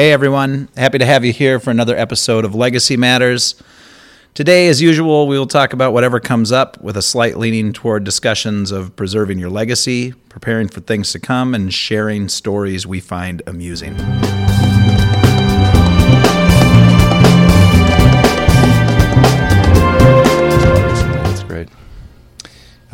Hey 0.00 0.12
everyone, 0.12 0.70
happy 0.78 0.96
to 0.96 1.04
have 1.04 1.26
you 1.26 1.32
here 1.34 1.60
for 1.60 1.70
another 1.70 1.94
episode 1.94 2.46
of 2.46 2.54
Legacy 2.54 2.96
Matters. 2.96 3.62
Today, 4.32 4.68
as 4.68 4.80
usual, 4.80 5.28
we 5.28 5.38
will 5.38 5.46
talk 5.46 5.74
about 5.74 5.92
whatever 5.92 6.18
comes 6.18 6.50
up 6.50 6.80
with 6.80 6.96
a 6.96 7.02
slight 7.02 7.36
leaning 7.36 7.74
toward 7.74 8.02
discussions 8.02 8.70
of 8.70 8.96
preserving 8.96 9.38
your 9.38 9.50
legacy, 9.50 10.12
preparing 10.30 10.68
for 10.68 10.80
things 10.80 11.12
to 11.12 11.18
come, 11.18 11.54
and 11.54 11.74
sharing 11.74 12.30
stories 12.30 12.86
we 12.86 12.98
find 12.98 13.42
amusing. 13.46 13.94
That's 21.18 21.42
great. 21.42 21.68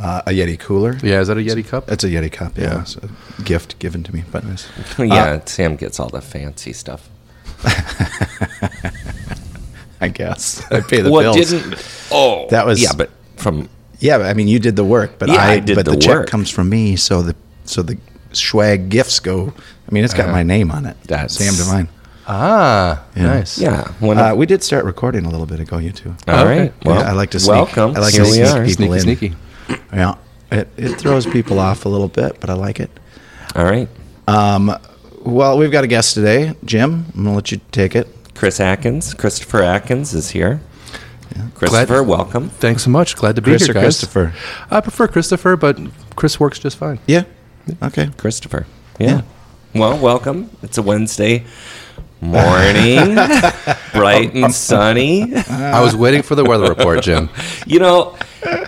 Uh, 0.06 0.22
a 0.26 0.30
Yeti 0.30 0.56
cooler. 0.58 0.96
Yeah, 1.02 1.20
is 1.20 1.26
that 1.28 1.36
a 1.36 1.40
Yeti 1.40 1.66
cup? 1.66 1.90
It's 1.90 2.04
a 2.04 2.08
Yeti 2.08 2.30
cup. 2.30 2.56
Yeah, 2.56 2.74
Yeah. 2.74 2.80
it's 2.82 2.96
a 2.96 3.08
gift 3.42 3.78
given 3.80 4.02
to 4.04 4.14
me. 4.14 4.22
But 4.30 4.44
nice. 4.44 4.68
yeah, 4.98 5.40
Sam 5.46 5.74
gets 5.76 5.98
all 5.98 6.08
the 6.08 6.20
fancy 6.20 6.72
stuff. 6.72 7.08
I 10.00 10.08
guess 10.08 10.62
I 10.70 10.80
pay 10.80 11.00
the 11.00 11.10
what 11.10 11.22
bills. 11.22 11.50
didn't? 11.50 11.74
Oh, 12.12 12.46
That 12.50 12.66
was- 12.66 12.80
yeah, 12.82 12.92
but 12.96 13.10
from 13.36 13.68
Yeah, 13.98 14.18
I 14.18 14.34
mean, 14.34 14.46
you 14.46 14.58
did 14.58 14.76
the 14.76 14.84
work, 14.84 15.18
but 15.18 15.28
Yeah, 15.28 15.36
I, 15.42 15.52
I 15.54 15.58
did 15.60 15.74
but 15.74 15.84
the 15.86 15.92
the, 15.92 15.96
check 15.98 16.16
work. 16.18 16.28
comes 16.28 16.50
from 16.50 16.68
me, 16.68 16.96
so 16.96 17.22
the 17.22 17.34
so 17.64 17.82
the 17.82 17.96
swag 18.32 18.90
gifts 18.90 19.18
go. 19.20 19.52
I 19.88 19.90
mean, 19.92 20.04
it's 20.04 20.14
got 20.14 20.30
my 20.30 20.42
name 20.42 20.70
on 20.70 20.86
it. 20.86 20.96
That's- 21.04 21.34
Sam 21.34 21.54
Devine. 21.54 21.88
Ah, 22.28 23.04
Yeah. 23.16 23.22
nice. 23.22 23.58
yeah. 23.58 23.88
When 24.00 24.18
Uh, 24.18 24.34
we 24.34 24.46
did 24.46 24.62
start 24.62 24.84
recording 24.84 25.24
a 25.26 25.30
little 25.30 25.46
bit 25.46 25.60
ago. 25.60 25.78
You 25.78 25.92
two. 25.92 26.14
all 26.28 26.40
okay. 26.40 26.60
right. 26.60 26.72
Well, 26.84 27.00
Yeah, 27.00 27.10
I 27.10 27.12
like 27.12 27.30
to 27.30 27.40
sneak- 27.40 27.54
welcome. 27.56 27.96
I 27.96 28.00
like 28.00 28.14
Here 28.14 28.24
to 28.24 28.30
we 28.30 28.36
sneak 28.36 28.46
are. 28.48 28.64
people 28.66 28.86
Sneaky, 28.86 28.92
in. 28.94 29.00
sneaky. 29.00 29.34
Yeah, 29.92 30.14
it 30.50 30.68
it 30.76 30.94
throws 30.98 31.26
people 31.26 31.58
off 31.58 31.84
a 31.84 31.88
little 31.88 32.08
bit, 32.08 32.38
but 32.40 32.50
I 32.50 32.54
like 32.54 32.80
it. 32.80 32.90
All 33.54 33.64
right. 33.64 33.88
Um, 34.28 34.76
well, 35.24 35.58
we've 35.58 35.72
got 35.72 35.84
a 35.84 35.86
guest 35.86 36.14
today, 36.14 36.54
Jim. 36.64 37.06
I'm 37.14 37.24
gonna 37.24 37.34
let 37.36 37.50
you 37.52 37.60
take 37.72 37.94
it. 37.96 38.08
Chris 38.34 38.60
Atkins, 38.60 39.14
Christopher 39.14 39.62
Atkins 39.62 40.14
is 40.14 40.30
here. 40.30 40.60
Christopher, 41.54 42.02
welcome. 42.02 42.48
Thanks 42.50 42.84
so 42.84 42.90
much. 42.90 43.16
Glad 43.16 43.36
to 43.36 43.42
be 43.42 43.50
Chris 43.52 43.62
here, 43.66 43.72
or 43.72 43.74
guys. 43.74 43.82
Christopher? 43.82 44.32
I 44.70 44.80
prefer 44.80 45.08
Christopher, 45.08 45.56
but 45.56 45.78
Chris 46.14 46.38
works 46.40 46.58
just 46.58 46.76
fine. 46.76 46.98
Yeah. 47.06 47.24
Okay. 47.82 48.10
Christopher. 48.16 48.66
Yeah. 48.98 49.22
Well, 49.74 49.98
welcome. 49.98 50.50
It's 50.62 50.78
a 50.78 50.82
Wednesday 50.82 51.44
morning, 52.20 53.14
bright 53.92 54.32
and 54.34 54.52
sunny. 54.54 55.34
I 55.34 55.82
was 55.82 55.94
waiting 55.94 56.22
for 56.22 56.34
the 56.34 56.44
weather 56.44 56.68
report, 56.68 57.02
Jim. 57.02 57.28
You 57.66 57.80
know, 57.80 58.16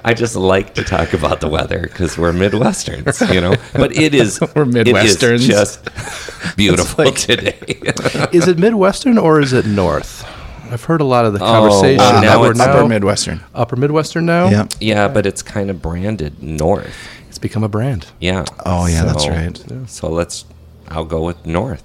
I 0.05 0.15
just 0.15 0.35
like 0.37 0.75
to 0.75 0.85
talk 0.85 1.13
about 1.13 1.41
the 1.41 1.49
weather 1.49 1.81
because 1.83 2.17
we're 2.17 2.33
Midwesterns, 2.33 3.33
you 3.35 3.41
know. 3.41 3.55
But 3.75 3.97
it 3.97 4.15
is 4.15 4.41
We're 4.55 4.65
Midwesterns. 4.65 5.35
It 5.35 5.41
is 5.41 5.47
just 5.47 6.57
beautiful 6.57 7.13
today. 7.13 7.57
Is 8.33 8.49
it 8.49 8.59
Midwestern 8.59 9.19
or 9.19 9.41
is 9.41 9.53
it 9.53 9.67
North? 9.67 10.25
I've 10.71 10.85
heard 10.85 11.01
a 11.01 11.05
lot 11.05 11.25
of 11.25 11.33
the 11.33 11.41
Oh, 11.41 11.47
conversation. 11.47 12.01
uh, 12.01 12.13
that 12.13 12.21
now 12.23 12.41
we're 12.41 12.51
it's 12.51 12.59
now 12.59 12.73
Upper 12.73 12.89
Midwestern. 12.89 13.41
Upper 13.55 13.77
Midwestern 13.77 14.27
now. 14.27 14.49
Yeah. 14.49 14.67
yeah, 14.81 15.09
but 15.09 15.27
it's 15.27 15.43
kind 15.43 15.71
of 15.71 15.81
branded 15.83 16.43
north. 16.43 16.95
it's 17.29 17.39
become 17.39 17.65
a 17.65 17.69
brand. 17.69 18.07
Yeah. 18.21 18.45
Oh, 18.67 18.87
yeah, 18.87 19.05
that's 19.05 19.27
right. 19.29 19.59
So 19.89 20.09
let's. 20.11 20.45
I'll 20.89 21.05
go 21.05 21.25
with 21.25 21.45
north. 21.47 21.83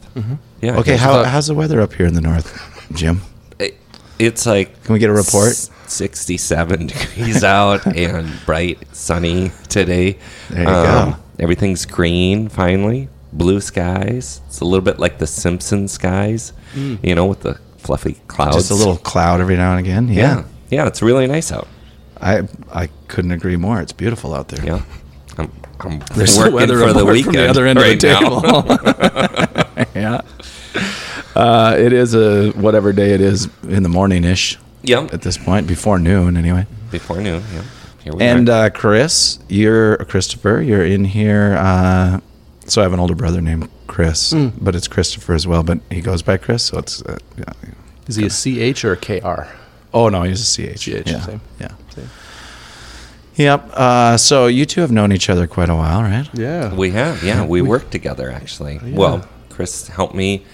Yeah. 0.62 0.78
Okay, 0.78 0.96
how, 0.98 1.12
about- 1.20 1.26
how's 1.28 1.48
the 1.48 1.54
weather 1.56 1.82
up 1.82 1.94
here 1.94 2.06
in 2.06 2.14
the 2.14 2.22
north, 2.22 2.88
Jim? 2.94 3.22
It- 4.24 4.28
it's 4.28 4.46
like. 4.46 4.84
Can 4.84 4.94
we 4.94 5.00
get 5.00 5.10
a 5.10 5.14
report? 5.14 5.50
s- 5.50 5.70
67 5.88 6.88
degrees 6.88 7.44
out 7.44 7.86
and 7.86 8.32
bright, 8.46 8.80
sunny 8.96 9.52
today. 9.70 10.14
Um, 10.50 10.56
There 10.56 10.60
you 10.62 10.66
go. 10.66 11.16
Everything's 11.40 11.86
green 11.86 12.50
finally. 12.50 13.10
Blue 13.32 13.60
skies. 13.62 14.42
It's 14.48 14.60
a 14.60 14.66
little 14.66 14.82
bit 14.84 15.00
like 15.00 15.18
the 15.18 15.28
Simpson 15.28 15.88
skies, 15.88 16.54
you 16.76 17.16
know, 17.16 17.26
with 17.26 17.42
the 17.42 17.60
fluffy 17.78 18.14
clouds. 18.28 18.56
Just 18.58 18.72
a 18.72 18.76
little 18.76 18.98
cloud 18.98 19.42
every 19.42 19.56
now 19.56 19.72
and 19.76 19.80
again. 19.80 20.08
Yeah. 20.08 20.14
Yeah. 20.16 20.44
Yeah, 20.70 20.88
it's 20.88 21.02
really 21.02 21.28
nice 21.28 21.52
out. 21.52 21.68
I 22.22 22.44
I 22.72 22.88
couldn't 23.08 23.32
agree 23.32 23.56
more. 23.58 23.82
It's 23.82 23.92
beautiful 23.94 24.34
out 24.34 24.48
there. 24.50 24.64
Yeah. 24.66 24.82
I'm, 25.38 25.52
I'm 25.80 26.00
There's 26.16 26.36
the 26.36 26.42
working 26.42 26.56
weather 26.56 26.80
for 26.80 26.94
the 26.94 27.06
weekend 27.06 27.26
from 27.26 27.34
the 27.44 27.50
other 27.50 27.66
end 27.66 27.80
of 27.80 27.84
right 27.86 28.00
the 28.00 28.08
now. 28.08 29.80
table. 29.82 29.88
yeah. 29.96 30.22
Uh, 31.36 31.76
it 31.78 31.94
is 31.94 32.14
a 32.14 32.52
whatever 32.52 32.94
day 32.94 33.12
it 33.14 33.22
is 33.22 33.50
in 33.68 33.84
the 33.84 33.90
morning 33.90 34.24
ish 34.24 34.58
Yep. 34.84 35.14
at 35.14 35.22
this 35.22 35.38
point, 35.38 35.66
before 35.68 35.98
noon 35.98 36.36
anyway. 36.38 36.68
Before 36.92 37.18
noon. 37.22 37.42
Yeah. 37.54 37.64
Here 38.04 38.14
we 38.14 38.22
And 38.24 38.50
are. 38.50 38.66
uh, 38.66 38.70
Chris, 38.70 39.40
you're 39.48 39.98
Christopher. 40.06 40.62
You're 40.62 40.86
in 40.86 41.06
here. 41.06 41.56
Uh, 41.58 42.20
so 42.66 42.82
I 42.82 42.84
have 42.84 42.94
an 42.94 43.00
older 43.00 43.16
brother 43.16 43.40
named 43.42 43.70
Chris, 43.88 44.34
but 44.34 44.76
it's 44.76 44.88
Christopher 44.88 45.34
as 45.34 45.48
well. 45.48 45.64
But 45.64 45.80
he 45.90 46.02
goes 46.02 46.22
by 46.22 46.38
Chris, 46.38 46.64
so 46.64 46.80
it's. 46.80 47.02
Uh, 47.02 47.18
yeah. 47.38 47.46
Is 48.08 48.16
he 48.18 48.26
a 48.26 48.74
CH 48.74 48.84
or 48.84 48.92
a 48.94 48.98
KR? 48.98 49.48
Oh 49.94 50.10
no, 50.10 50.24
he's 50.24 50.42
a 50.42 50.76
CH. 50.76 50.80
CH, 50.82 50.88
yeah. 51.10 51.22
same. 51.22 51.42
Yeah. 51.60 51.72
Same. 51.96 52.10
Yep. 53.36 53.70
Uh, 53.74 54.18
so 54.18 54.48
you 54.48 54.66
two 54.66 54.82
have 54.82 54.92
known 54.92 55.12
each 55.12 55.30
other 55.30 55.48
quite 55.48 55.70
a 55.70 55.76
while, 55.76 56.02
right? 56.04 56.28
Yeah. 56.34 56.74
We 56.76 56.92
have, 56.92 57.24
yeah. 57.24 57.46
We 57.46 57.62
worked 57.62 57.92
together 57.92 58.30
actually. 58.32 58.80
Well, 58.84 59.26
Chris 59.50 59.88
helped 59.88 60.14
me 60.16 60.46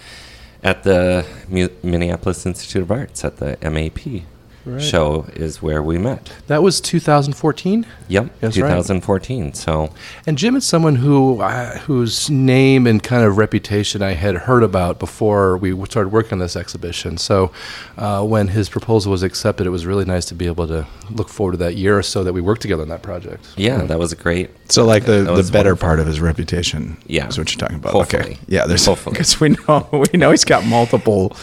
at 0.63 0.83
the 0.83 1.25
Mu- 1.47 1.69
Minneapolis 1.83 2.45
Institute 2.45 2.81
of 2.81 2.91
Arts 2.91 3.23
at 3.23 3.37
the 3.37 3.57
MAP 3.61 4.23
Right. 4.65 4.81
show 4.81 5.25
is 5.35 5.61
where 5.61 5.81
we 5.81 5.97
met. 5.97 6.31
That 6.47 6.61
was 6.61 6.81
2014. 6.81 7.85
Yep, 8.07 8.25
That's 8.39 8.57
right. 8.57 8.69
2014. 8.69 9.53
So 9.53 9.91
And 10.27 10.37
Jim 10.37 10.55
is 10.55 10.65
someone 10.65 10.95
who 10.97 11.41
uh, 11.41 11.77
whose 11.79 12.29
name 12.29 12.85
and 12.85 13.01
kind 13.01 13.23
of 13.23 13.37
reputation 13.37 14.01
I 14.01 14.11
had 14.13 14.35
heard 14.35 14.63
about 14.63 14.99
before 14.99 15.57
we 15.57 15.73
started 15.85 16.09
working 16.09 16.33
on 16.33 16.39
this 16.39 16.55
exhibition. 16.55 17.17
So 17.17 17.51
uh, 17.97 18.23
when 18.25 18.49
his 18.49 18.69
proposal 18.69 19.11
was 19.11 19.23
accepted, 19.23 19.65
it 19.65 19.71
was 19.71 19.85
really 19.85 20.05
nice 20.05 20.25
to 20.25 20.35
be 20.35 20.45
able 20.47 20.67
to 20.67 20.85
look 21.09 21.29
forward 21.29 21.53
to 21.53 21.57
that 21.59 21.75
year 21.75 21.97
or 21.97 22.03
so 22.03 22.23
that 22.23 22.33
we 22.33 22.41
worked 22.41 22.61
together 22.61 22.81
on 22.83 22.89
that 22.89 23.01
project. 23.01 23.47
yeah, 23.55 23.83
that 23.83 23.97
was 23.97 24.11
a 24.11 24.15
great. 24.15 24.49
So 24.71 24.85
like 24.85 25.05
the, 25.05 25.23
the 25.23 25.49
better 25.51 25.69
wonderful. 25.71 25.77
part 25.87 25.99
of 25.99 26.05
his 26.07 26.19
reputation. 26.19 26.97
Yeah. 27.07 27.27
Is 27.27 27.37
what 27.37 27.51
you're 27.51 27.59
talking 27.59 27.77
about. 27.77 27.93
Hopefully. 27.93 28.23
Okay. 28.23 28.37
Yeah. 28.47 28.65
There's 28.67 28.85
Hopefully. 28.89 29.13
because 29.13 29.39
we 29.39 29.49
know 29.49 29.87
we 30.13 30.17
know 30.17 30.31
he's 30.31 30.45
got 30.45 30.65
multiple 30.65 31.35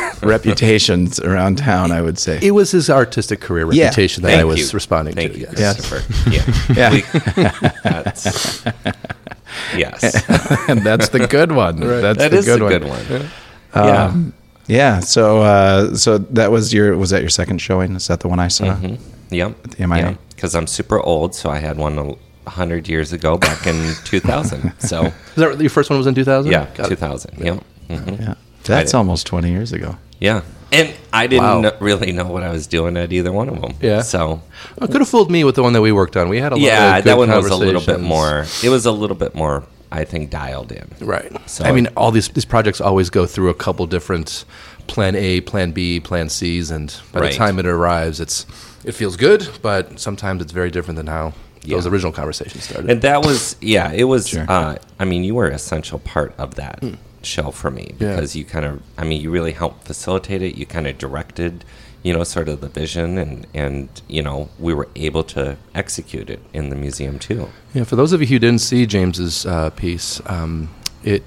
reputations 0.22 1.20
around 1.20 1.58
town. 1.58 1.92
I 1.92 2.00
would 2.02 2.18
say. 2.18 2.38
It 2.42 2.52
was 2.52 2.70
his 2.70 2.88
artistic 2.90 3.40
career 3.40 3.70
Yeah. 3.72 3.84
reputation 3.84 4.22
that 4.22 4.30
Thank 4.30 4.40
I 4.40 4.44
was 4.44 4.60
you. 4.60 4.68
responding 4.74 5.14
Thank 5.14 5.32
to. 5.34 5.38
you, 5.40 5.46
yes. 5.56 5.88
Christopher. 5.88 6.30
Yeah, 6.74 7.00
Yeah. 7.36 7.70
That's, 7.82 8.64
yes, 9.76 10.28
and 10.68 10.80
that's 10.80 11.08
the 11.10 11.26
good 11.26 11.52
one. 11.52 11.80
That's 11.80 12.18
that 12.18 12.30
the 12.30 12.36
is 12.38 12.44
good 12.44 12.60
a 12.60 12.64
one. 12.64 12.72
good 12.72 12.84
one. 12.88 13.30
Yeah. 13.74 14.04
Um, 14.04 14.32
yeah. 14.66 15.00
So 15.00 15.42
uh, 15.42 15.94
so 15.94 16.18
that 16.18 16.50
was 16.50 16.72
your 16.72 16.96
was 16.96 17.10
that 17.10 17.20
your 17.20 17.30
second 17.30 17.58
showing? 17.60 17.94
Is 17.96 18.06
that 18.08 18.20
the 18.20 18.28
one 18.28 18.40
I 18.40 18.48
saw? 18.48 18.64
Mhm. 18.76 18.98
Yep. 19.30 19.62
the 19.76 19.86
MIA? 19.86 20.18
Because 20.34 20.54
I'm 20.54 20.66
super 20.66 21.00
old, 21.00 21.34
so 21.34 21.50
I 21.50 21.58
had 21.58 21.76
one 21.78 21.98
a 21.98 22.50
hundred 22.50 22.88
years 22.88 23.12
ago, 23.12 23.36
back 23.38 23.66
in 23.66 23.94
2000. 24.04 24.72
So 24.78 25.06
Is 25.06 25.12
that 25.36 25.60
your 25.60 25.70
first 25.70 25.90
one 25.90 25.98
was 25.98 26.06
in 26.06 26.14
2000? 26.14 26.50
yeah, 26.52 26.66
Got 26.74 26.86
it. 26.86 26.90
2000. 26.90 27.38
Yep. 27.38 27.64
Mhm. 27.90 28.20
Yeah. 28.20 28.34
That's 28.66 28.92
did. 28.92 28.96
almost 28.98 29.26
20 29.26 29.50
years 29.50 29.72
ago. 29.72 29.96
Yeah. 30.20 30.42
And 30.72 30.92
I 31.12 31.26
didn't 31.28 31.44
Wow. 31.44 31.60
kn- 31.62 31.74
really 31.80 32.12
know 32.12 32.26
what 32.26 32.42
I 32.42 32.50
was 32.50 32.66
doing 32.66 32.96
at 32.96 33.12
either 33.12 33.30
one 33.30 33.48
of 33.48 33.60
them. 33.60 33.74
Yeah. 33.80 34.02
So 34.02 34.42
It 34.80 34.90
could 34.90 35.00
have 35.00 35.08
fooled 35.08 35.30
me 35.30 35.44
with 35.44 35.54
the 35.54 35.62
one 35.62 35.72
that 35.74 35.80
we 35.82 35.92
worked 35.92 36.16
on. 36.16 36.28
We 36.28 36.40
had 36.40 36.52
a 36.52 36.56
lot 36.56 36.62
yeah, 36.62 36.96
of 36.98 37.04
good 37.04 37.10
that 37.10 37.18
one 37.18 37.28
was 37.30 37.46
a 37.46 37.54
little 37.56 37.80
bit 37.80 37.98
conversations. 38.00 38.08
more. 38.08 38.46
It 38.64 38.70
was 38.70 38.84
a 38.86 38.90
little 38.92 39.14
bit 39.16 39.34
more, 39.34 39.62
I 39.92 40.04
think, 40.04 40.30
dialed 40.30 40.72
in. 40.72 40.88
Right. 41.00 41.30
So- 41.48 41.64
I 41.64 41.72
mean, 41.72 41.88
all 41.96 42.10
these 42.10 42.28
these 42.28 42.44
projects 42.44 42.80
always 42.80 43.10
go 43.10 43.26
through 43.26 43.50
a 43.50 43.54
couple 43.54 43.86
different 43.86 44.44
plan 44.88 45.14
A, 45.16 45.40
plan 45.42 45.70
B, 45.72 46.00
plan 46.00 46.28
C's, 46.28 46.70
and 46.70 46.92
by 47.12 47.20
Right. 47.20 47.32
the 47.32 47.36
time 47.38 47.58
it 47.58 47.66
arrives, 47.66 48.18
it's 48.20 48.44
it 48.84 48.92
feels 48.92 49.16
good, 49.16 49.48
but 49.62 49.98
sometimes 50.00 50.42
it's 50.42 50.52
very 50.52 50.70
different 50.70 50.96
than 50.96 51.06
how 51.08 51.32
those 51.66 51.84
Yeah. 51.84 51.90
original 51.90 52.12
conversations 52.12 52.64
started. 52.64 52.88
And 52.90 53.02
that 53.02 53.24
was, 53.24 53.56
yeah, 53.60 53.90
it 53.92 54.04
was. 54.04 54.28
Sure. 54.28 54.46
Uh, 54.48 54.76
I 55.00 55.04
mean, 55.04 55.24
you 55.24 55.34
were 55.34 55.46
an 55.46 55.54
essential 55.54 55.98
part 55.98 56.34
of 56.38 56.54
that 56.56 56.80
show 57.22 57.50
for 57.50 57.70
me 57.70 57.94
Yeah. 57.98 58.14
because 58.14 58.36
you 58.36 58.44
kind 58.44 58.64
of, 58.64 58.82
I 58.98 59.04
mean, 59.04 59.20
you 59.20 59.30
really 59.30 59.52
helped 59.52 59.84
facilitate 59.86 60.42
it. 60.42 60.56
You 60.56 60.66
kind 60.66 60.86
of 60.86 60.98
directed, 60.98 61.64
you 62.02 62.12
know, 62.12 62.22
sort 62.24 62.48
of 62.48 62.60
the 62.60 62.68
vision, 62.68 63.18
and 63.18 63.46
and 63.54 63.88
you 64.08 64.22
know, 64.22 64.48
we 64.58 64.72
were 64.74 64.88
able 64.96 65.24
to 65.24 65.56
execute 65.74 66.30
it 66.30 66.40
in 66.52 66.70
the 66.70 66.76
museum 66.76 67.18
too. 67.18 67.48
Yeah, 67.74 67.84
for 67.84 67.96
those 67.96 68.12
of 68.12 68.20
you 68.20 68.26
who 68.28 68.38
didn't 68.38 68.60
see 68.60 68.86
James's 68.86 69.44
uh, 69.46 69.70
piece, 69.70 70.20
um, 70.26 70.68
it 71.02 71.22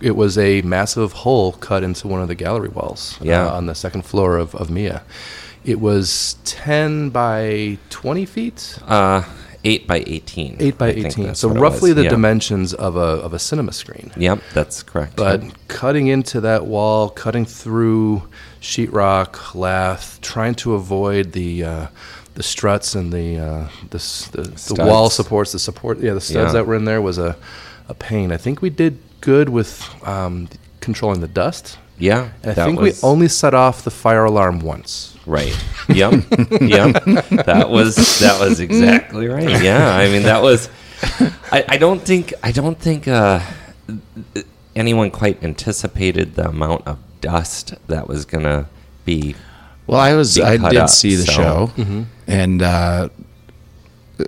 it 0.00 0.16
was 0.16 0.36
a 0.36 0.60
massive 0.62 1.12
hole 1.12 1.52
cut 1.52 1.82
into 1.82 2.08
one 2.08 2.20
of 2.20 2.28
the 2.28 2.34
gallery 2.34 2.68
walls 2.68 3.16
Yeah. 3.22 3.46
uh, 3.46 3.56
on 3.56 3.66
the 3.66 3.74
second 3.74 4.02
floor 4.02 4.36
of, 4.36 4.54
of 4.56 4.68
Mia. 4.70 5.02
It 5.64 5.80
was 5.80 6.36
10 6.44 7.08
by 7.08 7.78
20 7.88 8.26
feet, 8.26 8.78
Uh, 8.86 9.22
eight 9.64 9.86
by 9.86 10.04
eighteen. 10.06 10.56
8 10.60 10.78
by 10.78 10.86
I 10.88 10.90
18. 10.90 11.34
So 11.34 11.48
roughly 11.48 11.92
the 11.92 12.04
Yeah. 12.04 12.10
dimensions 12.10 12.74
of 12.74 12.96
a, 12.96 13.00
of 13.26 13.32
a 13.32 13.38
cinema 13.38 13.72
screen. 13.72 14.12
Yep, 14.16 14.40
that's 14.52 14.82
correct. 14.82 15.16
But 15.16 15.42
Yep. 15.42 15.52
cutting 15.68 16.06
into 16.08 16.40
that 16.42 16.66
wall, 16.66 17.08
cutting 17.08 17.44
through 17.46 18.22
sheetrock, 18.60 19.54
lath, 19.54 20.18
trying 20.22 20.54
to 20.56 20.74
avoid 20.74 21.32
the 21.32 21.64
uh, 21.64 21.86
the 22.34 22.42
struts 22.42 22.94
and 22.94 23.12
the 23.12 23.38
uh, 23.38 23.68
the, 23.90 23.98
the, 24.32 24.74
the 24.74 24.84
wall 24.84 25.08
supports, 25.10 25.52
the 25.52 25.58
support, 25.58 26.00
yeah, 26.00 26.14
the 26.14 26.20
studs 26.20 26.48
Yeah. 26.48 26.52
that 26.52 26.66
were 26.66 26.74
in 26.74 26.84
there 26.84 27.00
was 27.00 27.18
a, 27.18 27.36
a 27.88 27.94
pain. 27.94 28.32
I 28.32 28.36
think 28.36 28.60
we 28.62 28.70
did 28.70 28.98
good 29.20 29.48
with 29.48 29.88
um, 30.06 30.48
controlling 30.80 31.20
the 31.20 31.28
dust 31.28 31.78
Yeah, 31.98 32.28
And 32.42 32.58
I 32.58 32.64
think 32.66 32.80
was- 32.80 33.02
we 33.02 33.08
only 33.08 33.28
set 33.28 33.54
off 33.54 33.84
the 33.84 33.90
fire 33.90 34.24
alarm 34.24 34.58
once. 34.60 35.13
Right. 35.26 35.56
Yep. 35.88 36.12
yep. 36.60 37.04
That 37.46 37.66
was 37.70 37.96
that 38.20 38.38
was 38.40 38.60
exactly 38.60 39.26
right. 39.28 39.62
Yeah. 39.62 39.94
I 39.94 40.08
mean, 40.08 40.22
that 40.24 40.42
was. 40.42 40.68
I, 41.52 41.64
I 41.68 41.76
don't 41.78 42.00
think 42.00 42.32
I 42.42 42.52
don't 42.52 42.78
think 42.78 43.08
uh, 43.08 43.40
anyone 44.76 45.10
quite 45.10 45.42
anticipated 45.42 46.34
the 46.34 46.48
amount 46.48 46.86
of 46.86 46.98
dust 47.20 47.74
that 47.88 48.08
was 48.08 48.24
gonna 48.24 48.68
be. 49.04 49.34
Well, 49.86 50.00
I 50.00 50.14
was 50.14 50.38
I 50.40 50.56
did 50.56 50.76
up, 50.76 50.88
see 50.88 51.14
the 51.14 51.24
so- 51.24 51.32
show, 51.76 52.06
and 52.26 52.62
uh, 52.62 53.08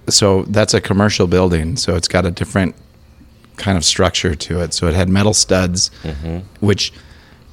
so 0.09 0.43
that's 0.45 0.75
a 0.75 0.81
commercial 0.81 1.27
building, 1.27 1.77
so 1.77 1.95
it's 1.97 2.09
got 2.09 2.27
a 2.27 2.31
different 2.31 2.75
kind 3.57 3.79
of 3.79 3.85
structure 3.85 4.35
to 4.35 4.61
it. 4.61 4.75
So 4.75 4.87
it 4.87 4.95
had 4.95 5.09
metal 5.09 5.33
studs, 5.35 5.91
which 6.61 6.93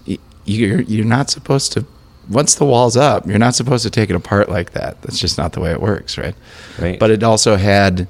y- 0.08 0.18
you're 0.46 0.82
you're 0.82 1.06
not 1.06 1.30
supposed 1.30 1.72
to. 1.74 1.86
Once 2.30 2.56
the 2.56 2.66
wall's 2.66 2.96
up, 2.96 3.28
you're 3.28 3.40
not 3.40 3.56
supposed 3.56 3.84
to 3.84 3.90
take 3.90 4.10
it 4.10 4.16
apart 4.16 4.50
like 4.50 4.72
that. 4.72 5.02
That's 5.02 5.20
just 5.20 5.38
not 5.38 5.54
the 5.54 5.60
way 5.60 5.72
it 5.72 5.82
works, 5.82 6.18
right? 6.18 6.36
Right. 6.80 7.00
But 7.00 7.12
it 7.12 7.24
also 7.24 7.56
had. 7.56 8.08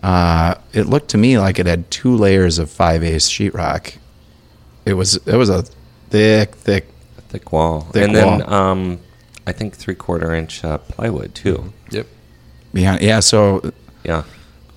Uh, 0.00 0.54
it 0.72 0.84
looked 0.86 1.08
to 1.08 1.18
me 1.18 1.38
like 1.38 1.58
it 1.58 1.66
had 1.66 1.90
two 1.90 2.14
layers 2.14 2.60
of 2.60 2.70
five-eighths 2.70 3.28
sheetrock. 3.28 3.96
It 4.86 4.94
was 4.94 5.16
it 5.26 5.36
was 5.36 5.48
a 5.50 5.62
thick, 6.10 6.54
thick 6.54 6.86
thick 7.28 7.52
wall, 7.52 7.82
Thick 7.92 8.04
and 8.04 8.14
then 8.14 8.52
um, 8.52 9.00
I 9.46 9.52
think 9.52 9.74
three 9.74 9.94
quarter 9.94 10.34
inch 10.34 10.64
uh, 10.64 10.78
plywood 10.78 11.34
too. 11.34 11.72
Yep. 11.90 12.06
behind. 12.72 13.02
Yeah, 13.02 13.20
so 13.20 13.72
Yeah, 14.04 14.24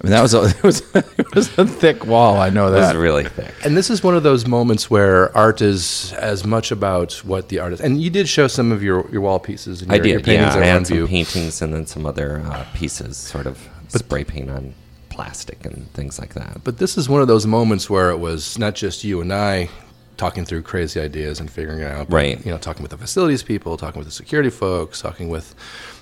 I 0.01 0.07
mean, 0.07 0.11
that 0.11 0.21
was 0.21 0.33
a, 0.33 0.43
it 0.57 0.63
was 0.63 0.81
it 0.95 1.35
was 1.35 1.57
a 1.59 1.65
thick 1.65 2.05
wall. 2.07 2.37
I 2.37 2.49
know 2.49 2.67
it 2.67 2.71
was 2.71 2.95
really 2.95 3.25
thick. 3.25 3.53
And 3.63 3.77
this 3.77 3.89
is 3.91 4.03
one 4.03 4.15
of 4.15 4.23
those 4.23 4.47
moments 4.47 4.89
where 4.89 5.35
art 5.37 5.61
is 5.61 6.11
as 6.13 6.43
much 6.43 6.71
about 6.71 7.13
what 7.23 7.49
the 7.49 7.59
artist. 7.59 7.83
And 7.83 8.01
you 8.01 8.09
did 8.09 8.27
show 8.27 8.47
some 8.47 8.71
of 8.71 8.81
your, 8.81 9.07
your 9.11 9.21
wall 9.21 9.39
pieces. 9.39 9.81
And 9.83 9.91
I 9.91 9.95
your, 9.97 10.05
your 10.07 10.17
did. 10.17 10.25
paintings 10.25 10.55
Yeah, 10.55 10.61
at 10.61 10.63
I 10.63 10.65
had 10.65 10.87
some 10.87 10.97
view. 10.97 11.07
paintings 11.07 11.61
and 11.61 11.71
then 11.73 11.85
some 11.85 12.05
other 12.07 12.39
uh, 12.45 12.65
pieces, 12.73 13.15
sort 13.17 13.45
of 13.45 13.59
spray 13.89 14.23
paint 14.23 14.49
on 14.49 14.73
plastic 15.09 15.65
and 15.65 15.91
things 15.93 16.17
like 16.19 16.33
that. 16.33 16.63
But 16.63 16.79
this 16.79 16.97
is 16.97 17.07
one 17.07 17.21
of 17.21 17.27
those 17.27 17.45
moments 17.45 17.89
where 17.89 18.09
it 18.09 18.17
was 18.17 18.57
not 18.57 18.73
just 18.73 19.03
you 19.03 19.21
and 19.21 19.31
I 19.31 19.69
talking 20.17 20.45
through 20.45 20.63
crazy 20.63 20.99
ideas 20.99 21.39
and 21.39 21.51
figuring 21.51 21.81
it 21.81 21.91
out. 21.91 22.07
but, 22.09 22.15
Right. 22.15 22.45
You 22.45 22.51
know, 22.51 22.57
talking 22.57 22.81
with 22.81 22.91
the 22.91 22.97
facilities 22.97 23.43
people, 23.43 23.77
talking 23.77 23.99
with 23.99 24.07
the 24.07 24.13
security 24.13 24.49
folks, 24.49 25.01
talking 25.01 25.29
with 25.29 25.53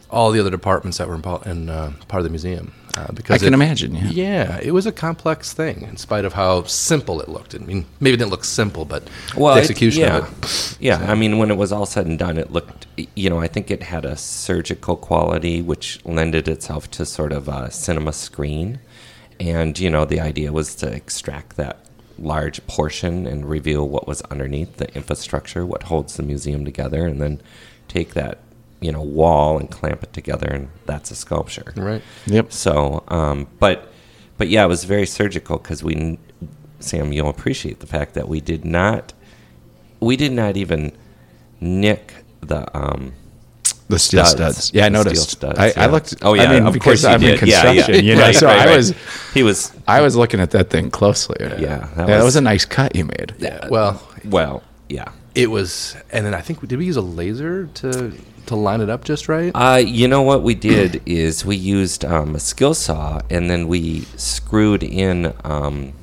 all 0.10 0.32
the 0.32 0.40
other 0.40 0.50
departments 0.50 0.98
that 1.00 1.08
were 1.08 1.16
involved 1.16 1.48
in 1.48 1.70
uh, 1.70 1.92
part 2.08 2.20
of 2.20 2.24
the 2.24 2.30
museum. 2.30 2.74
Uh, 3.00 3.12
because 3.14 3.36
I 3.36 3.46
can 3.46 3.54
it- 3.54 3.56
imagine, 3.56 3.96
yeah. 3.96 4.10
Yeah, 4.10 4.60
it 4.62 4.72
was 4.72 4.86
a 4.86 4.92
complex 4.92 5.54
thing, 5.54 5.84
in 5.84 5.96
spite 5.98 6.26
of 6.26 6.34
how 6.34 6.64
simple 6.64 7.22
it 7.22 7.30
looked. 7.30 7.56
I 7.56 7.60
mean, 7.60 7.86
maybe 8.02 8.16
it 8.16 8.18
didn't 8.18 8.32
look 8.32 8.44
simple, 8.44 8.84
but 8.84 9.04
well, 9.38 9.54
the 9.56 9.62
it- 9.62 9.64
execution 9.64 10.02
yeah, 10.02 10.18
of 10.18 10.44
it. 10.44 10.78
Yeah, 10.82 10.98
I 11.10 11.16
mean, 11.16 11.38
when 11.38 11.50
it 11.50 11.56
was 11.58 11.72
all 11.72 11.86
said 11.86 12.06
and 12.08 12.20
done, 12.20 12.38
it 12.38 12.52
looked, 12.52 12.88
you 13.16 13.30
know, 13.30 13.40
I 13.40 13.48
think 13.48 13.72
it 13.72 13.84
had 13.84 14.04
a 14.04 14.18
surgical 14.18 14.98
quality, 14.98 15.62
which 15.62 16.00
lended 16.06 16.48
itself 16.50 16.92
to 16.92 17.06
sort 17.06 17.32
of 17.32 17.48
a 17.48 17.72
cinema 17.72 18.12
screen. 18.12 18.80
And, 19.40 19.80
you 19.80 19.90
know, 19.90 20.04
the 20.04 20.20
idea 20.20 20.52
was 20.52 20.76
to 20.76 20.88
extract 20.92 21.56
that 21.56 21.86
large 22.18 22.66
portion 22.68 23.26
and 23.26 23.46
reveal 23.50 23.88
what 23.88 24.06
was 24.08 24.22
underneath 24.24 24.76
the 24.76 24.94
infrastructure, 24.94 25.66
what 25.66 25.84
holds 25.84 26.18
the 26.18 26.24
museum 26.24 26.66
together, 26.66 27.06
and 27.08 27.22
then 27.22 27.40
take 27.88 28.14
that, 28.16 28.40
you 28.82 28.92
know, 28.92 29.02
wall 29.02 29.58
and 29.60 29.70
clamp 29.70 30.04
it 30.04 30.14
together, 30.14 30.48
and 30.48 30.70
that's 30.86 31.12
a 31.12 31.16
sculpture. 31.16 31.74
Right. 31.76 32.02
Yep. 32.28 32.52
So, 32.52 33.04
um, 33.10 33.48
but, 33.60 33.92
but 34.38 34.48
yeah, 34.48 34.64
it 34.64 34.68
was 34.68 34.84
very 34.86 35.06
surgical 35.06 35.58
because 35.58 35.84
we, 35.84 36.18
Sam, 36.80 37.12
you'll 37.12 37.30
appreciate 37.30 37.80
the 37.82 37.88
fact 37.88 38.14
that 38.14 38.28
we 38.30 38.40
did 38.40 38.64
not, 38.66 39.14
we 40.00 40.16
did 40.16 40.32
not 40.32 40.56
even 40.56 40.92
nick 41.60 42.14
the 42.42 42.66
um, 42.78 43.14
The 43.90 44.00
steel 44.00 44.24
studs. 44.24 44.58
studs. 44.64 44.74
Yeah, 44.74 44.86
I 44.86 44.90
The 44.90 45.00
steel 45.00 45.04
noticed. 45.04 45.30
studs, 45.32 45.60
I, 45.60 45.68
yeah. 45.68 45.74
I 45.76 45.86
looked. 45.88 46.16
Oh 46.22 46.34
yeah, 46.36 46.44
I 46.44 46.54
mean, 46.54 46.68
of 46.68 46.74
because 46.74 47.02
course 47.02 47.06
I'm 47.06 47.22
in 47.24 47.38
did. 47.38 47.48
Yeah, 47.50 47.64
yeah. 47.64 47.74
construction, 47.74 48.06
you 48.06 48.16
know, 48.16 48.22
Right, 48.22 48.36
so 48.36 48.48
right, 48.48 48.60
I 48.60 48.66
right. 48.68 48.78
was 48.78 48.94
He 49.34 49.44
was 49.44 49.74
I 49.88 50.00
was 50.02 50.16
looking 50.16 50.40
at 50.40 50.52
that 50.52 50.70
thing 50.70 50.90
closely. 50.90 51.36
Yeah, 51.42 51.90
that 51.96 52.08
that, 52.08 52.16
was, 52.18 52.24
was- 52.26 52.36
a 52.38 52.42
nice 52.42 52.64
cut 52.66 52.96
you 52.96 53.06
made. 53.06 53.34
Yeah. 53.40 53.68
Well, 53.70 54.02
well, 54.24 54.64
yeah. 54.88 55.12
It 55.36 55.50
was, 55.50 55.96
and 56.12 56.26
then 56.26 56.34
I 56.34 56.42
think 56.42 56.66
did 56.68 56.78
we 56.78 56.86
use 56.86 56.98
a 56.98 57.02
laser 57.02 57.68
to 57.76 58.14
to 58.48 58.56
line 58.56 58.82
it 58.82 58.90
up 58.90 59.04
just 59.04 59.30
right? 59.30 59.52
Uh, 59.54 59.76
you 59.84 60.08
know 60.08 60.22
what 60.24 60.42
we 60.44 60.56
did 60.56 61.02
is 61.06 61.46
we 61.46 61.56
used 61.56 62.04
um, 62.04 62.36
a 62.36 62.40
skill 62.40 62.74
saw 62.74 63.22
and 63.30 63.50
then 63.50 63.68
we 63.68 64.02
screwed 64.18 64.82
in 64.82 65.34
um, 65.44 65.94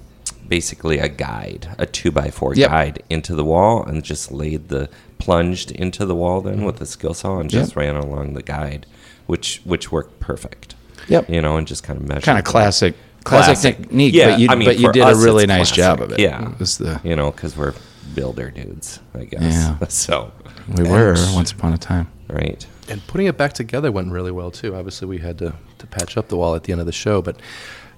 basically 0.49 0.99
a 0.99 1.09
guide, 1.09 1.69
a 1.79 1.87
two 1.87 2.11
by 2.13 2.31
four 2.31 2.55
Yep. 2.55 2.71
guide 2.71 3.03
into 3.11 3.35
the 3.35 3.45
wall 3.45 3.83
and 3.85 4.05
just 4.05 4.31
laid 4.31 4.69
the 4.69 4.89
plunged 5.19 5.71
into 5.73 6.05
the 6.07 6.15
wall 6.15 6.41
then 6.41 6.65
with 6.65 6.77
the 6.77 6.87
skill 6.87 7.15
saw 7.15 7.39
and 7.41 7.51
just 7.51 7.71
Yep. 7.73 7.77
ran 7.77 7.97
along 7.97 8.35
the 8.35 8.43
guide, 8.43 8.87
which 9.27 9.61
which 9.65 9.91
worked 9.91 10.21
perfect. 10.21 10.77
Yep. 11.09 11.29
You 11.31 11.41
know, 11.43 11.57
and 11.57 11.67
just 11.67 11.83
kind 11.83 12.01
of 12.01 12.07
measured. 12.07 12.25
Kind 12.25 12.39
of 12.39 12.45
the- 12.45 12.51
classic, 12.51 12.95
classic, 13.25 13.77
technique. 13.79 14.15
Yeah, 14.15 14.31
but 14.31 14.39
you, 14.41 14.49
I 14.51 14.55
mean, 14.55 14.69
but 14.69 14.79
you 14.79 14.93
did 14.93 15.03
a 15.03 15.17
really 15.17 15.47
nice 15.47 15.71
job 15.73 16.01
of 16.01 16.13
it. 16.13 16.21
Yeah. 16.21 16.53
It 16.53 16.59
the 16.59 17.01
You 17.03 17.17
know, 17.17 17.33
because 17.33 17.57
we're 17.57 17.75
builder 18.17 18.51
dudes, 18.51 18.99
I 19.15 19.25
guess. 19.27 19.43
Yeah. 19.43 19.77
So, 19.89 20.33
we 20.77 20.83
were 20.83 21.15
once 21.35 21.53
upon 21.53 21.73
a 21.75 21.79
time. 21.79 22.09
right. 22.29 22.67
and 22.89 23.07
putting 23.07 23.27
it 23.29 23.37
back 23.37 23.53
together 23.53 23.93
went 23.93 24.11
really 24.11 24.33
well 24.33 24.51
too. 24.51 24.75
Obviously, 24.75 25.07
we 25.07 25.19
had 25.19 25.39
to, 25.39 25.55
to 25.79 25.87
patch 25.87 26.17
up 26.17 26.27
the 26.29 26.37
wall 26.37 26.55
at 26.57 26.65
the 26.65 26.73
end 26.73 26.81
of 26.81 26.87
the 26.87 26.93
show, 26.93 27.23
but 27.23 27.37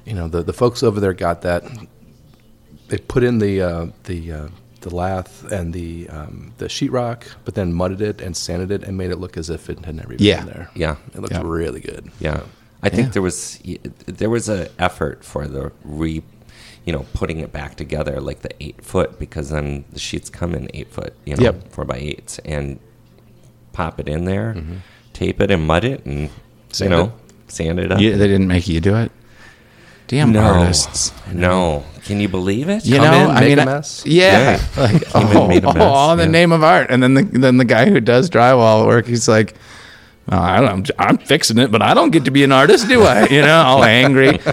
you 0.04 0.14
know 0.14 0.28
the, 0.28 0.42
the 0.42 0.52
folks 0.52 0.82
over 0.82 1.00
there 1.00 1.14
got 1.14 1.40
that. 1.42 1.64
They 2.88 2.98
put 2.98 3.22
in 3.22 3.38
the 3.38 3.60
uh, 3.62 3.86
the 4.04 4.32
uh, 4.32 4.48
the 4.80 4.94
lath 4.94 5.50
and 5.52 5.72
the 5.72 6.08
um, 6.08 6.52
the 6.58 6.66
sheetrock, 6.66 7.24
but 7.44 7.54
then 7.54 7.72
mudded 7.72 8.00
it 8.00 8.20
and 8.20 8.36
sanded 8.36 8.70
it 8.70 8.82
and 8.86 8.96
made 8.96 9.10
it 9.10 9.16
look 9.18 9.36
as 9.36 9.50
if 9.50 9.68
it 9.70 9.84
had 9.84 9.94
never 9.94 10.12
even 10.14 10.24
Yeah. 10.26 10.38
been 10.44 10.46
there. 10.54 10.70
Yeah. 10.74 10.96
it 11.14 11.20
looked 11.20 11.34
Yeah. 11.34 11.42
really 11.44 11.80
good. 11.80 12.10
Yeah, 12.20 12.40
I 12.82 12.88
think 12.88 13.08
Yeah. 13.08 13.12
there 13.12 13.22
was 13.22 13.58
there 14.06 14.30
was 14.30 14.48
a 14.48 14.68
effort 14.78 15.24
for 15.24 15.46
the 15.46 15.72
re, 15.84 16.22
you 16.88 16.92
know, 16.94 17.04
putting 17.12 17.40
it 17.40 17.52
back 17.52 17.74
together 17.76 18.18
like 18.18 18.40
the 18.40 18.50
eight 18.64 18.82
foot 18.82 19.18
because 19.18 19.50
then 19.50 19.84
the 19.92 19.98
sheets 19.98 20.30
come 20.30 20.54
in 20.54 20.70
eight 20.72 20.90
foot, 20.90 21.12
you 21.26 21.36
know, 21.36 21.42
Yep. 21.42 21.70
four 21.72 21.84
by 21.84 21.96
eights, 21.96 22.38
and 22.46 22.78
pop 23.74 24.00
it 24.00 24.08
in 24.08 24.24
there, 24.24 24.56
tape 25.12 25.38
it 25.42 25.50
and 25.50 25.66
mud 25.66 25.84
it, 25.84 26.06
and 26.06 26.30
Mm-hmm. 26.30 26.72
Sand 26.72 26.90
you 26.90 26.96
know, 26.96 27.04
it. 27.04 27.12
sand 27.52 27.78
it 27.80 27.92
up. 27.92 28.00
You, 28.00 28.16
they 28.16 28.26
didn't 28.26 28.48
make 28.48 28.66
you 28.68 28.80
do 28.80 28.96
it. 28.96 29.12
Damn 30.06 30.32
no, 30.32 30.40
artists. 30.40 31.12
no, 31.32 31.84
can 32.06 32.20
you 32.20 32.28
believe 32.28 32.70
it? 32.70 32.86
You 32.86 32.96
Come 32.96 33.04
know, 33.10 33.24
in, 33.30 33.36
I 33.36 33.40
mean, 33.42 33.58
I- 33.58 33.64
mess. 33.66 34.02
Yeah, 34.06 34.58
like 34.78 35.02
oh, 35.14 35.46
made 35.46 35.64
a 35.64 35.74
mess, 35.74 35.82
all 35.82 36.12
in 36.12 36.18
the 36.18 36.24
yeah. 36.24 36.30
name 36.30 36.52
of 36.52 36.62
art. 36.64 36.90
And 36.90 37.02
then 37.02 37.12
the 37.14 37.22
then 37.24 37.58
the 37.58 37.66
guy 37.66 37.90
who 37.90 38.00
does 38.00 38.30
drywall 38.30 38.86
work, 38.86 39.06
he's 39.06 39.28
like, 39.28 39.54
"Well, 40.26 40.40
I 40.40 40.60
don't, 40.62 40.88
know, 40.88 40.94
I'm 40.98 41.18
fixing 41.18 41.58
it, 41.58 41.70
but 41.70 41.82
I 41.82 41.92
don't 41.92 42.10
get 42.10 42.24
to 42.24 42.30
be 42.30 42.42
an 42.44 42.52
artist, 42.52 42.88
do 42.88 43.02
I? 43.02 43.26
You 43.28 43.42
know, 43.42 43.60
all 43.62 43.84
angry. 43.84 44.38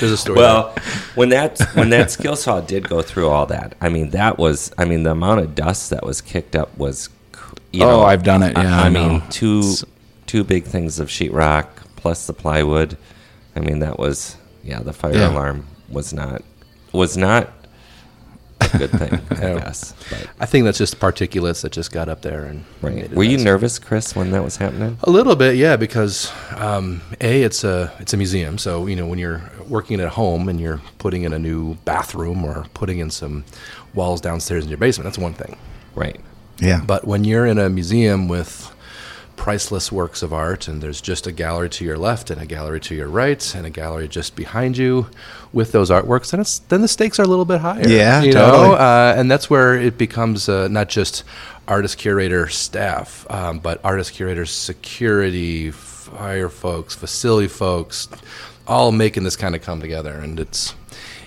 There's 0.00 0.12
a 0.12 0.16
story. 0.16 0.38
Well, 0.38 0.74
when 1.14 1.30
that 1.30 1.58
when 1.74 1.90
that 1.90 2.10
skill 2.10 2.36
saw 2.36 2.60
did 2.60 2.88
go 2.88 3.02
through 3.02 3.28
all 3.28 3.46
that, 3.46 3.74
I 3.80 3.88
mean, 3.88 4.10
that 4.10 4.38
was, 4.38 4.72
I 4.78 4.84
mean, 4.84 5.02
the 5.04 5.12
amount 5.12 5.40
of 5.40 5.54
dust 5.54 5.90
that 5.90 6.04
was 6.04 6.20
kicked 6.20 6.54
up 6.54 6.76
was, 6.76 7.08
cr- 7.32 7.54
you 7.72 7.82
Oh, 7.84 7.88
know, 7.88 8.02
I've 8.02 8.22
done 8.22 8.42
it, 8.42 8.56
yeah, 8.56 8.80
I, 8.82 8.86
I 8.86 8.88
mean, 8.90 9.22
two 9.30 9.58
It's- 9.60 9.84
two 10.26 10.42
big 10.44 10.64
things 10.64 10.98
of 10.98 11.08
sheetrock 11.08 11.66
plus 11.96 12.26
the 12.26 12.32
plywood. 12.32 12.96
I 13.54 13.60
mean, 13.60 13.78
that 13.78 13.98
was, 13.98 14.36
yeah, 14.64 14.80
the 14.80 14.92
fire 14.92 15.14
Yeah. 15.14 15.30
alarm 15.30 15.66
was 15.88 16.12
not 16.12 16.42
was 16.92 17.16
not 17.16 17.55
a 18.74 18.78
good 18.78 18.90
thing, 18.90 19.12
I 19.30 19.34
Yeah. 19.52 19.58
guess. 19.60 19.94
But, 20.10 20.28
I 20.40 20.46
think 20.46 20.64
that's 20.64 20.78
just 20.78 20.98
particulates 21.00 21.62
that 21.62 21.72
just 21.72 21.92
got 21.92 22.08
up 22.08 22.22
there 22.22 22.44
and 22.44 22.64
right? 22.82 23.10
Were 23.12 23.22
you 23.24 23.36
nice. 23.36 23.44
nervous, 23.44 23.78
Chris, 23.78 24.14
when 24.16 24.30
that 24.32 24.42
was 24.44 24.56
happening? 24.56 24.98
A 25.04 25.10
little 25.10 25.36
bit, 25.36 25.56
yeah, 25.56 25.76
because 25.76 26.32
um, 26.56 27.00
a 27.20 27.42
it's 27.42 27.64
a 27.64 27.92
it's 27.98 28.12
a 28.12 28.16
museum, 28.16 28.58
so 28.58 28.86
you 28.86 28.96
know 28.96 29.06
when 29.06 29.18
you're 29.18 29.42
working 29.68 30.00
at 30.00 30.08
home 30.10 30.48
and 30.48 30.60
you're 30.60 30.80
putting 30.98 31.22
in 31.24 31.32
a 31.32 31.38
new 31.38 31.74
bathroom 31.84 32.44
or 32.44 32.66
putting 32.74 32.98
in 32.98 33.10
some 33.10 33.44
walls 33.94 34.20
downstairs 34.20 34.64
in 34.64 34.70
your 34.70 34.78
basement, 34.78 35.04
that's 35.06 35.18
one 35.18 35.34
thing. 35.34 35.56
Right. 35.94 36.20
Yeah, 36.58 36.80
But 36.86 37.06
when 37.06 37.24
you're 37.24 37.44
in 37.46 37.58
a 37.58 37.68
museum 37.68 38.28
with 38.28 38.74
priceless 39.36 39.92
works 39.92 40.22
of 40.22 40.32
art 40.32 40.66
and 40.66 40.82
there's 40.82 41.00
just 41.00 41.26
a 41.26 41.32
gallery 41.32 41.68
to 41.68 41.84
your 41.84 41.98
left 41.98 42.30
and 42.30 42.40
a 42.40 42.46
gallery 42.46 42.80
to 42.80 42.94
your 42.94 43.08
right 43.08 43.54
and 43.54 43.66
a 43.66 43.70
gallery 43.70 44.08
just 44.08 44.34
behind 44.34 44.76
you 44.76 45.06
with 45.52 45.72
those 45.72 45.90
artworks, 45.90 46.30
then 46.30 46.40
it's 46.40 46.58
then 46.60 46.82
the 46.82 46.88
stakes 46.88 47.18
are 47.18 47.22
a 47.22 47.26
little 47.26 47.44
bit 47.44 47.60
higher. 47.60 47.86
Yeah, 47.86 48.22
you 48.22 48.32
totally. 48.32 48.68
know, 48.68 48.74
uh, 48.74 49.14
and 49.16 49.30
that's 49.30 49.48
where 49.48 49.74
it 49.74 49.96
becomes 49.96 50.48
uh, 50.48 50.68
not 50.68 50.88
just 50.88 51.24
artist 51.68 51.98
curator 51.98 52.48
staff, 52.48 53.26
um, 53.30 53.58
but 53.58 53.80
artist 53.84 54.12
curators, 54.12 54.50
security, 54.50 55.70
fire 55.70 56.48
folks, 56.48 56.94
facility 56.94 57.48
folks, 57.48 58.08
all 58.66 58.92
making 58.92 59.24
this 59.24 59.36
kind 59.36 59.54
of 59.54 59.62
come 59.62 59.80
together, 59.80 60.12
and 60.12 60.38
it's 60.40 60.74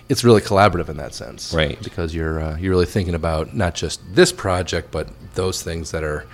it's 0.10 0.24
really 0.24 0.42
collaborative 0.42 0.90
in 0.90 0.98
that 0.98 1.14
sense, 1.14 1.54
Right. 1.54 1.82
Because 1.84 2.14
you're 2.16 2.40
uh, 2.40 2.58
you're 2.58 2.72
really 2.72 2.86
thinking 2.86 3.16
about 3.16 3.56
not 3.56 3.76
just 3.76 4.02
this 4.14 4.32
project, 4.32 4.92
but 4.92 5.08
those 5.36 5.62
things 5.64 5.92
that 5.92 6.04
are 6.04 6.26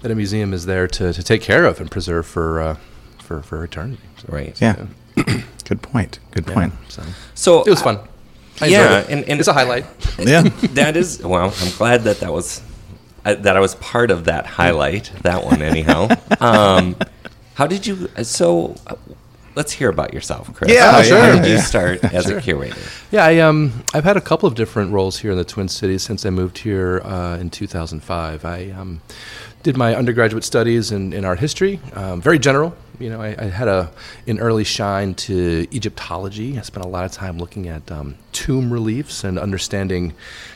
that 0.00 0.10
a 0.10 0.14
museum 0.14 0.52
is 0.52 0.66
there 0.66 0.86
to, 0.88 1.12
to 1.12 1.22
take 1.22 1.42
care 1.42 1.64
of 1.64 1.80
and 1.80 1.90
preserve 1.90 2.26
for 2.26 2.60
uh, 2.60 2.76
for 3.18 3.42
for 3.42 3.62
eternity. 3.64 4.02
So, 4.18 4.26
Right. 4.32 4.60
yeah. 4.60 4.86
Good 5.64 5.82
point. 5.82 6.18
Good 6.32 6.46
yeah, 6.48 6.54
point. 6.54 6.72
So 6.88 7.02
So 7.34 7.62
it 7.62 7.70
was 7.70 7.82
fun. 7.82 7.98
I 8.60 8.66
yeah, 8.66 8.98
it. 9.00 9.08
and, 9.08 9.24
and 9.28 9.38
it's 9.40 9.48
a 9.48 9.52
highlight. 9.52 9.86
Yeah. 10.18 10.42
that 10.74 10.96
is 10.96 11.22
well. 11.22 11.54
I'm 11.60 11.70
glad 11.78 12.02
that 12.02 12.20
that 12.20 12.32
was 12.32 12.60
uh, 13.24 13.34
that 13.34 13.56
I 13.56 13.60
was 13.60 13.74
part 13.76 14.10
of 14.10 14.24
that 14.24 14.46
highlight. 14.46 15.10
That 15.22 15.44
one, 15.44 15.62
anyhow. 15.62 16.08
um, 16.40 16.96
how 17.54 17.66
did 17.66 17.86
you? 17.86 18.08
So, 18.22 18.74
uh, 18.86 18.96
let's 19.54 19.72
hear 19.72 19.88
about 19.90 20.12
yourself, 20.12 20.52
Chris. 20.54 20.72
Yeah, 20.72 20.90
how, 20.92 21.02
sure. 21.02 21.18
how 21.20 21.38
did 21.40 21.46
you 21.50 21.58
start 21.58 22.02
as 22.14 22.28
a 22.28 22.40
curator? 22.40 22.76
Yeah, 23.10 23.24
I 23.24 23.38
um, 23.38 23.84
I've 23.94 24.04
had 24.04 24.16
a 24.16 24.20
couple 24.20 24.46
of 24.46 24.54
different 24.54 24.92
roles 24.92 25.18
here 25.18 25.30
in 25.32 25.38
the 25.38 25.44
Twin 25.44 25.68
Cities 25.68 26.02
since 26.02 26.26
I 26.26 26.30
moved 26.30 26.58
here 26.58 27.00
uh, 27.04 27.38
in 27.40 27.48
2005. 27.50 28.44
I 28.44 28.70
um, 28.72 29.00
did 29.62 29.76
my 29.76 29.94
undergraduate 29.94 30.44
studies 30.44 30.90
in, 30.90 31.12
in 31.12 31.24
art 31.24 31.38
history, 31.38 31.80
um, 31.94 32.20
very 32.20 32.38
general. 32.38 32.74
You 32.98 33.10
know, 33.10 33.20
I, 33.20 33.34
I 33.38 33.44
had 33.44 33.68
a 33.68 33.90
an 34.26 34.40
early 34.40 34.64
shine 34.64 35.14
to 35.14 35.66
Egyptology. 35.72 36.58
I 36.58 36.62
spent 36.62 36.84
a 36.84 36.88
lot 36.88 37.04
of 37.04 37.12
time 37.12 37.38
looking 37.38 37.68
at 37.68 37.90
um, 37.90 38.16
tomb 38.32 38.72
reliefs 38.72 39.24
and 39.24 39.38
understanding 39.38 40.12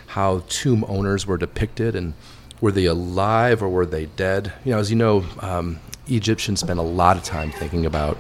how 0.09 0.43
tomb 0.49 0.85
owners 0.89 1.27
were 1.27 1.39
depicted 1.39 1.97
and 1.97 2.15
were 2.61 2.71
they 2.73 2.85
alive 2.85 3.63
or 3.63 3.69
were 3.69 3.87
they 3.87 4.07
dead? 4.07 4.53
You 4.65 4.73
know, 4.73 4.79
as 4.79 4.91
you 4.91 4.97
know, 4.97 5.25
um, 5.41 5.81
Egyptians 6.07 6.61
spent 6.61 6.79
a 6.79 6.83
lot 6.83 7.17
of 7.17 7.23
time 7.25 7.51
thinking 7.51 7.87
about 7.87 8.19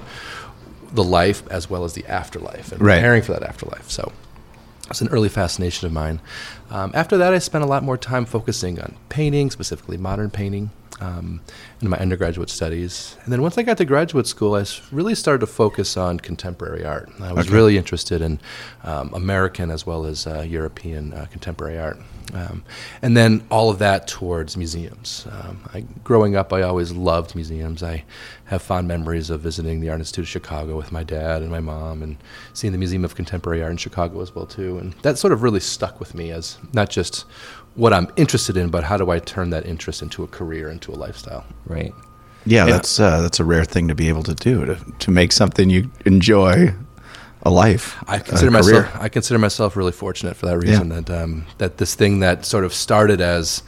the 0.92 1.04
life 1.04 1.42
as 1.50 1.68
well 1.68 1.84
as 1.84 1.92
the 1.94 2.04
afterlife 2.06 2.72
and 2.72 2.80
Right. 2.80 2.96
preparing 2.96 3.22
for 3.22 3.32
that 3.32 3.42
afterlife. 3.42 3.90
So 3.90 4.12
it's 4.90 5.00
an 5.00 5.08
early 5.08 5.28
fascination 5.28 5.86
of 5.86 5.92
mine. 5.92 6.20
Um, 6.70 6.92
after 6.94 7.16
that, 7.16 7.32
I 7.32 7.38
spent 7.38 7.64
a 7.64 7.66
lot 7.66 7.82
more 7.82 7.96
time 7.96 8.24
focusing 8.26 8.80
on 8.80 8.96
painting, 9.08 9.50
specifically 9.50 9.96
modern 9.96 10.30
painting, 10.30 10.70
um, 11.00 11.40
in 11.84 11.90
my 11.90 11.98
undergraduate 11.98 12.50
studies. 12.50 13.16
And 13.24 13.32
then 13.32 13.42
once 13.42 13.56
I 13.58 13.62
got 13.62 13.76
to 13.78 13.84
graduate 13.84 14.26
school, 14.26 14.54
I 14.54 14.64
really 14.90 15.14
started 15.14 15.40
to 15.40 15.46
focus 15.46 15.96
on 15.96 16.18
contemporary 16.18 16.84
art. 16.84 17.10
I 17.20 17.32
was 17.32 17.46
Okay. 17.46 17.54
really 17.54 17.76
interested 17.76 18.20
in 18.22 18.40
um, 18.82 19.12
American 19.14 19.70
as 19.70 19.86
well 19.86 20.04
as 20.06 20.26
uh, 20.26 20.40
European 20.40 21.12
uh, 21.12 21.26
contemporary 21.30 21.78
art. 21.78 21.98
Um, 22.32 22.64
and 23.02 23.16
then 23.16 23.42
all 23.50 23.70
of 23.70 23.78
that 23.80 24.08
towards 24.08 24.56
museums. 24.56 25.26
Um, 25.30 25.60
I, 25.74 25.80
growing 26.02 26.34
up, 26.36 26.52
I 26.52 26.62
always 26.62 26.90
loved 26.90 27.34
museums. 27.34 27.82
I 27.82 28.02
have 28.46 28.62
fond 28.62 28.88
memories 28.88 29.30
of 29.30 29.40
visiting 29.40 29.80
the 29.80 29.90
Art 29.90 30.00
Institute 30.00 30.24
of 30.24 30.28
Chicago 30.28 30.76
with 30.76 30.90
my 30.90 31.04
dad 31.04 31.42
and 31.42 31.50
my 31.50 31.60
mom, 31.60 32.02
and 32.02 32.16
seeing 32.54 32.72
the 32.72 32.78
Museum 32.78 33.04
of 33.04 33.14
Contemporary 33.14 33.62
Art 33.62 33.70
in 33.72 33.76
Chicago 33.76 34.20
as 34.20 34.34
well 34.34 34.46
too. 34.46 34.78
And 34.78 34.94
that 35.02 35.18
sort 35.18 35.32
of 35.32 35.42
really 35.42 35.60
stuck 35.60 36.00
with 36.00 36.14
me 36.14 36.30
as 36.32 36.58
not 36.72 36.88
just 36.90 37.24
what 37.74 37.92
I'm 37.92 38.08
interested 38.16 38.56
in, 38.56 38.68
but 38.68 38.84
how 38.84 38.96
do 38.96 39.10
I 39.10 39.18
turn 39.18 39.50
that 39.50 39.66
interest 39.66 40.00
into 40.02 40.22
a 40.22 40.28
career, 40.28 40.70
into 40.70 40.92
a 40.92 40.94
lifestyle. 40.96 41.44
Right. 41.66 41.73
Yeah, 42.46 42.66
that's 42.66 43.00
uh, 43.00 43.22
that's 43.22 43.40
a 43.40 43.44
rare 43.44 43.64
thing 43.64 43.88
to 43.88 43.94
be 43.94 44.08
able 44.08 44.22
to 44.24 44.34
do 44.34 44.66
to 44.66 44.76
to 44.98 45.10
make 45.10 45.32
something 45.32 45.70
you 45.70 45.90
enjoy 46.04 46.74
a 47.42 47.50
life. 47.50 48.02
I 48.08 48.18
consider 48.18 48.50
myself 48.50 48.88
I 48.96 49.08
consider 49.08 49.38
myself 49.38 49.76
really 49.76 49.92
fortunate 49.92 50.36
for 50.36 50.46
that 50.46 50.58
reason 50.58 50.88
that 50.90 51.10
um, 51.10 51.46
that 51.58 51.78
this 51.78 51.94
thing 51.94 52.20
that 52.20 52.44
sort 52.44 52.64
of 52.64 52.74
started 52.74 53.20
as 53.20 53.62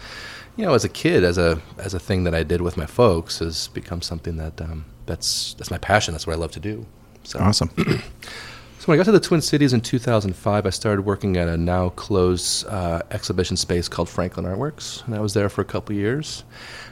you 0.57 0.65
know 0.65 0.75
as 0.75 0.85
a 0.85 0.89
kid 0.89 1.25
as 1.25 1.39
a 1.39 1.61
as 1.79 1.95
a 1.95 1.99
thing 1.99 2.25
that 2.25 2.35
I 2.35 2.43
did 2.43 2.61
with 2.61 2.77
my 2.77 2.87
folks 2.87 3.39
has 3.39 3.69
become 3.69 4.03
something 4.03 4.37
that 4.37 4.61
um, 4.61 4.85
that's 5.07 5.55
that's 5.55 5.71
my 5.71 5.79
passion 5.79 6.13
that's 6.13 6.27
what 6.27 6.35
I 6.35 6.39
love 6.39 6.53
to 6.53 6.61
do. 6.61 6.87
So 7.23 7.39
awesome. 7.39 7.71
so 7.77 8.87
when 8.87 8.95
I 8.95 8.99
got 8.99 9.07
to 9.07 9.13
the 9.13 9.21
Twin 9.21 9.41
Cities 9.41 9.73
in 9.73 9.81
2005, 9.81 10.65
I 10.65 10.71
started 10.71 11.03
working 11.03 11.37
at 11.37 11.49
a 11.49 11.57
now 11.57 11.89
closed 11.91 12.67
uh, 12.69 13.03
exhibition 13.11 13.57
space 13.57 13.89
called 13.89 14.09
Franklin 14.09 14.47
Artworks, 14.47 15.05
and 15.07 15.15
I 15.15 15.21
was 15.21 15.35
there 15.35 15.49
for 15.49 15.61
a 15.61 15.65
couple 15.65 15.97
years, 15.97 16.45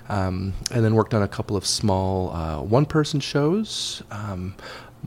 um, 0.08 0.52
and 0.70 0.84
then 0.84 0.94
worked 0.94 1.14
on 1.14 1.22
a 1.22 1.28
couple 1.28 1.56
of 1.56 1.66
small 1.66 2.32
uh, 2.32 2.60
one-person 2.60 3.20
shows. 3.20 4.02
Um, 4.10 4.54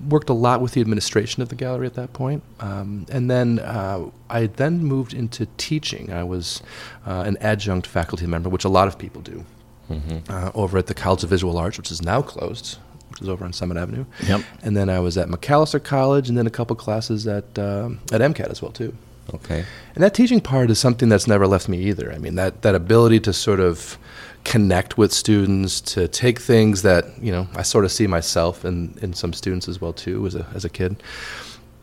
worked 0.10 0.30
a 0.30 0.34
lot 0.34 0.62
with 0.62 0.74
the 0.74 0.82
administration 0.82 1.42
of 1.42 1.50
the 1.50 1.56
gallery 1.56 1.88
at 1.88 1.96
that 1.96 2.14
point, 2.14 2.44
um, 2.60 3.06
and 3.10 3.30
then 3.30 3.60
uh, 3.60 4.10
I 4.30 4.48
then 4.48 4.84
moved 4.84 5.14
into 5.14 5.48
teaching. 5.58 6.12
I 6.12 6.24
was 6.24 6.62
uh, 7.06 7.24
an 7.26 7.38
adjunct 7.42 7.88
faculty 7.88 8.28
member, 8.28 8.50
which 8.50 8.64
a 8.66 8.70
lot 8.70 8.88
of 8.88 8.98
people 8.98 9.22
do, 9.22 9.46
uh, 10.30 10.52
over 10.54 10.78
at 10.78 10.88
the 10.88 10.94
College 10.94 11.24
of 11.24 11.30
Visual 11.30 11.58
Arts, 11.58 11.78
which 11.78 11.92
is 11.92 12.02
now 12.02 12.22
closed, 12.22 12.78
which 13.10 13.22
is 13.22 13.30
over 13.30 13.44
on 13.44 13.54
Summit 13.54 13.78
Avenue. 13.78 14.06
Yep. 14.28 14.42
And 14.62 14.78
then 14.78 14.90
I 14.90 15.00
was 15.00 15.18
at 15.18 15.30
Macalester 15.30 15.84
College, 15.84 16.30
and 16.30 16.38
then 16.38 16.46
a 16.46 16.52
couple 16.52 16.76
classes 16.76 17.26
at 17.28 17.58
um, 17.58 18.00
at 18.12 18.22
MCAD 18.22 18.50
as 18.50 18.62
well 18.62 18.72
too. 18.72 18.94
Okay. 19.34 19.66
And 19.96 20.04
that 20.04 20.14
teaching 20.14 20.40
part 20.40 20.70
is 20.70 20.80
something 20.80 21.10
that's 21.10 21.28
never 21.28 21.48
left 21.48 21.68
me 21.68 21.80
either. 21.80 22.14
I 22.14 22.18
mean, 22.18 22.36
that 22.36 22.62
that 22.62 22.76
ability 22.76 23.20
to 23.22 23.34
sort 23.34 23.60
of 23.60 23.98
connect 24.48 24.98
with 24.98 25.12
students, 25.12 25.82
to 25.82 26.08
take 26.08 26.40
things 26.40 26.82
that 26.82 27.22
you 27.22 27.32
know 27.32 27.48
I 27.56 27.62
sort 27.62 27.86
of 27.86 27.92
see 27.92 28.08
myself 28.08 28.66
in 28.66 28.98
in 29.02 29.14
some 29.14 29.34
students 29.34 29.68
as 29.68 29.80
well 29.80 29.94
too 29.94 30.26
as 30.26 30.36
a 30.36 30.48
as 30.56 30.66
a 30.66 30.70
kid. 30.70 31.04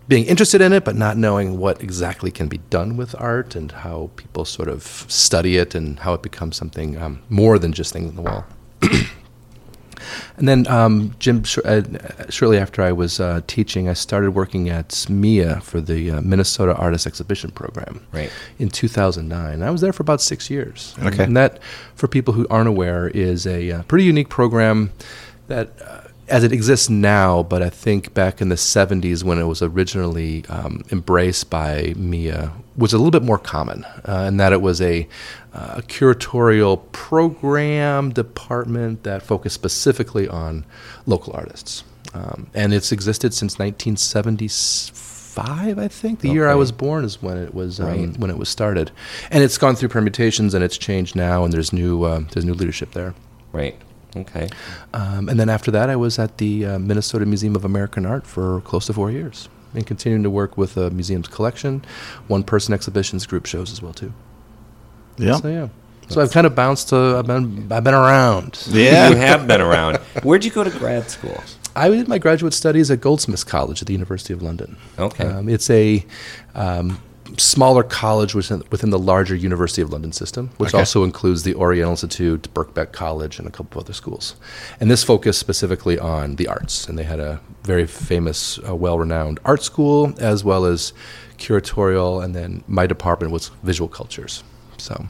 Being 0.07 0.27
interested 0.27 0.61
in 0.61 0.73
it, 0.73 0.85
but 0.85 0.97
not 0.97 1.17
knowing 1.17 1.59
what 1.59 1.83
exactly 1.83 2.31
can 2.31 2.49
be 2.49 2.59
done 2.69 2.97
with 2.97 3.15
art 3.19 3.55
and 3.55 3.73
how 3.73 4.11
people 4.17 4.45
sort 4.45 4.69
of 4.69 4.83
study 5.09 5.57
it 5.57 5.75
and 5.75 5.99
how 5.99 6.13
it 6.13 6.23
becomes 6.23 6.57
something 6.57 7.01
um, 7.01 7.23
more 7.31 7.59
than 7.59 7.73
just 7.73 7.93
things 7.93 8.11
on 8.11 8.17
the 8.17 8.23
wall. 8.23 8.45
And 10.37 10.49
then, 10.49 10.67
um, 10.67 11.15
Jim, 11.19 11.43
sh- 11.45 11.59
uh, 11.65 11.83
shortly 12.31 12.59
after 12.59 12.83
I 12.83 12.93
was 12.93 13.21
uh, 13.21 13.41
teaching, 13.47 13.89
I 13.89 13.93
started 13.93 14.31
working 14.33 14.69
at 14.69 15.07
MIA 15.09 15.61
for 15.61 15.81
the 15.81 16.11
uh, 16.13 16.21
Minnesota 16.21 16.75
Artist 16.77 17.07
Exhibition 17.07 17.51
Program 17.51 18.05
Right. 18.13 18.31
in 18.59 18.69
2009. 18.69 19.63
I 19.63 19.71
was 19.71 19.81
there 19.81 19.93
for 19.93 20.03
about 20.03 20.21
six 20.21 20.51
years. 20.51 20.95
Okay. 21.03 21.25
And 21.25 21.37
that, 21.37 21.61
for 21.95 22.09
people 22.09 22.35
who 22.35 22.47
aren't 22.49 22.69
aware, 22.69 23.09
is 23.09 23.47
a 23.47 23.71
uh, 23.71 23.83
pretty 23.85 24.05
unique 24.05 24.29
program 24.29 24.93
that, 25.49 25.71
uh, 25.83 26.01
as 26.29 26.45
it 26.45 26.53
exists 26.53 26.89
now, 26.89 27.43
but 27.43 27.63
I 27.63 27.71
think 27.71 28.15
back 28.15 28.41
in 28.41 28.49
the 28.49 28.55
70s 28.55 29.23
when 29.23 29.39
it 29.39 29.45
was 29.45 29.61
originally 29.63 30.45
um, 30.49 30.83
embraced 30.91 31.51
by 31.51 31.93
MIA, 31.97 32.53
was 32.77 32.93
a 32.93 32.97
little 32.97 33.11
bit 33.11 33.23
more 33.23 33.39
common, 33.39 33.85
uh, 34.09 34.25
in 34.29 34.37
that 34.39 34.53
it 34.53 34.63
was 34.63 34.81
a, 34.81 35.07
uh, 35.53 35.75
a 35.79 35.83
curatorial 35.83 36.81
program 36.93 38.11
department 38.11 39.03
that 39.05 39.23
focused 39.23 39.55
specifically 39.55 40.27
on 40.27 40.65
local 41.07 41.33
artists. 41.35 41.85
Um, 42.15 42.47
and 42.55 42.73
it's 42.73 42.91
existed 42.93 43.35
since 43.35 43.59
1975, 43.59 45.79
I 45.79 45.89
think. 45.89 46.21
The 46.21 46.31
year 46.31 46.49
I 46.49 46.55
was 46.55 46.73
born 46.73 47.05
is 47.05 47.21
when 47.23 47.37
it 47.37 47.55
was 47.55 47.81
um, 47.81 47.87
Right. 47.87 48.19
when 48.19 48.31
it 48.31 48.39
was 48.39 48.49
started, 48.49 48.91
and 49.31 49.43
it's 49.43 49.59
gone 49.59 49.75
through 49.77 49.89
permutations 49.91 50.55
and 50.55 50.65
it's 50.65 50.79
changed 50.79 51.15
now, 51.17 51.45
and 51.45 51.53
there's 51.53 51.73
new 51.73 52.05
um, 52.07 52.29
there's 52.33 52.45
new 52.45 52.55
leadership 52.55 52.93
there. 52.93 53.15
Right. 53.53 53.77
Okay. 54.17 54.49
Um, 54.93 55.29
and 55.29 55.39
then 55.39 55.49
after 55.49 55.71
that, 55.71 55.91
I 55.91 55.97
was 55.97 56.19
at 56.19 56.39
the 56.39 56.67
uh, 56.67 56.79
Minnesota 56.79 57.27
Museum 57.27 57.57
of 57.57 57.65
American 57.65 58.07
Art 58.07 58.27
for 58.27 58.61
close 58.63 58.87
to 58.87 58.93
four 58.93 59.11
years, 59.11 59.49
and 59.75 59.87
continuing 59.87 60.23
to 60.23 60.31
work 60.31 60.57
with 60.57 60.75
the 60.75 60.91
museum's 60.91 61.29
collection, 61.29 61.85
one-person 62.29 62.73
exhibitions, 62.73 63.27
group 63.27 63.47
shows 63.47 63.73
as 63.73 63.83
well 63.83 63.93
too. 63.93 64.13
Yeah. 65.19 65.37
So 65.37 65.49
yeah, 65.49 65.69
so 66.09 66.21
I've 66.21 66.31
kind 66.31 66.47
of 66.47 66.55
bounced. 66.55 66.93
Uh, 66.93 67.19
I've 67.19 67.27
been 67.27 67.73
I've 67.73 67.85
been 67.85 67.95
around. 67.95 68.67
Yeah. 68.69 69.11
You 69.11 69.17
have 69.17 69.47
been 69.47 69.61
around. 69.61 69.99
Where'd 70.23 70.45
you 70.45 70.51
go 70.51 70.65
to 70.65 70.71
grad 70.71 71.11
school? 71.11 71.43
I 71.77 71.89
did 71.89 72.07
my 72.07 72.19
graduate 72.19 72.55
studies 72.55 72.91
at 72.91 73.01
Goldsmiths 73.01 73.43
College 73.43 73.83
at 73.83 73.89
the 73.89 73.93
University 73.93 74.33
of 74.33 74.43
London. 74.43 74.77
Okay. 74.99 75.25
Um, 75.25 75.49
it's 75.49 75.69
a 75.71 76.05
um, 76.55 77.01
smaller 77.39 77.83
college 77.83 78.35
within, 78.35 78.63
within 78.71 78.91
the 78.91 78.99
larger 78.99 79.35
University 79.35 79.81
of 79.83 79.91
London 79.91 80.13
system, 80.13 80.51
which 80.59 80.71
Okay. 80.71 80.79
also 80.79 81.05
includes 81.05 81.43
the 81.43 81.55
Oriental 81.55 81.93
Institute, 81.93 82.49
Birkbeck 82.55 82.93
College, 82.93 83.39
and 83.39 83.49
a 83.49 83.51
couple 83.51 83.81
of 83.81 83.87
other 83.87 83.93
schools. 83.95 84.35
And 84.81 84.91
this 84.91 85.03
focused 85.03 85.39
specifically 85.41 85.99
on 85.99 86.37
the 86.37 86.47
arts. 86.49 86.87
And 86.89 86.99
they 86.99 87.05
had 87.05 87.21
a 87.21 87.41
very 87.63 87.87
famous, 87.87 88.59
uh, 88.69 88.75
well 88.75 88.99
renowned 88.99 89.41
art 89.45 89.63
school, 89.63 90.15
as 90.19 90.45
well 90.45 90.65
as 90.65 90.93
curatorial. 91.39 92.23
And 92.23 92.35
then 92.35 92.63
my 92.69 92.87
department 92.87 93.33
was 93.33 93.51
visual 93.63 93.89
cultures. 93.89 94.43
So 94.77 95.07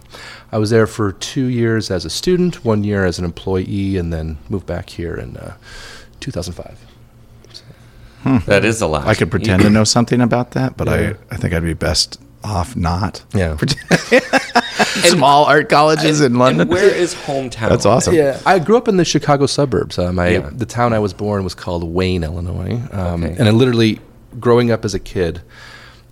I 0.52 0.58
was 0.58 0.70
there 0.70 0.86
for 0.86 1.12
two 1.12 1.46
years 1.46 1.90
as 1.90 2.04
a 2.04 2.10
student, 2.10 2.64
one 2.64 2.84
year 2.84 3.04
as 3.04 3.18
an 3.18 3.24
employee, 3.24 3.96
and 3.96 4.12
then 4.12 4.38
moved 4.48 4.66
back 4.66 4.88
here 4.90 5.16
in 5.16 5.36
uh, 5.36 5.54
2005. 6.20 6.78
That 8.46 8.64
is 8.64 8.80
a 8.80 8.86
lot. 8.86 9.06
I 9.06 9.14
could 9.14 9.30
pretend 9.30 9.62
to 9.62 9.70
know 9.70 9.84
something 9.84 10.20
about 10.20 10.52
that, 10.52 10.76
but 10.76 10.88
Yeah. 10.88 11.14
I, 11.30 11.34
I 11.34 11.36
think 11.36 11.54
I'd 11.54 11.62
be 11.62 11.74
best 11.74 12.20
off 12.42 12.76
not. 12.76 13.24
Yeah. 13.34 13.56
Small 15.04 15.44
art 15.44 15.68
colleges 15.68 16.20
in 16.20 16.34
London. 16.38 16.62
And 16.62 16.70
where 16.70 16.94
is 16.94 17.14
hometown? 17.14 17.68
That's 17.70 17.86
awesome. 17.86 18.14
Yeah, 18.14 18.40
I 18.46 18.58
grew 18.58 18.76
up 18.76 18.88
in 18.88 18.96
the 18.96 19.04
Chicago 19.04 19.46
suburbs. 19.46 19.98
Um, 19.98 20.18
I, 20.18 20.28
Yeah. 20.28 20.50
The 20.52 20.66
town 20.66 20.92
I 20.92 20.98
was 20.98 21.12
born 21.12 21.44
was 21.44 21.54
called 21.54 21.84
Wayne, 21.84 22.22
Illinois. 22.24 22.80
Um, 22.92 23.24
Okay. 23.24 23.36
And 23.38 23.48
I 23.48 23.50
literally, 23.50 24.00
growing 24.40 24.70
up 24.70 24.84
as 24.84 24.94
a 24.94 24.98
kid, 24.98 25.40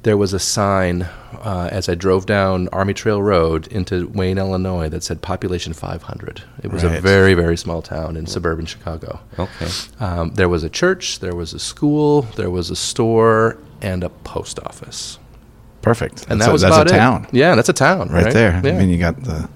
there 0.02 0.16
was 0.16 0.32
a 0.32 0.38
sign 0.38 1.02
uh, 1.02 1.68
as 1.70 1.88
I 1.88 1.94
drove 1.94 2.26
down 2.26 2.68
Army 2.68 2.94
Trail 2.94 3.22
Road 3.22 3.66
into 3.68 4.08
Wayne, 4.08 4.38
Illinois, 4.38 4.88
that 4.88 5.02
said 5.02 5.22
population 5.22 5.72
500. 5.72 6.42
It 6.62 6.72
was 6.72 6.82
a 6.82 6.88
very, 6.88 7.34
very 7.34 7.56
small 7.56 7.82
town 7.82 8.16
in 8.16 8.26
suburban 8.26 8.66
Chicago. 8.66 9.20
Okay. 9.38 9.68
Um, 10.00 10.30
there 10.34 10.48
was 10.48 10.64
a 10.64 10.70
church, 10.70 11.20
there 11.20 11.34
was 11.34 11.52
a 11.54 11.58
school, 11.58 12.22
there 12.36 12.50
was 12.50 12.70
a 12.70 12.76
store, 12.76 13.58
and 13.80 14.04
a 14.04 14.08
post 14.08 14.58
office. 14.60 15.18
Perfect. 15.82 16.26
And 16.28 16.40
that's 16.40 16.46
that 16.46 16.50
a, 16.50 16.52
was 16.52 16.62
that's 16.62 16.76
about 16.76 16.90
a 16.90 16.94
it. 16.94 16.96
town 16.96 17.26
Yeah, 17.32 17.54
that's 17.56 17.68
a 17.68 17.72
town 17.72 18.08
right, 18.10 18.24
right, 18.24 18.32
there. 18.32 18.60
Yeah. 18.64 18.72
I 18.72 18.78
mean, 18.78 18.88
you 18.88 18.98
got 18.98 19.22
the 19.24 19.48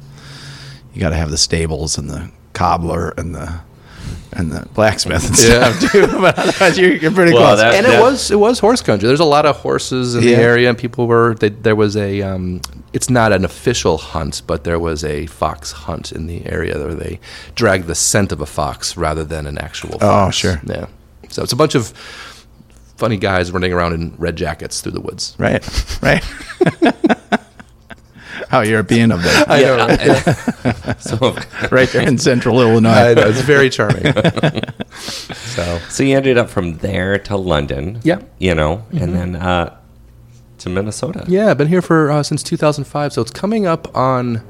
you 0.93 1.01
got 1.01 1.11
to 1.11 1.17
have 1.17 1.31
the 1.31 1.39
stables 1.39 1.99
and 1.99 2.11
the 2.11 2.31
cobbler 2.53 3.11
and 3.17 3.35
the 3.35 3.61
and 4.33 4.53
the 4.53 4.67
blacksmith 4.75 5.27
and 5.29 5.39
Yeah. 5.39 5.73
stuff 5.73 5.93
too. 5.93 6.07
But 6.21 6.39
otherwise, 6.39 6.79
you're, 6.79 6.95
you're 6.97 7.13
pretty 7.13 7.33
Well, 7.33 7.43
close. 7.47 7.59
that- 7.61 7.75
and 7.75 7.87
it 7.87 8.01
was 8.01 8.31
it 8.31 8.39
was 8.39 8.59
horse 8.59 8.83
country. 8.83 9.07
There's 9.07 9.21
a 9.21 9.25
lot 9.25 9.47
of 9.47 9.57
horses 9.57 10.15
in 10.15 10.23
the 10.23 10.35
area, 10.35 10.69
and 10.69 10.77
people 10.79 11.07
were. 11.07 11.35
They, 11.35 11.49
there 11.51 11.77
was 11.77 11.97
a. 11.97 12.23
Um, 12.23 12.61
it's 12.93 13.11
not 13.11 13.33
an 13.33 13.45
official 13.45 13.99
hunt, 13.99 14.43
but 14.47 14.65
there 14.65 14.79
was 14.79 15.05
a 15.05 15.27
fox 15.27 15.73
hunt 15.73 16.13
in 16.13 16.27
the 16.27 16.47
area 16.47 16.79
where 16.79 16.95
they 16.95 17.21
dragged 17.55 17.87
the 17.87 17.95
scent 17.95 18.33
of 18.33 18.41
a 18.41 18.47
fox 18.47 18.97
rather 18.97 19.25
than 19.25 19.47
an 19.47 19.59
actual. 19.59 19.99
Fox. 19.99 20.03
Oh, 20.05 20.31
sure. 20.31 20.61
Yeah. 20.65 20.87
So 21.29 21.43
it's 21.43 21.53
a 21.53 21.57
bunch 21.57 21.75
of 21.75 21.89
funny 22.97 23.17
guys 23.19 23.51
running 23.53 23.73
around 23.73 23.93
in 23.93 24.15
red 24.17 24.37
jackets 24.37 24.81
through 24.81 24.93
the 24.93 25.01
woods. 25.01 25.35
right, 25.39 25.63
right. 26.03 26.25
How 28.49 28.61
European 28.63 29.13
of 29.13 29.23
that. 29.23 29.47
I 29.51 29.63
know. 29.63 29.77
Right? 29.77 30.97
So, 31.01 31.37
right 31.71 31.89
there 31.91 32.07
in 32.09 32.19
central 32.19 32.61
Illinois. 32.61 32.91
I 32.91 33.15
know. 33.15 33.29
It's 33.29 33.41
very 33.41 33.69
charming. 33.71 34.13
so 35.35 35.79
so 35.89 36.03
you 36.03 36.17
ended 36.17 36.39
up 36.39 36.49
from 36.51 36.79
there 36.79 37.19
to 37.19 37.37
London. 37.37 38.01
Yeah. 38.03 38.21
You 38.39 38.55
know, 38.55 38.85
and 38.93 39.15
then 39.15 39.37
uh, 39.37 39.77
to 40.59 40.69
Minnesota. 40.71 41.25
Yeah, 41.29 41.51
I've 41.51 41.59
been 41.59 41.69
here 41.69 41.83
for 41.83 42.11
uh, 42.11 42.23
since 42.23 42.43
2005, 42.43 43.13
so 43.13 43.21
it's 43.23 43.31
coming 43.31 43.67
up 43.67 43.95
on, 43.97 44.43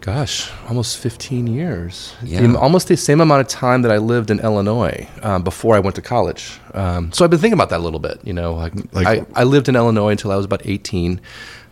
gosh, 0.00 0.50
almost 0.68 0.98
15 0.98 1.46
years. 1.46 2.14
Yeah. 2.22 2.40
The- 2.46 2.58
almost 2.58 2.88
the 2.88 2.96
same 2.96 3.20
amount 3.20 3.42
of 3.42 3.48
time 3.48 3.82
that 3.82 3.92
I 3.92 3.98
lived 3.98 4.30
in 4.30 4.40
Illinois 4.40 5.06
um, 5.22 5.42
before 5.42 5.76
I 5.76 5.80
went 5.80 5.96
to 5.96 6.02
college. 6.02 6.58
Um, 6.74 7.12
so 7.12 7.24
I've 7.24 7.30
been 7.30 7.38
thinking 7.40 7.54
about 7.58 7.68
that 7.70 7.80
a 7.80 7.82
little 7.84 8.00
bit. 8.00 8.20
You 8.24 8.32
know, 8.32 8.54
like, 8.54 8.72
Like- 8.92 9.06
I, 9.06 9.40
I 9.40 9.44
lived 9.44 9.68
in 9.68 9.76
Illinois 9.76 10.10
until 10.10 10.32
I 10.32 10.36
was 10.36 10.46
about 10.46 10.62
18. 10.64 11.20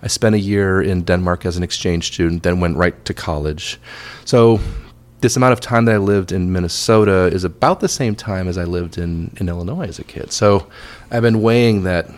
I 0.02 0.06
spent 0.06 0.34
a 0.34 0.38
year 0.38 0.80
in 0.80 1.02
Denmark 1.02 1.44
as 1.44 1.56
an 1.56 1.62
exchange 1.62 2.12
student, 2.12 2.42
then 2.42 2.60
went 2.60 2.76
right 2.76 3.04
to 3.04 3.14
college. 3.14 3.80
So 4.24 4.60
this 5.20 5.36
amount 5.36 5.52
of 5.52 5.60
time 5.60 5.84
that 5.86 5.94
I 5.94 5.98
lived 5.98 6.30
in 6.32 6.52
Minnesota 6.52 7.26
is 7.26 7.44
about 7.44 7.80
the 7.80 7.88
same 7.88 8.14
time 8.14 8.46
as 8.46 8.56
I 8.56 8.64
lived 8.64 8.98
in, 8.98 9.34
in 9.38 9.48
Illinois 9.48 9.88
as 9.88 9.98
a 9.98 10.04
kid. 10.04 10.32
So 10.32 10.68
I've 11.10 11.22
been 11.22 11.42
weighing 11.42 11.82
that 11.82 12.08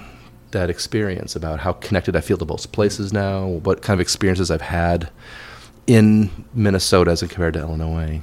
that 0.50 0.68
experience 0.68 1.36
about 1.36 1.60
how 1.60 1.72
connected 1.74 2.16
I 2.16 2.20
feel 2.20 2.36
to 2.38 2.44
both 2.44 2.72
places 2.72 3.12
now, 3.12 3.46
what 3.46 3.82
kind 3.82 3.94
of 3.94 4.00
experiences 4.00 4.50
I've 4.50 4.60
had 4.60 5.08
in 5.86 6.28
Minnesota 6.54 7.12
as 7.12 7.20
compared 7.20 7.54
to 7.54 7.60
Illinois. 7.60 8.20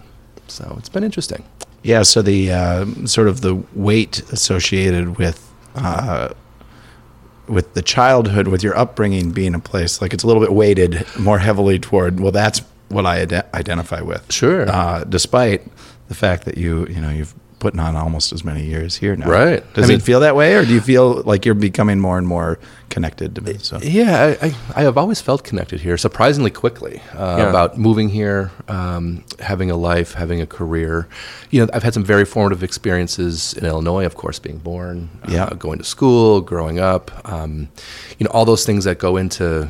So 0.47 0.75
it's 0.77 0.89
been 0.89 1.05
interesting. 1.05 1.45
Yeah, 1.83 2.03
so 2.03 2.21
the 2.21 2.51
uh, 2.51 2.85
sort 3.05 3.29
of 3.29 3.41
the 3.41 3.55
weight 3.73 4.19
associated 4.31 5.17
with 5.17 5.49
uh, 5.75 6.29
with 7.47 7.73
the 7.73 7.81
childhood, 7.81 8.47
with 8.47 8.63
your 8.63 8.77
upbringing 8.77 9.31
being 9.31 9.55
a 9.55 9.59
place 9.59 10.01
like 10.01 10.13
it's 10.13 10.23
a 10.23 10.27
little 10.27 10.41
bit 10.41 10.53
weighted 10.53 11.05
more 11.19 11.39
heavily 11.39 11.79
toward. 11.79 12.19
Well, 12.19 12.31
that's 12.31 12.61
what 12.89 13.05
I 13.05 13.21
ide- 13.21 13.45
identify 13.53 14.01
with. 14.01 14.31
Sure. 14.31 14.69
Uh, 14.69 15.03
despite 15.03 15.63
the 16.07 16.15
fact 16.15 16.45
that 16.45 16.57
you 16.57 16.87
you 16.87 17.01
know 17.01 17.09
you've 17.09 17.33
putting 17.59 17.79
on 17.79 17.95
almost 17.95 18.31
as 18.33 18.43
many 18.43 18.63
years 18.63 18.97
here 18.97 19.15
now. 19.15 19.27
Right. 19.27 19.73
Does 19.73 19.85
I 19.85 19.87
mean- 19.87 19.97
it 19.97 20.03
feel 20.03 20.19
that 20.19 20.35
way, 20.35 20.55
or 20.55 20.63
do 20.63 20.71
you 20.73 20.79
feel 20.81 21.23
like 21.23 21.43
you're 21.43 21.55
becoming 21.55 21.99
more 21.99 22.17
and 22.19 22.27
more 22.27 22.59
connected 22.89 23.33
to 23.35 23.41
me? 23.41 23.57
So 23.57 23.79
Yeah, 23.81 24.35
I, 24.41 24.47
I, 24.47 24.55
I 24.75 24.81
have 24.83 24.95
always 24.95 25.21
felt 25.21 25.43
connected 25.43 25.81
here 25.81 25.97
surprisingly 25.97 26.51
quickly 26.51 27.01
uh, 27.15 27.37
Yeah. 27.39 27.49
about 27.49 27.77
moving 27.79 28.09
here, 28.09 28.51
um, 28.67 29.23
having 29.39 29.71
a 29.71 29.75
life, 29.75 30.13
having 30.13 30.39
a 30.39 30.45
career. 30.45 31.07
You 31.49 31.61
know, 31.65 31.69
I've 31.73 31.81
had 31.81 31.95
some 31.95 32.03
very 32.05 32.25
formative 32.25 32.61
experiences 32.63 33.53
in 33.53 33.65
Illinois, 33.65 34.05
of 34.05 34.13
course, 34.15 34.37
being 34.37 34.59
born, 34.59 35.09
Yeah. 35.27 35.45
uh, 35.45 35.55
going 35.55 35.79
to 35.79 35.83
school, 35.83 36.41
growing 36.41 36.79
up. 36.79 37.09
Um, 37.27 37.69
you 38.19 38.25
know, 38.25 38.31
all 38.31 38.45
those 38.45 38.65
things 38.67 38.83
that 38.83 38.99
go 38.99 39.17
into, 39.17 39.67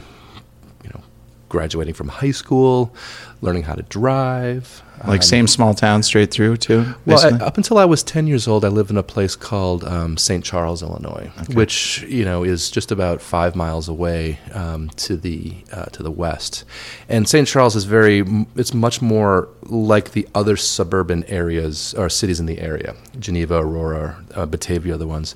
you 0.84 0.90
know, 0.94 1.02
graduating 1.48 1.94
from 1.94 2.10
high 2.10 2.32
school, 2.32 2.94
learning 3.40 3.64
how 3.64 3.76
to 3.76 3.84
drive. 3.84 4.84
Like 5.06 5.24
same 5.24 5.48
small 5.48 5.74
town 5.74 6.04
straight 6.04 6.32
through 6.32 6.58
too. 6.58 6.96
Well, 7.06 7.20
I, 7.20 7.46
up 7.46 7.58
until 7.58 7.78
I 7.78 7.86
was 7.86 8.04
10 8.04 8.28
years 8.28 8.48
old, 8.48 8.66
I 8.66 8.70
lived 8.70 8.90
in 8.90 8.98
a 8.98 9.04
place 9.04 9.36
called 9.36 9.84
um, 9.84 10.18
St. 10.18 10.44
Charles, 10.44 10.82
Illinois, 10.82 11.32
which 11.54 12.04
you 12.04 12.26
know 12.26 12.44
is 12.44 12.72
just 12.72 12.92
about 12.92 13.22
five 13.22 13.56
miles 13.56 13.88
away 13.88 14.40
um, 14.54 14.90
to 14.90 15.16
the 15.18 15.56
uh, 15.72 15.86
to 15.86 16.04
the 16.04 16.12
west. 16.12 16.64
And 17.10 17.28
St. 17.28 17.48
Charles 17.48 17.76
is 17.76 17.84
very 17.84 18.24
it's 18.56 18.74
much 18.74 19.02
more 19.02 19.50
like 19.64 20.12
the 20.12 20.28
other 20.34 20.58
suburban 20.58 21.24
areas 21.26 21.94
or 21.96 22.10
cities 22.10 22.40
in 22.40 22.46
the 22.46 22.60
area, 22.60 22.96
Geneva, 23.20 23.58
Aurora, 23.58 24.24
uh, 24.36 24.46
Batavia, 24.46 24.96
are 24.96 24.98
the 24.98 25.08
ones. 25.08 25.36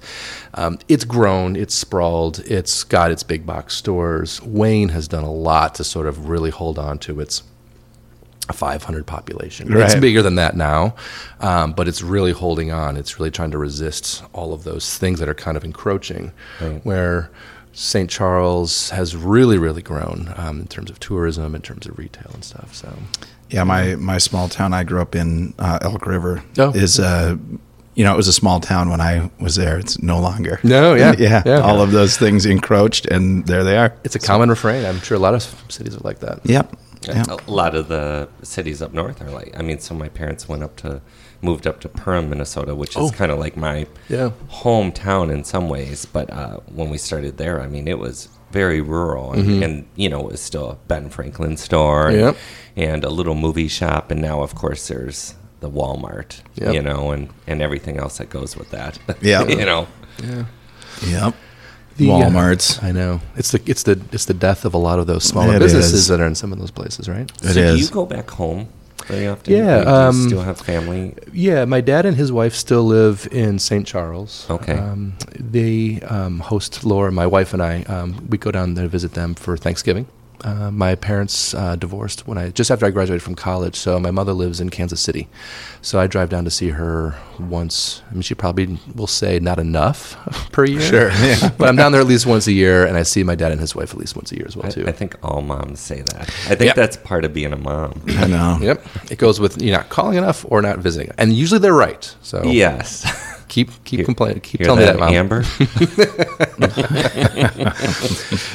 Um, 0.53 0.79
it's 0.87 1.03
grown, 1.03 1.55
it's 1.55 1.75
sprawled, 1.75 2.39
it's 2.39 2.83
got 2.83 3.11
its 3.11 3.23
big 3.23 3.45
box 3.45 3.75
stores. 3.75 4.41
Wayne 4.41 4.89
has 4.89 5.07
done 5.07 5.23
a 5.23 5.31
lot 5.31 5.75
to 5.75 5.83
sort 5.83 6.07
of 6.07 6.29
really 6.29 6.49
hold 6.49 6.79
on 6.79 6.97
to 6.99 7.19
its 7.19 7.43
500 8.53 9.05
population. 9.05 9.71
It's 9.77 9.95
bigger 9.95 10.21
than 10.21 10.35
that 10.35 10.55
now, 10.55 10.95
um, 11.39 11.73
but 11.73 11.87
it's 11.87 12.01
really 12.01 12.31
holding 12.33 12.71
on. 12.71 12.97
It's 12.97 13.17
really 13.19 13.31
trying 13.31 13.51
to 13.51 13.57
resist 13.57 14.23
all 14.33 14.53
of 14.53 14.63
those 14.63 14.97
things 14.97 15.19
that 15.19 15.29
are 15.29 15.33
kind 15.33 15.55
of 15.57 15.63
encroaching. 15.63 16.31
Where 16.83 17.29
St. 17.73 18.09
Charles 18.09 18.89
has 18.89 19.15
really, 19.15 19.57
really 19.57 19.81
grown 19.81 20.33
um, 20.35 20.59
in 20.59 20.67
terms 20.67 20.89
of 20.91 20.99
tourism, 20.99 21.55
in 21.55 21.61
terms 21.61 21.85
of 21.87 21.97
retail 21.97 22.29
and 22.33 22.43
stuff. 22.43 22.75
So, 22.75 22.91
Yeah, 23.49 23.63
my 23.63 23.95
my 23.95 24.17
small 24.17 24.49
town 24.49 24.73
I 24.73 24.83
grew 24.83 25.01
up 25.01 25.15
in, 25.15 25.53
uh, 25.57 25.79
Elk 25.81 26.05
River, 26.05 26.43
Oh. 26.57 26.71
is 26.71 26.99
uh, 26.99 27.37
you 27.95 28.03
know 28.03 28.13
it 28.13 28.17
was 28.17 28.27
a 28.27 28.33
small 28.33 28.59
town 28.59 28.89
when 28.89 28.99
I 28.99 29.29
was 29.39 29.55
there. 29.55 29.77
It's 29.79 30.01
no 30.01 30.19
longer. 30.19 30.59
No, 30.63 30.93
yeah, 30.95 31.15
yeah, 31.19 31.43
yeah. 31.45 31.59
All 31.61 31.81
of 31.81 31.91
those 31.91 32.17
things 32.17 32.45
encroached, 32.45 33.05
and 33.05 33.45
there 33.47 33.63
they 33.63 33.77
are. 33.77 33.93
it's 34.03 34.15
a 34.15 34.19
common 34.19 34.49
refrain. 34.49 34.85
I'm 34.85 34.99
sure 34.99 35.15
a 35.15 35.19
lot 35.21 35.33
of 35.33 35.43
cities 35.69 35.95
are 35.95 36.01
like 36.03 36.19
that. 36.19 36.41
Yep. 36.45 36.75
Yep. 37.07 37.27
A 37.47 37.51
lot 37.51 37.75
of 37.75 37.87
the 37.87 38.29
cities 38.43 38.81
up 38.81 38.93
north 38.93 39.21
are 39.21 39.29
like. 39.29 39.53
I 39.57 39.61
mean, 39.61 39.79
so 39.79 39.95
my 39.95 40.09
parents 40.09 40.47
went 40.47 40.63
up 40.63 40.75
to, 40.77 41.01
moved 41.41 41.65
up 41.67 41.79
to 41.81 41.89
Perham, 41.89 42.29
Minnesota, 42.29 42.75
which 42.75 42.91
is 42.91 42.97
Oh. 42.97 43.09
kind 43.11 43.31
of 43.31 43.39
like 43.39 43.57
my 43.57 43.87
Yeah. 44.09 44.31
hometown 44.49 45.31
in 45.31 45.43
some 45.43 45.67
ways. 45.69 46.05
But 46.05 46.29
uh, 46.31 46.57
when 46.67 46.89
we 46.89 46.97
started 46.97 47.37
there, 47.37 47.61
I 47.61 47.67
mean, 47.67 47.87
it 47.87 47.97
was 47.99 48.29
very 48.51 48.81
rural, 48.81 49.31
and, 49.31 49.63
and 49.63 49.85
you 49.95 50.09
know, 50.09 50.19
it 50.27 50.31
was 50.33 50.41
still 50.41 50.71
a 50.71 50.75
Ben 50.87 51.09
Franklin 51.09 51.55
store, 51.55 52.09
and, 52.09 52.35
and 52.75 53.03
a 53.05 53.09
little 53.09 53.33
movie 53.35 53.69
shop, 53.69 54.11
and 54.11 54.21
now, 54.21 54.41
of 54.41 54.55
course, 54.55 54.89
there's 54.89 55.35
the 55.61 55.69
Walmart, 55.69 56.41
Yep. 56.55 56.73
you 56.73 56.81
know, 56.81 57.11
and 57.11 57.29
and 57.47 57.61
everything 57.61 57.97
else 57.97 58.17
that 58.17 58.29
goes 58.29 58.57
with 58.57 58.69
that. 58.71 58.99
Yeah. 59.21 59.47
you 59.47 59.63
know. 59.65 59.87
Yeah. 60.21 60.45
Yep. 61.07 61.35
The, 61.97 62.09
uh, 62.09 62.13
Walmarts. 62.13 62.81
I 62.83 62.91
know 62.91 63.21
it's 63.35 63.51
the 63.51 63.61
it's 63.65 63.83
the 63.83 64.01
it's 64.11 64.25
the 64.25 64.33
death 64.33 64.65
of 64.65 64.73
a 64.73 64.77
lot 64.77 64.99
of 64.99 65.07
those 65.07 65.23
smaller 65.23 65.55
It 65.55 65.59
businesses 65.59 65.93
is. 65.93 66.07
that 66.07 66.19
are 66.19 66.25
in 66.27 66.35
some 66.35 66.51
of 66.53 66.59
those 66.59 66.71
places, 66.71 67.07
right? 67.09 67.29
It 67.43 67.53
so 67.53 67.59
is. 67.59 67.79
do 67.79 67.85
you 67.85 67.91
go 67.91 68.05
back 68.05 68.29
home 68.29 68.69
very 69.07 69.27
often? 69.27 69.53
Yeah, 69.53 69.83
Do 69.83 69.89
you 69.89 69.95
um, 69.95 70.27
still 70.27 70.41
have 70.41 70.59
family. 70.59 71.15
Yeah, 71.33 71.65
my 71.65 71.81
dad 71.81 72.05
and 72.05 72.15
his 72.17 72.31
wife 72.31 72.53
still 72.55 72.83
live 72.83 73.27
in 73.31 73.59
St. 73.59 73.85
Charles. 73.85 74.45
Okay. 74.49 74.73
Um, 74.77 75.13
they 75.37 76.01
um, 76.01 76.39
host 76.39 76.83
Laura, 76.83 77.11
my 77.11 77.27
wife, 77.27 77.53
and 77.53 77.61
I. 77.61 77.83
Um, 77.83 78.27
we 78.29 78.37
go 78.37 78.51
down 78.51 78.75
there 78.75 78.85
to 78.85 78.89
visit 78.89 79.13
them 79.13 79.33
for 79.35 79.57
Thanksgiving. 79.57 80.07
Uh, 80.43 80.71
my 80.71 80.95
parents 80.95 81.53
uh, 81.53 81.75
divorced 81.75 82.27
when 82.27 82.37
I 82.37 82.49
just 82.49 82.71
after 82.71 82.85
I 82.85 82.89
graduated 82.89 83.21
from 83.21 83.35
college, 83.35 83.75
so 83.75 83.99
my 83.99 84.09
mother 84.09 84.33
lives 84.33 84.59
in 84.59 84.69
Kansas 84.71 84.99
City. 84.99 85.27
So 85.83 85.99
I 85.99 86.07
drive 86.07 86.29
down 86.29 86.45
to 86.45 86.49
see 86.51 86.69
her 86.69 87.15
once. 87.39 88.01
I 88.09 88.13
mean, 88.13 88.23
she 88.23 88.33
probably 88.33 88.79
will 88.95 89.05
say 89.07 89.39
not 89.39 89.59
enough 89.59 90.15
per 90.51 90.65
year. 90.65 90.81
Sure, 90.81 91.11
yeah. 91.11 91.49
but 91.57 91.69
I'm 91.69 91.75
down 91.75 91.91
there 91.91 92.01
at 92.01 92.07
least 92.07 92.25
once 92.25 92.47
a 92.47 92.51
year, 92.51 92.85
and 92.87 92.97
I 92.97 93.03
see 93.03 93.23
my 93.23 93.35
dad 93.35 93.51
and 93.51 93.61
his 93.61 93.75
wife 93.75 93.91
at 93.91 93.97
least 93.99 94.15
once 94.15 94.31
a 94.31 94.35
year 94.35 94.45
as 94.47 94.57
well 94.57 94.65
I, 94.65 94.69
too. 94.71 94.87
I 94.87 94.91
think 94.91 95.15
all 95.23 95.41
moms 95.41 95.79
say 95.79 96.01
that. 96.01 96.21
I 96.21 96.55
think 96.55 96.61
Yep. 96.61 96.75
that's 96.75 96.97
part 96.97 97.23
of 97.23 97.33
being 97.33 97.53
a 97.53 97.57
mom. 97.57 98.01
I 98.07 98.25
know. 98.27 98.57
Yep, 98.61 99.11
it 99.11 99.17
goes 99.19 99.39
with 99.39 99.61
you're 99.61 99.77
not 99.77 99.89
calling 99.89 100.17
enough 100.17 100.43
or 100.49 100.61
not 100.63 100.79
visiting, 100.79 101.11
and 101.19 101.33
usually 101.33 101.59
they're 101.59 101.73
right. 101.73 102.15
So 102.23 102.43
Yes. 102.45 103.05
keep 103.51 103.69
keep 103.83 104.05
complaining, 104.05 104.39
keep 104.39 104.61
telling 104.61 104.79
me 104.79 104.85
that. 104.85 105.01
Amber? 105.01 105.43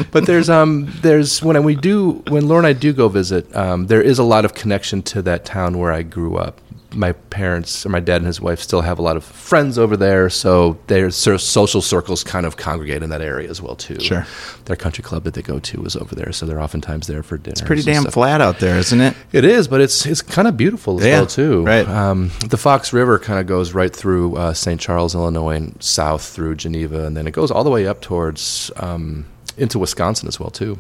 but 0.11 0.27
there's 0.27 0.49
um 0.49 0.91
there's 1.03 1.43
when 1.43 1.63
we 1.63 1.77
do 1.77 2.25
when 2.29 2.49
Laura 2.49 2.61
and 2.61 2.67
I 2.67 2.73
do 2.73 2.93
go 2.93 3.09
visit, 3.09 3.55
um, 3.55 3.87
there 3.87 4.03
is 4.03 4.19
a 4.19 4.25
lot 4.25 4.45
of 4.45 4.55
connection 4.55 5.03
to 5.03 5.23
that 5.23 5.45
town 5.45 5.79
where 5.79 5.93
I 5.93 6.03
grew 6.03 6.37
up. 6.37 6.61
My 6.97 7.13
parents 7.13 7.85
or 7.87 7.91
my 7.91 8.01
dad 8.01 8.17
and 8.17 8.27
his 8.27 8.41
wife 8.41 8.61
still 8.61 8.81
have 8.81 8.99
a 8.99 9.03
lot 9.03 9.17
of 9.17 9.25
friends 9.25 9.79
over 9.79 9.97
there, 9.97 10.31
so 10.31 10.79
their 10.87 11.11
social 11.11 11.83
circles 11.83 12.25
kind 12.25 12.47
of 12.47 12.57
congregate 12.57 13.03
in 13.03 13.11
that 13.11 13.21
area 13.21 13.49
as 13.51 13.61
well 13.63 13.77
too. 13.77 14.01
Sure. 14.01 14.27
their 14.65 14.77
country 14.77 15.05
club 15.05 15.25
that 15.25 15.35
they 15.35 15.43
go 15.43 15.59
to 15.61 15.85
is 15.85 15.95
over 15.97 16.15
there, 16.15 16.33
so 16.33 16.47
they're 16.47 16.61
oftentimes 16.61 17.07
there 17.07 17.23
for 17.23 17.37
dinner. 17.39 17.53
It's 17.53 17.61
pretty 17.61 17.83
damn 17.83 18.05
flat 18.07 18.41
out 18.41 18.59
there, 18.59 18.77
isn't 18.79 19.01
it? 19.01 19.15
It 19.33 19.45
is, 19.45 19.69
but 19.69 19.81
it's 19.81 20.07
it's 20.07 20.23
kind 20.23 20.49
of 20.49 20.57
beautiful 20.57 20.99
as 20.99 21.07
Yeah, 21.07 21.19
well 21.19 21.27
too. 21.27 21.63
right. 21.65 21.87
Um, 21.89 22.31
the 22.49 22.57
Fox 22.57 22.93
River 22.93 23.19
kind 23.19 23.39
of 23.39 23.47
goes 23.47 23.75
right 23.75 23.95
through 23.95 24.37
uh, 24.37 24.55
St. 24.55 24.81
Charles, 24.81 25.15
Illinois, 25.15 25.57
and 25.57 25.77
south 25.83 26.25
through 26.27 26.57
Geneva, 26.57 27.07
and 27.07 27.17
then 27.17 27.27
it 27.27 27.33
goes 27.33 27.51
all 27.51 27.63
the 27.65 27.71
way 27.71 27.87
up 27.87 28.01
towards 28.01 28.71
um, 28.77 29.27
into 29.59 29.79
Wisconsin 29.79 30.27
as 30.29 30.41
well 30.41 30.51
too. 30.51 30.79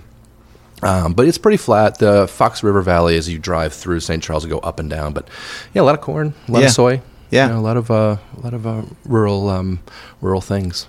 Um, 0.82 1.14
but 1.14 1.26
it's 1.26 1.38
pretty 1.38 1.56
flat. 1.56 1.98
The 1.98 2.28
Fox 2.28 2.62
River 2.62 2.82
Valley, 2.82 3.16
as 3.16 3.28
you 3.28 3.38
drive 3.38 3.72
through 3.72 4.00
St. 4.00 4.22
Charles, 4.22 4.44
will 4.44 4.60
go 4.60 4.66
up 4.66 4.78
and 4.78 4.90
down. 4.90 5.12
But 5.14 5.28
yeah, 5.74 5.82
a 5.82 5.84
lot 5.84 5.94
of 5.94 6.00
corn, 6.02 6.34
a 6.48 6.52
lot 6.52 6.60
Yeah. 6.60 6.66
of 6.66 6.72
soy. 6.72 7.00
Yeah. 7.30 7.46
you 7.48 7.54
know, 7.54 7.58
a 7.58 7.62
lot 7.62 7.76
of 7.76 7.90
uh, 7.90 8.16
a 8.36 8.40
lot 8.40 8.54
of 8.54 8.66
uh, 8.66 8.82
rural 9.04 9.48
um, 9.48 9.80
rural 10.20 10.40
things. 10.40 10.86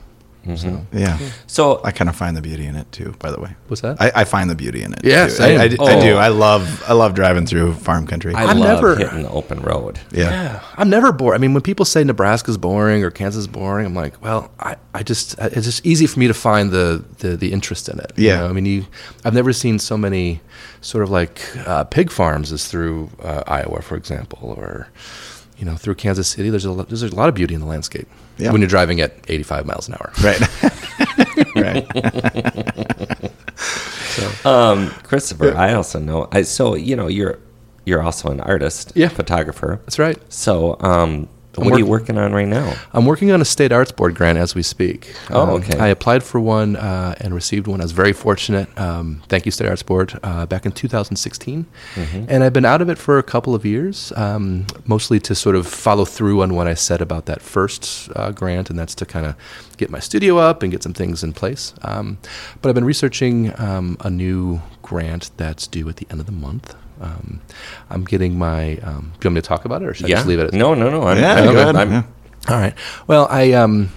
So, 0.55 0.85
Yeah. 0.93 1.17
So 1.47 1.81
I 1.83 1.91
kind 1.91 2.09
of 2.09 2.15
find 2.15 2.37
the 2.37 2.41
beauty 2.41 2.65
in 2.65 2.75
it 2.75 2.91
too. 2.91 3.13
By 3.19 3.31
the 3.31 3.39
way, 3.39 3.55
What's 3.67 3.81
that? 3.81 3.99
I, 4.01 4.11
I 4.21 4.23
find 4.23 4.49
the 4.49 4.55
beauty 4.55 4.83
in 4.83 4.93
it. 4.93 4.99
Yeah, 5.03 5.25
too. 5.25 5.31
same. 5.31 5.59
I, 5.59 5.63
I, 5.63 5.65
I 5.65 5.67
do. 5.69 5.77
Oh. 6.13 6.17
I 6.17 6.27
love. 6.29 6.83
I 6.87 6.93
love 6.93 7.13
driving 7.15 7.45
through 7.45 7.73
farm 7.73 8.07
country. 8.07 8.33
I 8.33 8.45
I'm 8.45 8.59
love 8.59 8.81
never- 8.81 8.95
hitting 8.95 9.23
the 9.23 9.29
open 9.29 9.59
road. 9.61 9.99
yeah. 10.11 10.29
Yeah, 10.29 10.63
I'm 10.77 10.89
never 10.89 11.11
bored. 11.11 11.35
I 11.35 11.37
mean, 11.39 11.53
when 11.53 11.63
people 11.63 11.85
say 11.85 12.03
Nebraska's 12.03 12.57
boring 12.57 13.03
or 13.03 13.11
Kansas 13.11 13.41
is 13.41 13.47
boring, 13.47 13.85
I'm 13.85 13.95
like, 13.95 14.21
well, 14.23 14.51
I, 14.59 14.75
I 14.93 15.03
just 15.03 15.35
it's 15.39 15.65
just 15.65 15.85
easy 15.85 16.07
for 16.07 16.19
me 16.19 16.27
to 16.27 16.33
find 16.33 16.71
the 16.71 17.03
the, 17.19 17.35
the 17.35 17.51
interest 17.51 17.89
in 17.89 17.99
it. 17.99 18.11
you 18.15 18.27
Yeah. 18.27 18.39
know? 18.41 18.47
I 18.49 18.53
mean, 18.53 18.65
you, 18.65 18.85
I've 19.25 19.33
never 19.33 19.51
seen 19.53 19.79
so 19.79 19.97
many 19.97 20.41
sort 20.81 21.03
of 21.03 21.09
like 21.09 21.41
uh, 21.67 21.83
pig 21.85 22.11
farms 22.11 22.51
as 22.51 22.67
through 22.67 23.09
uh, 23.21 23.43
Iowa, 23.47 23.81
for 23.81 23.95
example, 23.97 24.53
or 24.57 24.87
you 25.57 25.65
know 25.65 25.75
through 25.75 25.95
Kansas 25.95 26.27
City. 26.27 26.49
There's 26.49 26.65
a 26.65 26.73
there's 26.73 27.03
a 27.03 27.15
lot 27.15 27.29
of 27.29 27.35
beauty 27.35 27.55
in 27.55 27.61
the 27.61 27.67
landscape 27.67 28.07
Yeah. 28.37 28.51
when 28.51 28.61
you're 28.61 28.67
driving 28.69 29.01
at 29.01 29.13
85 29.27 29.65
miles 29.65 29.87
an 29.87 29.95
hour. 29.95 30.11
Right. 30.23 30.41
right. 31.55 33.31
Um, 34.45 34.87
Christopher, 35.03 35.55
I 35.55 35.73
also 35.73 35.99
know. 35.99 36.27
I 36.31 36.41
so 36.41 36.73
you 36.75 36.95
know 36.95 37.07
you're 37.07 37.37
you're 37.85 38.01
also 38.01 38.29
an 38.29 38.39
artist, 38.41 38.91
Yeah. 38.95 39.09
photographer. 39.09 39.79
That's 39.85 39.99
right. 39.99 40.17
So, 40.31 40.77
um, 40.79 41.27
what 41.57 41.73
are 41.73 41.79
you 41.79 41.85
working 41.85 42.17
on 42.17 42.33
right 42.33 42.47
now? 42.47 42.73
I'm 42.93 43.05
working 43.05 43.31
on 43.31 43.41
a 43.41 43.45
state 43.45 43.71
arts 43.71 43.91
board 43.91 44.15
grant 44.15 44.37
as 44.37 44.53
we 44.55 44.63
speak. 44.63 45.13
Oh, 45.29 45.41
Um, 45.41 45.49
okay. 45.61 45.77
I 45.77 45.87
applied 45.87 46.23
for 46.23 46.39
one 46.39 46.75
uh, 46.75 47.15
and 47.19 47.33
received 47.33 47.67
one. 47.67 47.81
I 47.81 47.83
was 47.83 47.91
very 47.91 48.13
fortunate. 48.13 48.67
Um, 48.79 49.21
thank 49.27 49.45
you, 49.45 49.51
State 49.51 49.67
Arts 49.67 49.83
Board, 49.83 50.19
uh, 50.23 50.45
back 50.45 50.65
in 50.65 50.71
2016. 50.71 51.65
Mm-hmm. 51.95 52.25
And 52.29 52.43
I've 52.43 52.53
been 52.53 52.65
out 52.65 52.81
of 52.81 52.89
it 52.89 52.97
for 52.97 53.17
a 53.17 53.23
couple 53.23 53.55
of 53.55 53.65
years, 53.65 54.11
um, 54.15 54.65
mostly 54.85 55.19
to 55.21 55.35
sort 55.35 55.55
of 55.55 55.65
follow 55.67 56.05
through 56.05 56.41
on 56.41 56.53
what 56.55 56.67
I 56.67 56.73
said 56.75 57.01
about 57.01 57.25
that 57.25 57.41
first 57.41 58.09
uh, 58.15 58.31
grant, 58.31 58.69
and 58.69 58.77
that's 58.77 58.95
to 58.95 59.05
kind 59.05 59.25
of 59.25 59.35
get 59.77 59.89
my 59.89 59.99
studio 59.99 60.37
up 60.37 60.63
and 60.63 60.71
get 60.71 60.83
some 60.83 60.93
things 60.93 61.23
in 61.23 61.33
place. 61.33 61.73
Um, 61.83 62.17
but 62.61 62.69
I've 62.69 62.75
been 62.75 62.85
researching 62.85 63.53
um, 63.59 63.97
a 64.01 64.09
new 64.09 64.61
grant 64.81 65.31
that's 65.37 65.67
due 65.67 65.87
at 65.89 65.97
the 65.97 66.07
end 66.09 66.19
of 66.19 66.25
the 66.25 66.31
month. 66.31 66.75
Um, 67.01 67.41
I'm 67.89 68.03
getting 68.03 68.37
my. 68.37 68.77
Um, 68.77 69.13
do 69.19 69.27
you 69.27 69.29
want 69.29 69.35
me 69.35 69.41
to 69.41 69.47
talk 69.47 69.65
about 69.65 69.81
it, 69.81 69.87
or 69.87 69.93
should 69.93 70.07
I 70.07 70.09
just 70.09 70.27
leave 70.27 70.39
it? 70.39 70.47
At 70.47 70.53
no, 70.53 70.73
no, 70.73 70.89
no. 70.89 71.03
I'm, 71.03 71.17
Yeah, 71.17 71.33
I'm 71.35 71.43
go 71.45 71.51
good. 71.53 71.61
ahead. 71.61 71.75
I'm- 71.75 71.91
Yeah. 71.91 72.03
all 72.53 72.59
right. 72.59 72.73
Well, 73.07 73.27
I 73.29 73.51
um, 73.53 73.89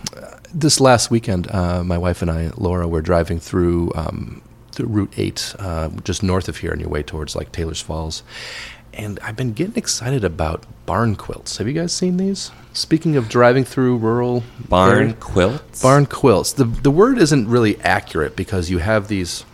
this 0.54 0.80
last 0.80 1.10
weekend, 1.10 1.50
uh, 1.50 1.82
my 1.84 1.98
wife 1.98 2.22
and 2.22 2.30
I, 2.30 2.50
Laura, 2.56 2.86
were 2.88 3.02
driving 3.02 3.40
through 3.40 3.92
um, 3.94 4.42
through 4.72 4.86
Route 4.86 5.12
Eight, 5.16 5.54
uh, 5.58 5.88
just 6.04 6.22
north 6.22 6.48
of 6.48 6.58
here, 6.58 6.72
on 6.72 6.80
your 6.80 6.88
way 6.88 7.02
towards 7.02 7.34
like 7.36 7.52
Taylor's 7.52 7.80
Falls, 7.80 8.22
and 8.92 9.18
I've 9.22 9.36
been 9.36 9.52
getting 9.52 9.76
excited 9.76 10.24
about 10.24 10.64
barn 10.86 11.14
quilts. 11.16 11.56
Have 11.58 11.66
you 11.68 11.74
guys 11.74 11.92
seen 11.92 12.16
these? 12.16 12.50
Speaking 12.72 13.16
of 13.16 13.28
driving 13.28 13.64
through 13.64 13.96
rural 13.96 14.44
Barn 14.68 14.96
areas- 14.98 15.14
quilts. 15.20 15.82
barn 15.82 16.06
quilts. 16.06 16.52
The 16.52 16.64
the 16.64 16.90
word 16.90 17.18
isn't 17.18 17.48
really 17.48 17.80
accurate 17.80 18.36
because 18.36 18.70
you 18.70 18.78
have 18.78 19.08
these. 19.08 19.44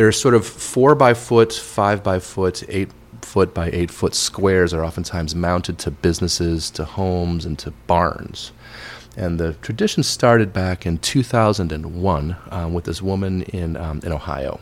They're 0.00 0.12
sort 0.12 0.32
of 0.32 0.46
four 0.46 0.94
by 0.94 1.12
foot, 1.12 1.52
five 1.52 2.02
by 2.02 2.20
foot, 2.20 2.64
eight 2.70 2.88
foot 3.20 3.52
by 3.52 3.68
eight 3.70 3.90
foot 3.90 4.14
squares 4.14 4.72
are 4.72 4.82
oftentimes 4.82 5.34
mounted 5.34 5.76
to 5.80 5.90
businesses, 5.90 6.70
to 6.70 6.86
homes, 6.86 7.44
and 7.44 7.58
to 7.58 7.72
barns. 7.86 8.52
And 9.18 9.38
the 9.38 9.52
tradition 9.60 10.02
started 10.02 10.54
back 10.54 10.86
in 10.86 10.96
2001 10.96 12.36
um, 12.50 12.72
with 12.72 12.86
this 12.86 13.02
woman 13.02 13.42
in, 13.42 13.76
um, 13.76 14.00
in 14.02 14.10
Ohio. 14.10 14.58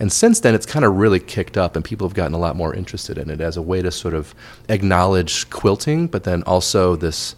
And 0.00 0.12
since 0.12 0.40
then, 0.40 0.52
it's 0.52 0.66
kind 0.66 0.84
of 0.84 0.96
really 0.96 1.20
kicked 1.20 1.56
up, 1.56 1.76
and 1.76 1.84
people 1.84 2.08
have 2.08 2.16
gotten 2.16 2.34
a 2.34 2.38
lot 2.38 2.56
more 2.56 2.74
interested 2.74 3.18
in 3.18 3.30
it 3.30 3.40
as 3.40 3.56
a 3.56 3.62
way 3.62 3.82
to 3.82 3.92
sort 3.92 4.14
of 4.14 4.34
acknowledge 4.68 5.48
quilting, 5.50 6.08
but 6.08 6.24
then 6.24 6.42
also 6.42 6.96
this 6.96 7.36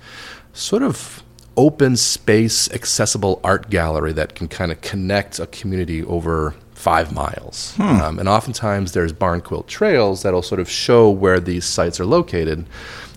sort 0.54 0.82
of 0.82 1.22
open 1.58 1.94
space, 1.98 2.70
accessible 2.72 3.38
art 3.44 3.68
gallery 3.68 4.14
that 4.14 4.34
can 4.34 4.48
kind 4.48 4.72
of 4.72 4.80
connect 4.80 5.38
a 5.38 5.46
community 5.48 6.02
over 6.04 6.54
five 6.84 7.12
miles. 7.14 7.74
Um, 7.78 8.18
and 8.18 8.28
oftentimes 8.28 8.92
there's 8.92 9.12
barn 9.12 9.40
quilt 9.40 9.66
trails 9.66 10.22
that'll 10.22 10.42
sort 10.42 10.60
of 10.60 10.68
show 10.68 11.08
where 11.08 11.40
these 11.40 11.64
sites 11.64 11.98
are 11.98 12.04
located 12.04 12.66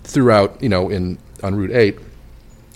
throughout, 0.04 0.60
you 0.62 0.70
know, 0.70 0.88
in 0.88 1.18
on 1.42 1.54
Route 1.54 1.72
8 1.72 1.98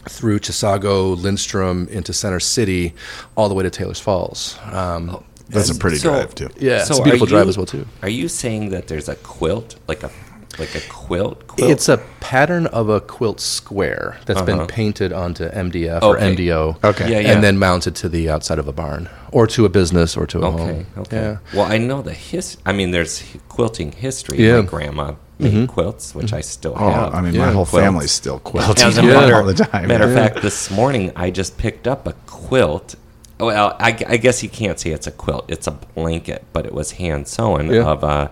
through 0.09 0.38
Chisago, 0.40 1.16
Lindstrom, 1.20 1.88
into 1.90 2.12
Center 2.12 2.40
City, 2.40 2.92
all 3.37 3.48
the 3.48 3.55
way 3.55 3.62
to 3.62 3.70
Taylor's 3.70 4.00
Falls. 4.00 4.59
Um, 4.70 5.24
That's 5.48 5.70
a 5.70 5.74
pretty 5.74 5.96
So- 5.98 6.11
drive 6.11 6.35
too. 6.35 6.50
yeah, 6.59 6.85
So 6.85 6.90
it's 6.92 7.00
a 7.00 7.02
beautiful 7.02 7.26
are 7.26 7.31
drive 7.31 7.48
as 7.48 7.57
well 7.57 7.66
too. 7.66 7.87
Are 8.02 8.09
you 8.09 8.28
saying 8.28 8.68
that 8.70 8.88
there's 8.88 9.09
a 9.09 9.14
quilt, 9.16 9.76
like 9.88 10.02
a 10.02 10.11
like 10.59 10.74
a 10.74 10.81
quilt? 10.90 11.46
quilt? 11.46 11.70
It's 11.70 11.88
a 11.88 11.96
pattern 12.33 12.64
of 12.68 12.88
a 12.88 12.99
quilt 12.99 13.40
square 13.40 14.16
that's 14.25 14.40
been 14.40 14.61
Uh-huh. 14.61 14.66
painted 14.81 15.12
onto 15.12 15.45
MDF 15.51 16.03
or 16.03 16.16
Okay. 16.16 16.35
MDO. 16.35 16.77
Okay. 16.83 17.11
Yeah, 17.12 17.18
yeah. 17.21 17.31
And 17.33 17.45
then 17.45 17.59
mounted 17.59 17.95
to 17.97 18.09
the 18.09 18.31
outside 18.31 18.59
of 18.59 18.66
a 18.66 18.73
barn 18.73 19.11
or 19.31 19.47
to 19.49 19.66
a 19.66 19.68
business 19.68 20.16
or 20.16 20.25
to 20.33 20.38
a 20.40 20.47
Okay. 20.47 20.57
home. 20.62 20.87
Okay. 21.03 21.16
Yeah. 21.23 21.37
Well, 21.55 21.71
I 21.71 21.77
know 21.77 22.01
the 22.01 22.14
his. 22.14 22.57
I 22.64 22.73
mean, 22.73 22.90
there's 22.90 23.23
quilting 23.51 23.92
history. 23.92 24.38
Yeah. 24.38 24.61
My 24.62 24.62
grandma 24.75 25.07
made 25.38 25.68
quilts, 25.68 26.14
which 26.14 26.33
I 26.33 26.40
still 26.40 26.75
Oh, 26.75 26.88
have. 26.90 27.14
I 27.14 27.21
mean, 27.21 27.35
Yeah. 27.35 27.47
my 27.47 27.53
whole 27.53 27.66
Quilts. 27.66 27.85
family's 27.85 28.12
still 28.12 28.38
quilting 28.38 28.87
As 28.88 28.97
a 28.97 29.03
Yeah. 29.05 29.12
matter, 29.12 29.37
all 29.40 29.45
the 29.45 29.53
time. 29.53 29.88
matter 29.88 30.05
of 30.09 30.14
fact, 30.14 30.40
this 30.40 30.71
morning 30.71 31.12
I 31.14 31.29
just 31.31 31.59
picked 31.59 31.87
up 31.87 32.07
a 32.07 32.14
quilt. 32.27 32.95
Well, 33.38 33.77
I, 33.79 33.88
I 34.14 34.16
guess 34.16 34.42
you 34.42 34.49
can't 34.49 34.79
say 34.81 34.90
it's 34.97 35.07
a 35.07 35.11
quilt; 35.25 35.45
it's 35.49 35.66
a 35.66 35.73
blanket, 35.95 36.40
but 36.55 36.64
it 36.64 36.73
was 36.73 36.92
hand 36.92 37.29
sewn 37.29 37.68
Yeah. 37.68 37.83
of 37.92 38.03
uh, 38.05 38.29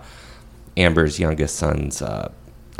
Amber's 0.75 1.19
youngest 1.19 1.55
son's 1.57 2.01
uh, 2.01 2.29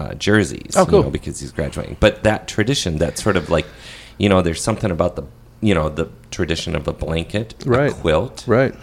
uh, 0.02 0.14
jerseys. 0.16 0.74
Oh, 0.76 0.86
you 0.86 0.92
know, 0.92 1.02
cool. 1.04 1.12
because 1.12 1.40
he's 1.40 1.52
graduating. 1.52 1.98
But 2.00 2.24
that 2.24 2.48
tradition, 2.48 2.98
that 2.98 3.18
sort 3.18 3.36
of 3.38 3.50
like, 3.50 3.66
you 4.18 4.30
know, 4.30 4.42
there's 4.42 4.62
something 4.64 4.92
about 4.92 5.16
the, 5.16 5.24
you 5.62 5.74
know, 5.76 5.90
the 5.90 6.10
tradition 6.32 6.76
of 6.76 6.88
a 6.88 6.94
blanket, 6.94 7.54
Right. 7.66 7.92
a 7.92 7.96
quilt. 7.96 8.44
Right. 8.48 8.74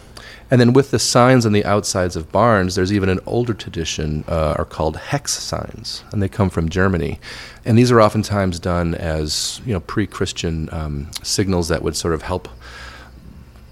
And 0.51 0.59
then 0.61 0.73
with 0.73 0.91
the 0.93 0.99
signs 0.99 1.45
on 1.45 1.53
the 1.53 1.65
outsides 1.65 2.17
of 2.17 2.33
barns, 2.33 2.75
there's 2.75 2.91
even 2.93 3.11
an 3.11 3.21
older 3.27 3.53
tradition, 3.53 4.25
uh, 4.29 4.55
are 4.59 4.65
called 4.65 4.97
hex 4.97 5.33
signs, 5.35 6.03
and 6.11 6.23
they 6.23 6.29
come 6.29 6.49
from 6.51 6.71
Germany. 6.71 7.21
And 7.67 7.77
these 7.77 7.93
are 7.93 8.01
oftentimes 8.01 8.59
done 8.59 8.95
as 8.95 9.61
you 9.67 9.75
know 9.75 9.81
pre-Christian 9.81 10.69
um, 10.73 11.11
signals 11.23 11.69
that 11.69 11.83
would 11.83 11.97
sort 11.97 12.15
of 12.15 12.23
help, 12.23 12.49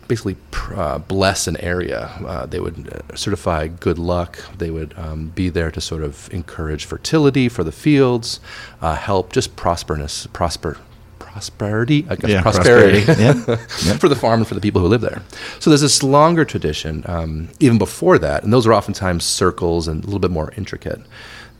basically 0.09 0.37
pr- 0.51 0.75
uh, 0.75 0.99
bless 0.99 1.47
an 1.47 1.57
area. 1.59 2.11
Uh, 2.25 2.47
they 2.47 2.61
would 2.61 2.89
uh, 3.11 3.17
certify 3.17 3.67
good 3.69 3.99
luck. 3.99 4.39
They 4.59 4.71
would 4.71 4.95
um, 4.97 5.29
be 5.29 5.49
there 5.49 5.71
to 5.71 5.81
sort 5.81 6.03
of 6.03 6.33
encourage 6.33 6.85
fertility 6.85 7.49
for 7.49 7.65
the 7.65 7.73
fields, 7.73 8.41
uh, 8.81 8.95
help 8.97 9.33
just 9.33 9.57
prosperness, 9.57 10.27
prosper. 10.29 10.79
Prosperity, 11.19 12.07
I 12.09 12.17
guess 12.17 12.31
Yeah, 12.31 12.41
prosperity, 12.41 13.05
prosperity. 13.05 13.63
Yeah. 13.87 13.97
for 13.99 14.09
the 14.09 14.17
farm 14.17 14.41
and 14.41 14.49
for 14.49 14.55
the 14.55 14.61
people 14.61 14.81
who 14.81 14.89
live 14.89 15.03
there. 15.03 15.21
So 15.61 15.69
there's 15.69 15.83
this 15.83 16.03
longer 16.03 16.47
tradition, 16.47 17.03
um, 17.07 17.49
even 17.61 17.77
before 17.77 18.19
that, 18.19 18.43
and 18.43 18.51
those 18.53 18.67
are 18.67 18.73
oftentimes 18.73 19.25
circles 19.25 19.87
and 19.87 20.03
a 20.03 20.07
little 20.07 20.19
bit 20.21 20.31
more 20.31 20.51
intricate. 20.57 20.99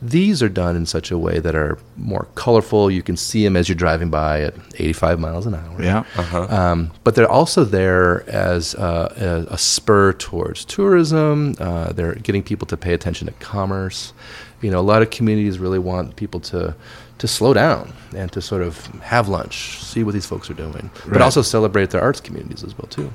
These 0.01 0.43
are 0.43 0.49
done 0.49 0.75
in 0.75 0.85
such 0.85 1.09
a 1.09 1.17
way 1.17 1.39
that 1.39 1.55
are 1.55 1.79
more 1.95 2.27
colorful. 2.35 2.91
You 2.91 3.01
can 3.01 3.17
see 3.17 3.43
them 3.43 3.55
as 3.55 3.67
you're 3.67 3.75
driving 3.75 4.09
by 4.09 4.41
at 4.41 4.53
85 4.75 5.19
miles 5.19 5.45
an 5.47 5.55
hour. 5.55 5.81
Yeah. 5.81 6.03
Um, 6.49 6.91
but 7.03 7.15
they're 7.15 7.29
also 7.29 7.63
there 7.63 8.29
as 8.29 8.75
uh, 8.75 9.45
a, 9.49 9.53
a 9.53 9.57
spur 9.57 10.13
towards 10.13 10.65
tourism. 10.65 11.55
Uh, 11.59 11.93
they're 11.93 12.15
getting 12.15 12.43
people 12.43 12.67
to 12.67 12.77
pay 12.77 12.93
attention 12.93 13.27
to 13.27 13.33
commerce. 13.33 14.13
You 14.61 14.69
know, 14.69 14.79
a 14.79 14.81
lot 14.81 15.01
of 15.01 15.09
communities 15.09 15.57
really 15.57 15.79
want 15.79 16.15
people 16.15 16.39
to 16.41 16.75
to 17.17 17.27
slow 17.27 17.51
down 17.53 17.91
and 18.15 18.31
to 18.31 18.41
sort 18.41 18.61
of 18.61 18.85
have 19.01 19.27
lunch, 19.27 19.83
see 19.83 20.03
what 20.03 20.13
these 20.13 20.27
folks 20.27 20.51
are 20.51 20.53
doing, 20.53 20.91
but 21.07 21.19
also 21.19 21.41
celebrate 21.41 21.89
their 21.89 22.01
arts 22.01 22.19
communities 22.19 22.63
as 22.63 22.77
well 22.77 22.87
too. 22.89 23.11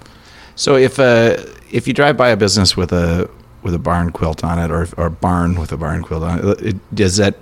So 0.56 0.76
if 0.76 0.98
uh, 0.98 1.36
if 1.70 1.86
you 1.86 1.94
drive 1.94 2.16
by 2.16 2.30
a 2.30 2.36
business 2.36 2.76
with 2.76 2.92
a 2.92 3.30
with 3.62 3.74
a 3.74 3.78
barn 3.78 4.10
quilt 4.10 4.44
on 4.44 4.58
it, 4.58 4.70
or 4.70 4.88
or 4.96 5.10
barn 5.10 5.58
with 5.58 5.72
a 5.72 5.76
barn 5.76 6.02
quilt 6.02 6.22
on 6.22 6.38
it, 6.38 6.62
it, 6.62 6.94
does 6.94 7.16
that 7.16 7.36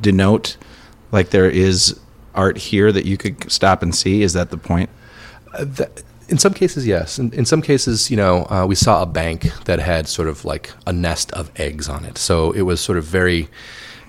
denote 0.00 0.56
like 1.10 1.30
there 1.30 1.50
is 1.50 1.98
art 2.34 2.56
here 2.56 2.90
that 2.92 3.04
you 3.04 3.16
could 3.16 3.50
stop 3.50 3.82
and 3.82 3.94
see? 3.94 4.22
Is 4.22 4.32
that 4.32 4.50
the 4.50 4.56
point? 4.56 4.90
That, 5.58 6.02
in 6.28 6.38
some 6.38 6.54
cases, 6.54 6.86
yes. 6.86 7.18
In, 7.18 7.30
in 7.34 7.44
some 7.44 7.60
cases, 7.60 8.10
you 8.10 8.16
know, 8.16 8.46
uh, 8.48 8.64
we 8.66 8.74
saw 8.74 9.02
a 9.02 9.06
bank 9.06 9.52
that 9.64 9.78
had 9.78 10.08
sort 10.08 10.28
of 10.28 10.46
like 10.46 10.72
a 10.86 10.92
nest 10.92 11.30
of 11.32 11.50
eggs 11.56 11.88
on 11.90 12.06
it. 12.06 12.16
So 12.16 12.52
it 12.52 12.62
was 12.62 12.80
sort 12.80 12.96
of 12.96 13.04
very 13.04 13.48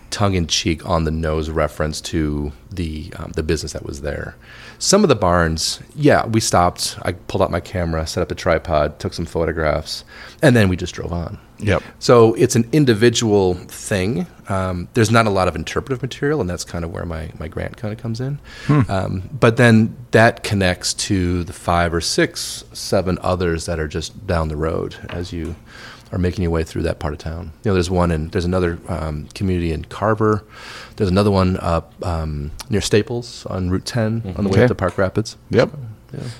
tongue 0.09 0.35
in 0.35 0.47
cheek, 0.47 0.87
on 0.87 1.03
the 1.03 1.11
nose 1.11 1.49
reference 1.49 1.99
to 1.99 2.53
the 2.71 3.11
um, 3.17 3.33
the 3.35 3.43
business 3.43 3.73
that 3.73 3.85
was 3.85 4.01
there. 4.01 4.35
Some 4.83 5.01
of 5.03 5.07
the 5.07 5.15
barns, 5.15 5.79
yeah, 5.95 6.25
we 6.25 6.41
stopped. 6.41 6.97
I 7.03 7.13
pulled 7.13 7.41
out 7.41 7.49
my 7.49 7.61
camera, 7.61 8.05
set 8.05 8.21
up 8.21 8.29
a 8.31 8.35
tripod, 8.35 8.99
took 8.99 9.13
some 9.13 9.25
photographs, 9.25 10.03
and 10.41 10.57
then 10.57 10.67
we 10.67 10.75
just 10.75 10.93
drove 10.93 11.13
on. 11.13 11.39
Yep. 11.59 11.81
So 11.99 12.33
it's 12.33 12.57
an 12.57 12.67
individual 12.73 13.53
thing. 13.53 14.27
Um, 14.49 14.89
there's 14.93 15.09
not 15.09 15.25
a 15.25 15.29
lot 15.29 15.47
of 15.47 15.55
interpretive 15.55 16.01
material, 16.01 16.41
and 16.41 16.49
that's 16.49 16.65
kind 16.65 16.83
of 16.83 16.91
where 16.91 17.05
my, 17.05 17.31
my 17.39 17.47
grant 17.47 17.77
kind 17.77 17.93
of 17.93 17.99
comes 18.01 18.19
in. 18.19 18.39
Um, 18.89 19.29
but 19.31 19.55
then 19.55 19.95
that 20.11 20.43
connects 20.43 20.93
to 20.95 21.45
the 21.45 21.53
five 21.53 21.93
or 21.93 22.01
six, 22.01 22.65
seven 22.73 23.17
others 23.21 23.65
that 23.67 23.79
are 23.79 23.87
just 23.87 24.27
down 24.27 24.49
the 24.49 24.57
road 24.57 24.97
as 25.09 25.31
you 25.31 25.55
are 26.13 26.19
making 26.19 26.43
your 26.43 26.51
way 26.51 26.63
through 26.63 26.83
that 26.83 26.99
part 26.99 27.11
of 27.13 27.19
town. 27.19 27.51
You 27.63 27.71
know, 27.71 27.73
there's 27.73 27.89
one 27.89 28.11
in 28.11 28.29
there's 28.29 28.45
another 28.45 28.77
um, 28.87 29.27
community 29.33 29.71
in 29.73 29.83
Carver. 29.85 30.45
There's 30.95 31.09
another 31.09 31.31
one 31.31 31.57
up 31.59 31.91
um, 32.05 32.51
near 32.69 32.81
Staples 32.81 33.45
on 33.47 33.69
Route 33.71 33.85
10 33.85 34.35
on 34.37 34.43
the 34.43 34.49
way 34.49 34.53
Okay. 34.59 34.63
up 34.63 34.67
to 34.69 34.75
Park 34.75 34.97
Rapids. 34.97 35.35
Yep. 35.49 35.71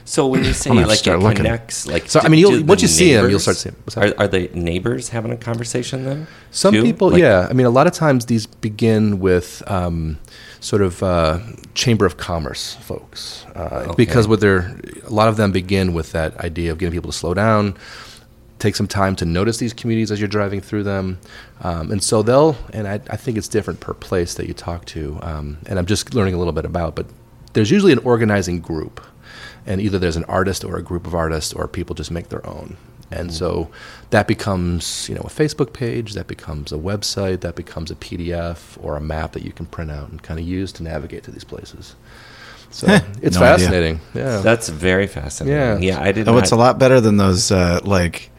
So 0.05 0.27
when 0.27 0.43
you 0.43 0.53
say 0.53 0.69
I'm 0.69 0.75
gonna 0.75 0.87
have 0.87 0.99
to 1.01 1.09
like 1.11 1.19
it 1.19 1.23
looking. 1.23 1.35
connects, 1.37 1.87
like 1.87 2.07
So, 2.07 2.19
I 2.19 2.23
do- 2.25 2.29
mean, 2.29 2.39
you'll- 2.41 2.51
do 2.51 2.57
the 2.59 2.65
once 2.65 2.83
you 2.83 2.87
see 2.87 3.15
'em, 3.15 3.27
you'll 3.27 3.39
start 3.39 3.57
seeing- 3.57 3.75
Are, 3.97 4.13
are 4.19 4.27
the 4.27 4.47
neighbors 4.53 5.09
having 5.09 5.31
a 5.31 5.35
conversation 5.35 6.05
then? 6.05 6.27
Some 6.51 6.75
too? 6.75 6.83
people, 6.83 7.09
Like- 7.09 7.19
yeah. 7.21 7.47
I 7.49 7.53
mean, 7.53 7.65
a 7.65 7.71
lot 7.71 7.87
of 7.87 7.93
times 7.93 8.27
these 8.27 8.45
begin 8.45 9.19
with 9.19 9.63
um, 9.65 10.17
sort 10.59 10.83
of 10.83 11.01
uh, 11.01 11.39
chamber 11.73 12.05
of 12.05 12.17
commerce 12.17 12.77
folks, 12.81 13.45
uh, 13.55 13.91
because 13.95 14.27
what 14.27 14.41
they're 14.41 14.77
a 15.07 15.09
lot 15.09 15.27
of 15.27 15.37
them 15.37 15.51
begin 15.51 15.93
with 15.95 16.11
that 16.11 16.37
idea 16.41 16.71
of 16.71 16.77
getting 16.77 16.93
people 16.93 17.11
to 17.11 17.17
slow 17.17 17.33
down, 17.33 17.73
take 18.63 18.75
some 18.75 18.87
time 18.87 19.15
to 19.17 19.25
notice 19.25 19.57
these 19.57 19.73
communities 19.73 20.09
as 20.11 20.19
you're 20.19 20.27
driving 20.39 20.61
through 20.61 20.83
them, 20.83 21.19
um, 21.61 21.91
and 21.91 22.01
so 22.01 22.23
they'll. 22.23 22.55
And 22.71 22.87
I, 22.87 22.95
I 23.09 23.17
think 23.17 23.37
it's 23.37 23.47
different 23.49 23.79
per 23.79 23.93
place 23.93 24.35
that 24.35 24.47
you 24.47 24.53
talk 24.53 24.85
to, 24.95 25.19
um, 25.21 25.57
and 25.67 25.77
I'm 25.77 25.85
just 25.85 26.13
learning 26.15 26.33
a 26.33 26.37
little 26.37 26.53
bit 26.53 26.65
about, 26.65 26.95
but 26.95 27.05
there's 27.53 27.69
usually 27.69 27.91
an 27.91 27.99
organizing 27.99 28.59
group, 28.61 29.01
and 29.65 29.81
either 29.81 29.99
there's 29.99 30.15
an 30.15 30.23
artist 30.25 30.63
or 30.63 30.77
a 30.77 30.81
group 30.81 31.05
of 31.05 31.13
artists, 31.13 31.53
or 31.53 31.67
people 31.67 31.93
just 31.95 32.09
make 32.11 32.29
their 32.29 32.45
own. 32.47 32.77
And 33.11 33.31
so 33.31 33.69
that 34.09 34.27
becomes, 34.27 35.07
you 35.07 35.13
know, 35.13 35.21
a 35.21 35.29
Facebook 35.29 35.71
page, 35.71 36.13
that 36.13 36.25
becomes 36.25 36.71
a 36.71 36.77
website, 36.77 37.41
that 37.41 37.53
becomes 37.55 37.91
a 37.91 37.95
PDF 37.95 38.75
or 38.83 38.95
a 38.97 39.01
map 39.01 39.33
that 39.33 39.43
you 39.43 39.51
can 39.51 39.67
print 39.67 39.91
out 39.91 40.09
and 40.09 40.23
kind 40.23 40.39
of 40.39 40.47
use 40.47 40.71
to 40.73 40.83
navigate 40.83 41.23
to 41.25 41.31
these 41.31 41.43
places. 41.43 41.95
So 42.71 42.87
it's 43.21 43.37
no 43.37 43.43
idea. 43.43 43.57
fascinating. 43.57 43.99
Yeah. 44.15 44.41
That's 44.41 44.67
very 44.69 45.05
fascinating. 45.05 45.83
Yeah. 45.83 45.97
Yeah, 45.99 46.01
I 46.03 46.11
did 46.11 46.27
Oh, 46.27 46.33
not. 46.33 46.41
it's 46.43 46.51
a 46.51 46.55
lot 46.55 46.79
better 46.79 46.99
than 46.99 47.17
those 47.17 47.51
uh, 47.51 47.81
like 47.83 48.31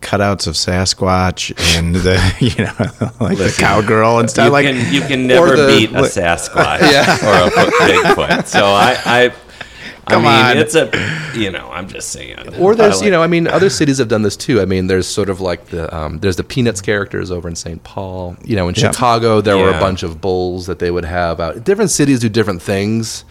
cutouts 0.00 0.46
of 0.46 0.54
Sasquatch 0.54 1.52
and 1.78 1.94
the 1.96 2.14
you 2.40 2.64
know 2.64 3.10
like 3.26 3.38
the 3.38 3.54
cowgirl 3.58 4.18
and 4.20 4.30
stuff. 4.30 4.46
You 4.46 4.50
like 4.52 4.66
can 4.66 4.92
you 4.94 5.00
can 5.02 5.26
never 5.26 5.56
the- 5.56 5.66
beat 5.66 5.90
a 5.90 6.02
Sasquatch 6.02 6.80
or 7.22 7.48
a 7.48 7.70
Bigfoot. 7.70 8.46
So 8.46 8.64
I 8.66 8.96
I, 9.04 9.32
Come 10.08 10.24
I 10.24 10.50
mean 10.50 10.56
on. 10.56 10.62
it's 10.62 10.74
a 10.76 10.88
you 11.36 11.50
know 11.50 11.68
I'm 11.72 11.88
just 11.88 12.10
saying. 12.10 12.54
or 12.60 12.76
there's, 12.76 13.02
I 13.02 13.06
you 13.06 13.10
know, 13.10 13.22
I 13.24 13.26
mean, 13.26 13.48
other 13.48 13.68
cities 13.68 13.98
have 13.98 14.06
done 14.06 14.22
this 14.22 14.36
too. 14.36 14.60
I 14.60 14.64
mean, 14.64 14.86
there's 14.86 15.06
sort 15.08 15.28
of 15.28 15.40
like 15.40 15.66
the 15.66 15.92
um, 15.94 16.20
there's 16.20 16.36
the 16.36 16.44
Peanuts 16.44 16.80
characters 16.80 17.32
over 17.32 17.48
in 17.48 17.56
St. 17.56 17.82
Paul. 17.82 18.36
You 18.44 18.54
know, 18.54 18.68
in 18.68 18.76
Yeah. 18.76 18.92
Chicago, 18.92 19.40
there 19.40 19.56
were 19.58 19.70
a 19.70 19.80
bunch 19.80 20.04
of 20.04 20.20
bulls 20.20 20.66
that 20.66 20.78
they 20.78 20.92
would 20.92 21.04
have 21.04 21.40
out. 21.40 21.64
Different 21.64 21.90
cities 21.90 22.20
do 22.20 22.28
different 22.28 22.62
things. 22.62 23.24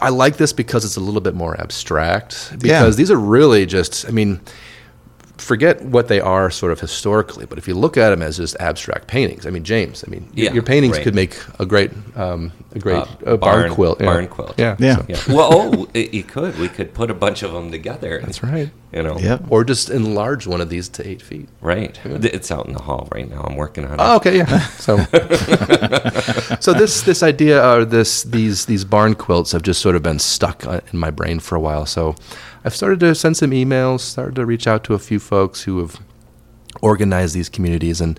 I 0.00 0.10
like 0.10 0.36
this 0.36 0.52
because 0.52 0.84
it's 0.84 0.96
a 0.96 1.00
little 1.00 1.20
bit 1.22 1.34
more 1.34 1.58
abstract. 1.58 2.50
Because 2.60 2.64
Yeah. 2.64 2.88
these 2.90 3.10
are 3.10 3.16
really 3.18 3.64
just, 3.64 4.06
I 4.06 4.10
mean, 4.10 4.40
forget 5.38 5.82
what 5.82 6.06
they 6.08 6.20
are 6.20 6.50
sort 6.50 6.70
of 6.72 6.78
historically, 6.80 7.44
but 7.46 7.58
if 7.58 7.66
you 7.66 7.74
look 7.74 7.96
at 7.96 8.10
them 8.10 8.22
as 8.22 8.36
just 8.36 8.56
abstract 8.60 9.08
paintings, 9.08 9.46
I 9.46 9.50
mean, 9.50 9.64
James, 9.64 10.04
I 10.06 10.10
mean, 10.10 10.28
Yeah, 10.34 10.52
your 10.52 10.62
paintings 10.62 10.94
right. 10.96 11.02
could 11.02 11.14
make 11.14 11.36
a 11.58 11.66
great, 11.66 11.90
um, 12.16 12.52
a 12.74 12.78
great 12.78 12.96
Uh, 12.98 13.06
uh, 13.26 13.36
barn, 13.36 13.38
barn- 13.62 13.70
quilt. 13.74 14.00
yeah. 14.00 14.06
barn 14.06 14.28
quilt. 14.28 14.54
Yeah. 14.58 14.76
Yeah. 14.78 14.96
so- 14.96 15.04
Yeah. 15.08 15.18
Well, 15.28 15.48
oh, 15.52 15.88
it, 15.94 16.14
you 16.14 16.22
could. 16.22 16.58
We 16.58 16.68
could 16.68 16.94
put 16.94 17.10
a 17.10 17.14
bunch 17.14 17.42
of 17.42 17.52
them 17.52 17.70
together. 17.72 18.16
and, 18.16 18.26
That's 18.28 18.42
right. 18.44 18.70
You 18.92 19.02
know. 19.02 19.18
Yep. 19.18 19.44
Or 19.50 19.64
just 19.64 19.90
enlarge 19.90 20.46
one 20.46 20.60
of 20.60 20.68
these 20.68 20.88
to 20.90 21.08
eight 21.08 21.20
feet. 21.20 21.48
Right. 21.60 21.98
It's 22.04 22.52
out 22.52 22.66
in 22.66 22.72
the 22.72 22.82
hall 22.82 23.08
right 23.12 23.28
now. 23.28 23.42
I'm 23.42 23.56
working 23.56 23.84
on 23.84 23.94
it. 23.94 23.96
Oh, 23.98 24.16
okay, 24.16 24.36
yeah. 24.36 24.60
So, 24.78 24.98
so 26.60 26.72
this 26.72 27.02
this 27.02 27.22
idea 27.22 27.60
or 27.66 27.84
this 27.84 28.22
these 28.22 28.66
these 28.66 28.84
barn 28.84 29.14
quilts 29.14 29.52
have 29.52 29.62
just 29.62 29.80
sort 29.80 29.96
of 29.96 30.02
been 30.02 30.18
stuck 30.18 30.64
uh, 30.66 30.80
in 30.92 30.98
my 30.98 31.10
brain 31.10 31.40
for 31.40 31.56
a 31.56 31.60
while. 31.60 31.86
So, 31.86 32.14
I've 32.64 32.74
started 32.74 33.00
to 33.00 33.14
send 33.14 33.36
some 33.36 33.50
emails, 33.50 34.00
started 34.00 34.36
to 34.36 34.46
reach 34.46 34.66
out 34.66 34.84
to 34.84 34.94
a 34.94 34.98
few 34.98 35.18
folks 35.20 35.62
who 35.62 35.78
have 35.80 36.00
organized 36.82 37.34
these 37.34 37.48
communities, 37.48 38.00
and 38.00 38.18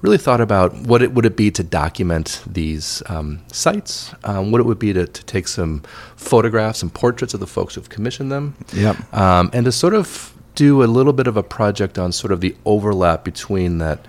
really 0.00 0.18
thought 0.18 0.40
about 0.40 0.74
what 0.74 1.02
it 1.02 1.12
would 1.12 1.26
it 1.26 1.36
be 1.36 1.50
to 1.50 1.62
document 1.62 2.42
these 2.46 3.02
um, 3.06 3.40
sites, 3.52 4.14
um, 4.24 4.50
what 4.52 4.60
it 4.60 4.64
would 4.64 4.78
be 4.78 4.92
to, 4.92 5.06
to 5.06 5.24
take 5.24 5.48
some 5.48 5.82
photographs 6.16 6.82
and 6.82 6.92
portraits 6.94 7.34
of 7.34 7.40
the 7.40 7.46
folks 7.46 7.74
who've 7.74 7.88
commissioned 7.88 8.30
them, 8.30 8.54
Yep. 8.72 9.12
um, 9.14 9.50
and 9.52 9.64
to 9.64 9.72
sort 9.72 9.94
of 9.94 10.32
do 10.54 10.82
a 10.82 10.86
little 10.86 11.12
bit 11.12 11.26
of 11.26 11.36
a 11.36 11.42
project 11.42 11.98
on 11.98 12.12
sort 12.12 12.32
of 12.32 12.40
the 12.40 12.54
overlap 12.64 13.24
between 13.24 13.78
that 13.78 14.06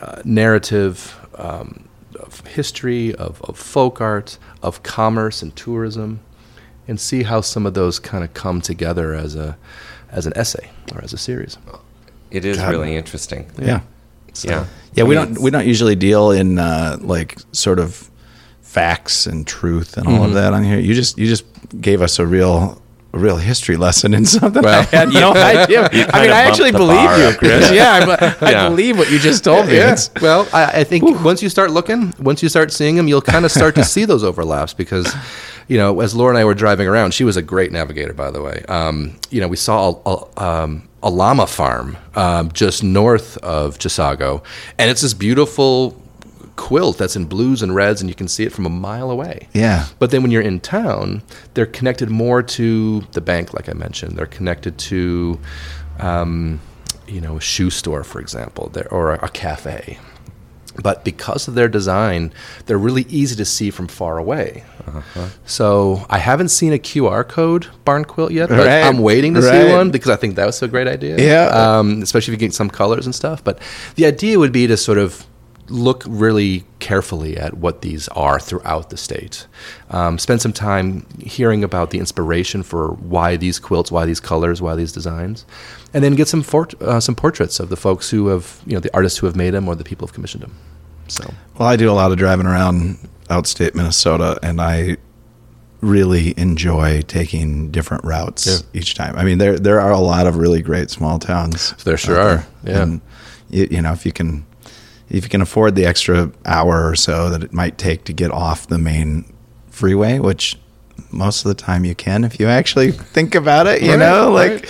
uh, 0.00 0.22
narrative 0.24 1.18
um, 1.36 1.86
of 2.18 2.40
history, 2.46 3.14
of, 3.16 3.42
of 3.42 3.58
folk 3.58 4.00
art, 4.00 4.38
of 4.62 4.82
commerce 4.82 5.42
and 5.42 5.54
tourism, 5.56 6.20
and 6.90 6.98
see 7.00 7.22
how 7.22 7.40
some 7.40 7.64
of 7.66 7.72
those 7.74 7.98
kind 8.00 8.22
of 8.24 8.34
come 8.34 8.60
together 8.60 9.14
as 9.14 9.34
a 9.36 9.56
as 10.10 10.26
an 10.26 10.32
essay 10.36 10.68
or 10.92 11.02
as 11.04 11.12
a 11.12 11.18
series. 11.18 11.56
It 12.30 12.44
is 12.44 12.56
God. 12.58 12.70
really 12.70 12.96
interesting. 12.96 13.46
yeah. 13.58 13.80
Yeah. 14.44 14.66
Yeah, 14.94 15.04
I 15.04 15.06
we 15.08 15.16
mean, 15.16 15.24
don't 15.34 15.42
we 15.42 15.50
don't 15.50 15.66
usually 15.66 15.96
deal 15.96 16.30
in 16.32 16.58
uh, 16.58 16.96
like 17.00 17.38
sort 17.52 17.78
of 17.78 18.10
facts 18.62 19.26
and 19.26 19.46
truth 19.46 19.96
and 19.96 20.06
all 20.06 20.14
Mm-hmm. 20.14 20.24
of 20.24 20.34
that 20.34 20.52
on 20.52 20.62
here. 20.64 20.78
You 20.78 20.94
just 20.94 21.18
you 21.18 21.26
just 21.26 21.44
gave 21.80 22.02
us 22.02 22.18
a 22.18 22.26
real 22.26 22.80
a 23.12 23.18
real 23.18 23.36
history 23.36 23.76
lesson 23.76 24.14
in 24.14 24.24
something 24.36 24.62
Well, 24.62 24.80
I 24.92 24.96
had 24.96 25.08
no 25.12 25.32
idea. 25.34 25.88
I 25.90 26.20
mean, 26.22 26.30
I 26.30 26.42
actually 26.48 26.70
believe 26.72 27.10
you. 27.18 27.36
Chris. 27.38 27.70
yeah, 27.80 28.06
I, 28.40 28.46
I 28.46 28.50
Yeah. 28.50 28.68
believe 28.68 28.98
what 28.98 29.10
you 29.10 29.18
just 29.18 29.42
told 29.44 29.66
me. 29.66 29.76
Yeah. 29.76 29.96
Well, 30.22 30.48
I, 30.52 30.80
I 30.80 30.84
think 30.84 31.02
once 31.24 31.42
you 31.42 31.48
start 31.48 31.70
looking, 31.72 32.14
once 32.20 32.40
you 32.42 32.48
start 32.48 32.72
seeing 32.72 32.94
them, 32.96 33.08
you'll 33.08 33.22
kind 33.34 33.44
of 33.44 33.50
start 33.50 33.74
to 33.76 33.84
see 33.84 34.04
those 34.04 34.22
overlaps 34.22 34.74
because, 34.74 35.12
you 35.70 35.76
know, 35.76 36.00
as 36.00 36.16
Laura 36.16 36.30
and 36.30 36.38
I 36.38 36.44
were 36.44 36.54
driving 36.54 36.88
around, 36.88 37.14
she 37.14 37.22
was 37.22 37.36
a 37.36 37.42
great 37.42 37.70
navigator, 37.70 38.12
by 38.12 38.32
the 38.32 38.42
way. 38.42 38.64
Um, 38.68 39.16
you 39.30 39.40
know, 39.40 39.46
we 39.46 39.54
saw 39.54 40.02
a, 40.04 40.10
a, 40.10 40.44
um, 40.44 40.88
a 41.00 41.08
llama 41.08 41.46
farm 41.46 41.96
um, 42.16 42.50
just 42.50 42.82
north 42.82 43.36
of 43.36 43.78
Chisago, 43.78 44.42
and 44.78 44.90
it's 44.90 45.02
this 45.02 45.14
beautiful 45.14 46.02
quilt 46.56 46.98
that's 46.98 47.14
in 47.14 47.26
blues 47.26 47.62
and 47.62 47.72
reds, 47.72 48.00
and 48.00 48.10
you 48.10 48.16
can 48.16 48.26
see 48.26 48.42
it 48.42 48.52
from 48.52 48.66
a 48.66 48.68
mile 48.68 49.12
away. 49.12 49.46
Yeah. 49.52 49.86
But 50.00 50.10
then 50.10 50.22
when 50.22 50.32
you're 50.32 50.42
in 50.42 50.58
town, 50.58 51.22
they're 51.54 51.66
connected 51.66 52.10
more 52.10 52.42
to 52.42 53.02
the 53.12 53.20
bank, 53.20 53.54
like 53.54 53.68
I 53.68 53.72
mentioned. 53.72 54.18
They're 54.18 54.26
connected 54.26 54.76
to, 54.76 55.38
um, 56.00 56.60
you 57.06 57.20
know, 57.20 57.36
a 57.36 57.40
shoe 57.40 57.70
store, 57.70 58.02
for 58.02 58.20
example, 58.20 58.72
or 58.90 59.12
a, 59.12 59.26
a 59.26 59.28
cafe. 59.28 60.00
But 60.82 61.04
because 61.04 61.48
of 61.48 61.54
their 61.54 61.68
design, 61.68 62.32
they're 62.66 62.78
really 62.78 63.06
easy 63.08 63.36
to 63.36 63.44
see 63.44 63.70
from 63.70 63.86
far 63.88 64.18
away. 64.18 64.64
So 65.46 66.04
I 66.10 66.18
haven't 66.18 66.48
seen 66.50 66.72
a 66.72 66.78
QR 66.78 67.26
code 67.28 67.66
barn 67.84 68.04
quilt 68.04 68.32
yet, 68.32 68.48
but 68.48 68.58
Right, 68.66 68.82
I'm 68.84 68.98
waiting 68.98 69.34
to 69.34 69.40
right. 69.40 69.66
see 69.68 69.72
one 69.72 69.90
because 69.90 70.10
I 70.10 70.16
think 70.16 70.36
that 70.36 70.46
was 70.46 70.62
a 70.62 70.68
great 70.68 70.86
idea. 70.88 71.18
Yeah. 71.18 71.46
Um, 71.78 72.02
especially 72.02 72.34
if 72.34 72.40
you 72.40 72.46
get 72.48 72.54
some 72.54 72.70
colors 72.70 73.06
and 73.06 73.14
stuff. 73.14 73.42
But 73.44 73.58
the 73.96 74.06
idea 74.06 74.38
would 74.38 74.52
be 74.52 74.66
to 74.66 74.76
sort 74.76 74.98
of 74.98 75.26
look 75.68 76.02
really 76.08 76.64
carefully 76.80 77.36
at 77.36 77.54
what 77.54 77.80
these 77.82 78.08
are 78.08 78.40
throughout 78.40 78.90
the 78.90 78.96
state. 78.96 79.46
Um, 79.90 80.18
spend 80.18 80.42
some 80.42 80.52
time 80.52 81.06
hearing 81.20 81.62
about 81.62 81.90
the 81.90 81.98
inspiration 82.00 82.64
for 82.64 82.88
why 82.88 83.36
these 83.36 83.60
quilts, 83.60 83.92
why 83.92 84.04
these 84.04 84.18
colors, 84.18 84.60
why 84.60 84.74
these 84.74 84.90
designs, 84.92 85.46
and 85.94 86.02
then 86.02 86.16
get 86.16 86.26
some 86.26 86.42
fort- 86.42 86.74
uh, 86.82 86.98
some 86.98 87.14
portraits 87.14 87.60
of 87.60 87.68
the 87.68 87.76
folks 87.76 88.10
who 88.10 88.26
have, 88.28 88.60
you 88.66 88.74
know, 88.74 88.80
the 88.80 88.92
artists 88.92 89.18
who 89.20 89.26
have 89.26 89.36
made 89.36 89.50
them 89.50 89.68
or 89.68 89.76
the 89.76 89.84
people 89.84 90.06
who 90.06 90.10
have 90.10 90.14
commissioned 90.14 90.42
them. 90.42 90.54
So 91.06 91.32
Well, 91.56 91.68
I 91.68 91.76
do 91.76 91.88
a 91.88 91.92
lot 91.94 92.10
of 92.10 92.18
driving 92.18 92.46
around 92.46 92.98
outstate 93.30 93.74
Minnesota, 93.74 94.38
and 94.42 94.60
I 94.60 94.96
really 95.80 96.34
enjoy 96.36 97.00
taking 97.02 97.70
different 97.70 98.04
routes 98.04 98.46
Yeah. 98.46 98.78
each 98.80 98.94
time. 98.94 99.16
I 99.16 99.24
mean, 99.24 99.38
there 99.38 99.58
there 99.58 99.80
are 99.80 99.92
a 99.92 99.98
lot 99.98 100.26
of 100.26 100.36
really 100.36 100.60
great 100.60 100.90
small 100.90 101.18
towns. 101.18 101.72
There 101.84 101.96
sure 101.96 102.20
out 102.20 102.26
are, 102.26 102.46
yeah. 102.64 102.82
And 102.82 103.00
you, 103.48 103.66
you 103.70 103.82
know, 103.82 103.92
if 103.92 104.04
you 104.04 104.12
can 104.12 104.44
if 105.08 105.24
you 105.24 105.30
can 105.30 105.40
afford 105.40 105.74
the 105.76 105.86
extra 105.86 106.30
hour 106.44 106.86
or 106.88 106.94
so 106.96 107.30
that 107.30 107.42
it 107.42 107.52
might 107.52 107.78
take 107.78 108.04
to 108.04 108.12
get 108.12 108.30
off 108.30 108.66
the 108.66 108.78
main 108.78 109.24
freeway, 109.70 110.18
which 110.18 110.58
most 111.10 111.44
of 111.44 111.48
the 111.48 111.54
time 111.54 111.84
you 111.84 111.94
can 111.94 112.24
if 112.24 112.38
you 112.38 112.46
actually 112.46 112.90
think 113.16 113.34
about 113.34 113.66
it, 113.66 113.80
you 113.82 113.90
Right, 113.90 113.98
know, 113.98 114.30
like. 114.30 114.50
right. 114.52 114.68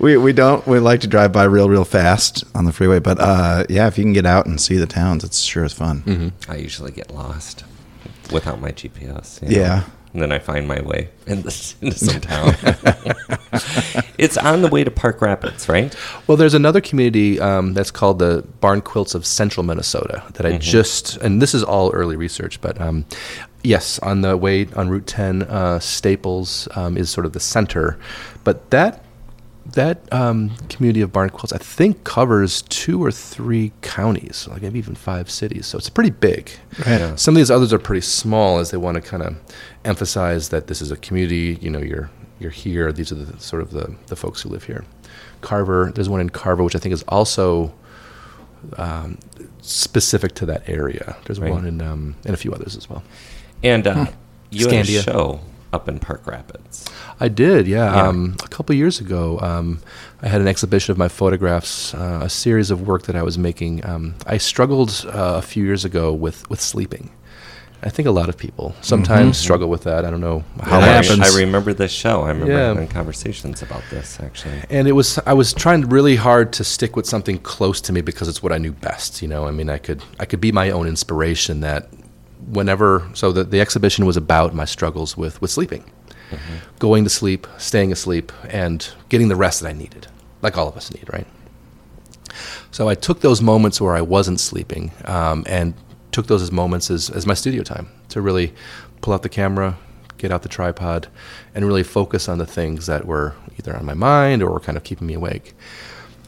We, 0.00 0.16
we 0.16 0.32
don't 0.32 0.64
we 0.64 0.78
like 0.78 1.00
to 1.00 1.08
drive 1.08 1.32
by 1.32 1.42
real 1.42 1.68
real 1.68 1.84
fast 1.84 2.44
on 2.54 2.66
the 2.66 2.72
freeway, 2.72 3.00
but 3.00 3.18
uh, 3.18 3.64
yeah, 3.68 3.88
if 3.88 3.98
you 3.98 4.04
can 4.04 4.12
get 4.12 4.26
out 4.26 4.46
and 4.46 4.60
see 4.60 4.76
the 4.76 4.86
towns, 4.86 5.24
it's 5.24 5.40
sure 5.40 5.64
is 5.64 5.72
fun. 5.72 6.02
Mm-hmm. 6.02 6.50
I 6.52 6.54
usually 6.58 6.92
get 6.92 7.12
lost 7.12 7.64
without 8.32 8.60
my 8.60 8.72
GPS. 8.72 9.42
you 9.42 9.48
know. 9.48 9.56
Yeah. 9.56 9.84
And 10.14 10.22
then 10.22 10.32
I 10.32 10.38
find 10.38 10.66
my 10.66 10.80
way 10.80 11.10
in 11.26 11.42
this, 11.42 11.76
into 11.82 11.98
some 11.98 12.20
town. 12.20 12.54
it's 14.18 14.38
on 14.38 14.62
the 14.62 14.68
way 14.68 14.82
to 14.82 14.90
Park 14.90 15.20
Rapids, 15.20 15.68
right? 15.68 15.94
Well, 16.26 16.36
there's 16.38 16.54
another 16.54 16.80
community 16.80 17.38
um, 17.38 17.74
that's 17.74 17.90
called 17.90 18.18
the 18.18 18.44
Barn 18.60 18.80
Quilts 18.80 19.14
of 19.14 19.26
Central 19.26 19.64
Minnesota 19.64 20.24
that 20.34 20.46
I 20.46 20.56
just, 20.56 21.18
and 21.18 21.42
this 21.42 21.54
is 21.54 21.62
all 21.62 21.90
early 21.92 22.16
research, 22.16 22.60
but 22.62 22.80
um, 22.80 23.04
yes, 23.62 23.98
on 23.98 24.22
the 24.22 24.36
way 24.36 24.66
on 24.74 24.88
Route 24.88 25.06
10, 25.06 25.42
uh, 25.42 25.78
Staples 25.78 26.68
um, 26.74 26.96
is 26.96 27.10
sort 27.10 27.26
of 27.26 27.34
the 27.34 27.40
center, 27.40 27.98
but 28.44 28.70
that 28.70 29.04
that 29.78 30.12
um, 30.12 30.50
community 30.68 31.00
of 31.02 31.12
barn 31.12 31.30
quilts, 31.30 31.52
I 31.52 31.58
think, 31.58 32.02
covers 32.02 32.62
two 32.62 33.02
or 33.02 33.12
three 33.12 33.70
counties, 33.80 34.48
like 34.50 34.60
maybe 34.62 34.78
even 34.80 34.96
five 34.96 35.30
cities. 35.30 35.66
So 35.66 35.78
it's 35.78 35.88
pretty 35.88 36.10
big. 36.10 36.50
Right. 36.80 36.98
Yeah. 37.00 37.14
Some 37.14 37.34
of 37.34 37.36
these 37.36 37.50
others 37.50 37.72
are 37.72 37.78
pretty 37.78 38.00
small, 38.00 38.58
as 38.58 38.70
they 38.72 38.76
want 38.76 38.96
to 38.96 39.00
kind 39.00 39.22
of 39.22 39.36
emphasize 39.84 40.48
that 40.48 40.66
this 40.66 40.82
is 40.82 40.90
a 40.90 40.96
community. 40.96 41.58
You 41.60 41.70
know, 41.70 41.78
you're 41.78 42.10
you're 42.40 42.50
here. 42.50 42.92
These 42.92 43.12
are 43.12 43.14
the 43.14 43.38
sort 43.40 43.62
of 43.62 43.70
the 43.70 43.94
the 44.08 44.16
folks 44.16 44.42
who 44.42 44.48
live 44.48 44.64
here. 44.64 44.84
Carver, 45.42 45.92
there's 45.94 46.08
one 46.08 46.20
in 46.20 46.30
Carver, 46.30 46.64
which 46.64 46.74
I 46.74 46.80
think 46.80 46.92
is 46.92 47.04
also 47.06 47.72
um, 48.76 49.18
specific 49.62 50.34
to 50.34 50.46
that 50.46 50.68
area. 50.68 51.16
There's 51.24 51.38
Right. 51.40 51.52
one 51.52 51.64
in 51.66 51.80
um, 51.80 52.16
and 52.24 52.34
a 52.34 52.36
few 52.36 52.52
others 52.52 52.76
as 52.76 52.90
well. 52.90 53.02
And 53.62 53.86
uh, 53.86 54.06
you 54.50 54.68
had 54.68 54.88
a 54.88 55.02
show 55.02 55.40
up 55.72 55.88
in 55.88 55.98
Park 55.98 56.26
Rapids. 56.26 56.86
I 57.20 57.28
did, 57.28 57.66
yeah. 57.66 57.94
Yeah. 57.94 58.08
Um, 58.08 58.36
a 58.44 58.48
couple 58.48 58.74
years 58.74 59.00
ago, 59.00 59.38
um, 59.40 59.80
I 60.22 60.28
had 60.28 60.40
an 60.40 60.48
exhibition 60.48 60.92
of 60.92 60.98
my 60.98 61.08
photographs, 61.08 61.94
uh, 61.94 62.20
a 62.22 62.28
series 62.28 62.70
of 62.70 62.86
work 62.86 63.02
that 63.04 63.16
I 63.16 63.22
was 63.22 63.36
making. 63.38 63.84
Um, 63.84 64.14
I 64.26 64.38
struggled 64.38 65.04
uh, 65.06 65.34
a 65.36 65.42
few 65.42 65.64
years 65.64 65.84
ago 65.84 66.12
with, 66.12 66.48
with 66.50 66.60
sleeping. 66.60 67.10
I 67.80 67.90
think 67.90 68.08
a 68.08 68.10
lot 68.10 68.28
of 68.28 68.36
people 68.36 68.74
sometimes 68.80 69.38
struggle 69.38 69.68
with 69.68 69.84
that. 69.84 70.04
I 70.04 70.10
don't 70.10 70.20
know 70.20 70.42
how 70.60 70.78
It 70.78 70.82
I, 70.82 70.86
happens. 70.86 71.20
I 71.20 71.38
remember 71.38 71.72
this 71.72 71.92
show. 71.92 72.22
I 72.22 72.30
remember 72.30 72.52
Yeah. 72.52 72.66
having 72.68 72.88
conversations 72.88 73.62
about 73.62 73.84
this 73.88 74.18
actually. 74.20 74.60
and 74.68 74.88
it 74.88 74.92
was 74.92 75.20
I 75.26 75.32
was 75.34 75.52
trying 75.54 75.82
really 75.88 76.16
hard 76.16 76.52
to 76.54 76.64
stick 76.64 76.96
with 76.96 77.06
something 77.06 77.38
close 77.38 77.80
to 77.82 77.92
me 77.92 78.00
because 78.00 78.26
it's 78.26 78.42
what 78.42 78.50
I 78.52 78.58
knew 78.58 78.72
best. 78.72 79.22
You 79.22 79.28
know, 79.28 79.46
I 79.46 79.52
mean, 79.52 79.70
I 79.70 79.78
could 79.78 80.02
I 80.18 80.24
could 80.24 80.40
be 80.40 80.50
my 80.50 80.70
own 80.70 80.88
inspiration. 80.88 81.60
That 81.60 81.88
whenever 82.50 83.08
so 83.14 83.32
the 83.32 83.44
the 83.44 83.60
exhibition 83.60 84.06
was 84.06 84.16
about 84.16 84.54
my 84.54 84.64
struggles 84.64 85.16
with 85.16 85.40
with 85.40 85.50
sleeping, 85.50 85.84
going 86.78 87.04
to 87.04 87.10
sleep, 87.10 87.46
staying 87.58 87.92
asleep, 87.92 88.32
and 88.48 88.88
getting 89.08 89.28
the 89.28 89.36
rest 89.36 89.60
that 89.60 89.68
I 89.68 89.72
needed, 89.72 90.06
like 90.42 90.56
all 90.56 90.68
of 90.68 90.76
us 90.76 90.92
need, 90.92 91.08
right? 91.12 91.26
So 92.70 92.88
I 92.88 92.94
took 92.94 93.20
those 93.20 93.40
moments 93.42 93.80
where 93.80 93.94
I 93.94 94.02
wasn't 94.02 94.40
sleeping 94.40 94.92
um, 95.04 95.44
and 95.48 95.74
took 96.12 96.26
those 96.26 96.42
as 96.42 96.52
moments 96.52 96.90
as, 96.90 97.10
as 97.10 97.26
my 97.26 97.34
studio 97.34 97.62
time 97.62 97.88
to 98.10 98.20
really 98.20 98.54
pull 99.00 99.14
out 99.14 99.22
the 99.22 99.28
camera, 99.28 99.76
get 100.18 100.30
out 100.30 100.42
the 100.42 100.48
tripod, 100.48 101.08
and 101.54 101.64
really 101.64 101.82
focus 101.82 102.28
on 102.28 102.38
the 102.38 102.46
things 102.46 102.86
that 102.86 103.06
were 103.06 103.34
either 103.58 103.76
on 103.76 103.84
my 103.84 103.94
mind 103.94 104.42
or 104.42 104.50
were 104.50 104.60
kind 104.60 104.76
of 104.76 104.84
keeping 104.84 105.06
me 105.06 105.14
awake. 105.14 105.54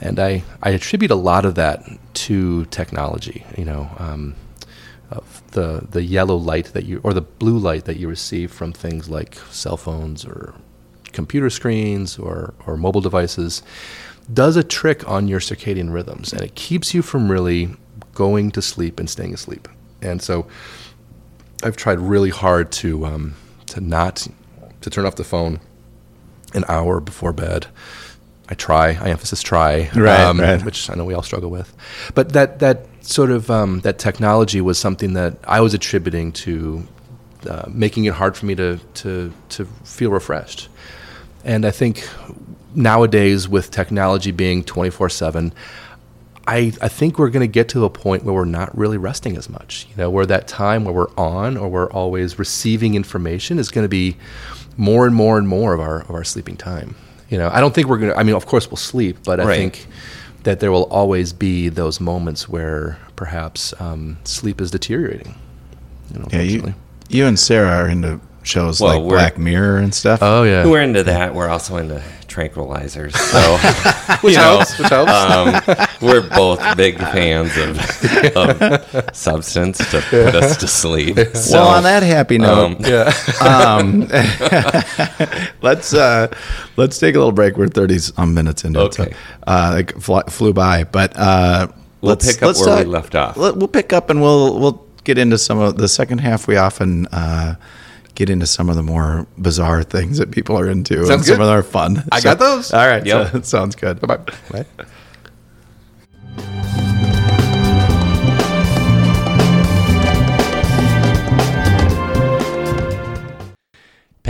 And 0.01 0.19
I, 0.19 0.45
I 0.63 0.71
attribute 0.71 1.11
a 1.11 1.17
lot 1.17 1.45
of 1.45 1.57
that 1.57 1.83
to 2.15 2.65
technology, 2.67 3.45
you 3.57 3.65
know, 3.65 3.91
um, 3.99 4.35
of 5.11 5.43
the, 5.53 5.87
the 5.91 6.03
yellow 6.03 6.37
light 6.37 6.67
that 6.67 6.85
you, 6.85 7.01
or 7.03 7.13
the 7.13 7.21
blue 7.21 7.59
light 7.59 7.85
that 7.85 7.97
you 7.97 8.09
receive 8.09 8.53
from 8.53 8.73
things 8.73 9.09
like 9.09 9.35
cell 9.51 9.77
phones 9.77 10.25
or 10.25 10.55
computer 11.13 11.51
screens 11.51 12.19
or, 12.19 12.55
or 12.67 12.77
mobile 12.77 13.01
devices 13.01 13.63
does 14.33 14.57
a 14.57 14.63
trick 14.63 15.09
on 15.09 15.27
your 15.27 15.41
circadian 15.41 15.93
rhythms 15.93 16.33
and 16.33 16.43
it 16.43 16.55
keeps 16.55 16.95
you 16.95 17.03
from 17.03 17.31
really 17.31 17.71
going 18.15 18.51
to 18.53 18.63
sleep 18.63 19.01
and 19.01 19.11
staying 19.11 19.35
asleep. 19.35 19.67
And 20.03 20.23
so 20.23 20.47
I've 21.63 21.77
tried 21.77 21.99
really 21.99 22.31
hard 22.31 22.73
to 22.73 23.05
um, 23.07 23.35
to 23.67 23.81
not 23.81 24.27
to 24.81 24.91
turn 24.91 25.07
off 25.07 25.17
the 25.17 25.25
phone 25.25 25.61
an 26.55 26.65
hour 26.69 27.01
before 27.01 27.33
bed. 27.33 27.67
I 28.51 28.55
try. 28.55 28.89
I 29.01 29.11
emphasize 29.11 29.43
try, 29.43 29.87
um, 29.89 30.41
Right, 30.41 30.41
right. 30.41 30.65
which 30.65 30.91
I 30.91 30.95
know 30.95 31.05
we 31.05 31.15
all 31.15 31.23
struggle 31.23 31.51
with. 31.51 31.75
But 32.15 32.33
that 32.33 32.59
that 32.59 32.87
sort 33.01 33.31
of 33.31 33.51
um, 33.51 33.81
that 33.81 33.99
technology 33.99 34.61
was 34.61 34.79
something 34.79 35.13
that 35.15 35.37
I 35.45 35.61
was 35.61 35.73
attributing 35.73 36.33
to 36.33 36.87
uh, 37.49 37.65
making 37.69 38.05
it 38.05 38.15
hard 38.15 38.37
for 38.37 38.47
me 38.47 38.55
to 38.57 38.79
to 38.95 39.33
to 39.51 39.65
feel 39.85 40.11
refreshed. 40.11 40.69
And 41.45 41.65
I 41.65 41.71
think 41.71 42.07
nowadays, 42.75 43.49
with 43.49 43.71
technology 43.71 44.31
being 44.31 44.63
24 44.65 45.09
7, 45.09 45.53
I, 46.47 46.73
I 46.83 46.89
think 46.89 47.19
we're 47.19 47.31
going 47.31 47.49
to 47.49 47.53
get 47.53 47.69
to 47.71 47.85
a 47.85 47.91
point 47.91 48.25
where 48.25 48.35
we're 48.35 48.45
not 48.45 48.77
really 48.77 48.99
resting 48.99 49.37
as 49.37 49.49
much. 49.49 49.87
You 49.91 49.97
know, 49.97 50.11
where 50.11 50.27
that 50.27 50.49
time 50.49 50.85
where 50.85 50.93
we're 50.95 51.15
on 51.17 51.57
or 51.57 51.69
we're 51.69 51.91
always 51.91 52.39
receiving 52.39 52.95
information 52.95 53.59
is 53.59 53.71
going 53.71 53.85
to 53.85 53.89
be 53.89 54.17
more 54.77 55.07
and 55.07 55.15
more 55.15 55.39
and 55.39 55.47
more 55.47 55.73
of 55.73 55.81
our, 55.81 56.01
of 56.01 56.11
our 56.11 56.25
sleeping 56.25 56.57
time. 56.57 56.95
You 57.31 57.39
know, 57.39 57.49
I 57.53 57.61
don't 57.61 57.75
think 57.75 57.87
we're 57.89 57.99
going 57.99 58.13
to, 58.13 58.19
I 58.19 58.23
mean, 58.25 58.35
of 58.35 58.45
course 58.47 58.69
we'll 58.71 58.77
sleep, 58.77 59.19
but 59.25 59.41
I 59.41 59.45
Right. 59.45 59.57
think 59.57 59.87
that 60.43 60.61
there 60.61 60.71
will 60.73 60.85
always 60.91 61.33
be 61.33 61.69
those 61.69 62.01
moments 62.01 62.49
where 62.49 62.99
perhaps 63.17 63.73
um, 63.81 64.19
sleep 64.25 64.61
is 64.61 64.71
deteriorating. 64.71 65.35
You 66.13 66.19
know, 66.21 66.29
Yeah, 66.33 66.41
you, 66.43 66.75
you 67.09 67.27
and 67.27 67.39
Sarah 67.39 67.71
are 67.85 67.89
into 67.89 68.21
shows 68.43 68.81
Well, 68.81 69.01
like 69.01 69.09
Black 69.09 69.39
Mirror 69.39 69.79
and 69.79 69.95
stuff. 69.95 70.21
oh, 70.23 70.43
yeah. 70.43 70.67
We're 70.67 70.81
into 70.83 71.03
that. 71.05 71.35
We're 71.35 71.49
also 71.49 71.77
into 71.77 72.03
tranquilizers. 72.27 73.15
So 73.17 74.17
which 74.27 74.35
helps, 74.37 74.79
which 74.79 74.89
helps. 74.89 75.13
um, 75.13 75.87
we're 76.01 76.29
both 76.29 76.61
big 76.77 76.99
fans 76.99 77.57
of, 77.57 77.79
of 78.37 79.15
substance 79.17 79.79
to 79.91 80.01
put 80.09 80.35
us 80.35 80.57
to 80.59 80.67
sleep. 80.67 81.17
So, 81.35 81.59
well, 81.59 81.69
on 81.69 81.83
that 81.85 82.03
happy 82.03 82.39
note, 82.39 82.65
um, 82.65 82.77
yeah. 82.81 83.13
um, 83.41 84.01
let's 85.63 85.93
uh, 85.95 86.33
let's 86.77 86.99
take 86.99 87.15
a 87.15 87.19
little 87.19 87.33
break. 87.33 87.57
We're 87.57 87.69
thirty 87.69 87.99
some 87.99 88.35
minutes 88.35 88.65
into 88.65 88.85
it, 88.87 88.95
so, 88.95 89.03
Okay. 89.05 89.15
uh, 89.47 89.71
like 89.75 89.99
fly, 90.01 90.23
flew 90.29 90.53
by. 90.53 90.85
But 90.85 91.13
uh, 91.17 91.69
We'll 92.01 92.11
let's 92.11 92.27
pick 92.27 92.43
up 92.43 92.47
let's 92.49 92.61
where 92.65 92.79
we 92.79 92.85
left 92.85 93.15
off. 93.15 93.37
Let, 93.37 93.57
we'll 93.57 93.69
pick 93.69 93.93
up 93.93 94.09
and 94.11 94.23
we'll 94.23 94.59
we'll 94.59 94.87
get 95.05 95.19
into 95.19 95.37
some 95.39 95.59
of 95.59 95.77
the 95.77 95.89
second 95.89 96.19
half. 96.19 96.47
We 96.47 96.57
often. 96.57 97.07
Uh, 97.09 97.57
Get 98.17 98.29
into 98.29 98.45
some 98.47 98.69
of 98.69 98.77
the 98.77 98.83
more 98.83 99.27
bizarre 99.39 99.83
things 99.83 100.19
that 100.19 100.31
people 100.31 100.59
are 100.59 100.69
into, 100.69 100.99
and 100.99 101.07
Sounds 101.07 101.27
some 101.27 101.41
of 101.41 101.47
them 101.47 101.57
are 101.57 101.63
fun. 101.63 102.05
I 102.13 102.21
got 102.21 102.39
those. 102.39 102.71
All 102.73 102.87
right, 102.87 103.07
Yep. 103.07 103.31
so 103.31 103.37
it 103.39 103.47
sounds 103.55 103.77
good. 103.77 104.01
Bye 104.01 104.17
bye. 104.51 104.67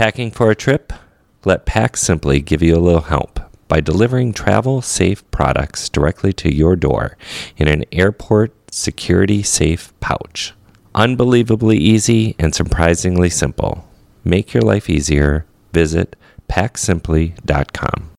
Packing 0.01 0.31
for 0.31 0.49
a 0.49 0.55
trip? 0.55 0.93
Let 1.45 1.67
Pack 1.67 1.95
Simply 1.95 2.41
give 2.41 2.63
you 2.63 2.75
a 2.75 2.81
little 2.81 3.01
help 3.01 3.39
by 3.67 3.81
delivering 3.81 4.33
travel 4.33 4.81
safe 4.81 5.21
products 5.29 5.89
directly 5.89 6.33
to 6.41 6.51
your 6.51 6.75
door 6.75 7.17
in 7.55 7.67
an 7.67 7.85
airport 7.91 8.51
security 8.73 9.43
safe 9.43 9.93
pouch. 9.99 10.55
Unbelievably 10.95 11.77
easy 11.77 12.35
and 12.39 12.55
surprisingly 12.55 13.29
simple. 13.29 13.87
Make 14.23 14.55
your 14.55 14.63
life 14.63 14.89
easier. 14.89 15.45
Visit 15.71 16.15
packsimply.com. 16.49 18.09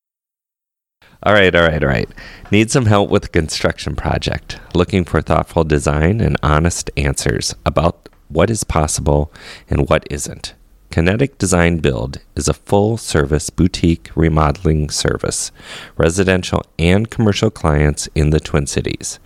All 1.25 1.33
right, 1.33 1.53
all 1.53 1.67
right, 1.67 1.83
all 1.83 1.91
right. 1.91 2.09
Need 2.53 2.71
some 2.71 2.87
help 2.87 3.11
with 3.11 3.25
a 3.25 3.29
construction 3.29 3.97
project? 3.97 4.61
Looking 4.73 5.05
for 5.05 5.21
thoughtful 5.21 5.65
design 5.65 6.21
and 6.21 6.37
honest 6.45 6.93
answers 6.97 7.57
about 7.67 8.09
what 8.29 8.51
is 8.51 8.63
possible 8.63 9.33
and 9.69 9.89
what 9.89 10.07
isn't? 10.09 10.55
Kinetic 10.97 11.39
Design 11.39 11.79
Build 11.79 12.19
is 12.37 12.49
a 12.49 12.55
full 12.55 12.99
service 12.99 13.49
boutique 13.49 14.11
remodeling 14.15 14.91
service, 14.91 15.51
residential 15.97 16.63
and 16.79 17.09
commercial 17.11 17.49
clients 17.51 18.11
in 18.15 18.29
the 18.29 18.39
Twin 18.39 18.67
Cities. 18.67 19.19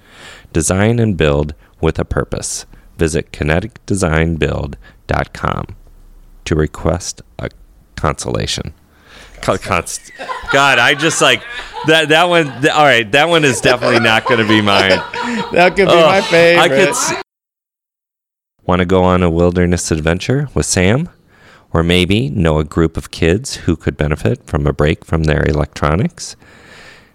Design 0.52 1.00
and 1.00 1.16
build 1.16 1.54
with 1.80 1.98
a 1.98 2.04
purpose. 2.04 2.66
Visit 2.98 3.32
kineticdesignbuild.com 3.32 5.66
to 6.44 6.54
request 6.54 7.20
a 7.40 7.48
consolation. 7.96 8.72
Co- 9.42 9.58
const- 9.58 10.12
God, 10.52 10.78
I 10.78 10.94
just 10.94 11.20
like 11.20 11.42
that. 11.88 12.08
That 12.10 12.28
one. 12.28 12.46
th- 12.62 12.72
all 12.72 12.84
right, 12.84 13.10
that 13.12 13.28
one 13.28 13.44
is 13.44 13.60
definitely 13.60 13.98
not 14.00 14.24
going 14.24 14.38
to 14.40 14.46
be 14.48 14.62
mine. 14.62 14.90
That 15.52 15.74
could 15.76 15.88
be 15.88 15.94
my 15.94 16.20
favorite. 16.22 16.62
I 16.62 16.68
could. 16.68 16.88
S- 16.90 17.12
Want 18.64 18.78
to 18.80 18.86
go 18.86 19.02
on 19.02 19.22
a 19.24 19.30
wilderness 19.30 19.90
adventure 19.90 20.48
with 20.54 20.64
Sam? 20.66 21.08
Or 21.72 21.82
maybe 21.82 22.30
know 22.30 22.58
a 22.58 22.64
group 22.64 22.96
of 22.96 23.10
kids 23.10 23.56
who 23.56 23.76
could 23.76 23.96
benefit 23.96 24.46
from 24.46 24.66
a 24.66 24.72
break 24.72 25.04
from 25.04 25.24
their 25.24 25.44
electronics? 25.46 26.36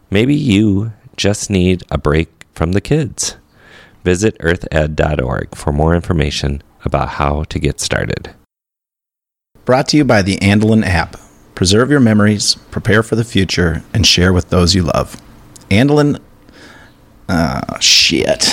Maybe 0.09 0.35
you 0.35 0.93
just 1.17 1.49
need 1.49 1.83
a 1.89 1.97
break 1.97 2.45
from 2.53 2.73
the 2.73 2.81
kids. 2.81 3.37
Visit 4.03 4.35
earthed.org 4.39 5.55
for 5.55 5.71
more 5.71 5.95
information 5.95 6.61
about 6.83 7.09
how 7.09 7.43
to 7.43 7.59
get 7.59 7.79
started. 7.79 8.33
Brought 9.65 9.87
to 9.89 9.97
you 9.97 10.03
by 10.03 10.21
the 10.21 10.37
Andelin 10.37 10.83
app. 10.83 11.15
Preserve 11.53 11.91
your 11.91 11.99
memories, 11.99 12.55
prepare 12.71 13.03
for 13.03 13.15
the 13.15 13.23
future, 13.23 13.83
and 13.93 14.05
share 14.05 14.33
with 14.33 14.49
those 14.49 14.73
you 14.73 14.83
love. 14.83 15.21
Andelin. 15.69 16.19
Ah, 17.29 17.77
shit. 17.79 18.51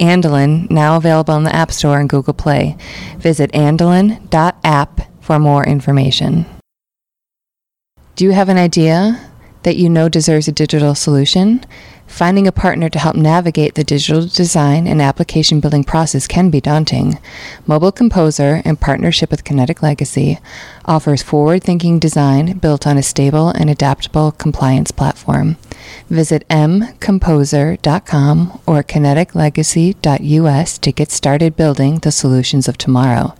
Andelin, 0.00 0.70
now 0.70 0.96
available 0.96 1.36
in 1.36 1.44
the 1.44 1.54
App 1.54 1.72
Store 1.72 1.98
and 2.00 2.08
Google 2.08 2.34
Play. 2.34 2.76
Visit 3.18 3.52
andelin.app 3.52 5.00
for 5.20 5.38
more 5.38 5.66
information. 5.66 6.46
Do 8.16 8.24
you 8.24 8.32
have 8.32 8.48
an 8.48 8.58
idea 8.58 9.30
that 9.62 9.76
you 9.76 9.88
know 9.88 10.08
deserves 10.08 10.48
a 10.48 10.52
digital 10.52 10.94
solution? 10.94 11.64
Finding 12.18 12.48
a 12.48 12.52
partner 12.52 12.88
to 12.88 12.98
help 12.98 13.14
navigate 13.14 13.76
the 13.76 13.84
digital 13.84 14.26
design 14.26 14.88
and 14.88 15.00
application 15.00 15.60
building 15.60 15.84
process 15.84 16.26
can 16.26 16.50
be 16.50 16.60
daunting. 16.60 17.20
Mobile 17.64 17.92
Composer, 17.92 18.60
in 18.64 18.74
partnership 18.74 19.30
with 19.30 19.44
Kinetic 19.44 19.84
Legacy, 19.84 20.40
offers 20.84 21.22
forward 21.22 21.62
thinking 21.62 22.00
design 22.00 22.58
built 22.58 22.88
on 22.88 22.98
a 22.98 23.04
stable 23.04 23.50
and 23.50 23.70
adaptable 23.70 24.32
compliance 24.32 24.90
platform. 24.90 25.58
Visit 26.10 26.44
mcomposer.com 26.48 28.60
or 28.66 28.82
kineticlegacy.us 28.82 30.78
to 30.78 30.90
get 30.90 31.12
started 31.12 31.54
building 31.54 32.00
the 32.00 32.10
solutions 32.10 32.66
of 32.66 32.76
tomorrow. 32.76 33.36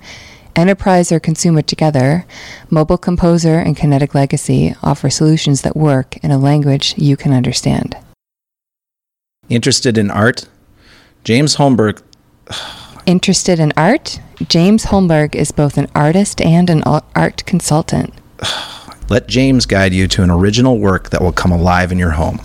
Enterprise 0.55 1.11
or 1.11 1.19
consumer 1.19 1.63
together, 1.63 2.25
Mobile 2.71 2.97
Composer 2.97 3.59
and 3.59 3.77
Kinetic 3.77 4.15
Legacy 4.15 4.77
offer 4.85 5.11
solutions 5.11 5.63
that 5.63 5.77
work 5.77 6.17
in 6.19 6.31
a 6.31 6.39
language 6.39 6.95
you 6.97 7.17
can 7.17 7.33
understand. 7.33 7.97
Interested 9.49 9.97
in 9.97 10.11
art? 10.11 10.47
James 11.25 11.57
Holmberg. 11.57 12.03
Interested 13.07 13.59
in 13.59 13.73
art? 13.79 14.21
James 14.47 14.85
Holmberg 14.87 15.35
is 15.35 15.53
both 15.53 15.79
an 15.79 15.89
artist 15.95 16.43
and 16.43 16.69
an 16.69 16.83
art 16.85 17.47
consultant. 17.47 18.13
Let 19.09 19.27
James 19.27 19.65
guide 19.65 19.95
you 19.95 20.07
to 20.09 20.23
an 20.23 20.31
original 20.31 20.79
work 20.79 21.09
that 21.11 21.23
will 21.23 21.33
come 21.33 21.51
alive 21.51 21.91
in 21.91 21.99
your 21.99 22.11
home. 22.11 22.41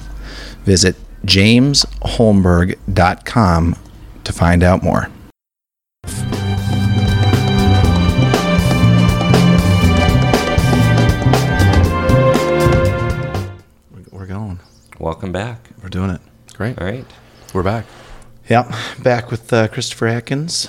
Visit 0.63 0.95
jamesholmberg.com 1.25 3.75
to 4.23 4.33
find 4.33 4.63
out 4.63 4.81
more. 4.81 5.09
We're 14.09 14.25
going. 14.25 14.61
Welcome 14.99 15.33
back. 15.33 15.69
We're 15.81 15.89
doing 15.89 16.11
it. 16.11 16.21
Great. 16.53 16.79
All 16.79 16.85
right. 16.87 17.05
We're 17.53 17.63
back. 17.63 17.85
Yep. 18.49 18.71
Back 19.01 19.31
with 19.31 19.51
uh, 19.53 19.67
Christopher 19.69 20.07
Atkins, 20.07 20.67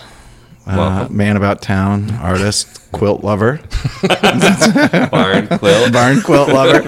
uh, 0.66 1.08
man 1.10 1.36
about 1.36 1.60
town, 1.60 2.10
artist, 2.12 2.90
quilt 2.92 3.24
lover, 3.24 3.60
Barn 5.10 5.48
quilt. 5.58 5.92
barn 5.92 6.20
quilt 6.22 6.48
lover. 6.48 6.82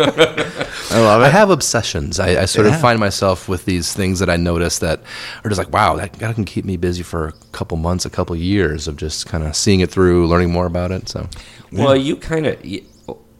I 0.93 1.01
love 1.01 1.21
it. 1.23 1.25
I 1.25 1.29
have 1.29 1.51
obsessions. 1.51 2.21
I, 2.21 2.43
I 2.43 2.45
sort 2.45 2.67
Yeah. 2.69 2.75
of 2.77 2.81
find 2.81 3.01
myself 3.01 3.49
with 3.49 3.65
these 3.65 3.93
things 3.93 4.21
that 4.21 4.31
I 4.31 4.37
notice 4.37 4.79
that 4.79 5.01
are 5.45 5.49
just 5.51 5.59
like, 5.59 5.73
wow, 5.73 5.97
that, 5.97 6.13
that 6.15 6.35
can 6.37 6.45
keep 6.45 6.65
me 6.65 6.77
busy 6.77 7.03
for 7.03 7.27
a 7.29 7.33
couple 7.53 7.77
months, 7.77 8.05
a 8.07 8.11
couple 8.11 8.37
years 8.37 8.87
of 8.87 8.97
just 8.97 9.27
kind 9.27 9.43
of 9.45 9.57
seeing 9.57 9.81
it 9.81 9.91
through, 9.91 10.29
learning 10.29 10.53
more 10.53 10.67
about 10.67 10.93
it. 10.93 11.09
So, 11.09 11.29
Well, 11.73 11.97
you 11.97 12.17
kind 12.17 12.47
of, 12.47 12.65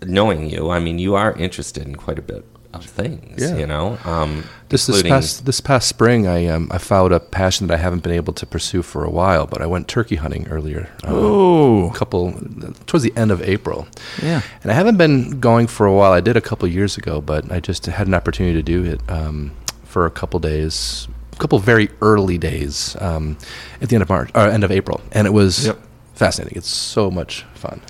knowing 0.05 0.51
you, 0.51 0.71
I 0.71 0.81
mean, 0.81 0.99
you 0.99 1.15
are 1.15 1.33
interested 1.35 1.87
in 1.87 1.95
quite 1.95 2.19
a 2.19 2.23
bit 2.23 2.45
of 2.85 2.91
things, 2.91 3.41
Yeah. 3.43 3.57
you 3.57 3.67
know? 3.67 3.99
Um, 4.05 4.45
This 4.69 4.87
this 4.87 5.03
past 5.03 5.45
this 5.47 5.61
past 5.61 5.87
spring, 5.89 6.27
I 6.27 6.47
um, 6.49 6.69
I 6.73 6.79
found 6.79 7.13
a 7.13 7.21
passion 7.21 7.67
that 7.69 7.75
I 7.79 7.83
haven't 7.83 8.03
been 8.03 8.13
able 8.17 8.33
to 8.33 8.45
pursue 8.47 8.83
for 8.83 9.05
a 9.05 9.11
while. 9.11 9.47
But 9.47 9.63
I 9.63 9.67
went 9.67 9.87
turkey 9.87 10.17
hunting 10.17 10.49
earlier, 10.51 10.89
uh, 11.07 11.15
Ooh. 11.15 11.87
a 11.87 11.93
couple 11.95 12.33
towards 12.87 13.05
the 13.05 13.13
end 13.17 13.31
of 13.31 13.41
April. 13.43 13.87
Yeah. 14.23 14.41
and 14.63 14.73
I 14.73 14.75
haven't 14.75 14.97
been 14.99 15.39
going 15.41 15.69
for 15.69 15.87
a 15.87 15.93
while. 15.93 16.13
I 16.13 16.21
did 16.21 16.37
a 16.37 16.41
couple 16.41 16.67
years 16.69 16.97
ago, 16.99 17.21
but 17.21 17.45
I 17.53 17.61
just 17.61 17.87
had 17.87 18.07
an 18.09 18.15
opportunity 18.15 18.55
to 18.57 18.63
do 18.63 18.85
it 18.93 19.01
um, 19.09 19.53
for 19.85 20.05
a 20.07 20.11
couple 20.11 20.41
days, 20.41 21.07
a 21.33 21.37
couple 21.39 21.59
very 21.61 21.89
early 22.01 22.39
days 22.39 22.97
um, 23.01 23.37
at 23.81 23.89
the 23.89 23.95
end 23.97 24.03
of 24.03 24.09
March 24.09 24.31
or 24.35 24.41
end 24.51 24.65
of 24.65 24.71
April, 24.73 25.01
and 25.13 25.27
it 25.27 25.33
was 25.33 25.67
Yep. 25.67 25.79
Fascinating. 26.17 26.57
It's 26.57 26.69
so 26.69 27.11
much 27.11 27.45
fun. 27.55 27.81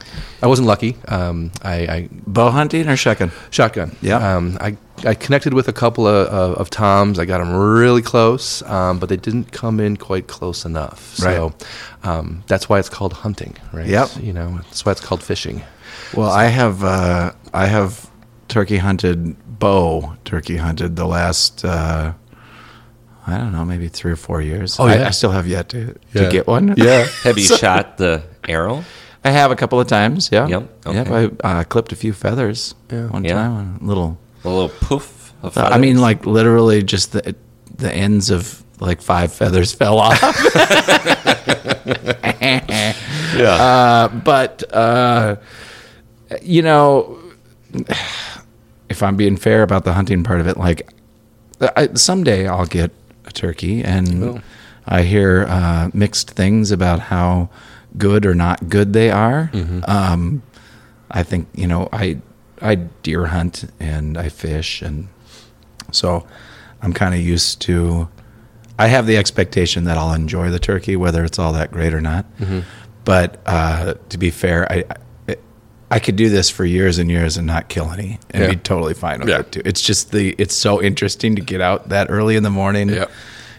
I 0.43 0.47
wasn't 0.47 0.68
lucky. 0.68 0.97
Um, 1.09 1.53
I, 1.62 1.74
I 1.74 2.09
Bow 2.27 2.51
hunting 2.51 2.89
or 2.89 2.97
shotgun? 2.97 3.31
Shotgun. 3.51 3.97
Yeah. 4.03 4.37
Um, 4.37 4.59
I, 4.61 4.77
I 5.05 5.14
connected 5.14 5.55
with 5.55 5.68
a 5.68 5.72
couple 5.72 6.07
of, 6.07 6.27
of, 6.29 6.57
of 6.57 6.70
toms. 6.70 7.18
I 7.18 7.24
got 7.24 7.39
them 7.39 7.55
really 7.55 8.03
close, 8.03 8.62
um, 8.62 8.99
but 8.99 9.09
they 9.09 9.16
didn't 9.16 9.53
come 9.53 9.81
in 9.81 9.97
quite 9.97 10.27
close 10.27 10.64
enough. 10.64 11.14
So 11.14 11.55
um, 12.03 12.43
that's 12.47 12.68
why 12.68 12.79
it's 12.79 12.89
called 12.89 13.12
hunting, 13.12 13.57
right? 13.72 13.87
Yep. 13.87 14.09
You 14.20 14.33
know, 14.33 14.59
that's 14.64 14.85
why 14.85 14.93
it's 14.93 15.01
called 15.01 15.22
fishing. 15.22 15.62
Well, 16.14 16.31
I 16.31 16.47
have 16.47 16.85
uh, 16.85 17.33
I 17.55 17.66
have 17.66 18.11
turkey 18.49 18.79
hunted 18.79 19.37
bow 19.59 20.16
turkey 20.24 20.57
hunted 20.57 20.97
the 20.97 21.07
last 21.07 21.64
uh, 21.64 22.12
I 23.27 23.39
don't 23.39 23.53
know 23.53 23.64
maybe 23.64 23.89
three 23.89 24.12
or 24.12 24.16
four 24.16 24.41
years. 24.41 24.79
Oh, 24.79 24.85
I, 24.87 24.97
yeah. 24.97 25.09
I 25.09 25.11
still 25.11 25.33
have 25.33 25.47
yet 25.49 25.68
to, 25.70 25.97
Yeah. 26.12 26.22
to 26.22 26.31
get 26.31 26.47
one. 26.47 26.74
Yeah. 26.77 27.07
Have 27.24 27.37
you 27.39 27.45
shot 27.45 27.97
the 27.99 28.22
arrow? 28.49 28.85
I 29.24 29.31
have 29.31 29.51
a 29.51 29.57
couple 29.57 29.81
of 29.81 29.89
times. 29.89 30.29
Yeah. 30.31 30.47
Yep, 30.47 30.87
Yep. 30.87 31.09
I 31.43 31.59
uh, 31.61 31.64
clipped 31.64 31.91
a 31.93 31.97
few 31.97 32.12
feathers 32.12 32.74
Yeah. 32.91 33.09
one 33.09 33.24
Yeah. 33.24 33.35
time. 33.35 33.79
A 33.83 33.85
little. 33.85 34.16
A 34.45 34.49
little 34.49 34.68
poof 34.68 35.33
of 35.43 35.59
I 35.59 35.79
mean, 35.79 35.99
like 36.01 36.24
literally 36.27 36.83
just 36.85 37.11
the 37.12 37.35
the 37.77 37.93
ends 37.93 38.31
of 38.31 38.62
like 38.79 39.03
five 39.03 39.33
feathers 39.33 39.72
fell 39.81 39.99
off. 39.99 40.20
Yeah. 43.37 43.53
Uh, 43.53 44.09
but 44.09 44.62
uh, 44.72 45.37
you 46.43 46.62
know, 46.62 47.18
if 48.89 49.03
I'm 49.03 49.16
being 49.16 49.37
fair 49.37 49.62
about 49.62 49.85
the 49.85 49.93
hunting 49.93 50.22
part 50.22 50.41
of 50.41 50.47
it, 50.47 50.57
like 50.57 50.89
I, 51.61 51.89
someday 51.95 52.47
I'll 52.47 52.66
get 52.66 52.93
a 53.27 53.33
turkey, 53.33 53.83
and 53.85 54.20
will. 54.20 54.41
I 54.89 55.03
hear 55.03 55.47
uh, 55.49 55.91
mixed 55.93 56.31
things 56.31 56.70
about 56.70 57.01
how 57.01 57.49
good 57.99 58.24
or 58.27 58.35
not 58.35 58.68
good 58.68 58.93
they 58.93 59.11
are. 59.11 59.51
Um, 59.87 60.43
I 61.11 61.22
think 61.22 61.49
you 61.55 61.66
know 61.66 61.89
I 61.93 62.18
I 62.62 62.77
deer 63.03 63.27
hunt 63.27 63.64
and 63.81 64.16
I 64.16 64.29
fish, 64.29 64.83
and 64.83 65.09
so 65.93 66.27
I'm 66.83 66.93
kind 66.93 67.14
of 67.14 67.20
used 67.20 67.61
to. 67.62 68.09
I 68.79 68.89
have 68.89 69.07
the 69.07 69.16
expectation 69.16 69.85
that 69.85 69.97
I'll 69.97 70.12
enjoy 70.12 70.51
the 70.51 70.59
turkey, 70.59 70.97
whether 70.97 71.24
it's 71.24 71.39
all 71.39 71.53
that 71.55 71.70
great 71.72 71.95
or 71.95 72.01
not. 72.01 72.27
But 73.05 73.41
uh, 73.47 73.95
to 74.11 74.18
be 74.18 74.31
fair, 74.31 74.70
I, 74.70 74.85
I 75.91 75.97
I 75.97 75.99
could 76.01 76.16
do 76.16 76.28
this 76.28 76.51
for 76.51 76.64
years 76.64 76.99
and 76.99 77.11
years 77.11 77.37
and 77.37 77.47
not 77.47 77.68
kill 77.68 77.91
any, 77.93 78.18
and 78.30 78.43
Yeah. 78.43 78.51
be 78.51 78.57
totally 78.57 78.95
fine 78.95 79.20
with 79.20 79.28
Yeah. 79.28 79.41
it 79.41 79.53
too. 79.53 79.62
It's 79.64 79.80
just 79.80 80.11
the 80.12 80.34
it's 80.39 80.55
so 80.55 80.82
interesting 80.82 81.37
to 81.37 81.43
get 81.43 81.61
out 81.61 81.89
that 81.91 82.09
early 82.11 82.37
in 82.37 82.43
the 82.43 82.51
morning, 82.51 82.89
Yep. 82.89 83.11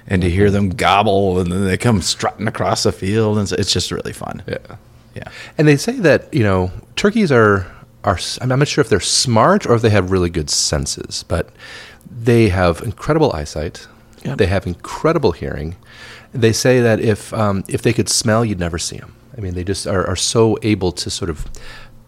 and 0.08 0.22
to 0.22 0.30
hear 0.30 0.52
them 0.52 0.70
gobble, 0.70 1.40
and 1.40 1.52
then 1.52 1.66
they 1.66 1.78
come 1.78 2.02
strutting 2.02 2.48
across 2.48 2.84
the 2.84 2.92
field, 2.92 3.38
and 3.38 3.48
so 3.50 3.56
it's 3.58 3.72
just 3.72 3.92
really 3.92 4.14
fun. 4.14 4.42
yeah. 4.48 4.58
yeah. 5.16 5.24
And 5.58 5.68
they 5.68 5.78
say 5.78 5.94
that 5.94 6.34
you 6.34 6.44
know 6.44 6.72
turkeys 6.96 7.32
are 7.32 7.66
are. 8.04 8.16
s- 8.16 8.38
I'm 8.42 8.50
not 8.50 8.68
sure 8.68 8.82
if 8.82 8.90
they're 8.90 9.00
smart 9.00 9.66
or 9.66 9.76
if 9.76 9.82
they 9.82 9.90
have 9.90 10.12
really 10.12 10.30
good 10.30 10.50
senses, 10.50 11.24
but 11.28 11.50
they 12.10 12.50
have 12.50 12.82
incredible 12.84 13.32
eyesight. 13.34 13.88
Yep. 14.24 14.38
They 14.38 14.48
have 14.48 14.68
incredible 14.68 15.32
hearing. 15.32 15.76
They 16.34 16.52
say 16.54 16.82
that 16.82 17.00
if 17.00 17.34
um, 17.34 17.64
if 17.70 17.82
they 17.82 17.94
could 17.94 18.10
smell, 18.10 18.44
you'd 18.46 18.60
never 18.60 18.78
see 18.78 18.98
them. 18.98 19.14
I 19.38 19.42
mean, 19.42 19.54
they 19.54 19.64
just 19.64 19.86
are, 19.88 20.06
are 20.08 20.16
so 20.16 20.58
able 20.64 20.92
to 20.94 21.10
sort 21.10 21.30
of 21.30 21.46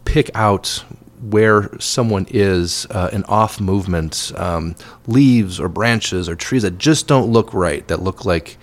pick 0.10 0.32
out 0.34 0.84
where 1.22 1.70
someone 1.80 2.26
is, 2.30 2.88
uh, 2.90 3.10
an 3.12 3.24
off 3.26 3.60
movement, 3.60 4.32
um, 4.36 4.76
leaves 5.06 5.60
or 5.60 5.70
branches 5.70 6.28
or 6.28 6.36
trees 6.36 6.64
that 6.64 6.78
just 6.78 7.08
don't 7.08 7.30
look 7.32 7.54
right, 7.54 7.88
that 7.90 8.02
look 8.02 8.26
like 8.26 8.58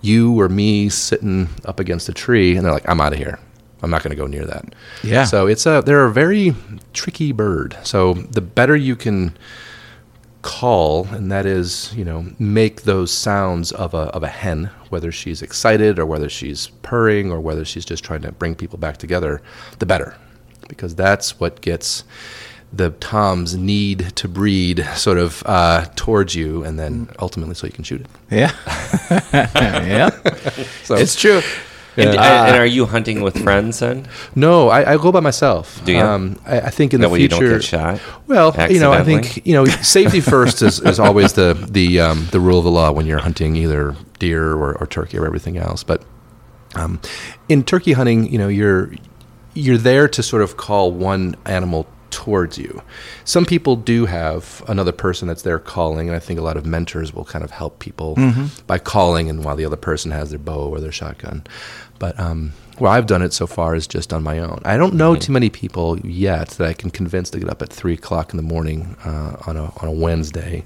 you 0.00 0.38
or 0.40 0.48
me 0.48 0.88
sitting 0.88 1.48
up 1.64 1.80
against 1.80 2.08
a 2.08 2.12
tree, 2.12 2.56
and 2.56 2.64
they're 2.64 2.72
like, 2.72 2.88
"I'm 2.88 3.00
out 3.00 3.12
of 3.12 3.18
here. 3.18 3.38
I'm 3.82 3.90
not 3.90 4.02
going 4.02 4.10
to 4.10 4.16
go 4.16 4.26
near 4.26 4.44
that." 4.44 4.74
Yeah. 5.02 5.24
So 5.24 5.46
it's 5.46 5.66
a 5.66 5.82
they're 5.84 6.04
a 6.04 6.12
very 6.12 6.54
tricky 6.92 7.32
bird. 7.32 7.76
So 7.82 8.14
the 8.14 8.40
better 8.40 8.76
you 8.76 8.94
can 8.94 9.36
call, 10.42 11.06
and 11.06 11.30
that 11.32 11.46
is, 11.46 11.92
you 11.96 12.04
know, 12.04 12.26
make 12.38 12.82
those 12.82 13.10
sounds 13.12 13.72
of 13.72 13.94
a 13.94 14.10
of 14.14 14.22
a 14.22 14.28
hen, 14.28 14.70
whether 14.90 15.10
she's 15.10 15.40
excited 15.40 15.98
or 15.98 16.06
whether 16.06 16.28
she's 16.28 16.68
purring 16.82 17.32
or 17.32 17.40
whether 17.40 17.64
she's 17.64 17.84
just 17.84 18.04
trying 18.04 18.22
to 18.22 18.32
bring 18.32 18.54
people 18.54 18.78
back 18.78 18.98
together, 18.98 19.40
the 19.78 19.86
better, 19.86 20.16
because 20.68 20.94
that's 20.94 21.38
what 21.40 21.60
gets 21.60 22.04
the 22.72 22.90
toms 22.90 23.54
need 23.54 24.16
to 24.16 24.26
breed 24.28 24.86
sort 24.94 25.18
of 25.18 25.42
uh, 25.46 25.84
towards 25.94 26.34
you, 26.34 26.64
and 26.64 26.78
then 26.78 27.08
ultimately 27.18 27.54
so 27.54 27.66
you 27.66 27.72
can 27.72 27.84
shoot 27.84 28.00
it. 28.00 28.06
Yeah, 28.30 28.52
yeah, 29.34 30.10
So 30.84 30.94
it's 30.94 31.14
true. 31.14 31.42
And, 31.94 32.18
Uh, 32.18 32.44
and 32.48 32.56
are 32.56 32.64
you 32.64 32.86
hunting 32.86 33.20
with 33.20 33.42
friends 33.42 33.80
then? 33.80 34.06
No, 34.34 34.70
I, 34.70 34.94
I 34.94 34.96
go 34.96 35.12
by 35.12 35.20
myself. 35.20 35.84
Do 35.84 35.92
you? 35.92 35.98
Um, 36.00 36.40
I, 36.46 36.60
I 36.62 36.70
think 36.70 36.94
in 36.94 37.02
That 37.02 37.08
the 37.08 37.12
way 37.12 37.20
you 37.20 37.28
future, 37.28 37.48
don't 37.48 37.58
get 37.58 37.64
shot. 37.64 38.00
Well, 38.26 38.54
you 38.70 38.80
know, 38.80 38.92
I 38.92 39.04
think 39.04 39.46
you 39.46 39.52
know, 39.52 39.66
safety 39.66 40.20
first 40.20 40.62
is, 40.62 40.80
is 40.80 40.98
always 40.98 41.34
the 41.34 41.52
the 41.70 42.00
um, 42.00 42.28
the 42.32 42.40
rule 42.40 42.56
of 42.58 42.64
the 42.64 42.70
law 42.70 42.90
when 42.92 43.04
you're 43.04 43.18
hunting 43.20 43.56
either 43.56 43.94
deer 44.18 44.52
or, 44.52 44.78
or 44.78 44.86
turkey 44.86 45.18
or 45.18 45.26
everything 45.26 45.58
else. 45.58 45.82
But 45.84 46.02
um, 46.76 46.98
in 47.50 47.62
turkey 47.62 47.92
hunting, 47.92 48.32
you 48.32 48.38
know, 48.38 48.48
you're 48.48 48.94
you're 49.54 49.78
there 49.78 50.08
to 50.08 50.22
sort 50.22 50.42
of 50.42 50.56
call 50.56 50.92
one 50.92 51.36
animal 51.46 51.86
towards 52.10 52.58
you. 52.58 52.82
Some 53.24 53.46
people 53.46 53.74
do 53.74 54.06
have 54.06 54.62
another 54.68 54.92
person 54.92 55.26
that's 55.26 55.42
there 55.42 55.58
calling, 55.58 56.08
and 56.08 56.16
I 56.16 56.20
think 56.20 56.38
a 56.38 56.42
lot 56.42 56.56
of 56.56 56.66
mentors 56.66 57.12
will 57.12 57.24
kind 57.24 57.44
of 57.44 57.50
help 57.50 57.78
people 57.78 58.16
by 58.66 58.78
calling, 58.78 59.28
and 59.30 59.44
while 59.44 59.56
the 59.56 59.64
other 59.64 59.76
person 59.76 60.10
has 60.10 60.30
their 60.30 60.38
bow 60.38 60.68
or 60.68 60.78
their 60.78 60.92
shotgun. 60.92 61.42
But 61.98 62.18
um, 62.20 62.52
where 62.78 62.90
I've 62.90 63.06
done 63.06 63.22
it 63.22 63.32
so 63.32 63.46
far 63.46 63.74
is 63.74 63.86
just 63.86 64.12
on 64.12 64.22
my 64.22 64.38
own. 64.40 64.60
I 64.64 64.76
don't 64.76 64.94
know 64.94 65.14
too 65.16 65.32
many 65.32 65.50
people 65.50 65.98
yet 66.00 66.48
that 66.50 66.68
I 66.68 66.72
can 66.74 66.90
convince 66.90 67.30
to 67.30 67.38
get 67.38 67.48
up 67.48 67.62
at 67.62 67.70
three 67.70 67.94
o'clock 67.94 68.32
in 68.32 68.36
the 68.36 68.42
morning 68.42 68.96
uh, 69.04 69.36
on 69.46 69.56
a 69.56 69.64
on 69.80 69.88
a 69.88 69.92
Wednesday 69.92 70.64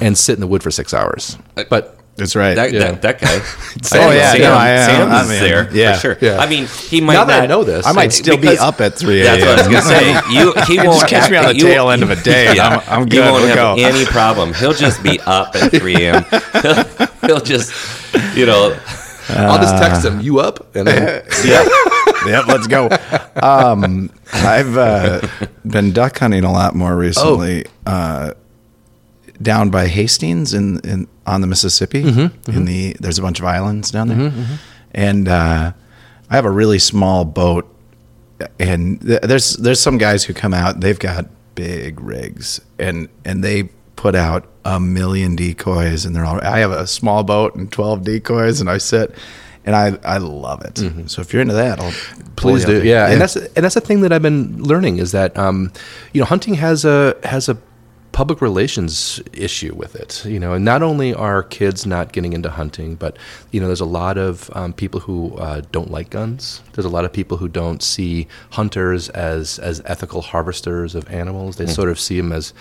and 0.00 0.16
sit 0.16 0.34
in 0.34 0.40
the 0.40 0.46
wood 0.46 0.62
for 0.62 0.70
six 0.70 0.94
hours. 0.94 1.36
But 1.68 1.98
That's 2.16 2.34
right. 2.34 2.54
That, 2.54 2.72
Yeah. 2.72 2.92
that, 2.92 3.02
that 3.02 3.20
guy. 3.20 3.40
Oh, 3.94 4.10
yeah, 4.10 4.32
Sam, 4.32 4.40
no, 4.40 4.52
I 4.54 4.68
am. 4.70 4.90
Sam 4.90 5.10
I'm 5.12 5.24
is 5.26 5.30
in. 5.32 5.40
there 5.42 5.70
Yeah. 5.72 5.94
for 5.94 6.00
sure. 6.00 6.18
Yeah. 6.20 6.38
I 6.38 6.48
mean, 6.48 6.66
he 6.66 7.00
might 7.00 7.12
now 7.14 7.24
not 7.24 7.42
I 7.42 7.46
know 7.46 7.62
this, 7.62 7.86
I 7.86 7.92
might 7.92 8.12
still 8.12 8.36
be 8.38 8.58
up 8.58 8.80
at 8.80 8.94
three 8.94 9.22
That's 9.22 9.42
what 9.44 9.58
I 9.60 9.68
was 9.68 9.68
a.m. 9.68 9.72
gonna 9.72 10.22
say. 10.24 10.34
You, 10.34 10.52
he 10.66 10.78
won't 10.86 11.00
Just 11.00 11.08
catch 11.08 11.30
me 11.30 11.36
on 11.36 11.44
the 11.44 11.54
you- 11.56 11.62
tail 11.64 11.90
end 11.90 12.02
of 12.02 12.10
a 12.10 12.16
day. 12.16 12.48
and 12.48 12.58
I'm, 12.60 12.80
I'm 12.88 13.04
He 13.04 13.10
good. 13.10 13.20
won't 13.20 13.34
We'll 13.44 13.46
have 13.48 13.56
go. 13.56 13.82
any 13.84 14.04
problem. 14.06 14.54
He'll 14.54 14.72
just 14.72 15.02
be 15.02 15.20
up 15.20 15.54
at 15.54 15.70
3 15.70 15.94
a.m. 15.94 16.24
He'll, 16.62 17.06
he'll 17.28 17.40
just, 17.40 17.72
you 18.36 18.46
know, 18.46 18.76
I'll 19.28 19.58
just 19.58 19.76
text 19.76 20.04
him. 20.04 20.20
"You 20.20 20.38
up?" 20.38 20.74
And 20.76 20.86
then, 20.86 21.24
yeah. 21.44 21.64
yep, 22.26 22.46
let's 22.46 22.66
go. 22.68 22.88
Um, 23.42 24.08
I've 24.32 24.76
uh, 24.76 25.20
been 25.66 25.92
duck 25.92 26.18
hunting 26.18 26.44
a 26.44 26.52
lot 26.52 26.74
more 26.76 26.96
recently. 26.96 27.66
Uh, 27.84 28.34
down 29.40 29.70
by 29.70 29.86
Hastings 29.86 30.54
in, 30.54 30.80
in 30.80 31.08
on 31.26 31.40
the 31.40 31.46
Mississippi. 31.46 32.02
Mm-hmm, 32.02 32.20
in 32.20 32.30
mm-hmm. 32.30 32.64
the 32.64 32.96
there's 33.00 33.18
a 33.18 33.22
bunch 33.22 33.38
of 33.38 33.44
islands 33.44 33.90
down 33.90 34.08
there, 34.08 34.30
mm-hmm, 34.30 34.54
and 34.92 35.28
uh, 35.28 35.72
I 36.30 36.34
have 36.34 36.44
a 36.44 36.50
really 36.50 36.78
small 36.78 37.24
boat, 37.24 37.72
and 38.58 39.00
th- 39.00 39.22
there's 39.22 39.56
there's 39.56 39.80
some 39.80 39.98
guys 39.98 40.24
who 40.24 40.34
come 40.34 40.54
out. 40.54 40.80
They've 40.80 40.98
got 40.98 41.26
big 41.54 42.00
rigs, 42.00 42.60
and 42.78 43.08
and 43.24 43.42
they 43.42 43.64
put 43.96 44.14
out 44.14 44.46
a 44.64 44.80
million 44.80 45.36
decoys, 45.36 46.04
and 46.04 46.14
they're 46.14 46.24
all. 46.24 46.40
I 46.42 46.58
have 46.58 46.72
a 46.72 46.86
small 46.86 47.24
boat 47.24 47.54
and 47.54 47.70
twelve 47.70 48.04
decoys, 48.04 48.60
and 48.60 48.70
I 48.70 48.78
sit. 48.78 49.14
And 49.64 49.74
I, 49.74 49.98
I 50.04 50.18
love 50.18 50.64
it. 50.64 50.78
So 51.10 51.22
if 51.22 51.32
you're 51.32 51.42
into 51.42 51.54
that, 51.54 51.80
I'll 51.80 51.92
Please 52.36 52.64
do, 52.64 52.78
up. 52.78 52.84
yeah. 52.84 53.10
And 53.10 53.20
that's 53.20 53.34
and 53.34 53.64
that's 53.64 53.74
the 53.74 53.80
thing 53.80 54.02
that 54.02 54.12
I've 54.12 54.22
been 54.22 54.62
learning 54.62 54.98
is 54.98 55.10
that 55.10 55.36
um, 55.36 55.72
you 56.12 56.20
know 56.20 56.24
hunting 56.24 56.54
has 56.54 56.84
a 56.84 57.16
has 57.24 57.48
a 57.48 57.56
public 58.16 58.40
relations 58.40 59.20
issue 59.34 59.74
with 59.74 59.94
it. 59.94 60.24
You 60.24 60.40
know, 60.40 60.54
and 60.54 60.64
not 60.64 60.82
only 60.82 61.12
are 61.12 61.42
kids 61.42 61.84
not 61.84 62.12
getting 62.12 62.32
into 62.32 62.48
hunting, 62.48 62.94
but 62.94 63.18
you 63.50 63.60
know, 63.60 63.66
there's 63.66 63.82
a 63.82 63.84
lot 63.84 64.16
of 64.16 64.50
um, 64.56 64.72
people 64.72 65.00
who 65.00 65.36
uh, 65.36 65.60
don't 65.70 65.90
like 65.90 66.08
guns. 66.08 66.62
There's 66.72 66.86
a 66.86 66.88
lot 66.88 67.04
of 67.04 67.12
people 67.12 67.36
who 67.36 67.46
don't 67.46 67.82
see 67.82 68.26
hunters 68.52 69.10
as 69.10 69.58
as 69.58 69.82
ethical 69.84 70.22
harvesters 70.22 70.94
of 70.94 71.06
animals. 71.10 71.56
They 71.56 71.66
sort 71.66 71.90
of 71.90 72.00
see 72.00 72.16
them 72.16 72.32
as 72.32 72.54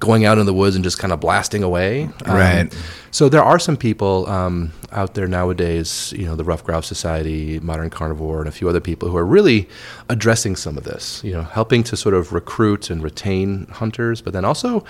going 0.00 0.24
out 0.24 0.38
in 0.38 0.46
the 0.46 0.54
woods 0.54 0.76
and 0.76 0.84
just 0.84 0.98
kind 0.98 1.12
of 1.12 1.20
blasting 1.20 1.62
away. 1.62 2.04
Um, 2.24 2.36
Right. 2.36 2.76
so 3.10 3.28
there 3.28 3.42
are 3.42 3.58
some 3.58 3.76
people 3.76 4.26
um, 4.28 4.72
out 4.92 5.14
there 5.14 5.26
nowadays, 5.26 6.12
you 6.16 6.24
know, 6.24 6.36
the 6.36 6.44
Ruffed 6.44 6.64
Grouse 6.64 6.86
Society, 6.86 7.58
Modern 7.60 7.90
Carnivore, 7.90 8.38
and 8.38 8.48
a 8.48 8.52
few 8.52 8.68
other 8.68 8.80
people 8.80 9.08
who 9.08 9.16
are 9.16 9.26
really 9.26 9.68
addressing 10.08 10.56
some 10.56 10.78
of 10.78 10.84
this. 10.84 11.22
You 11.24 11.32
know, 11.32 11.42
helping 11.42 11.82
to 11.84 11.96
sort 11.96 12.14
of 12.14 12.32
recruit 12.32 12.90
and 12.90 13.02
retain 13.02 13.66
hunters, 13.72 14.20
but 14.22 14.32
then 14.32 14.44
also 14.44 14.84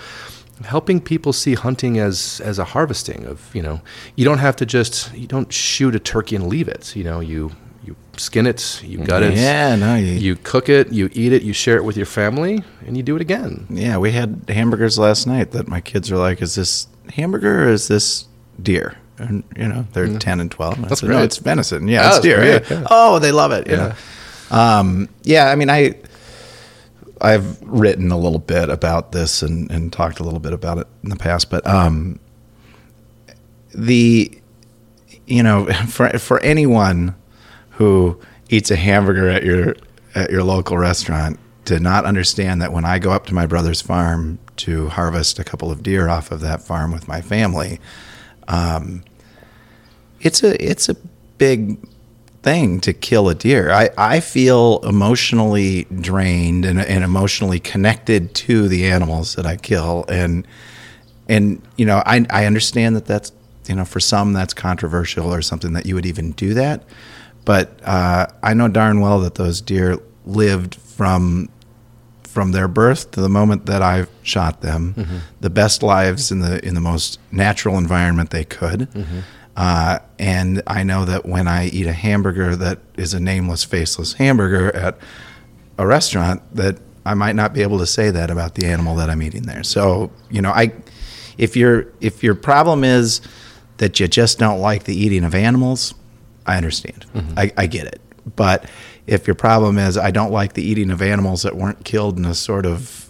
helping 0.65 0.99
people 0.99 1.31
see 1.33 1.53
hunting 1.55 1.97
as 1.99 2.41
as 2.43 2.59
a 2.59 2.65
harvesting 2.65 3.25
of. 3.25 3.49
You 3.55 3.63
know, 3.63 3.81
you 4.15 4.25
don't 4.25 4.39
have 4.39 4.55
to 4.57 4.65
just 4.65 5.13
you 5.15 5.25
don't 5.27 5.51
shoot 5.51 5.95
a 5.95 5.99
turkey 5.99 6.35
and 6.35 6.47
leave 6.47 6.67
it. 6.67 6.95
You 6.95 7.03
know, 7.03 7.19
you 7.19 7.51
you 7.51 7.51
skin 8.19 8.45
it, 8.45 8.81
you 8.83 8.99
gut 8.99 9.23
it, 9.23 9.33
Yeah, 9.35 9.75
no, 9.75 9.95
you, 9.95 10.13
you 10.13 10.35
cook 10.35 10.69
it, 10.69 10.91
you 10.91 11.09
eat 11.13 11.33
it, 11.33 11.41
you 11.41 11.53
share 11.53 11.77
it 11.77 11.83
with 11.83 11.97
your 11.97 12.05
family, 12.05 12.63
and 12.85 12.95
you 12.95 13.03
do 13.03 13.15
it 13.15 13.21
again. 13.21 13.65
Yeah, 13.69 13.97
we 13.97 14.11
had 14.11 14.43
hamburgers 14.47 14.99
last 14.99 15.25
night 15.25 15.51
that 15.51 15.67
my 15.67 15.81
kids 15.81 16.11
are 16.11 16.17
like, 16.17 16.41
"Is 16.41 16.55
this 16.55 16.87
hamburger 17.13 17.65
or 17.65 17.69
is 17.69 17.87
this 17.87 18.27
deer?" 18.61 18.97
And 19.17 19.43
you 19.57 19.67
know, 19.67 19.85
they're 19.93 20.17
ten 20.19 20.39
and 20.39 20.51
twelve. 20.51 20.75
And 20.75 20.85
I. 20.85 20.89
That's 20.89 21.01
said, 21.01 21.09
No, 21.09 21.23
it's 21.23 21.37
venison. 21.37 21.87
Yeah, 21.87 22.03
Oh, 22.05 22.15
it's 22.15 22.19
deer. 22.19 22.43
Yeah. 22.43 22.59
yeah. 22.69 22.87
Oh, 22.89 23.19
they 23.19 23.31
love 23.31 23.51
it. 23.51 23.67
Yeah. 23.67 23.95
Um, 24.51 25.09
yeah, 25.23 25.49
I 25.49 25.55
mean, 25.55 25.69
I 25.69 25.95
I've 27.21 27.61
written 27.61 28.11
a 28.11 28.17
little 28.17 28.39
bit 28.39 28.69
about 28.69 29.11
this 29.11 29.41
and, 29.41 29.69
and 29.71 29.91
talked 29.91 30.19
a 30.19 30.23
little 30.23 30.39
bit 30.39 30.53
about 30.53 30.77
it 30.77 30.87
in 31.03 31.09
the 31.09 31.15
past, 31.17 31.49
but 31.49 31.65
um, 31.67 32.19
the 33.73 34.31
you 35.27 35.43
know 35.43 35.65
for 35.87 36.09
for 36.17 36.39
anyone 36.41 37.15
who 37.79 38.19
eats 38.49 38.69
a 38.69 38.75
hamburger 38.75 39.29
at 39.29 39.43
your 39.43 39.73
at 40.13 40.29
your 40.29 40.43
local 40.43 40.77
restaurant 40.77 41.39
to 41.63 41.79
not 41.79 42.03
understand 42.03 42.61
that 42.61 42.73
when 42.73 42.83
I 42.83 42.99
go 42.99 43.11
up 43.11 43.25
to 43.27 43.33
my 43.33 43.45
brother's 43.45 43.81
farm 43.81 44.37
to 44.57 44.89
harvest 44.89 45.39
a 45.39 45.45
couple 45.45 45.71
of 45.71 45.81
deer 45.81 46.09
off 46.09 46.29
of 46.31 46.41
that 46.41 46.61
farm 46.61 46.91
with 46.91 47.07
my 47.07 47.21
family, 47.21 47.79
um, 48.49 49.01
it's 50.19 50.43
a 50.43 50.61
it's 50.63 50.89
a 50.89 50.95
big 51.37 51.79
thing 52.43 52.81
to 52.81 52.91
kill 52.91 53.29
a 53.29 53.35
deer. 53.35 53.71
I, 53.71 53.89
I 53.97 54.19
feel 54.19 54.79
emotionally 54.83 55.85
drained 55.85 56.65
and, 56.65 56.81
and 56.81 57.01
emotionally 57.01 57.61
connected 57.61 58.35
to 58.35 58.67
the 58.67 58.87
animals 58.87 59.35
that 59.35 59.45
I 59.45 59.55
kill 59.55 60.03
and 60.09 60.45
and 61.29 61.61
you 61.77 61.85
know 61.85 62.03
I 62.05 62.25
I 62.29 62.45
understand 62.45 62.97
that 62.97 63.05
that's 63.05 63.31
you 63.69 63.75
know 63.75 63.85
for 63.85 64.01
some 64.01 64.33
that's 64.33 64.53
controversial 64.53 65.33
or 65.33 65.41
something 65.41 65.71
that 65.73 65.85
you 65.85 65.95
would 65.95 66.05
even 66.05 66.33
do 66.33 66.53
that, 66.55 66.83
but 67.45 67.79
uh, 67.83 68.27
I 68.43 68.53
know 68.53 68.67
darn 68.67 68.99
well 69.01 69.19
that 69.21 69.35
those 69.35 69.61
deer 69.61 69.97
lived 70.25 70.75
from 70.75 71.49
from 72.23 72.51
their 72.51 72.67
birth 72.67 73.09
to 73.11 73.21
the 73.21 73.29
moment 73.29 73.65
that 73.65 73.81
I 73.81 74.05
shot 74.21 74.61
them, 74.61 75.21
the 75.41 75.49
best 75.49 75.81
lives 75.81 76.31
in 76.31 76.39
the 76.39 76.63
in 76.65 76.75
the 76.75 76.81
most 76.81 77.19
natural 77.31 77.77
environment 77.77 78.29
they 78.29 78.43
could. 78.45 78.87
Uh, 79.57 79.99
and 80.19 80.61
I 80.67 80.83
know 80.83 81.03
that 81.05 81.25
when 81.25 81.47
I 81.47 81.67
eat 81.67 81.85
a 81.87 81.91
hamburger 81.93 82.55
that 82.55 82.79
is 82.97 83.13
a 83.13 83.19
nameless, 83.19 83.63
faceless 83.65 84.13
hamburger 84.13 84.73
at 84.75 84.97
a 85.77 85.85
restaurant, 85.85 86.41
that 86.55 86.77
I 87.05 87.13
might 87.15 87.35
not 87.35 87.53
be 87.53 87.61
able 87.63 87.79
to 87.79 87.85
say 87.87 88.09
that 88.11 88.29
about 88.29 88.55
the 88.55 88.67
animal 88.67 88.95
that 88.97 89.09
I'm 89.09 89.21
eating 89.21 89.43
there. 89.43 89.63
So 89.63 90.11
you 90.29 90.41
know, 90.41 90.51
I 90.51 90.71
if 91.37 91.57
your 91.57 91.87
if 91.99 92.23
your 92.23 92.35
problem 92.35 92.83
is 92.83 93.21
that 93.77 93.99
you 93.99 94.07
just 94.07 94.37
don't 94.39 94.59
like 94.59 94.83
the 94.83 94.95
eating 94.95 95.23
of 95.23 95.33
animals, 95.33 95.93
I 96.49 96.57
understand. 96.57 97.05
Mm-hmm. 97.15 97.39
I, 97.39 97.51
I 97.57 97.67
get 97.67 97.87
it. 97.87 98.01
But 98.35 98.65
if 99.07 99.25
your 99.27 99.35
problem 99.35 99.77
is 99.77 99.97
I 99.97 100.11
don't 100.11 100.31
like 100.31 100.53
the 100.53 100.63
eating 100.63 100.91
of 100.91 101.01
animals 101.01 101.43
that 101.43 101.55
weren't 101.55 101.83
killed 101.85 102.17
in 102.17 102.25
a 102.25 102.33
sort 102.35 102.65
of 102.65 103.09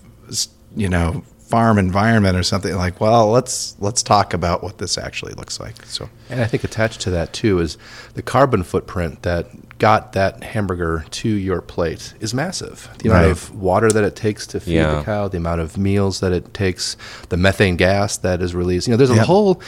you 0.75 0.87
know 0.87 1.23
farm 1.39 1.79
environment 1.79 2.37
or 2.37 2.43
something 2.43 2.75
like, 2.75 3.01
well, 3.01 3.31
let's 3.31 3.75
let's 3.79 4.03
talk 4.03 4.33
about 4.35 4.61
what 4.61 4.77
this 4.77 4.97
actually 4.99 5.33
looks 5.33 5.59
like. 5.59 5.83
So 5.85 6.07
And 6.29 6.41
I 6.41 6.45
think 6.45 6.63
attached 6.63 7.01
to 7.01 7.09
that 7.11 7.33
too 7.33 7.59
is 7.59 7.77
the 8.13 8.21
carbon 8.21 8.61
footprint 8.63 9.23
that 9.23 9.47
got 9.79 10.13
that 10.13 10.43
hamburger 10.43 11.05
to 11.09 11.27
your 11.29 11.61
plate 11.61 12.13
is 12.19 12.33
massive. 12.35 12.87
The 12.99 13.09
amount 13.09 13.31
of 13.31 13.55
water 13.55 13.89
that 13.91 14.03
it 14.03 14.15
takes 14.15 14.45
to 14.47 14.59
feed 14.59 14.75
Yeah. 14.75 14.95
the 14.99 15.03
cow, 15.03 15.27
the 15.27 15.37
amount 15.37 15.61
of 15.61 15.77
meals 15.77 16.19
that 16.19 16.33
it 16.33 16.53
takes, 16.53 16.95
the 17.29 17.37
methane 17.37 17.77
gas 17.77 18.17
that 18.17 18.41
is 18.41 18.53
released. 18.53 18.87
You 18.87 18.91
know, 18.93 18.97
there's 18.97 19.09
a 19.09 19.15
Yep. 19.15 19.25
whole, 19.25 19.61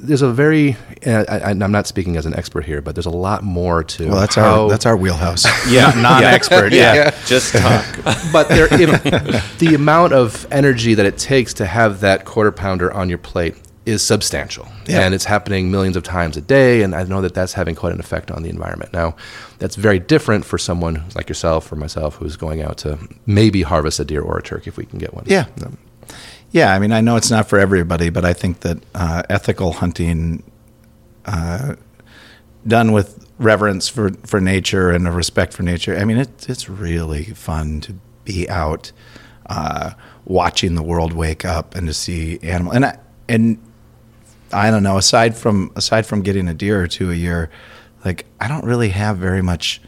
there's 0.00 0.22
a 0.22 0.32
very 0.32 0.76
I, 1.06 1.24
I, 1.24 1.50
I'm 1.50 1.58
not 1.72 1.86
speaking 1.86 2.16
as 2.16 2.26
an 2.26 2.34
expert 2.34 2.64
here, 2.64 2.80
but 2.80 2.94
there's 2.94 3.06
a 3.06 3.10
lot 3.10 3.42
more 3.42 3.84
to. 3.84 4.08
well, 4.08 4.20
that's 4.20 4.34
how, 4.34 4.64
our 4.64 4.70
that's 4.70 4.86
our 4.86 4.96
wheelhouse. 4.96 5.46
Yeah, 5.68 5.92
non-expert. 5.96 6.72
Yeah, 6.72 7.10
just 7.26 7.54
talk. 7.54 7.84
but 8.32 8.48
there, 8.48 8.68
if, 8.70 9.58
the 9.58 9.74
amount 9.74 10.12
of 10.14 10.46
energy 10.50 10.94
that 10.94 11.04
it 11.06 11.18
takes 11.18 11.54
to 11.54 11.66
have 11.66 12.00
that 12.00 12.24
quarter 12.24 12.50
pounder 12.50 12.92
on 12.92 13.08
your 13.08 13.18
plate 13.18 13.54
is 13.84 14.02
substantial, 14.02 14.66
Yeah. 14.86 15.00
and 15.00 15.14
it's 15.14 15.24
happening 15.24 15.70
millions 15.70 15.96
of 15.96 16.02
times 16.02 16.36
a 16.36 16.40
day. 16.40 16.82
And 16.82 16.94
I 16.94 17.02
know 17.04 17.20
that 17.22 17.34
that's 17.34 17.52
having 17.54 17.74
quite 17.74 17.92
an 17.92 18.00
effect 18.00 18.30
on 18.30 18.42
the 18.42 18.50
environment. 18.50 18.92
Now, 18.92 19.16
that's 19.58 19.76
very 19.76 19.98
different 19.98 20.44
for 20.44 20.58
someone 20.58 21.04
like 21.14 21.28
yourself 21.28 21.70
or 21.72 21.76
myself 21.76 22.16
who's 22.16 22.36
going 22.36 22.60
out 22.62 22.78
to 22.78 22.98
maybe 23.26 23.62
harvest 23.62 23.98
a 24.00 24.04
deer 24.04 24.22
or 24.22 24.38
a 24.38 24.42
turkey 24.42 24.68
if 24.68 24.76
we 24.76 24.84
can 24.84 24.98
get 24.98 25.14
one. 25.14 25.24
Yeah. 25.26 25.46
Yeah, 26.50 26.74
I 26.74 26.78
mean, 26.78 26.92
I 26.92 27.00
know 27.00 27.16
it's 27.16 27.30
not 27.30 27.48
for 27.48 27.58
everybody, 27.58 28.08
but 28.10 28.24
I 28.24 28.32
think 28.32 28.60
that 28.60 28.78
uh, 28.94 29.22
ethical 29.28 29.72
hunting, 29.72 30.42
uh, 31.26 31.74
done 32.66 32.92
with 32.92 33.26
reverence 33.38 33.88
for, 33.88 34.12
for 34.24 34.40
nature 34.40 34.90
and 34.90 35.06
a 35.06 35.10
respect 35.10 35.52
for 35.52 35.62
nature, 35.62 35.96
I 35.96 36.04
mean, 36.04 36.16
it, 36.16 36.48
it's 36.48 36.68
really 36.68 37.24
fun 37.24 37.80
to 37.82 37.94
be 38.24 38.48
out 38.48 38.92
uh, 39.46 39.92
watching 40.24 40.74
the 40.74 40.82
world 40.82 41.12
wake 41.12 41.44
up 41.44 41.74
and 41.74 41.86
to 41.86 41.94
see 41.94 42.38
animal 42.42 42.72
and 42.72 42.84
I, 42.84 42.98
and 43.28 43.58
I 44.52 44.70
don't 44.70 44.82
know. 44.82 44.96
Aside 44.96 45.36
from 45.36 45.72
aside 45.76 46.06
from 46.06 46.22
getting 46.22 46.48
a 46.48 46.54
deer 46.54 46.82
or 46.82 46.86
two 46.86 47.10
a 47.10 47.14
year, 47.14 47.50
like 48.04 48.26
I 48.40 48.48
don't 48.48 48.64
really 48.64 48.90
have 48.90 49.18
very 49.18 49.42
much 49.42 49.80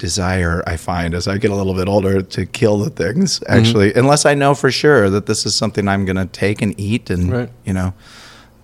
desire 0.00 0.64
I 0.66 0.76
find 0.76 1.14
as 1.14 1.28
I 1.28 1.38
get 1.38 1.50
a 1.50 1.54
little 1.54 1.74
bit 1.74 1.86
older 1.86 2.22
to 2.22 2.46
kill 2.46 2.78
the 2.78 2.90
things 2.90 3.38
mm-hmm. 3.38 3.52
actually 3.52 3.94
unless 3.94 4.24
I 4.24 4.34
know 4.34 4.54
for 4.54 4.70
sure 4.70 5.10
that 5.10 5.26
this 5.26 5.46
is 5.46 5.54
something 5.54 5.86
I'm 5.86 6.04
going 6.06 6.16
to 6.16 6.26
take 6.26 6.62
and 6.62 6.74
eat 6.80 7.10
and 7.10 7.30
Right. 7.30 7.50
you 7.64 7.72
know. 7.72 7.92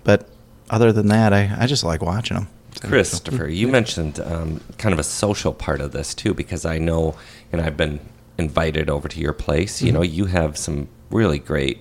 But 0.03 0.28
other 0.70 0.93
than 0.93 1.09
that 1.09 1.32
I, 1.32 1.55
I 1.59 1.66
just 1.66 1.84
like 1.84 2.03
watching 2.03 2.37
them 2.37 2.49
Christopher, 2.80 3.45
mm-hmm. 3.45 3.53
you 3.53 3.68
mentioned 3.68 4.18
um, 4.20 4.61
kind 4.78 4.93
of 4.93 4.99
a 4.99 5.05
social 5.05 5.53
part 5.53 5.80
of 5.80 5.93
this 5.93 6.14
too, 6.14 6.34
because 6.34 6.64
I 6.64 6.78
know, 6.78 7.16
and 7.53 7.61
I've 7.61 7.76
been 7.76 8.01
invited 8.39 8.91
over 8.91 9.09
to 9.09 9.20
your 9.20 9.32
place. 9.32 9.80
You 9.80 9.89
mm-hmm. 9.89 9.95
know, 9.97 10.03
you 10.03 10.26
have 10.26 10.59
some 10.59 10.89
really 11.11 11.39
great 11.39 11.78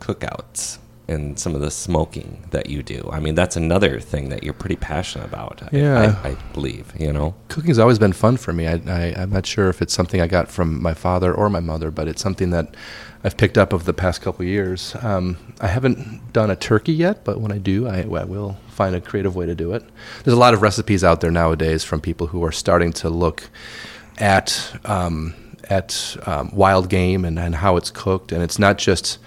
cookouts 0.00 0.78
and 1.12 1.38
some 1.38 1.54
of 1.54 1.60
the 1.60 1.70
smoking 1.70 2.42
that 2.50 2.68
you 2.68 2.82
do. 2.82 3.08
I 3.12 3.20
mean, 3.20 3.34
that's 3.34 3.56
another 3.56 4.00
thing 4.00 4.28
that 4.30 4.42
you're 4.42 4.52
pretty 4.54 4.76
passionate 4.76 5.26
about. 5.26 5.62
I- 5.62 5.76
Yeah. 5.76 6.20
I, 6.24 6.30
I 6.30 6.34
believe. 6.52 6.92
You 6.98 7.12
know, 7.12 7.34
Cooking's 7.48 7.78
always 7.78 7.98
been 7.98 8.12
fun 8.12 8.36
for 8.36 8.52
me. 8.52 8.66
I, 8.66 8.80
I, 8.86 9.14
I'm 9.22 9.30
not 9.30 9.46
sure 9.46 9.68
if 9.68 9.80
it's 9.82 9.94
something 9.94 10.20
I 10.20 10.26
got 10.26 10.48
from 10.50 10.82
my 10.82 10.94
father 10.94 11.32
or 11.32 11.48
my 11.50 11.60
mother, 11.60 11.90
but 11.90 12.08
it's 12.08 12.20
something 12.22 12.50
that 12.50 12.74
I've 13.24 13.36
picked 13.36 13.56
up 13.56 13.72
over 13.72 13.84
the 13.84 13.94
past 13.94 14.20
couple 14.22 14.42
of 14.42 14.48
years. 14.48 14.96
Um, 15.02 15.36
I 15.60 15.68
haven't 15.68 16.32
done 16.32 16.50
a 16.50 16.56
turkey 16.56 16.92
yet, 16.92 17.22
but 17.24 17.40
when 17.40 17.52
I 17.52 17.58
do, 17.58 17.86
I, 17.86 18.00
I 18.02 18.24
will 18.24 18.56
find 18.68 18.96
a 18.96 19.00
creative 19.00 19.36
way 19.36 19.46
to 19.46 19.54
do 19.54 19.72
it. 19.74 19.84
There's 20.24 20.36
a 20.36 20.40
lot 20.40 20.54
of 20.54 20.62
recipes 20.62 21.04
out 21.04 21.20
there 21.20 21.30
nowadays 21.30 21.84
from 21.84 22.00
people 22.00 22.26
who 22.28 22.42
are 22.44 22.50
starting 22.52 22.92
to 22.94 23.08
look 23.10 23.48
at 24.18 24.76
um, 24.84 25.34
at 25.70 26.16
um, 26.26 26.50
wild 26.52 26.88
game 26.88 27.24
and, 27.24 27.38
and 27.38 27.54
how 27.54 27.76
it's 27.76 27.90
cooked, 27.90 28.32
and 28.32 28.42
it's 28.42 28.58
not 28.58 28.76
just 28.78 29.18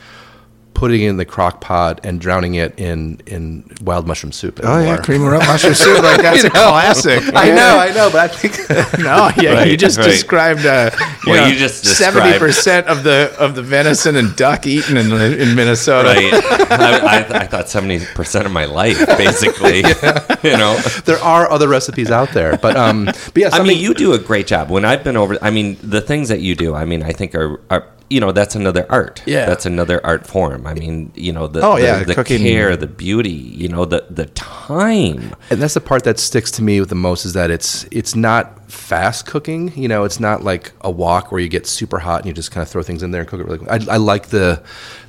putting 0.75 1.01
it 1.01 1.07
in 1.09 1.17
the 1.17 1.25
crock 1.25 1.61
pot 1.61 2.01
and 2.03 2.21
drowning 2.21 2.53
it 2.55 2.77
in 2.79 3.19
in 3.25 3.63
wild 3.81 4.05
mushroom 4.05 4.31
soup. 4.31 4.59
Oh 4.61 4.67
yeah, 4.67 4.79
anymore. 4.79 4.97
cream 5.01 5.23
of 5.23 5.39
mushroom 5.39 5.73
soup. 5.73 6.03
Like 6.03 6.21
that's 6.21 6.43
a 6.43 6.49
classic. 6.51 7.23
I 7.33 7.49
know, 7.49 7.79
I 7.79 7.91
know, 7.93 8.09
but 8.11 8.19
I 8.19 8.27
think 8.27 8.53
No, 8.99 9.31
yeah, 9.41 9.63
you 9.63 9.77
just 9.77 9.97
right. 9.97 10.05
described. 10.05 10.65
Uh, 10.65 10.91
you 11.25 11.31
Well, 11.31 11.45
know, 11.45 11.47
you 11.51 11.57
just 11.57 11.85
70% 11.85 12.83
of 12.85 13.03
the 13.03 13.33
of 13.39 13.55
the 13.55 13.63
venison 13.63 14.15
and 14.15 14.35
duck 14.35 14.67
eaten 14.67 14.97
in 14.97 15.11
in 15.11 15.55
Minnesota. 15.55 16.09
Right. 16.09 16.33
I, 16.71 16.99
I, 16.99 17.39
I 17.41 17.47
thought 17.47 17.69
seventy 17.69 18.05
percent 18.13 18.45
of 18.45 18.51
my 18.51 18.65
life, 18.65 18.99
basically. 19.17 19.77
You 19.77 20.57
know. 20.57 20.77
there 21.05 21.17
are 21.19 21.49
other 21.49 21.67
recipes 21.67 22.11
out 22.11 22.31
there, 22.33 22.57
but 22.57 22.75
um, 22.75 23.05
but 23.05 23.37
yeah, 23.37 23.49
I 23.53 23.63
mean, 23.63 23.79
you 23.79 23.93
do 23.93 24.13
a 24.13 24.19
great 24.19 24.45
job. 24.47 24.69
When 24.69 24.83
I've 24.85 25.03
been 25.03 25.17
over, 25.17 25.37
I 25.41 25.49
mean, 25.51 25.77
the 25.81 26.01
things 26.01 26.29
that 26.29 26.41
you 26.41 26.55
do, 26.55 26.75
I 26.75 26.85
mean, 26.85 27.01
I 27.01 27.13
think 27.13 27.33
are, 27.33 27.61
are 27.69 27.87
you 28.09 28.19
know, 28.19 28.31
that's 28.31 28.53
another 28.55 28.85
art. 28.89 29.23
Yeah. 29.25 29.45
that's 29.47 29.65
another 29.65 30.05
art 30.05 30.27
form. 30.27 30.67
I 30.67 30.73
mean, 30.75 31.11
you 31.15 31.31
know, 31.33 31.47
the 31.47 31.61
Oh, 31.61 31.75
the, 31.77 31.81
yeah, 31.83 32.03
the 32.03 32.13
cooking- 32.13 32.41
care, 32.41 32.75
the 32.77 32.87
beauty, 32.87 33.31
you 33.31 33.67
know, 33.67 33.85
the 33.85 34.05
the 34.09 34.27
time. 34.27 35.33
and 35.49 35.61
that's 35.61 35.73
the 35.73 35.81
part 35.81 36.03
that 36.03 36.19
sticks 36.19 36.51
to 36.51 36.63
me 36.63 36.79
with 36.79 36.89
the 36.89 36.95
most 36.95 37.25
is 37.25 37.33
that 37.33 37.49
it's 37.51 37.85
it's 37.91 38.15
not 38.15 38.69
fast 38.71 39.25
cooking. 39.25 39.71
You 39.75 39.87
know, 39.87 40.03
it's 40.03 40.19
not 40.19 40.43
like 40.43 40.71
a 40.81 40.91
wok 40.91 41.31
where 41.31 41.41
you 41.41 41.49
get 41.49 41.65
super 41.67 41.99
hot 41.99 42.19
and 42.21 42.27
you 42.27 42.33
just 42.33 42.51
kind 42.51 42.61
of 42.61 42.69
throw 42.69 42.83
things 42.83 43.01
in 43.03 43.11
there 43.11 43.21
and 43.21 43.29
cook 43.29 43.39
it 43.39 43.45
really. 43.45 43.59
quick. 43.59 43.71
I, 43.89 43.93
I 43.93 43.97
like 43.97 44.27
the 44.27 44.61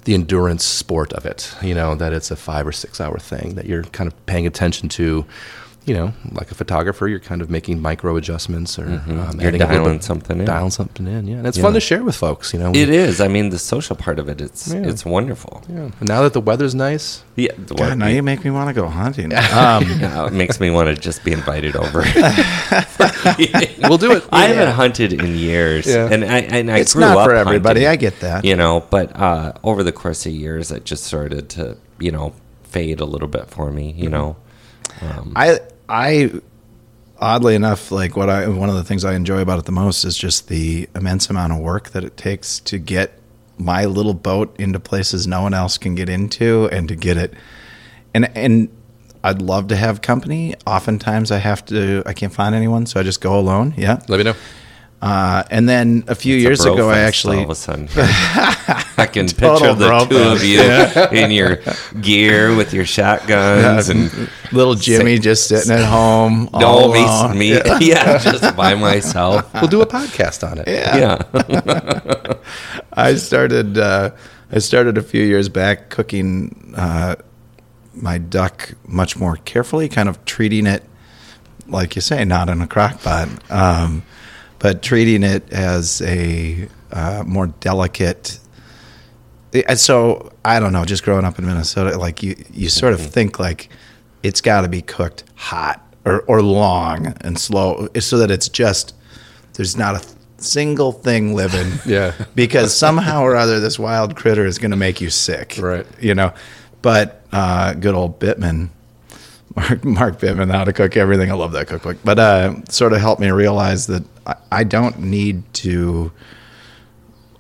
the 0.05 0.15
endurance 0.15 0.65
sport 0.65 1.13
of 1.13 1.27
it. 1.27 1.55
You 1.63 1.75
know, 1.75 1.95
that 1.97 2.13
it's 2.13 2.31
a 2.31 2.37
five 2.37 2.67
or 2.67 2.73
six 2.73 3.01
hour 3.01 3.19
thing 3.19 3.57
that 3.57 3.67
you're 3.67 3.83
kind 3.85 4.09
of 4.09 4.27
paying 4.27 4.47
attention 4.47 4.89
to. 4.91 5.27
You 5.87 5.95
know, 5.95 6.13
like 6.33 6.51
a 6.51 6.55
photographer, 6.57 7.07
you're 7.07 7.21
kind 7.21 7.41
of 7.41 7.49
making 7.49 7.81
micro 7.81 8.17
adjustments 8.17 8.77
or 8.77 8.87
um, 8.87 8.99
Mm-hmm. 9.01 9.39
You're 9.41 9.49
adding 9.49 9.61
dialing 9.61 9.93
bit- 9.99 10.03
something 10.05 10.41
in. 10.41 10.45
dialing 10.45 10.73
something 10.73 11.07
in. 11.07 11.29
Yeah, 11.29 11.37
and 11.37 11.47
it's 11.47 11.59
fun 11.59 11.75
to 11.75 11.81
share 11.81 12.03
with 12.03 12.17
folks. 12.17 12.53
You 12.53 12.59
know, 12.59 12.73
It 12.75 12.89
is. 12.89 13.21
I 13.21 13.29
mean, 13.29 13.51
the 13.51 13.59
social 13.61 13.95
part 13.95 14.19
of 14.19 14.29
it, 14.29 14.41
it's 14.41 14.67
Yeah. 14.75 14.83
it's 14.91 15.05
wonderful. 15.05 15.63
Yeah. 15.69 15.91
And 16.01 16.09
now 16.09 16.23
that 16.23 16.33
the 16.33 16.41
weather's 16.41 16.75
nice, 16.75 17.23
Yeah, 17.37 17.53
the 17.57 17.75
God, 17.77 17.91
what- 17.91 17.99
now 17.99 18.09
you 18.09 18.23
make 18.23 18.45
me 18.45 18.51
want 18.51 18.69
to 18.69 18.75
go 18.75 18.89
hunting. 18.89 19.33
Um, 19.57 19.85
yeah, 20.01 20.27
it 20.27 20.33
makes 20.33 20.59
me 20.59 20.71
want 20.71 20.89
to 20.95 21.01
just 21.01 21.23
be 21.25 21.33
invited 21.33 21.77
over. 21.77 22.01
we'll 23.89 23.99
do 23.99 24.13
it. 24.13 24.25
I 24.33 24.47
haven't 24.49 24.75
hunted 24.75 25.13
in 25.13 25.37
years, 25.37 25.87
Yeah. 25.87 26.09
and 26.11 26.25
I 26.25 26.39
and 26.41 26.71
I 26.71 26.79
it's 26.79 26.93
grew 26.95 27.03
not 27.03 27.17
up 27.19 27.25
for 27.27 27.35
everybody. 27.35 27.85
hunting, 27.85 27.93
I 27.93 27.97
get 27.97 28.21
that. 28.21 28.45
you 28.45 28.57
know. 28.57 28.81
But 28.91 29.15
uh, 29.17 29.53
over 29.63 29.83
the 29.83 29.93
course 29.93 30.27
of 30.27 30.33
years, 30.33 30.71
it 30.71 30.85
just 30.85 31.05
started 31.05 31.49
to 31.51 31.77
you 32.01 32.11
know 32.11 32.33
fade 32.65 33.01
a 33.01 33.05
little 33.05 33.29
bit 33.29 33.49
for 33.51 33.71
me. 33.71 33.93
Mm-hmm. 33.93 34.03
You 34.03 34.09
know, 34.11 34.37
I 35.37 35.61
I 35.89 36.33
oddly 37.19 37.55
enough, 37.55 37.91
like 37.91 38.17
what 38.17 38.29
I 38.29 38.49
one 38.49 38.69
of 38.69 38.75
the 38.75 38.85
things 38.85 39.05
I 39.05 39.15
enjoy 39.15 39.41
about 39.41 39.59
it 39.59 39.65
the 39.65 39.73
most 39.73 40.05
is 40.05 40.17
just 40.17 40.49
the 40.49 40.89
immense 40.95 41.31
amount 41.31 41.53
of 41.53 41.61
work 41.61 41.91
that 41.91 42.05
it 42.05 42.17
takes 42.17 42.61
to 42.61 42.79
get 42.79 43.19
my 43.59 43.87
little 43.87 44.15
boat 44.15 44.55
into 44.59 44.79
places 44.79 45.27
no 45.27 45.43
one 45.43 45.55
else 45.55 45.79
can 45.79 45.95
get 45.95 46.11
into 46.11 46.69
and 46.71 46.89
to 46.89 46.95
get 46.95 47.17
it 47.17 47.33
and 48.13 48.31
and 48.37 48.69
I'd 49.25 49.43
love 49.43 49.69
to 49.69 49.77
have 49.77 50.03
company. 50.03 50.55
Oftentimes 50.67 51.33
I 51.33 51.39
have 51.39 51.65
to 51.67 52.03
I 52.07 52.13
can't 52.13 52.33
find 52.33 52.55
anyone, 52.55 52.87
so 52.87 53.01
I 53.01 53.03
just 53.03 53.21
go 53.21 53.39
alone. 53.39 53.75
Yeah. 53.77 54.01
Let 54.09 54.19
me 54.19 54.25
know. 54.25 54.35
Uh, 55.03 55.45
and 55.51 55.69
then 55.69 56.05
a 56.09 56.15
few 56.15 56.37
It's 56.37 56.43
years 56.43 56.63
bro 56.63 56.75
ago 56.75 56.91
I 56.91 57.01
actually 57.01 57.39
all 57.39 57.45
of 57.45 57.51
a 57.51 57.55
sudden. 57.55 57.89
I 57.97 59.07
can 59.13 59.27
picture 59.29 59.75
the 59.75 59.87
bro 59.89 60.07
two 60.07 60.17
of 60.17 60.41
fest. 60.41 61.13
you 61.13 61.19
in 61.19 61.31
your 61.31 61.61
gear 62.01 62.57
with 62.57 62.73
your 62.73 62.87
shotguns 62.87 63.91
and 63.91 64.31
little 64.53 64.75
Jimmy 64.75 65.17
Say- 65.17 65.23
just 65.23 65.49
sitting 65.49 65.71
at 65.71 65.85
home. 65.85 66.49
no 66.55 66.67
all 66.67 66.93
me, 66.93 67.05
alone. 67.05 67.39
me 67.39 67.51
yeah. 67.81 68.19
just 68.19 68.57
by 68.57 68.75
myself. 68.75 69.53
We'll 69.55 69.69
do 69.69 69.83
a 69.83 69.87
podcast 69.87 70.51
on 70.51 70.59
it. 70.59 70.67
Yeah. 70.67 72.39
I 72.93 73.17
started. 73.17 73.77
Uh, 73.79 74.11
I 74.51 74.61
started 74.61 74.97
a 74.97 75.03
few 75.03 75.25
years 75.25 75.49
back 75.49 75.91
cooking 75.91 76.73
uh, 76.77 77.17
my 77.95 78.19
duck 78.19 78.75
much 78.87 79.17
more 79.17 79.37
carefully, 79.39 79.89
kind 79.89 80.09
of 80.09 80.25
treating 80.25 80.67
it 80.67 80.85
like 81.69 81.97
you 81.97 82.03
say, 82.03 82.25
not 82.25 82.49
in 82.49 82.61
a 82.63 82.67
crock 82.67 83.03
pot, 83.03 83.29
um, 83.51 84.03
but 84.59 84.83
treating 84.83 85.23
it 85.23 85.51
as 85.53 86.03
a 86.03 86.69
uh, 86.93 87.25
more 87.27 87.49
delicate. 87.49 88.39
And 89.69 89.79
so 89.79 90.33
I 90.45 90.61
don't 90.61 90.73
know. 90.73 90.85
Just 90.85 91.05
growing 91.05 91.25
up 91.25 91.39
in 91.39 91.47
Minnesota, 91.47 91.97
like 91.99 92.23
you, 92.23 92.37
you 92.53 92.69
sort 92.69 92.93
of 92.93 93.01
think 93.01 93.39
like 93.39 93.69
it's 94.23 94.41
got 94.41 94.63
to 94.63 94.69
be 94.69 94.83
cooked 94.83 95.25
hot 95.35 95.83
or 96.05 96.21
or 96.23 96.43
long 96.43 97.15
and 97.23 97.39
slow, 97.39 97.89
so 97.99 98.19
that 98.19 98.31
it's 98.31 98.49
just 98.49 98.95
there's 99.55 99.77
not 99.77 99.95
a 99.95 100.07
single 100.39 100.93
thing 100.93 101.35
living. 101.35 101.73
Yeah. 101.87 102.13
because 102.35 102.77
somehow 102.85 103.23
or 103.23 103.37
other 103.37 103.61
this 103.61 103.79
wild 103.79 104.17
critter 104.17 104.45
is 104.45 104.59
going 104.59 104.73
to 104.73 104.77
make 104.77 105.01
you 105.01 105.11
sick. 105.11 105.57
Right. 105.59 105.87
You 106.01 106.15
know, 106.15 106.33
but 106.83 107.23
uh, 107.33 107.75
good 107.75 107.95
old 107.95 108.19
Bittman. 108.21 108.71
Mark, 109.57 109.85
Mark 109.85 110.19
Bittman, 110.19 110.51
how 110.51 110.65
to 110.65 110.73
cook 110.73 110.97
everything. 110.97 111.31
I 111.31 111.35
love 111.35 111.53
that 111.53 111.67
cookbook. 111.67 111.97
But 112.05 112.19
uh, 112.19 112.65
sort 112.69 112.93
of 112.93 113.01
helped 113.01 113.21
me 113.21 113.31
realize 113.31 113.87
that 113.87 114.05
I, 114.27 114.35
I 114.53 114.65
don't 114.65 114.99
need 115.01 115.43
to 115.55 116.13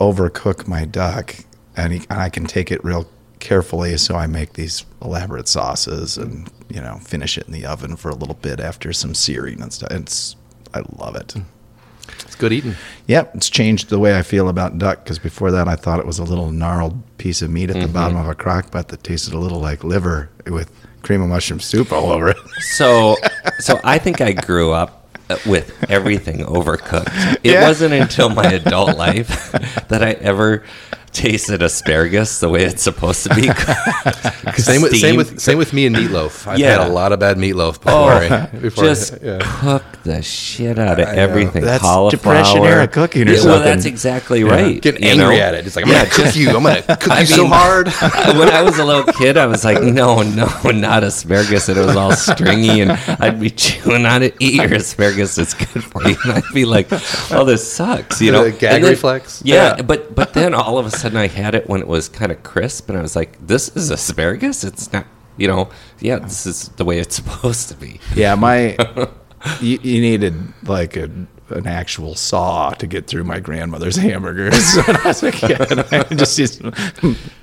overcook 0.01 0.67
my 0.67 0.85
duck, 0.85 1.37
and, 1.77 1.93
he, 1.93 1.99
and 2.11 2.21
I 2.21 2.31
can 2.31 2.47
take 2.47 2.71
it 2.71 2.83
real 2.85 3.07
carefully. 3.39 3.97
So 3.99 4.17
I 4.17 4.27
make 4.27 4.55
these 4.55 4.85
elaborate 5.03 5.47
sauces, 5.47 6.17
and 6.17 6.51
you 6.69 6.81
know, 6.81 6.97
finish 7.03 7.37
it 7.37 7.47
in 7.47 7.53
the 7.53 7.67
oven 7.67 7.97
for 7.97 8.09
a 8.09 8.15
little 8.15 8.35
bit 8.35 8.61
after 8.61 8.93
some 8.93 9.15
searing 9.15 9.61
and 9.61 9.73
stuff. 9.73 9.91
It's 9.91 10.37
I 10.73 10.83
love 10.97 11.17
it. 11.17 11.35
It's 12.21 12.35
good 12.37 12.53
eating. 12.53 12.77
Yep, 13.09 13.35
it's 13.35 13.51
changed 13.51 13.91
the 13.91 13.99
way 13.99 14.17
I 14.17 14.23
feel 14.23 14.49
about 14.49 14.79
duck 14.79 15.05
because 15.05 15.19
before 15.19 15.51
that 15.51 15.69
I 15.69 15.77
thought 15.77 15.99
it 15.99 16.07
was 16.07 16.19
a 16.19 16.25
little 16.25 16.51
gnarled 16.51 17.03
piece 17.19 17.43
of 17.43 17.51
meat 17.51 17.71
at 17.71 17.81
the 17.81 17.89
bottom 17.89 18.17
of 18.17 18.29
a 18.29 18.35
crock 18.35 18.71
pot 18.71 18.89
that 18.89 19.03
tasted 19.03 19.35
a 19.35 19.39
little 19.39 19.61
like 19.61 19.83
liver 19.85 20.31
with 20.47 20.71
cream 21.07 21.23
of 21.23 21.29
mushroom 21.29 21.61
soup 21.61 21.93
all 21.93 22.11
over 22.11 22.29
it. 22.31 22.37
So, 22.77 23.17
so 23.61 23.79
I 23.85 23.99
think 23.99 24.21
I 24.21 24.33
grew 24.33 24.73
up 24.73 25.09
with 25.47 25.73
everything 25.91 26.39
overcooked. 26.45 27.35
It 27.45 27.53
Yeah. 27.53 27.69
wasn't 27.69 27.95
until 27.95 28.29
my 28.29 28.45
adult 28.45 28.97
life 28.97 29.53
that 29.89 30.03
I 30.03 30.13
ever 30.13 30.65
tasted 31.13 31.63
asparagus 31.63 32.41
the 32.41 32.49
way 32.49 32.65
it's 32.65 32.83
supposed 32.83 33.23
to 33.25 33.35
be. 33.35 33.43
Same 34.57 34.81
with, 34.83 34.97
same 34.97 35.17
with 35.17 35.41
same 35.41 35.59
with 35.59 35.73
me 35.73 35.87
and 35.87 35.95
meatloaf. 35.97 36.47
I've 36.47 36.59
Yeah. 36.59 36.79
had 36.79 36.89
a 36.89 36.93
lot 36.93 37.13
of 37.13 37.19
bad 37.21 37.37
meatloaf 37.37 37.79
oh, 37.87 38.19
before. 38.21 38.37
Oh, 38.39 38.49
I- 38.53 38.59
before 38.59 38.85
I- 38.85 38.87
just 38.89 39.23
yeah. 39.23 39.39
cook 39.43 39.83
the 40.05 40.23
shit 40.23 40.79
out 40.79 41.01
of 41.01 41.09
I 41.09 41.13
know. 41.17 41.23
everything. 41.23 41.65
That's 41.65 41.83
Cauliflower. 41.83 42.11
Depression 42.37 42.65
era 42.65 42.87
cooking 42.89 43.29
or 43.29 43.33
Yeah, 43.33 43.45
Well, 43.45 43.61
that's 43.63 43.85
exactly 43.85 44.45
right. 44.45 44.81
Getting 44.81 45.03
you 45.03 45.11
angry 45.11 45.37
know? 45.37 45.43
at 45.43 45.55
it. 45.55 45.67
It's 45.67 45.75
like 45.77 45.85
I'm 45.87 45.93
gonna 45.93 46.09
cook 46.11 46.37
you. 46.37 46.49
I'm 46.51 46.63
gonna 46.63 46.83
cook 46.97 47.19
you 47.21 47.27
so 47.27 47.47
hard. 47.47 47.89
when 48.39 48.49
I 48.51 48.63
was 48.63 48.79
a 48.79 48.85
little 48.85 49.05
kid, 49.15 49.37
I 49.37 49.47
was 49.47 49.65
like, 49.65 49.83
no, 49.83 50.23
no, 50.23 50.49
not 50.71 51.03
asparagus. 51.05 51.69
And 51.69 51.79
it 51.79 51.85
was 51.87 51.97
all 51.97 52.13
stringy, 52.13 52.81
and 52.81 52.93
I'd 52.93 53.41
be 53.41 53.51
chewing 53.51 54.07
on 54.07 54.23
it. 54.23 54.37
Eat 54.41 54.55
your 54.55 54.75
asparagus; 54.75 55.39
it's 55.39 55.55
good 55.55 55.83
for 55.85 56.07
you. 56.09 56.17
And 56.25 56.33
I'd 56.35 56.55
be 56.55 56.65
like, 56.65 56.89
oh, 57.33 57.45
this 57.45 57.71
sucks, 57.71 58.21
you 58.21 58.33
know. 58.33 58.45
The 58.45 58.51
gag 58.53 58.83
then- 58.83 58.91
reflex? 58.91 59.43
Yeah, 59.45 59.77
Yeah. 59.77 59.83
but 59.83 60.15
but 60.15 60.35
then 60.35 60.55
all 60.55 60.79
of 60.79 60.87
a 60.87 60.91
sudden 60.91 61.06
I 61.15 61.27
had 61.27 61.55
it 61.55 61.69
when 61.69 61.81
it 61.81 61.87
was 61.87 62.09
kind 62.09 62.33
of 62.33 62.43
crisp, 62.43 62.89
and 62.89 62.99
I 62.99 63.03
was 63.03 63.15
like, 63.15 63.47
this 63.47 63.75
is 63.77 63.91
asparagus. 63.91 64.65
It's 64.65 64.93
not, 64.93 65.07
you 65.37 65.47
know. 65.47 65.69
Yeah, 66.01 66.19
this 66.19 66.47
is 66.47 66.69
the 66.71 66.85
way 66.85 66.99
it's 66.99 67.17
supposed 67.23 67.69
to 67.69 67.75
be. 67.77 68.01
Yeah, 68.15 68.35
my 68.35 68.77
you, 69.61 69.79
you 69.83 70.01
needed 70.01 70.35
like 70.65 70.97
a 70.97 71.11
an 71.51 71.67
actual 71.67 72.15
saw 72.15 72.71
to 72.71 72.87
get 72.87 73.07
through 73.07 73.25
my 73.25 73.39
grandmother's 73.39 73.97
hamburgers 74.09 74.75
when 74.77 74.97
I 74.97 75.05
was 75.05 75.23
a 75.23 75.33
kid. 75.33 75.61
I 75.93 76.03
just 76.15 76.37
these 76.37 76.61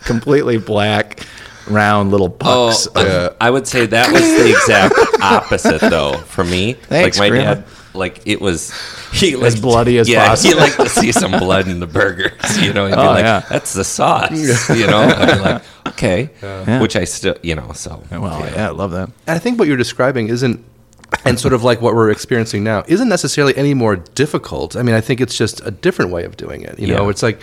completely 0.01 0.57
black, 0.57 1.21
round 1.67 2.11
little 2.11 2.27
oh, 2.27 2.69
pucks. 2.69 2.87
Oh, 2.95 3.27
of- 3.27 3.37
I 3.39 3.49
would 3.49 3.67
say 3.67 3.85
that 3.85 4.11
was 4.11 4.21
the 4.21 4.49
exact 4.49 4.95
opposite, 5.21 5.81
though, 5.81 6.13
for 6.17 6.43
me. 6.43 6.73
Thanks, 6.73 7.17
like 7.17 7.25
my 7.25 7.29
Grandma. 7.29 7.53
dad, 7.55 7.65
like 7.93 8.21
it 8.25 8.41
was 8.41 8.71
he 9.13 9.33
As 9.33 9.41
liked- 9.41 9.61
bloody 9.61 9.97
as 9.99 10.09
yeah, 10.13 10.27
possible. 10.27 10.53
He 10.55 10.59
liked 10.59 10.75
to 10.77 10.89
see 10.89 11.11
some 11.11 11.31
blood 11.31 11.67
in 11.67 11.79
the 11.79 11.87
burgers. 11.87 12.31
You 12.61 12.73
know, 12.73 12.85
he'd 12.87 12.95
be 12.95 13.01
Oh, 13.01 13.05
like, 13.05 13.23
yeah. 13.25 13.39
"That's 13.49 13.73
the 13.73 13.83
sauce." 13.83 14.69
You 14.69 14.87
know, 14.87 14.97
I'd 14.99 15.33
be 15.35 15.39
like, 15.39 15.61
"Okay," 15.87 16.29
Yeah. 16.41 16.81
which 16.81 16.95
I 16.95 17.03
still, 17.05 17.35
you 17.43 17.55
know, 17.55 17.71
so 17.73 18.01
well, 18.11 18.39
yeah, 18.55 18.67
I 18.67 18.71
love 18.71 18.91
that. 18.91 19.09
And 19.27 19.35
I 19.35 19.39
think 19.39 19.59
what 19.59 19.67
you're 19.67 19.77
describing 19.77 20.27
isn't, 20.29 20.63
and 21.25 21.39
sort 21.39 21.53
of 21.53 21.63
like 21.63 21.81
what 21.81 21.93
we're 21.95 22.09
experiencing 22.11 22.63
now, 22.63 22.83
isn't 22.87 23.09
necessarily 23.09 23.55
any 23.57 23.73
more 23.73 23.95
difficult. 23.97 24.75
I 24.75 24.81
mean, 24.81 24.95
I 24.95 25.01
think 25.01 25.19
it's 25.21 25.37
just 25.37 25.61
a 25.65 25.71
different 25.71 26.11
way 26.11 26.23
of 26.23 26.37
doing 26.37 26.61
it. 26.63 26.79
You 26.79 26.87
know, 26.87 27.03
Yeah. 27.03 27.09
it's 27.09 27.21
like, 27.23 27.39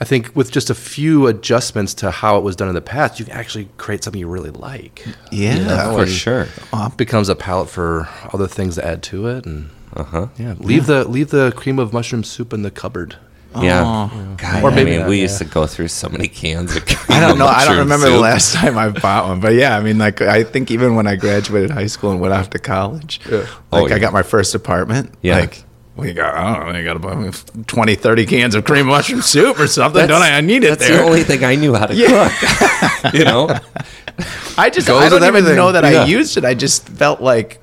I 0.00 0.04
think 0.04 0.30
with 0.36 0.52
just 0.52 0.70
a 0.70 0.74
few 0.76 1.26
adjustments 1.26 1.92
to 1.94 2.10
how 2.12 2.36
it 2.36 2.44
was 2.44 2.54
done 2.54 2.68
in 2.68 2.74
the 2.76 2.80
past, 2.80 3.18
you 3.18 3.24
can 3.24 3.34
actually 3.34 3.68
create 3.78 4.04
something 4.04 4.20
you 4.20 4.28
really 4.28 4.50
like. 4.50 5.04
Yeah, 5.32 5.56
You 5.56 5.64
know, 5.64 5.96
for 5.98 6.06
sure. 6.06 6.46
It 6.72 6.96
becomes 6.96 7.28
a 7.28 7.34
palette 7.34 7.68
for 7.70 8.08
other 8.32 8.46
things 8.46 8.76
to 8.76 8.86
add 8.86 9.02
to 9.04 9.26
it, 9.26 9.44
and 9.46 9.70
Uh 9.94 10.04
huh. 10.04 10.26
yeah, 10.38 10.54
leave 10.58 10.86
the 10.86 11.04
leave 11.08 11.30
the 11.30 11.52
cream 11.56 11.78
of 11.78 11.92
mushroom 11.92 12.22
soup 12.24 12.52
in 12.52 12.62
the 12.62 12.70
cupboard. 12.70 13.16
Yeah. 13.58 13.82
Oh. 14.12 14.34
God, 14.36 14.62
Or 14.62 14.70
I 14.70 14.74
maybe 14.74 14.90
mean, 14.90 15.00
not, 15.00 15.08
we 15.08 15.16
yeah. 15.16 15.22
used 15.22 15.38
to 15.38 15.44
go 15.46 15.66
through 15.66 15.88
so 15.88 16.08
many 16.10 16.28
cans 16.28 16.76
of 16.76 16.84
cream. 16.84 16.98
I 17.08 17.18
don't 17.18 17.38
know. 17.38 17.46
I 17.46 17.64
don't 17.64 17.76
mushroom 17.76 17.78
remember 17.78 18.10
the 18.10 18.18
last 18.18 18.52
time 18.54 18.76
I 18.76 18.90
bought 19.00 19.26
one, 19.26 19.40
but 19.40 19.54
yeah, 19.54 19.76
I 19.76 19.80
mean, 19.80 19.96
like 19.98 20.20
I 20.20 20.44
think 20.44 20.70
even 20.70 20.94
when 20.96 21.06
I 21.06 21.16
graduated 21.16 21.70
high 21.70 21.86
school 21.86 22.10
and 22.12 22.20
went 22.20 22.34
off 22.34 22.50
to 22.50 22.58
college, 22.58 23.20
Yeah. 23.28 23.46
like 23.72 23.90
Oh, 23.90 23.94
I 23.94 23.98
got 23.98 24.12
my 24.12 24.22
first 24.22 24.54
apartment. 24.54 25.14
Yeah. 25.22 25.38
Like 25.40 25.64
We 25.96 26.12
got, 26.12 26.34
I 26.34 26.56
don't 26.58 26.72
know, 26.72 26.78
you 26.78 26.84
got 26.84 26.96
about 26.96 27.66
20, 27.66 27.94
30 27.96 28.26
cans 28.26 28.54
of 28.54 28.64
cream 28.66 28.86
mushroom 28.86 29.22
soup 29.22 29.58
or 29.58 29.66
something, 29.66 30.06
don't 30.06 30.22
I? 30.22 30.36
I 30.36 30.40
need 30.42 30.62
it 30.62 30.68
That's 30.78 30.86
there. 30.86 30.98
the 30.98 31.02
only 31.04 31.24
thing 31.24 31.42
I 31.42 31.54
knew 31.56 31.74
how 31.74 31.86
to 31.86 31.94
cook. 31.96 33.14
you 33.14 33.24
know, 33.24 33.48
I 34.58 34.68
just, 34.70 34.86
Goes 34.86 35.02
I 35.02 35.08
don't 35.08 35.22
even 35.22 35.28
everything. 35.36 35.56
know 35.56 35.72
that 35.72 35.84
Yeah. 35.90 36.02
I 36.02 36.04
used 36.04 36.36
it. 36.36 36.44
I 36.44 36.54
just 36.54 36.86
felt 36.86 37.20
like, 37.22 37.60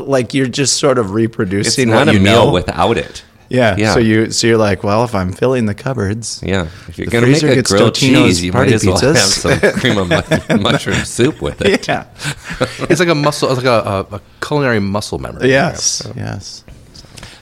like 0.00 0.34
you're 0.34 0.46
just 0.48 0.78
sort 0.78 0.98
of 0.98 1.12
reproducing 1.12 1.88
it's 1.88 1.90
reproducing 1.90 1.90
not 1.90 2.06
what 2.06 2.08
a 2.08 2.12
you 2.14 2.20
meal 2.20 2.46
know. 2.46 2.52
without 2.52 2.96
it. 2.98 3.24
yeah. 3.48 3.76
yeah. 3.76 3.92
So 3.94 4.00
you, 4.00 4.30
so 4.30 4.46
you're 4.46 4.56
like, 4.56 4.82
well, 4.82 5.04
if 5.04 5.14
I'm 5.14 5.32
filling 5.32 5.66
the 5.66 5.74
cupboards, 5.74 6.42
Yeah, 6.44 6.68
if 6.88 6.96
you're 6.98 7.06
The 7.06 7.10
gonna 7.12 7.26
make 7.26 7.42
a 7.42 7.54
gets 7.54 7.70
grilled 7.70 7.92
Totino's 7.94 7.98
cheese, 8.38 8.44
you 8.44 8.52
party 8.52 8.70
might 8.70 8.74
as 8.76 8.86
well 8.86 8.96
pizzas. 8.96 9.14
have 9.44 9.60
some 9.62 9.72
cream 9.80 9.98
of 9.98 10.08
mu- 10.08 10.56
mushroom 10.62 11.04
soup 11.04 11.42
with 11.42 11.60
it. 11.62 11.86
yeah, 11.88 12.06
It's 12.88 13.00
like 13.00 13.08
a 13.10 13.14
muscle, 13.14 13.48
it's 13.50 13.62
like 13.62 13.66
a, 13.66 14.06
a, 14.10 14.16
a 14.16 14.20
culinary 14.40 14.80
muscle 14.80 15.18
memory. 15.18 15.48
yes, 15.48 16.02
yes. 16.16 16.64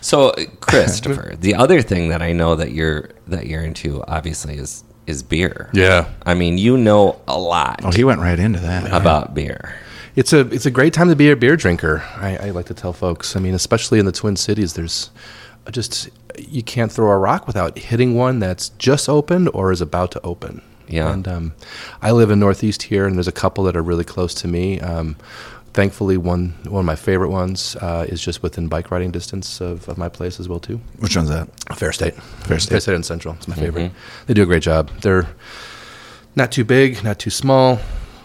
So, 0.03 0.30
uh, 0.30 0.44
Christopher, 0.61 1.34
the 1.40 1.55
other 1.55 1.82
thing 1.82 2.09
that 2.09 2.22
I 2.22 2.32
know 2.32 2.55
that 2.57 2.72
you're 2.72 3.11
that 3.28 3.46
you're 3.46 3.62
into, 3.62 4.03
obviously, 4.09 4.57
is 4.57 4.82
is 5.07 5.22
beer. 5.22 5.68
Yeah. 5.74 6.09
I 6.24 6.34
mean, 6.34 6.57
you 6.57 6.76
know 6.78 7.20
a 7.28 7.38
lot 7.38 7.80
Oh, 7.84 7.90
he 7.90 8.05
went 8.05 8.20
right 8.20 8.38
into 8.38 8.61
that. 8.61 8.92
about 8.92 9.34
beer. 9.34 9.74
It's 10.16 10.32
a 10.32 10.40
it's 10.40 10.66
a 10.66 10.70
great 10.70 10.92
time 10.92 11.08
to 11.08 11.16
be 11.16 11.30
a 11.30 11.36
beer 11.36 11.56
drinker. 11.56 12.02
I, 12.16 12.36
I 12.36 12.50
like 12.50 12.66
to 12.66 12.74
tell 12.74 12.92
folks. 12.92 13.36
I 13.36 13.40
mean, 13.40 13.54
especially 13.54 13.98
in 13.98 14.06
the 14.06 14.12
Twin 14.12 14.36
Cities, 14.36 14.74
there's 14.74 15.11
just 15.70 16.08
you 16.38 16.62
can't 16.62 16.90
throw 16.90 17.11
a 17.11 17.18
rock 17.18 17.46
without 17.46 17.78
hitting 17.78 18.14
one 18.14 18.38
that's 18.38 18.70
just 18.70 19.08
opened 19.08 19.50
or 19.54 19.72
is 19.72 19.80
about 19.80 20.11
to 20.12 20.20
open. 20.22 20.62
Yeah. 20.88 21.12
And 21.12 21.28
um, 21.28 21.52
I 22.02 22.11
live 22.11 22.30
in 22.30 22.40
Northeast 22.40 22.82
here, 22.82 23.06
and 23.06 23.16
there's 23.16 23.28
a 23.28 23.32
couple 23.32 23.64
that 23.64 23.76
are 23.76 23.82
really 23.82 24.04
close 24.04 24.34
to 24.34 24.48
me. 24.48 24.80
Um, 24.80 25.16
thankfully, 25.72 26.16
one 26.16 26.54
one 26.64 26.80
of 26.80 26.86
my 26.86 26.96
favorite 26.96 27.30
ones 27.30 27.76
uh, 27.76 28.06
is 28.08 28.20
just 28.20 28.42
within 28.42 28.66
bike 28.68 28.90
riding 28.90 29.12
distance 29.12 29.61
of, 29.61 29.88
of 29.88 29.96
my 29.96 30.08
place 30.08 30.40
as 30.40 30.48
well 30.48 30.58
too. 30.58 30.80
Which 30.98 31.16
one's 31.16 31.28
that? 31.28 31.48
Fair 31.76 31.92
State. 31.92 32.14
Fair 32.14 32.58
State. 32.58 32.70
Fair 32.70 32.80
State 32.80 32.94
and 32.94 33.06
Central. 33.06 33.34
It's 33.34 33.46
my 33.46 33.54
favorite. 33.54 33.92
They 34.26 34.34
do 34.34 34.42
a 34.42 34.46
great 34.46 34.62
job. 34.62 34.90
They're 35.02 35.28
not 36.34 36.50
too 36.50 36.64
big, 36.64 37.04
not 37.04 37.18
too 37.18 37.30
small. 37.30 37.78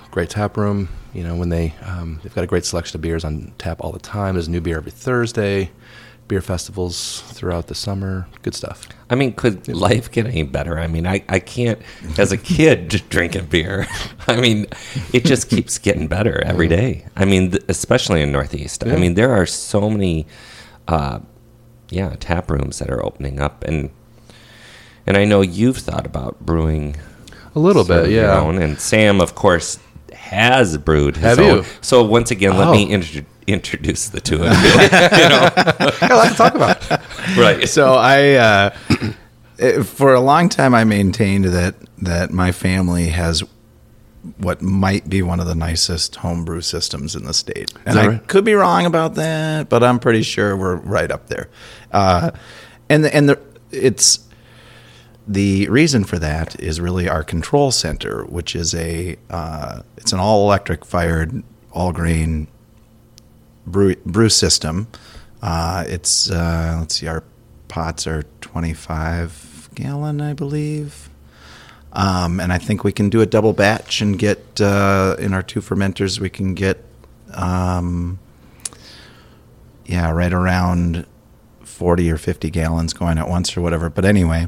Great 0.10 0.32
tap 0.32 0.58
room. 0.58 0.90
You 1.16 1.24
know, 1.24 1.36
when 1.36 1.50
they 1.50 1.74
um, 1.82 2.20
they've 2.22 2.36
got 2.36 2.44
a 2.44 2.48
great 2.48 2.66
selection 2.66 2.98
of 2.98 3.02
beers 3.02 3.24
on 3.24 3.54
tap 3.58 3.78
all 3.80 3.92
the 3.94 4.00
time. 4.00 4.36
There's 4.36 4.50
new 4.50 4.60
beer 4.62 4.78
every 4.78 4.92
Thursday. 4.92 5.72
Beer 6.28 6.42
festivals 6.42 7.22
throughout 7.28 7.68
the 7.68 7.76
summer. 7.76 8.28
Good 8.42 8.56
stuff. 8.56 8.88
I 9.12 9.16
mean, 9.16 9.34
could 9.34 9.68
life 9.68 10.12
get 10.12 10.26
any 10.26 10.42
better? 10.42 10.80
I 10.80 10.88
mean, 10.88 11.06
I, 11.06 11.24
I 11.30 11.38
can't, 11.38 11.80
as 12.18 12.32
a 12.32 12.38
kid, 12.38 13.04
drinking 13.10 13.46
beer. 13.46 13.86
I 14.28 14.38
mean, 14.38 14.66
it 15.14 15.24
just 15.24 15.52
keeps 15.52 15.78
getting 15.78 16.08
better 16.08 16.44
every 16.44 16.68
day. 16.68 17.06
I 17.16 17.26
mean, 17.26 17.52
th- 17.52 17.64
especially 17.70 18.24
in 18.24 18.32
Northeast. 18.32 18.84
I 18.84 18.96
mean, 18.96 19.14
there 19.14 19.34
are 19.34 19.46
so 19.46 19.88
many, 19.88 20.26
uh, 20.88 21.20
yeah, 21.92 22.16
tap 22.20 22.50
rooms 22.50 22.80
that 22.80 22.90
are 22.90 23.06
opening 23.06 23.40
up, 23.40 23.64
and 23.64 23.92
and 25.06 25.18
I 25.18 25.26
know 25.26 25.42
you've 25.42 25.78
thought 25.78 26.08
about 26.08 26.44
brewing 26.44 26.96
A 27.54 27.60
little 27.60 27.84
bit, 27.86 28.10
yeah. 28.10 28.44
and 28.50 28.80
Sam, 28.80 29.22
of 29.22 29.36
course, 29.36 29.78
has 30.26 30.78
brewed 30.78 31.16
his 31.18 31.24
Have 31.26 31.40
own. 31.40 31.58
you? 31.58 31.66
So 31.82 32.04
once 32.04 32.32
again, 32.32 32.58
let 32.58 32.68
Oh. 32.68 32.72
me 32.72 32.84
intro- 32.84 33.26
introduce 33.48 34.10
the 34.10 34.20
two 34.22 34.44
of 34.44 34.52
you. 34.64 34.70
you 34.70 35.30
know, 35.30 35.50
Got 36.00 36.12
a 36.12 36.16
lot 36.16 36.30
to 36.30 36.36
talk 36.36 36.56
about. 36.56 36.90
right? 37.38 37.68
so 37.70 37.94
I, 37.94 38.34
uh, 38.34 38.70
for 39.84 40.14
a 40.14 40.20
long 40.20 40.50
time, 40.50 40.74
I 40.76 40.84
maintained 40.84 41.46
that 41.46 41.76
that 42.00 42.32
my 42.32 42.52
family 42.52 43.08
has 43.10 43.44
what 44.38 44.62
might 44.62 45.08
be 45.08 45.22
one 45.22 45.40
of 45.40 45.46
the 45.46 45.54
nicest 45.56 46.16
homebrew 46.18 46.62
systems 46.62 47.16
in 47.16 47.24
the 47.26 47.34
state, 47.34 47.72
and 47.86 47.96
that 47.98 48.04
I 48.04 48.08
right? 48.08 48.28
could 48.28 48.44
be 48.44 48.54
wrong 48.56 48.86
about 48.86 49.16
that, 49.16 49.70
but 49.70 49.84
I'm 49.84 50.00
pretty 50.00 50.24
sure 50.24 50.58
we're 50.58 50.76
right 50.78 51.12
up 51.12 51.28
there. 51.28 51.48
Uh, 51.92 52.32
and 52.90 53.04
the, 53.06 53.16
and 53.16 53.30
the 53.30 53.40
it's 53.72 54.25
the 55.28 55.68
reason 55.70 56.04
for 56.04 56.20
that 56.20 56.60
is 56.60 56.80
really 56.80 57.10
our 57.10 57.24
control 57.24 57.72
center, 57.72 58.24
which 58.26 58.56
is 58.56 58.76
a 58.76 59.18
uh, 59.30 59.82
it's 59.98 60.14
an 60.14 60.20
all 60.20 60.46
electric 60.46 60.86
fired 60.86 61.44
all 61.72 61.92
grain 61.92 62.48
brew, 63.66 63.96
brew 64.06 64.30
system. 64.30 64.88
Uh, 65.42 65.84
it's 65.88 66.30
uh, 66.32 66.78
let's 66.80 66.96
see, 66.96 67.08
our 67.08 67.24
pots 67.68 68.08
are 68.08 68.24
25 68.42 69.70
gallon, 69.76 70.22
I 70.22 70.34
believe. 70.34 71.10
Um, 71.94 72.40
and 72.40 72.52
I 72.52 72.58
think 72.58 72.84
we 72.84 72.92
can 72.92 73.10
do 73.10 73.22
a 73.22 73.26
double 73.26 73.54
batch 73.54 74.02
and 74.02 74.20
get 74.20 74.60
uh, 74.60 75.16
in 75.18 75.34
our 75.34 75.44
two 75.44 75.62
fermenters. 75.62 76.20
We 76.20 76.30
can 76.30 76.54
get, 76.54 76.84
um, 77.34 78.20
yeah, 79.86 80.12
right 80.12 80.34
around 80.34 81.06
40 81.64 82.12
or 82.12 82.18
50 82.18 82.50
gallons 82.50 82.94
going 82.94 83.18
at 83.18 83.30
once 83.30 83.56
or 83.56 83.62
whatever. 83.62 83.90
But 83.90 84.04
anyway, 84.04 84.48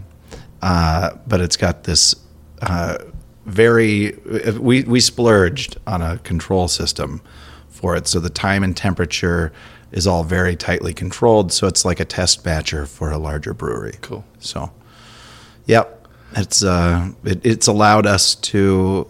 uh, 0.62 1.12
but 1.28 1.42
it's 1.42 1.58
got 1.58 1.84
this 1.84 2.16
uh, 2.62 2.98
very 3.46 4.14
we 4.60 4.84
we 4.84 5.00
splurged 5.00 5.78
on 5.88 6.02
a 6.02 6.18
control 6.20 6.68
system 6.68 7.22
for 7.70 7.96
it, 7.96 8.08
so 8.08 8.20
the 8.20 8.30
time 8.30 8.64
and 8.64 8.76
temperature 8.76 9.54
is 9.92 10.08
all 10.08 10.24
very 10.24 10.56
tightly 10.56 10.94
controlled. 10.94 11.54
So 11.54 11.68
it's 11.68 11.86
like 11.86 12.00
a 12.00 12.06
test 12.06 12.44
batcher 12.44 12.88
for 12.88 13.12
a 13.12 13.18
larger 13.18 13.54
brewery. 13.54 13.98
Cool. 14.02 14.26
So, 14.40 14.72
yep, 15.66 16.08
it's 16.36 16.64
uh, 16.64 17.12
it, 17.24 17.46
it's 17.46 17.68
allowed 17.68 18.06
us 18.06 18.36
to 18.36 19.08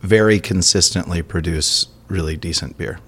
very 0.00 0.40
consistently 0.40 1.22
produce 1.22 1.86
really 2.08 2.36
decent 2.36 2.76
beer, 2.76 3.00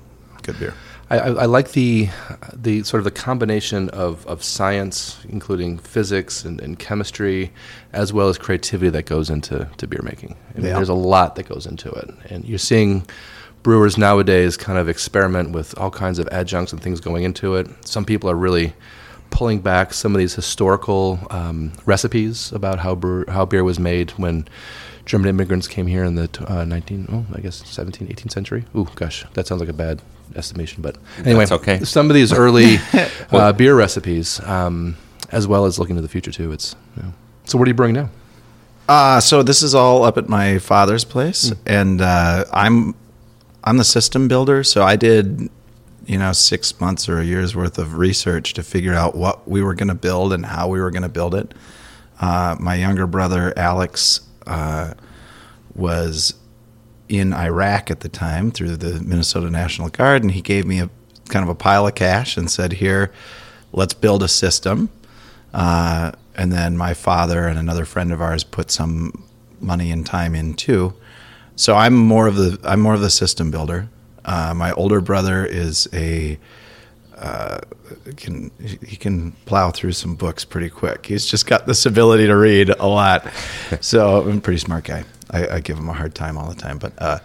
good 0.43 0.59
beer. 0.59 0.75
I, 1.11 1.19
I, 1.19 1.47
like 1.47 1.73
the 1.73 2.09
the 2.55 2.85
sort 2.85 3.01
of 3.01 3.05
the 3.05 3.11
combination 3.11 3.89
of, 3.91 4.25
of 4.29 4.45
science, 4.45 5.19
including 5.29 5.79
physics 5.79 6.45
and, 6.45 6.61
and 6.61 6.79
chemistry, 6.79 7.53
as 7.93 8.13
well 8.13 8.29
as 8.29 8.39
creativity 8.39 8.91
that 8.91 9.07
goes 9.07 9.29
into 9.29 9.69
to 9.79 9.87
beer 9.89 10.03
making. 10.05 10.37
I 10.55 10.59
mean, 10.59 10.67
Yeah. 10.67 10.75
There's 10.75 10.89
a 10.89 10.95
lot 10.95 11.35
that 11.35 11.49
goes 11.49 11.67
into 11.67 11.91
it, 11.91 12.11
and 12.31 12.45
you're 12.45 12.59
seeing 12.59 13.05
brewers 13.65 13.99
nowadays 13.99 14.57
kind 14.57 14.79
of 14.79 14.89
experiment 14.89 15.51
with 15.51 15.77
all 15.79 15.91
kinds 15.91 16.19
of 16.19 16.29
adjuncts 16.29 16.73
and 16.73 16.81
things 16.81 17.01
going 17.01 17.25
into 17.25 17.57
it. 17.57 17.69
Some 17.85 18.05
people 18.05 18.31
are 18.31 18.37
really 18.37 18.73
pulling 19.31 19.61
back 19.61 19.93
some 19.93 20.15
of 20.15 20.19
these 20.19 20.35
historical 20.35 21.19
um, 21.31 21.73
recipes 21.87 22.53
about 22.53 22.79
how 22.79 22.95
brew, 22.95 23.25
how 23.29 23.45
beer 23.45 23.65
was 23.65 23.79
made 23.79 24.13
when 24.13 24.49
German 25.07 25.29
immigrants 25.29 25.67
came 25.67 25.87
here 25.87 26.05
in 26.05 26.15
the 26.15 26.29
uh, 26.47 26.65
19, 26.65 27.09
oh, 27.11 27.27
I 27.37 27.41
guess 27.41 27.57
17, 27.69 28.09
18th 28.09 28.31
century. 28.31 28.65
Ooh, 28.77 28.89
gosh, 28.95 29.25
that 29.35 29.47
sounds 29.47 29.61
like 29.61 29.69
a 29.69 29.75
bad 29.75 30.01
estimation, 30.37 30.83
but 30.83 30.97
anyway, 31.19 31.41
That's 31.41 31.53
okay. 31.53 31.85
Some 31.85 32.11
of 32.11 32.15
these 32.15 32.33
early 32.33 32.79
uh, 33.33 33.53
beer 33.53 33.75
recipes, 33.75 34.41
um, 34.41 34.97
as 35.31 35.47
well 35.47 35.67
as 35.67 35.79
looking 35.79 35.97
to 35.97 36.03
the 36.03 36.09
future 36.09 36.33
too. 36.33 36.53
It's 36.53 36.77
you 36.97 37.03
know. 37.03 37.13
so. 37.45 37.59
What 37.59 37.67
are 37.67 37.71
you 37.71 37.75
brewing 37.75 37.95
now? 37.95 38.11
Uh, 38.89 39.21
so 39.21 39.43
this 39.43 39.63
is 39.63 39.75
all 39.75 40.03
up 40.03 40.19
at 40.19 40.29
my 40.29 40.59
father's 40.59 41.05
place, 41.05 41.53
and 41.65 42.01
uh, 42.01 42.45
I'm 42.53 42.95
I'm 43.63 43.77
the 43.77 43.85
system 43.85 44.29
builder. 44.29 44.65
So 44.65 44.83
I 44.83 44.97
did, 44.97 45.49
you 46.07 46.19
know, 46.19 46.33
six 46.33 46.81
months 46.81 47.09
or 47.09 47.21
a 47.21 47.25
year's 47.25 47.55
worth 47.55 47.79
of 47.79 47.99
research 47.99 48.55
to 48.55 48.63
figure 48.63 48.95
out 48.95 49.15
what 49.15 49.49
we 49.49 49.63
were 49.63 49.75
going 49.75 49.89
to 49.89 49.95
build 49.95 50.33
and 50.33 50.45
how 50.45 50.69
we 50.69 50.81
were 50.81 50.91
going 50.91 51.03
to 51.03 51.09
build 51.09 51.35
it. 51.35 51.55
Uh, 52.21 52.57
my 52.59 52.75
younger 52.75 53.07
brother 53.07 53.53
Alex 53.57 54.21
uh, 54.47 54.95
was 55.75 56.35
in 57.11 57.35
Iraq 57.35 57.91
at 57.91 58.01
the 58.01 58.09
time 58.09 58.53
through 58.53 58.77
the 58.77 59.01
Minnesota 59.01 59.51
National 59.51 59.89
Guard, 59.89 60.23
and 60.23 60.31
he 60.31 60.41
gave 60.41 60.65
me 60.65 60.81
a 60.81 60.89
kind 61.29 61.43
of 61.43 61.49
a 61.49 61.55
pile 61.55 61.87
of 61.87 61.97
cash 61.97 62.37
and 62.37 62.49
said, 62.49 62.75
"Here, 62.75 63.13
let's 63.73 63.95
build 63.95 64.23
a 64.23 64.29
system." 64.29 64.89
Uh, 65.53 66.13
and 66.37 66.53
then 66.53 66.77
my 66.77 66.95
father 66.95 67.49
and 67.49 67.59
another 67.59 67.85
friend 67.85 68.13
of 68.13 68.23
ours 68.23 68.45
put 68.45 68.71
some 68.71 69.25
money 69.61 69.91
and 69.91 70.07
time 70.07 70.37
in 70.37 70.55
too. 70.55 70.95
So 71.57 71.75
I'm 71.75 71.95
more 71.95 72.29
of 72.29 72.37
the 72.37 72.59
I'm 72.65 72.81
more 72.81 72.95
of 72.95 73.01
the 73.01 73.11
system 73.11 73.51
builder. 73.51 73.89
Uh, 74.25 74.55
my 74.55 74.71
older 74.73 75.01
brother 75.01 75.45
is 75.45 75.89
a 75.93 76.39
uh, 77.19 77.59
can 78.17 78.53
he 78.61 78.97
can 78.97 79.33
plow 79.47 79.73
through 79.73 79.93
some 79.93 80.15
books 80.15 80.45
pretty 80.45 80.71
quick. 80.71 81.07
He's 81.07 81.27
just 81.27 81.47
got 81.47 81.67
this 81.67 81.85
ability 81.87 82.29
to 82.29 82.37
read 82.37 82.71
a 82.71 82.87
lot. 82.87 83.27
So 83.81 84.23
I'm 84.23 84.39
a 84.39 84.41
pretty 84.41 84.59
smart 84.59 84.85
guy. 84.85 85.05
I, 85.31 85.57
I 85.57 85.61
give 85.61 85.79
him 85.79 85.89
a 85.89 85.93
hard 85.93 86.15
time 86.15 86.37
all 86.37 86.49
the 86.49 86.61
time. 86.61 86.79
But 86.79 86.93
uh, 87.01 87.19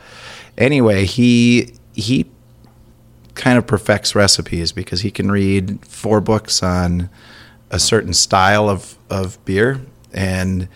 anyway, 0.57 1.05
he 1.05 1.73
he 1.93 2.25
kind 3.35 3.57
of 3.57 3.67
perfects 3.67 4.15
recipes 4.15 4.71
because 4.71 5.01
he 5.01 5.11
can 5.11 5.29
read 5.29 5.85
four 5.85 6.21
books 6.21 6.63
on 6.63 7.09
a 7.69 7.79
certain 7.79 8.13
style 8.13 8.69
of, 8.69 8.97
of 9.09 9.43
beer 9.45 9.81
and 10.13 10.67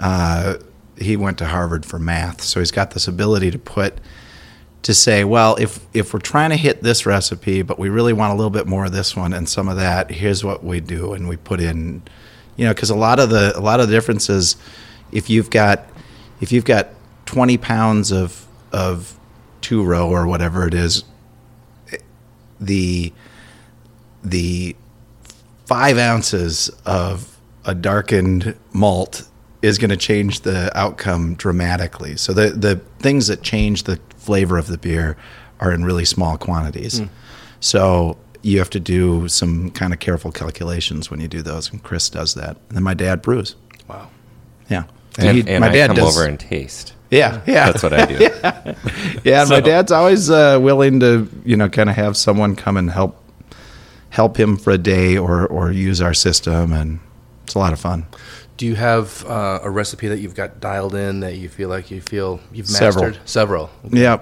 uh, 0.00 0.56
he 0.98 1.16
went 1.16 1.38
to 1.38 1.46
Harvard 1.46 1.86
for 1.86 1.98
math 1.98 2.42
so 2.42 2.58
he's 2.60 2.72
got 2.72 2.90
this 2.90 3.06
ability 3.06 3.50
to 3.52 3.58
put 3.58 3.98
to 4.82 4.94
say 4.94 5.22
well 5.24 5.56
if 5.56 5.80
if 5.94 6.12
we're 6.12 6.20
trying 6.20 6.50
to 6.50 6.56
hit 6.56 6.82
this 6.82 7.06
recipe 7.06 7.62
but 7.62 7.78
we 7.78 7.88
really 7.88 8.12
want 8.12 8.32
a 8.32 8.36
little 8.36 8.50
bit 8.50 8.66
more 8.66 8.86
of 8.86 8.92
this 8.92 9.14
one 9.14 9.32
and 9.32 9.48
some 9.48 9.68
of 9.68 9.76
that 9.76 10.10
here's 10.10 10.44
what 10.44 10.64
we 10.64 10.80
do 10.80 11.12
and 11.14 11.28
we 11.28 11.36
put 11.36 11.60
in 11.60 12.02
you 12.56 12.64
know 12.64 12.74
because 12.74 12.90
a 12.90 12.96
lot 12.96 13.20
of 13.20 13.30
the 13.30 13.56
a 13.56 13.60
lot 13.60 13.80
of 13.80 13.88
the 13.88 13.94
differences 13.94 14.56
if 15.12 15.30
you've 15.30 15.50
got 15.50 15.84
if 16.40 16.52
you've 16.52 16.64
got 16.64 16.88
20 17.26 17.58
pounds 17.58 18.10
of 18.10 18.46
of 18.72 19.18
two 19.60 19.82
row 19.82 20.08
or 20.08 20.26
whatever 20.26 20.66
it 20.66 20.74
is 20.74 21.04
the 22.60 23.12
the 24.22 24.74
five 25.66 25.98
ounces 25.98 26.70
of 26.84 27.38
a 27.64 27.74
darkened 27.74 28.56
malt 28.72 29.28
is 29.62 29.78
going 29.78 29.90
to 29.90 29.96
change 29.96 30.40
the 30.40 30.76
outcome 30.78 31.34
dramatically. 31.34 32.16
So 32.16 32.32
the 32.32 32.50
the 32.50 32.76
things 32.98 33.26
that 33.26 33.42
change 33.42 33.84
the 33.84 34.00
flavor 34.16 34.58
of 34.58 34.66
the 34.68 34.78
beer 34.78 35.16
are 35.60 35.72
in 35.72 35.84
really 35.84 36.04
small 36.04 36.38
quantities. 36.38 36.98
Hmm. 36.98 37.06
So 37.60 38.18
you 38.42 38.58
have 38.58 38.70
to 38.70 38.80
do 38.80 39.28
some 39.28 39.70
kind 39.72 39.92
of 39.92 39.98
careful 39.98 40.30
calculations 40.30 41.10
when 41.10 41.20
you 41.20 41.28
do 41.28 41.42
those, 41.42 41.70
and 41.70 41.82
Chris 41.82 42.08
does 42.08 42.34
that. 42.34 42.56
And 42.68 42.76
then 42.76 42.82
my 42.82 42.94
dad 42.94 43.20
brews. 43.20 43.56
Wow. 43.88 44.10
Yeah, 44.70 44.84
And, 45.18 45.36
he- 45.38 45.48
and 45.48 45.64
I 45.64 45.86
come 45.86 45.98
over 46.00 46.24
and 46.24 46.38
taste. 46.38 46.94
yeah, 47.10 47.40
yeah, 47.46 47.70
That's 47.72 47.82
what 47.82 47.92
I 47.92 48.06
do. 48.06 48.14
yeah, 49.24 49.40
and 49.42 49.50
my 49.50 49.60
dad's 49.60 49.90
always 49.92 50.30
uh, 50.30 50.58
willing 50.60 51.00
to, 51.00 51.28
you 51.44 51.56
know, 51.56 51.68
kind 51.68 51.90
of 51.90 51.96
have 51.96 52.16
someone 52.16 52.54
come 52.56 52.76
and 52.76 52.90
help 52.90 53.22
help 54.10 54.38
him 54.38 54.56
for 54.56 54.70
a 54.70 54.78
day 54.78 55.16
or 55.18 55.46
or 55.46 55.70
use 55.72 56.00
our 56.00 56.14
system, 56.14 56.72
and 56.72 57.00
it's 57.44 57.54
a 57.54 57.58
lot 57.58 57.72
of 57.72 57.80
fun. 57.80 58.06
Do 58.56 58.66
you 58.66 58.74
have 58.74 59.24
uh, 59.26 59.60
a 59.62 59.70
recipe 59.70 60.08
that 60.08 60.18
you've 60.18 60.34
got 60.34 60.60
dialed 60.60 60.94
in 60.94 61.20
that 61.20 61.36
you 61.36 61.48
feel 61.48 61.68
like 61.68 61.90
you 61.92 62.00
feel 62.00 62.40
you've 62.52 62.70
mastered? 62.72 63.18
Several. 63.24 63.70
Okay, 63.86 64.00
Yeah, 64.02 64.18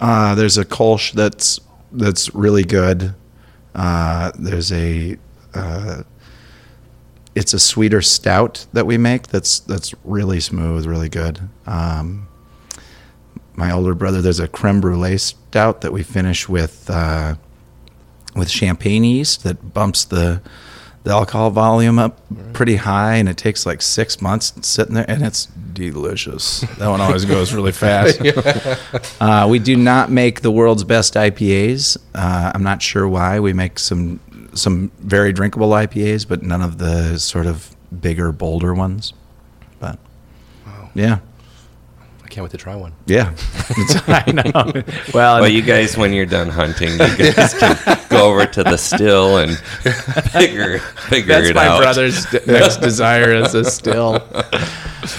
uh, 0.00 0.34
there's 0.34 0.58
a 0.58 0.64
Kolsch 0.64 1.12
that's 1.12 1.60
that's 1.92 2.34
really 2.34 2.64
good. 2.64 3.14
Uh, 3.74 4.32
there's 4.38 4.72
a 4.72 5.16
uh, 5.54 6.02
it's 7.36 7.52
a 7.52 7.60
sweeter 7.60 8.00
stout 8.00 8.66
that 8.72 8.86
we 8.86 8.96
make 8.96 9.28
that's 9.28 9.60
that's 9.60 9.94
really 10.04 10.40
smooth, 10.40 10.86
really 10.86 11.10
good. 11.10 11.38
Um, 11.66 12.26
my 13.54 13.70
older 13.70 13.94
brother, 13.94 14.22
there's 14.22 14.40
a 14.40 14.48
creme 14.48 14.80
brulee 14.80 15.18
stout 15.18 15.82
that 15.82 15.92
we 15.92 16.02
finish 16.02 16.48
with 16.48 16.88
uh, 16.88 17.34
with 18.34 18.48
champagne 18.48 19.04
yeast 19.04 19.44
that 19.44 19.74
bumps 19.74 20.04
the 20.04 20.40
the 21.04 21.12
alcohol 21.12 21.50
volume 21.50 21.98
up 21.98 22.18
pretty 22.54 22.76
high, 22.76 23.16
and 23.16 23.28
it 23.28 23.36
takes 23.36 23.66
like 23.66 23.80
six 23.82 24.20
months 24.20 24.54
sitting 24.66 24.94
there, 24.94 25.04
and 25.06 25.22
it's 25.22 25.46
delicious. 25.74 26.60
That 26.78 26.88
one 26.88 27.00
always 27.00 27.24
goes 27.26 27.52
really 27.52 27.70
fast. 27.86 28.20
Uh, 29.20 29.46
we 29.48 29.58
do 29.58 29.76
not 29.76 30.10
make 30.10 30.40
the 30.40 30.50
world's 30.50 30.84
best 30.84 31.14
IPAs. 31.14 31.98
Uh, 32.14 32.50
I'm 32.54 32.62
not 32.62 32.82
sure 32.82 33.06
why. 33.06 33.38
We 33.40 33.52
make 33.52 33.78
some 33.78 34.20
some 34.56 34.90
very 34.98 35.32
drinkable 35.32 35.70
IPAs, 35.70 36.26
but 36.28 36.42
none 36.42 36.62
of 36.62 36.78
the 36.78 37.18
sort 37.18 37.46
of 37.46 37.74
bigger, 38.00 38.32
bolder 38.32 38.74
ones. 38.74 39.12
But 39.78 39.98
yeah, 40.94 41.18
I 42.24 42.28
can't 42.28 42.42
wait 42.44 42.50
to 42.52 42.56
try 42.56 42.74
one. 42.74 42.92
yeah, 43.06 43.34
I 44.08 44.32
know. 44.32 44.82
Well, 45.14 45.40
Well, 45.42 45.48
you 45.48 45.62
guys, 45.62 45.96
when 45.96 46.12
you're 46.12 46.26
done 46.26 46.48
hunting, 46.48 46.92
you 46.92 46.98
guys 47.34 47.54
can 47.54 47.76
go 48.08 48.30
over 48.32 48.46
to 48.46 48.64
the 48.64 48.76
still 48.76 49.36
and 49.38 49.56
figure 49.58 50.78
figure 50.78 51.34
that's 51.34 51.48
it 51.50 51.54
my 51.54 51.76
brother's 51.78 52.24
d- 52.26 52.40
next 52.46 52.78
desire 52.78 53.32
is 53.34 53.54
a 53.54 53.64
still. 53.64 54.22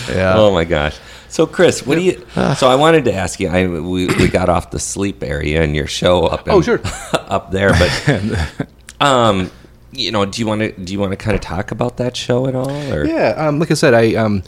Yeah. 0.10 0.34
Oh 0.36 0.52
my 0.52 0.64
gosh. 0.66 0.98
So 1.30 1.46
Chris, 1.46 1.86
what 1.86 1.96
do 1.96 2.02
you? 2.02 2.26
So 2.56 2.68
I 2.70 2.76
wanted 2.76 3.06
to 3.06 3.14
ask 3.14 3.40
you. 3.40 3.50
I 3.50 3.68
we, 3.68 4.08
we 4.08 4.28
got 4.28 4.50
off 4.50 4.72
the 4.72 4.80
sleep 4.80 5.22
area 5.24 5.62
in 5.62 5.76
your 5.76 5.86
show 5.88 6.26
up. 6.26 6.48
In, 6.48 6.54
Oh, 6.54 6.62
sure. 6.62 6.82
up 7.14 7.52
there, 7.52 7.72
but 7.72 8.68
um, 9.00 9.52
you 9.91 10.12
know, 10.12 10.26
do 10.26 10.41
you 10.41 10.48
want 10.48 10.62
to 10.62 10.72
do 10.72 10.93
you 10.93 11.00
want 11.00 11.12
to 11.12 11.18
kind 11.18 11.36
of 11.36 11.41
talk 11.41 11.72
about 11.72 11.98
that 11.98 12.16
show 12.16 12.48
at 12.48 12.56
all? 12.56 12.93
Or 12.93 13.06
Yeah, 13.06 13.34
um, 13.38 13.60
like 13.60 13.72
I 13.72 13.76
said, 13.76 13.93
I 13.93 14.16
um, 14.16 14.43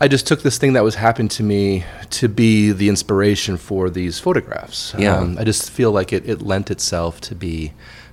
I 0.00 0.08
just 0.08 0.26
took 0.26 0.42
this 0.42 0.58
thing 0.58 0.74
that 0.74 0.84
was 0.84 0.94
happening 0.94 1.28
to 1.28 1.42
me 1.42 1.84
to 2.10 2.28
be 2.28 2.72
the 2.72 2.88
inspiration 2.88 3.56
for 3.56 3.88
these 3.88 4.18
photographs. 4.18 4.94
Yeah. 4.98 5.16
Um, 5.16 5.38
I 5.38 5.44
just 5.44 5.70
feel 5.70 5.90
like 5.90 6.12
it, 6.12 6.28
it 6.28 6.42
lent 6.42 6.70
itself 6.70 7.20
to 7.22 7.34
be 7.34 7.72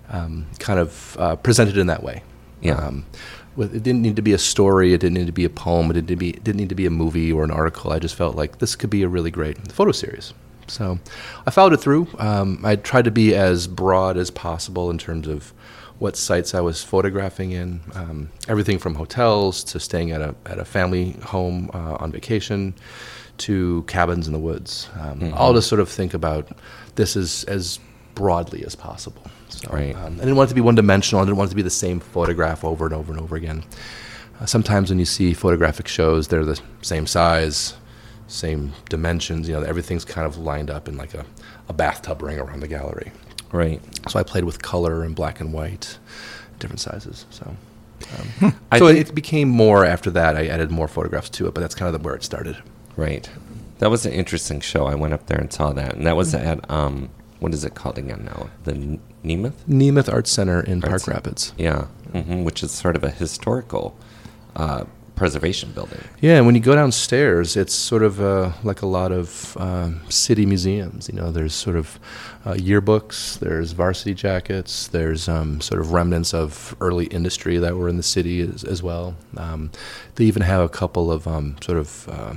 um, 0.09 0.45
kind 0.59 0.79
of 0.79 1.17
uh, 1.19 1.35
presented 1.35 1.77
in 1.77 1.87
that 1.87 2.03
way. 2.03 2.23
Yeah. 2.61 2.75
Um, 2.75 3.05
with, 3.55 3.75
it 3.75 3.83
didn't 3.83 4.01
need 4.01 4.15
to 4.15 4.21
be 4.21 4.33
a 4.33 4.37
story. 4.37 4.93
It 4.93 5.01
didn't 5.01 5.15
need 5.15 5.27
to 5.27 5.33
be 5.33 5.43
a 5.43 5.49
poem. 5.49 5.91
It 5.91 5.93
didn't 5.93 6.19
be, 6.19 6.29
it 6.29 6.43
didn't 6.43 6.57
need 6.57 6.69
to 6.69 6.75
be 6.75 6.85
a 6.85 6.89
movie 6.89 7.31
or 7.31 7.43
an 7.43 7.51
article. 7.51 7.91
I 7.91 7.99
just 7.99 8.15
felt 8.15 8.35
like 8.35 8.59
this 8.59 8.75
could 8.75 8.89
be 8.89 9.03
a 9.03 9.09
really 9.09 9.31
great 9.31 9.71
photo 9.71 9.91
series. 9.91 10.33
So 10.67 10.99
I 11.45 11.51
followed 11.51 11.73
it 11.73 11.77
through. 11.77 12.07
Um, 12.19 12.59
I 12.63 12.75
tried 12.75 13.05
to 13.05 13.11
be 13.11 13.35
as 13.35 13.67
broad 13.67 14.17
as 14.17 14.31
possible 14.31 14.89
in 14.89 14.97
terms 14.97 15.27
of 15.27 15.53
what 15.99 16.17
sites 16.17 16.53
I 16.55 16.61
was 16.61 16.83
photographing 16.83 17.51
in. 17.51 17.81
Um, 17.93 18.29
everything 18.47 18.77
from 18.79 18.95
hotels 18.95 19.63
to 19.65 19.79
staying 19.79 20.11
at 20.11 20.21
a, 20.21 20.35
at 20.45 20.59
a 20.59 20.65
family 20.65 21.11
home 21.23 21.69
uh, 21.73 21.95
on 21.99 22.11
vacation 22.11 22.73
to 23.39 23.83
cabins 23.87 24.27
in 24.27 24.33
the 24.33 24.39
woods. 24.39 24.89
Um, 24.99 25.33
All 25.33 25.53
to 25.53 25.61
sort 25.61 25.79
of 25.81 25.89
think 25.89 26.13
about 26.13 26.49
this 26.95 27.15
as, 27.15 27.43
as 27.45 27.79
broadly 28.15 28.63
as 28.65 28.75
possible. 28.75 29.23
So, 29.49 29.69
Right. 29.71 29.95
um, 29.95 30.15
I 30.15 30.19
didn't 30.19 30.35
want 30.35 30.49
it 30.49 30.51
to 30.51 30.55
be 30.55 30.61
one 30.61 30.75
dimensional. 30.75 31.21
I 31.21 31.25
didn't 31.25 31.37
want 31.37 31.49
it 31.49 31.51
to 31.51 31.55
be 31.55 31.61
the 31.61 31.69
same 31.69 31.99
photograph 31.99 32.63
over 32.63 32.85
and 32.85 32.93
over 32.93 33.11
and 33.11 33.21
over 33.21 33.35
again. 33.35 33.63
Uh, 34.39 34.45
sometimes 34.45 34.89
when 34.89 34.99
you 34.99 35.05
see 35.05 35.33
photographic 35.33 35.87
shows, 35.87 36.27
they're 36.27 36.45
the 36.45 36.59
same 36.81 37.07
size, 37.07 37.75
same 38.33 38.73
dimensions. 38.89 39.47
You 39.47 39.55
know, 39.55 39.61
everything's 39.63 40.05
kind 40.05 40.25
of 40.25 40.37
lined 40.37 40.69
up 40.69 40.87
in 40.87 40.97
like 40.97 41.13
a, 41.13 41.25
a 41.69 41.73
bathtub 41.73 42.21
ring 42.21 42.39
around 42.39 42.59
the 42.61 42.67
gallery. 42.67 43.11
right. 43.51 43.79
So 44.09 44.19
I 44.19 44.23
played 44.23 44.43
with 44.43 44.61
color 44.61 45.03
and 45.03 45.15
black 45.15 45.39
and 45.39 45.53
white, 45.53 45.97
different 46.59 46.79
sizes. 46.81 47.25
So, 47.29 47.55
I 48.71 48.79
so 48.79 48.87
think- 48.87 48.99
it 49.09 49.15
became 49.15 49.47
more 49.49 49.85
after 49.85 50.09
that. 50.11 50.35
I 50.35 50.47
added 50.47 50.71
more 50.71 50.87
photographs 50.87 51.29
to 51.31 51.47
it, 51.47 51.53
but 51.53 51.61
that's 51.61 51.75
kind 51.75 51.93
of 51.93 52.03
where 52.03 52.15
it 52.15 52.23
started. 52.23 52.57
Right. 52.97 53.29
That 53.79 53.89
was 53.89 54.05
an 54.05 54.13
interesting 54.13 54.59
show. 54.61 54.85
I 54.85 54.95
went 54.95 55.13
up 55.13 55.25
there 55.27 55.39
and 55.39 55.51
saw 55.51 55.71
that, 55.73 55.95
and 55.95 56.05
that 56.07 56.15
was 56.15 56.33
Mm-hmm. 56.33 56.47
at 56.47 56.71
um, 56.71 57.09
what 57.39 57.53
is 57.53 57.63
it 57.65 57.75
called 57.75 57.97
again 57.97 58.23
now? 58.25 58.49
The 58.63 58.71
N- 58.73 58.99
Nemeth. 59.23 59.53
Nemeth 59.67 60.11
Art 60.11 60.27
Center 60.27 60.61
in 60.61 60.81
Park 60.81 61.07
Rapids. 61.07 61.53
Yeah, 61.57 61.85
hmm 62.13 62.43
which 62.43 62.63
is 62.63 62.71
sort 62.71 62.95
of 62.95 63.03
a 63.03 63.09
historical 63.09 63.97
uh, 64.55 64.85
preservation 65.15 65.71
building. 65.71 65.99
Yeah, 66.21 66.37
and 66.37 66.45
when 66.45 66.55
you 66.55 66.61
go 66.61 66.75
downstairs, 66.75 67.55
it's 67.55 67.73
sort 67.73 68.03
of 68.03 68.19
uh, 68.19 68.53
like 68.63 68.81
a 68.81 68.85
lot 68.85 69.11
of 69.11 69.55
um, 69.59 70.01
city 70.09 70.45
museums. 70.45 71.07
You 71.07 71.15
know, 71.15 71.31
there's 71.31 71.53
sort 71.53 71.75
of 71.75 71.99
uh, 72.45 72.53
yearbooks, 72.53 73.39
there's 73.39 73.71
varsity 73.71 74.13
jackets, 74.13 74.87
there's 74.87 75.29
um, 75.29 75.61
sort 75.61 75.79
of 75.81 75.91
remnants 75.91 76.33
of 76.33 76.75
early 76.81 77.05
industry 77.05 77.57
that 77.57 77.75
were 77.75 77.87
in 77.87 77.97
the 77.97 78.03
city 78.03 78.41
as, 78.41 78.63
as 78.63 78.81
well. 78.81 79.15
Um, 79.37 79.71
they 80.15 80.25
even 80.25 80.41
have 80.41 80.61
a 80.61 80.69
couple 80.69 81.11
of 81.11 81.27
um, 81.27 81.55
sort 81.61 81.77
of 81.77 82.09
uh, 82.09 82.33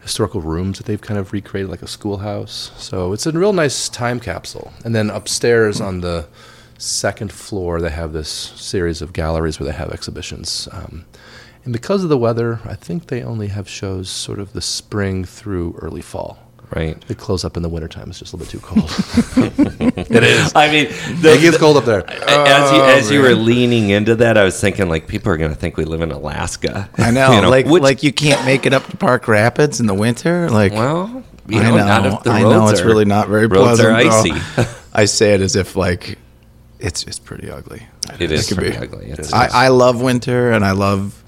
historical 0.00 0.40
rooms 0.40 0.78
that 0.78 0.86
they've 0.86 1.00
kind 1.00 1.18
of 1.18 1.32
recreated, 1.32 1.70
like 1.70 1.82
a 1.82 1.88
schoolhouse. 1.88 2.70
So 2.76 3.12
it's 3.12 3.26
a 3.26 3.32
real 3.32 3.52
nice 3.52 3.88
time 3.88 4.20
capsule. 4.20 4.72
And 4.84 4.94
then 4.94 5.10
upstairs 5.10 5.80
on 5.80 6.00
the 6.00 6.26
second 6.78 7.32
floor, 7.32 7.80
they 7.80 7.90
have 7.90 8.12
this 8.12 8.30
series 8.30 9.02
of 9.02 9.12
galleries 9.12 9.58
where 9.58 9.66
they 9.70 9.76
have 9.76 9.90
exhibitions. 9.90 10.68
Um, 10.72 11.04
and 11.68 11.72
because 11.74 12.02
of 12.02 12.08
the 12.08 12.16
weather, 12.16 12.60
I 12.64 12.74
think 12.74 13.08
they 13.08 13.22
only 13.22 13.48
have 13.48 13.68
shows 13.68 14.08
sort 14.08 14.38
of 14.38 14.54
the 14.54 14.62
spring 14.62 15.26
through 15.26 15.78
early 15.82 16.00
fall. 16.00 16.38
Right. 16.74 16.98
They 17.08 17.14
close 17.14 17.44
up 17.44 17.56
in 17.58 17.62
the 17.62 17.68
wintertime. 17.68 18.08
It's 18.08 18.18
just 18.18 18.32
a 18.32 18.36
little 18.36 18.46
bit 18.46 18.52
too 18.52 18.66
cold. 18.66 18.90
It 20.10 20.22
is. 20.24 20.52
I 20.54 20.70
mean, 20.70 20.86
the, 21.20 21.34
it 21.34 21.40
gets 21.42 21.58
cold 21.58 21.76
up 21.76 21.84
there. 21.84 22.08
as 22.10 22.72
you 22.72 22.82
as 22.82 23.10
you 23.10 23.20
were 23.20 23.28
oh, 23.30 23.34
leaning 23.34 23.90
into 23.90 24.14
that, 24.16 24.38
I 24.38 24.44
was 24.44 24.58
thinking 24.58 24.88
like 24.88 25.06
people 25.08 25.30
are 25.30 25.36
going 25.36 25.50
to 25.50 25.56
think 25.56 25.76
we 25.76 25.84
live 25.84 26.00
in 26.00 26.10
Alaska. 26.10 26.88
I 26.96 27.10
know, 27.18 27.32
You 27.40 27.46
like 27.48 27.66
which- 27.66 27.82
like 27.82 28.02
you 28.02 28.12
can't 28.12 28.44
make 28.46 28.64
it 28.64 28.72
up 28.72 28.86
to 28.86 28.96
Park 28.96 29.28
Rapids 29.28 29.80
in 29.80 29.86
the 29.86 29.94
winter. 29.94 30.48
Like, 30.48 30.72
well, 30.72 31.22
you 31.48 31.60
I 31.60 31.64
know, 31.64 31.76
know, 31.76 31.84
not 31.86 32.06
if 32.06 32.22
the 32.22 32.30
I 32.30 32.42
know 32.42 32.68
it's 32.68 32.80
are- 32.80 32.86
really 32.86 33.04
not 33.04 33.28
very 33.28 33.46
roads 33.46 33.80
pleasant. 33.80 33.88
are 33.88 33.94
icy. 33.94 34.68
I 34.94 35.04
say 35.04 35.34
it 35.34 35.40
as 35.42 35.56
if 35.56 35.76
like 35.76 36.18
it's 36.78 37.02
it's 37.04 37.18
pretty 37.18 37.50
ugly. 37.50 37.86
it 38.18 38.30
is 38.30 38.48
could 38.48 38.58
pretty 38.58 38.72
be. 38.72 38.78
ugly. 38.78 39.10
It's, 39.10 39.32
I, 39.32 39.48
I 39.66 39.68
love 39.68 40.00
winter 40.00 40.52
and 40.52 40.64
I 40.64 40.72
love, 40.72 41.22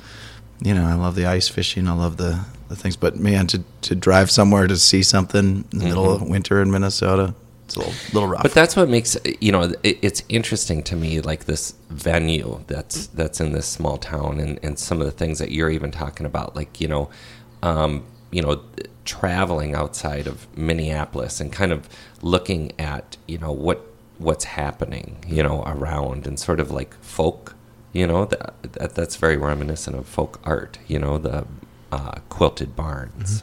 you 0.60 0.74
know, 0.74 0.84
I 0.84 0.94
love 0.94 1.14
the 1.14 1.26
ice 1.26 1.48
fishing. 1.48 1.88
I 1.88 1.92
love 1.92 2.16
the, 2.16 2.44
the 2.68 2.76
things. 2.76 2.96
But 2.96 3.16
man, 3.16 3.46
to, 3.48 3.62
to 3.82 3.94
drive 3.94 4.30
somewhere 4.30 4.66
to 4.66 4.76
see 4.76 5.02
something 5.02 5.64
in 5.72 5.78
the 5.78 5.84
middle 5.84 6.12
of 6.12 6.22
winter 6.22 6.60
in 6.60 6.70
Minnesota, 6.70 7.34
it's 7.64 7.76
a 7.76 7.78
little, 7.78 7.94
little 8.12 8.28
rough. 8.28 8.38
Mm-hmm. 8.38 8.48
But 8.48 8.52
that's 8.52 8.76
what 8.76 8.88
makes 8.88 9.16
you 9.40 9.52
know 9.52 9.72
it, 9.82 9.98
it's 10.02 10.24
interesting 10.28 10.82
to 10.84 10.96
me, 10.96 11.20
like 11.20 11.44
this 11.44 11.74
venue 11.88 12.64
that's 12.66 13.06
that's 13.08 13.40
in 13.40 13.52
this 13.52 13.66
small 13.66 13.96
town, 13.96 14.40
and, 14.40 14.58
and 14.62 14.78
some 14.78 15.00
of 15.00 15.06
the 15.06 15.12
things 15.12 15.38
that 15.38 15.52
you're 15.52 15.70
even 15.70 15.90
talking 15.92 16.26
about, 16.26 16.56
like 16.56 16.80
you 16.80 16.88
know, 16.88 17.10
um, 17.62 18.04
you 18.32 18.42
know, 18.42 18.62
traveling 19.04 19.74
outside 19.74 20.26
of 20.26 20.46
Minneapolis 20.56 21.40
and 21.40 21.52
kind 21.52 21.72
of 21.72 21.88
looking 22.22 22.72
at 22.78 23.16
you 23.26 23.38
know 23.38 23.52
what 23.52 23.86
what's 24.18 24.44
happening, 24.44 25.24
you 25.26 25.42
know, 25.42 25.62
around 25.64 26.26
and 26.26 26.38
sort 26.38 26.60
of 26.60 26.70
like 26.70 26.94
folk, 27.02 27.54
you 27.92 28.06
know, 28.06 28.24
that, 28.26 28.54
that 28.74 28.94
that's 28.94 29.16
very 29.16 29.36
reminiscent 29.36 29.96
of 29.96 30.06
folk 30.06 30.40
art, 30.44 30.78
you 30.86 30.98
know, 30.98 31.18
the 31.18 31.46
uh, 31.92 32.12
quilted 32.28 32.76
barns. 32.76 33.42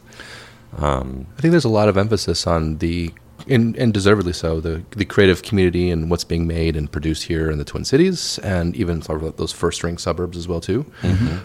Um, 0.78 1.28
I 1.38 1.42
think 1.42 1.52
there's 1.52 1.66
a 1.66 1.70
lot 1.70 1.90
of 1.90 1.98
emphasis 1.98 2.46
on 2.48 2.78
the, 2.78 3.14
and, 3.48 3.76
and 3.78 3.94
deservedly 3.94 4.34
so, 4.34 4.60
the, 4.60 4.84
the 4.92 5.06
creative 5.06 5.42
community 5.42 5.90
and 5.92 6.10
what's 6.10 6.24
being 6.24 6.48
made 6.48 6.76
and 6.76 6.92
produced 6.92 7.24
here 7.24 7.50
in 7.50 7.58
the 7.58 7.64
Twin 7.64 7.86
Cities, 7.86 8.40
and 8.40 8.76
even 8.76 9.00
those 9.02 9.52
first 9.54 9.84
ring 9.84 9.98
suburbs 9.98 10.38
as 10.38 10.48
well 10.48 10.60
too. 10.62 10.86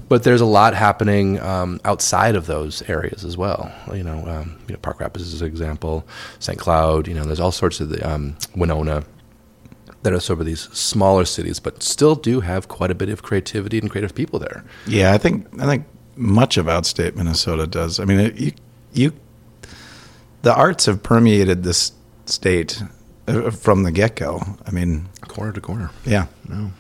But 0.09 0.25
there's 0.25 0.41
a 0.41 0.47
lot 0.47 0.75
happening 0.75 1.41
um, 1.41 1.81
outside 1.85 2.35
of 2.35 2.47
those 2.47 2.83
areas 2.89 3.25
as 3.25 3.37
well. 3.37 3.73
You 3.93 4.03
know, 4.03 4.25
um, 4.27 4.59
you 4.67 4.75
know, 4.75 4.79
Park 4.81 5.01
Rapids 5.01 5.33
is 5.33 5.43
an 5.43 5.49
example, 5.49 6.05
St. 6.41 6.59
Cloud. 6.59 7.07
You 7.09 7.15
know, 7.15 7.25
there's 7.25 7.41
all 7.41 7.53
sorts 7.53 7.81
of 7.81 7.89
the 7.89 8.09
um, 8.09 8.37
Winona. 8.57 9.05
That 10.03 10.13
are 10.13 10.21
sort 10.21 10.41
of 10.41 10.47
these 10.47 10.69
smaller 10.73 11.25
cities, 11.25 11.61
but 11.61 11.83
still 11.83 12.15
do 12.15 12.41
have 12.41 12.69
quite 12.69 12.91
a 12.91 12.95
bit 12.95 13.09
of 13.09 13.23
creativity 13.23 13.79
and 13.79 13.91
creative 13.91 14.15
people 14.15 14.39
there. 14.39 14.65
Yeah, 14.87 15.13
I 15.13 15.19
think 15.19 15.47
I 15.61 15.67
think 15.67 15.87
much 16.17 16.57
of 16.57 16.67
outstate 16.67 17.15
Minnesota 17.17 17.67
does. 17.67 18.01
I 18.01 18.05
mean, 18.05 18.21
it, 18.21 18.41
you 18.41 18.53
you 18.93 19.13
the 20.43 20.55
arts 20.55 20.87
have 20.87 21.03
permeated 21.03 21.63
this 21.63 21.93
state 22.27 22.83
uh, 23.29 23.51
from 23.51 23.85
the 23.85 23.93
get 23.93 24.17
go. 24.17 24.43
I 24.67 24.71
mean, 24.71 25.09
Corner 25.29 25.53
to 25.53 25.61
corner. 25.61 25.91
yeah, 26.05 26.27
No. 26.49 26.71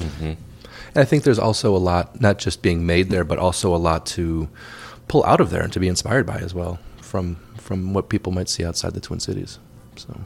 And 0.00 0.36
I 1.02 1.04
think 1.04 1.24
there's 1.24 1.38
also 1.38 1.74
a 1.74 1.78
lot, 1.78 2.20
not 2.20 2.38
just 2.38 2.62
being 2.62 2.86
made 2.86 3.10
there, 3.10 3.24
but 3.24 3.38
also 3.38 3.74
a 3.74 3.78
lot 3.78 4.06
to 4.06 4.48
pull 5.08 5.24
out 5.24 5.40
of 5.40 5.50
there 5.50 5.62
and 5.62 5.72
to 5.72 5.80
be 5.80 5.88
inspired 5.88 6.26
by 6.26 6.36
as 6.36 6.54
well 6.54 6.78
from 7.00 7.36
from 7.56 7.94
what 7.94 8.08
people 8.08 8.32
might 8.32 8.48
see 8.48 8.64
outside 8.64 8.94
the 8.94 9.00
Twin 9.00 9.20
Cities. 9.20 9.58
So 9.96 10.20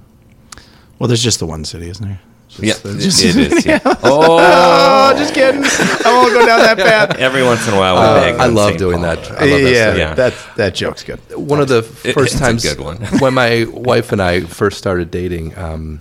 well, 0.99 1.07
there's 1.09 1.22
just 1.22 1.38
the 1.38 1.46
one 1.46 1.64
city, 1.64 1.88
isn't 1.88 2.05
there? 2.07 2.20
Yeah, 2.61 2.75
Just- 2.83 3.25
it, 3.25 3.37
is. 3.37 3.67
Yeah. 3.67 3.79
Oh, 4.03 5.15
just 5.17 5.35
kidding. 5.35 5.63
I 5.65 6.13
won't 6.13 6.33
go 6.33 6.45
down 6.47 6.61
that 6.61 6.77
path. 6.89 7.17
Every 7.19 7.43
once 7.43 7.67
in 7.69 7.75
a 7.75 7.77
while, 7.79 7.95
we 7.95 8.01
Uh, 8.33 8.37
I 8.37 8.45
on 8.47 8.55
love 8.55 8.69
St. 8.71 8.79
doing 8.79 8.99
Paul. 9.03 9.17
that. 9.17 9.19
I 9.31 9.45
love 9.45 9.61
that 9.63 9.73
yeah, 9.73 9.85
stuff. 9.85 9.99
Yeah. 9.99 10.15
that 10.15 10.35
that 10.57 10.75
joke's 10.75 11.03
good. 11.05 11.21
one 11.37 11.61
of 11.61 11.69
the 11.69 11.79
It- 12.05 12.15
first 12.15 12.35
it's 12.35 12.35
a 12.37 12.39
times 12.45 12.63
good 12.65 12.81
one. 12.81 12.97
when 13.21 13.35
my 13.35 13.67
wife 13.71 14.13
and 14.13 14.21
I 14.23 14.41
first 14.41 14.79
started 14.79 15.11
dating, 15.11 15.57
um, 15.59 16.01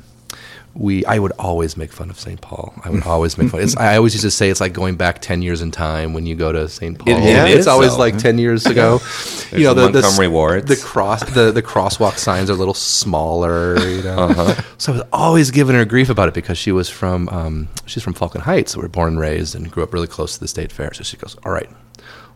we 0.79 1.03
I 1.05 1.17
would 1.17 1.31
always 1.39 1.75
make 1.75 1.91
fun 1.91 2.09
of 2.09 2.19
St. 2.19 2.39
Paul. 2.39 2.73
I 2.83 2.89
would 2.91 3.03
always 3.03 3.37
make 3.37 3.49
fun. 3.49 3.61
It's, 3.61 3.75
I 3.77 3.97
always 3.97 4.13
used 4.13 4.23
to 4.25 4.31
say 4.31 4.49
it's 4.51 4.61
like 4.61 4.73
going 4.73 4.95
back 4.95 5.21
ten 5.21 5.41
years 5.41 5.61
in 5.61 5.71
time 5.71 6.13
when 6.13 6.25
you 6.27 6.35
go 6.35 6.51
to 6.51 6.69
St. 6.69 6.97
Paul. 6.99 7.09
It- 7.17 7.23
it 7.23 7.57
it's 7.57 7.67
always 7.67 7.91
though. 7.93 7.97
like 7.97 8.17
ten 8.17 8.37
years 8.37 8.65
ago. 8.65 8.99
There's 8.99 9.51
the 9.51 9.75
Montgomery 9.75 10.27
wards. 10.27 10.67
the 10.67 10.75
cross 10.75 11.23
the, 11.33 11.51
the 11.51 11.63
crosswalk 11.63 12.17
signs 12.17 12.49
are 12.49 12.53
a 12.53 12.55
little 12.55 12.73
smaller. 12.75 13.77
You 13.79 14.03
know, 14.03 14.17
Uh-huh. 14.17 14.61
so 14.77 14.91
I 14.93 14.95
was 14.97 15.05
always 15.13 15.51
giving 15.51 15.75
her 15.75 15.85
grief 15.85 16.09
about 16.09 16.27
it 16.27 16.33
because 16.33 16.57
she 16.57 16.71
was 16.71 16.89
from 16.89 17.27
um, 17.29 17.67
she's 17.85 18.03
from 18.03 18.13
Falcon 18.13 18.41
Heights. 18.41 18.75
We 18.75 18.83
were 18.83 18.89
born 18.89 19.13
and 19.13 19.19
raised 19.19 19.55
and 19.55 19.71
grew 19.71 19.83
up 19.83 19.93
really 19.93 20.07
close 20.07 20.33
to 20.35 20.39
the 20.39 20.47
state 20.47 20.71
fair. 20.71 20.93
So 20.93 21.03
she 21.03 21.17
goes, 21.17 21.35
"All 21.43 21.51
right, 21.51 21.69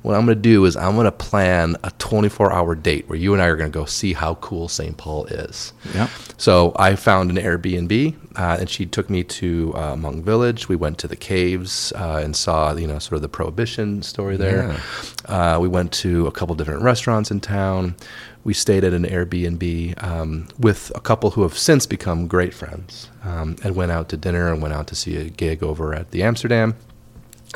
what 0.01 0.15
I'm 0.15 0.25
going 0.25 0.35
to 0.35 0.41
do 0.41 0.65
is 0.65 0.75
I'm 0.75 0.95
going 0.95 1.05
to 1.05 1.11
plan 1.11 1.75
a 1.83 1.91
24 1.91 2.51
hour 2.51 2.75
date 2.75 3.07
where 3.07 3.17
you 3.17 3.33
and 3.33 3.41
I 3.41 3.47
are 3.47 3.55
going 3.55 3.71
to 3.71 3.77
go 3.77 3.85
see 3.85 4.13
how 4.13 4.35
cool 4.35 4.67
St. 4.67 4.97
Paul 4.97 5.25
is." 5.25 5.73
Yep. 5.93 6.09
So 6.37 6.73
I 6.75 6.95
found 6.95 7.29
an 7.29 7.37
Airbnb, 7.37 8.15
uh, 8.35 8.57
and 8.59 8.69
she 8.69 8.85
took 8.85 9.09
me 9.09 9.23
to 9.23 9.73
uh, 9.75 9.95
Hmong 9.95 10.23
Village. 10.23 10.67
We 10.67 10.75
went 10.75 10.97
to 10.99 11.07
the 11.07 11.15
caves 11.15 11.93
uh, 11.95 12.21
and 12.23 12.35
saw, 12.35 12.73
you 12.73 12.87
know, 12.87 12.99
sort 12.99 13.17
of 13.17 13.21
the 13.21 13.29
Prohibition 13.29 14.01
story 14.01 14.37
there. 14.37 14.77
Uh, 15.25 15.59
we 15.61 15.67
went 15.67 15.91
to 15.93 16.27
a 16.27 16.31
couple 16.31 16.55
different 16.55 16.81
restaurants 16.81 17.29
in 17.29 17.39
town. 17.39 17.95
We 18.43 18.55
stayed 18.55 18.83
at 18.83 18.93
an 18.93 19.03
Airbnb 19.03 20.03
um, 20.03 20.47
with 20.57 20.91
a 20.95 20.99
couple 20.99 21.31
who 21.31 21.43
have 21.43 21.55
since 21.55 21.85
become 21.85 22.27
great 22.27 22.55
friends, 22.55 23.09
um, 23.23 23.55
and 23.63 23.75
went 23.75 23.91
out 23.91 24.09
to 24.09 24.17
dinner 24.17 24.51
and 24.51 24.61
went 24.61 24.73
out 24.73 24.87
to 24.87 24.95
see 24.95 25.15
a 25.17 25.29
gig 25.29 25.61
over 25.61 25.93
at 25.93 26.09
the 26.09 26.23
Amsterdam. 26.23 26.75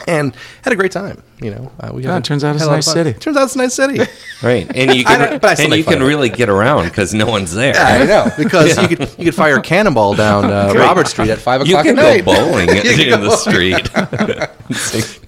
And 0.08 0.36
had 0.64 0.74
a 0.74 0.76
great 0.76 0.92
time, 0.92 1.24
you 1.40 1.52
know. 1.52 1.72
Uh, 1.80 1.92
we 1.94 2.04
Yeah, 2.04 2.12
had 2.14 2.18
it 2.20 2.26
turns 2.26 2.44
out 2.44 2.56
it's 2.56 2.66
a 2.66 2.70
nice 2.70 2.86
of 2.88 2.94
fun. 2.96 3.06
city. 3.06 3.18
Turns 3.20 3.38
out 3.38 3.44
it's 3.44 3.56
a 3.56 3.58
nice 3.60 3.74
city. 3.74 4.00
Right, 4.44 4.70
and 4.76 4.94
you 4.94 5.06
can 5.06 5.20
don't- 5.40 5.46
I 5.46 5.54
and 5.64 5.74
you 5.74 5.84
can 5.86 6.04
really 6.04 6.28
get 6.28 6.50
around 6.50 6.84
because 6.90 7.14
no 7.14 7.26
one's 7.26 7.54
there. 7.54 7.74
I 7.78 8.04
know 8.06 8.30
because 8.38 8.78
you 8.78 8.88
could 8.90 9.00
you 9.18 9.24
could 9.26 9.34
fire 9.36 9.56
a 9.58 9.62
cannonball 9.62 10.14
down 10.16 10.52
uh, 10.52 10.74
Robert 10.76 11.08
Street 11.08 11.30
at 11.30 11.40
five 11.40 11.66
You 11.66 11.78
o'clock 11.78 11.86
can 11.86 11.98
at 11.98 12.02
go 12.02 12.10
night. 12.12 12.26
bowling 12.26 12.68
You 12.76 12.82
can 12.82 13.00
in 13.00 13.10
go 13.12 13.18
the 13.30 13.38
street. 13.38 13.90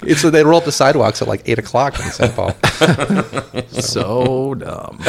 It's 0.04 0.22
so 0.22 0.30
they 0.30 0.44
roll 0.44 0.58
up 0.60 0.66
the 0.66 0.74
sidewalks 0.74 1.22
at 1.22 1.28
like 1.30 1.42
eight 1.46 1.58
o'clock 1.58 1.98
in 2.00 2.12
St. 2.12 2.36
Paul. 2.36 2.52
so 3.70 4.54
dumb. 4.56 5.00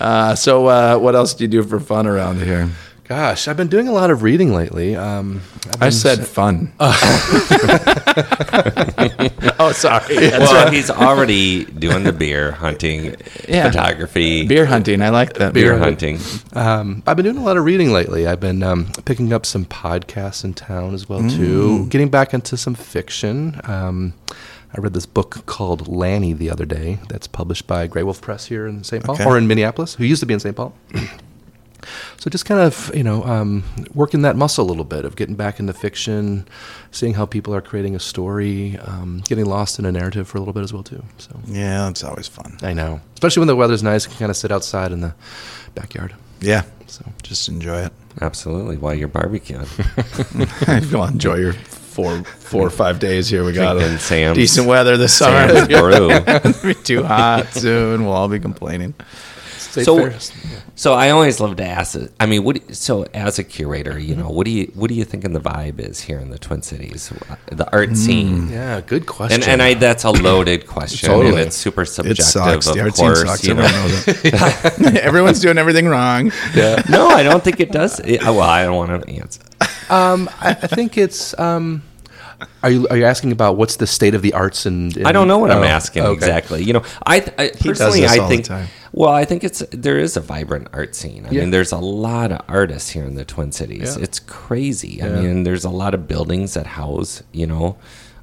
uh, 0.00 0.34
so, 0.34 0.66
uh, 0.66 0.98
what 0.98 1.14
else 1.14 1.34
do 1.34 1.44
you 1.44 1.48
do 1.48 1.62
for 1.62 1.80
fun 1.80 2.06
around 2.06 2.42
here? 2.42 2.68
Gosh, 3.06 3.48
I've 3.48 3.56
been 3.58 3.68
doing 3.68 3.86
a 3.86 3.92
lot 3.92 4.10
of 4.10 4.22
reading 4.22 4.54
lately. 4.54 4.96
Um, 4.96 5.42
I've 5.66 5.74
I 5.74 5.78
been- 5.86 5.92
said 5.92 6.26
fun. 6.26 6.72
oh, 6.80 6.92
sorry. 9.74 10.16
That's 10.16 10.38
well, 10.50 10.64
right. 10.64 10.72
he's 10.72 10.90
already 10.90 11.64
doing 11.66 12.04
the 12.04 12.12
beer 12.12 12.52
hunting, 12.52 13.16
Yeah. 13.46 13.66
photography, 13.70 14.46
beer 14.46 14.64
hunting. 14.66 15.02
I 15.02 15.10
like 15.10 15.34
that. 15.34 15.52
beer 15.52 15.76
hunting. 15.78 16.16
hunting. 16.18 16.56
um, 16.58 17.02
I've 17.06 17.16
been 17.16 17.24
doing 17.24 17.36
a 17.36 17.42
lot 17.42 17.56
of 17.58 17.64
reading 17.64 17.92
lately. 17.92 18.26
I've 18.26 18.40
been 18.40 18.62
um, 18.62 18.86
picking 19.04 19.32
up 19.34 19.44
some 19.44 19.66
podcasts 19.66 20.42
in 20.44 20.54
town 20.54 20.94
as 20.94 21.06
well 21.08 21.28
too. 21.28 21.86
Getting 21.88 22.08
back 22.08 22.32
into 22.32 22.56
some 22.56 22.74
fiction. 22.74 23.60
Um, 23.64 24.14
I 24.76 24.80
read 24.80 24.94
this 24.94 25.06
book 25.06 25.44
called 25.46 25.86
Lanny 25.88 26.32
the 26.32 26.50
other 26.50 26.64
day. 26.64 26.98
That's 27.08 27.26
published 27.28 27.66
by 27.66 27.86
Graywolf 27.86 28.20
Press 28.22 28.46
here 28.46 28.66
in 28.66 28.82
St. 28.82 29.04
Paul 29.04 29.14
Okay. 29.16 29.24
or 29.24 29.36
in 29.38 29.46
Minneapolis, 29.46 29.94
who 29.94 30.04
used 30.04 30.20
to 30.20 30.26
be 30.26 30.34
in 30.34 30.40
St. 30.40 30.56
Paul. 30.56 30.74
So 32.18 32.30
just 32.30 32.44
kind 32.46 32.60
of 32.60 32.90
you 32.94 33.02
know 33.02 33.22
um, 33.24 33.64
working 33.94 34.22
that 34.22 34.36
muscle 34.36 34.64
a 34.64 34.68
little 34.68 34.84
bit 34.84 35.04
of 35.04 35.16
getting 35.16 35.34
back 35.34 35.58
into 35.60 35.72
fiction, 35.72 36.46
seeing 36.90 37.14
how 37.14 37.26
people 37.26 37.54
are 37.54 37.60
creating 37.62 37.94
a 37.94 38.00
story, 38.00 38.78
um, 38.78 39.22
getting 39.28 39.44
lost 39.46 39.78
in 39.78 39.84
a 39.86 39.92
narrative 39.92 40.28
for 40.28 40.38
a 40.38 40.40
little 40.40 40.54
bit 40.54 40.62
as 40.62 40.72
well 40.72 40.82
too. 40.82 41.02
So 41.18 41.38
Yeah, 41.46 41.88
it's 41.88 42.04
always 42.04 42.28
fun. 42.28 42.58
I 42.62 42.72
know, 42.72 43.00
especially 43.14 43.40
when 43.40 43.48
the 43.48 43.56
weather's 43.56 43.82
nice, 43.82 44.04
you 44.04 44.10
can 44.10 44.18
kind 44.18 44.30
of 44.30 44.36
sit 44.36 44.50
outside 44.52 44.92
in 44.92 45.00
the 45.00 45.14
backyard. 45.74 46.14
Yeah, 46.40 46.62
So 46.86 47.04
just 47.22 47.48
enjoy 47.48 47.82
it. 47.86 47.92
Absolutely, 48.20 48.76
while 48.76 48.94
you're 48.94 49.08
barbecuing. 49.08 49.68
Go 50.90 51.04
enjoy 51.04 51.36
your 51.36 51.52
four, 51.54 52.22
four 52.24 52.66
or 52.66 52.70
five 52.70 52.98
days 52.98 53.28
here. 53.28 53.44
We 53.44 53.52
got 53.52 53.74
Drinking 53.74 53.98
Sam's- 53.98 54.36
decent 54.36 54.66
weather 54.66 54.96
this 54.96 55.16
summer. 55.16 55.48
Sam's 55.48 55.68
brew. 55.68 56.10
It'll 56.10 56.62
be 56.62 56.74
too 56.74 57.02
hot 57.02 57.48
soon. 57.52 58.04
We'll 58.04 58.12
all 58.12 58.28
be 58.28 58.40
complaining. 58.40 58.94
State 59.74 59.84
So- 59.86 59.96
fairs. 59.98 60.32
So 60.76 60.92
I 60.92 61.10
always 61.10 61.38
love 61.38 61.56
to 61.56 61.64
ask. 61.64 61.94
it- 61.94 62.10
I 62.18 62.26
mean, 62.26 62.42
what? 62.42 62.74
So 62.74 63.06
as 63.14 63.38
a 63.38 63.44
curator, 63.44 63.96
you 63.98 64.14
know, 64.16 64.28
what 64.28 64.44
do 64.44 64.50
you 64.50 64.70
what 64.74 64.88
do 64.88 64.94
you 64.94 65.04
think 65.04 65.24
in 65.24 65.32
the 65.32 65.40
vibe 65.40 65.78
is 65.78 66.00
here 66.00 66.18
in 66.18 66.30
the 66.30 66.38
Twin 66.38 66.62
Cities, 66.62 67.12
the 67.50 67.70
art 67.72 67.96
scene? 67.96 68.48
yeah, 68.50 68.80
good 68.80 69.06
question. 69.06 69.42
And, 69.42 69.50
and 69.50 69.62
I 69.62 69.74
that's 69.74 70.04
a 70.04 70.10
loaded 70.10 70.66
question, 70.76 71.08
Totally. 71.08 71.28
and 71.34 71.38
it's 71.40 71.56
super 71.56 71.84
subjective. 71.84 72.20
It 72.20 72.22
subjective. 72.28 72.64
sucks. 72.64 72.66
Of 72.68 72.74
The 72.74 72.80
art 72.80 72.96
scene 72.96 73.26
sucks. 73.26 73.44
you 73.44 73.52
Everyone 73.52 73.72
know. 73.72 73.82
knows 73.88 74.84
it. 74.88 74.96
Everyone's 75.04 75.40
doing 75.40 75.58
everything 75.58 75.86
wrong. 75.86 76.32
no, 76.88 77.08
I 77.08 77.22
don't 77.22 77.42
think 77.44 77.60
it 77.60 77.70
does. 77.72 78.00
It- 78.00 78.22
well, 78.22 78.40
I 78.40 78.64
don't 78.64 78.76
want 78.76 79.02
to 79.04 79.10
answer. 79.12 79.42
um, 79.90 80.28
I, 80.40 80.50
I 80.50 80.66
think 80.66 80.96
it's. 80.98 81.38
Um, 81.38 81.82
are 82.62 82.70
you 82.70 82.88
are 82.88 82.96
you 82.96 83.04
asking 83.04 83.30
about 83.32 83.56
what's 83.56 83.76
the 83.76 83.86
state 83.86 84.14
of 84.14 84.22
the 84.22 84.32
arts 84.32 84.66
and? 84.66 85.06
I 85.06 85.12
don't 85.12 85.28
know 85.28 85.38
what 85.38 85.50
I'm 85.50 85.58
oh, 85.62 85.64
asking 85.64 86.02
okay. 86.02 86.12
exactly. 86.14 86.64
You 86.64 86.72
know, 86.74 86.82
I, 87.06 87.16
I 87.38 87.48
does 87.48 87.56
personally, 87.62 88.00
this 88.00 88.10
I 88.12 88.18
all 88.18 88.28
the 88.28 88.42
think. 88.42 88.68
Well, 88.96 89.10
I 89.10 89.24
think 89.24 89.42
it's 89.42 89.58
there 89.72 89.98
is 89.98 90.16
a 90.16 90.20
vibrant 90.20 90.68
art 90.72 90.94
scene. 90.94 91.26
I 91.26 91.30
Yeah. 91.32 91.40
mean, 91.40 91.50
there's 91.50 91.72
a 91.72 91.78
lot 91.78 92.30
of 92.30 92.40
artists 92.48 92.90
here 92.90 93.02
in 93.04 93.16
the 93.16 93.24
Twin 93.24 93.50
Cities. 93.50 93.96
Yeah. 93.96 94.04
It's 94.04 94.20
crazy. 94.20 95.02
I 95.02 95.08
mean, 95.08 95.42
there's 95.42 95.64
a 95.64 95.70
lot 95.70 95.94
of 95.94 96.06
buildings 96.06 96.54
that 96.54 96.66
house, 96.66 97.22
you 97.32 97.46
know, 97.48 97.76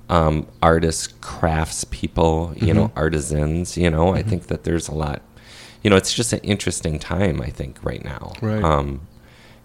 um, 0.10 0.48
artists, 0.64 1.08
crafts 1.20 1.84
people, 1.84 2.54
you 2.56 2.68
Mm-hmm. 2.68 2.78
know, 2.78 2.92
artisans. 2.96 3.76
You 3.78 3.90
know, 3.90 4.14
I 4.16 4.24
think 4.24 4.48
that 4.48 4.64
there's 4.64 4.88
a 4.88 4.94
lot. 4.94 5.22
You 5.84 5.90
know, 5.90 5.98
it's 5.98 6.14
just 6.14 6.32
an 6.32 6.40
interesting 6.40 7.00
time. 7.00 7.42
I 7.42 7.50
think 7.50 7.78
right 7.84 8.04
now. 8.06 8.32
Right. 8.42 8.64
Um, 8.64 9.02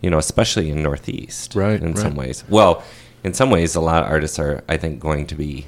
you 0.00 0.10
know, 0.10 0.18
especially 0.18 0.70
in 0.70 0.82
Northeast. 0.82 1.54
Right, 1.54 1.80
In 1.80 1.94
some 1.96 2.16
ways. 2.16 2.42
Well, 2.48 2.82
in 3.24 3.32
some 3.32 3.50
ways, 3.50 3.74
a 3.76 3.80
lot 3.80 4.02
of 4.04 4.10
artists 4.10 4.38
are, 4.40 4.62
I 4.68 4.76
think, 4.76 4.98
going 5.00 5.26
to 5.28 5.34
be 5.36 5.66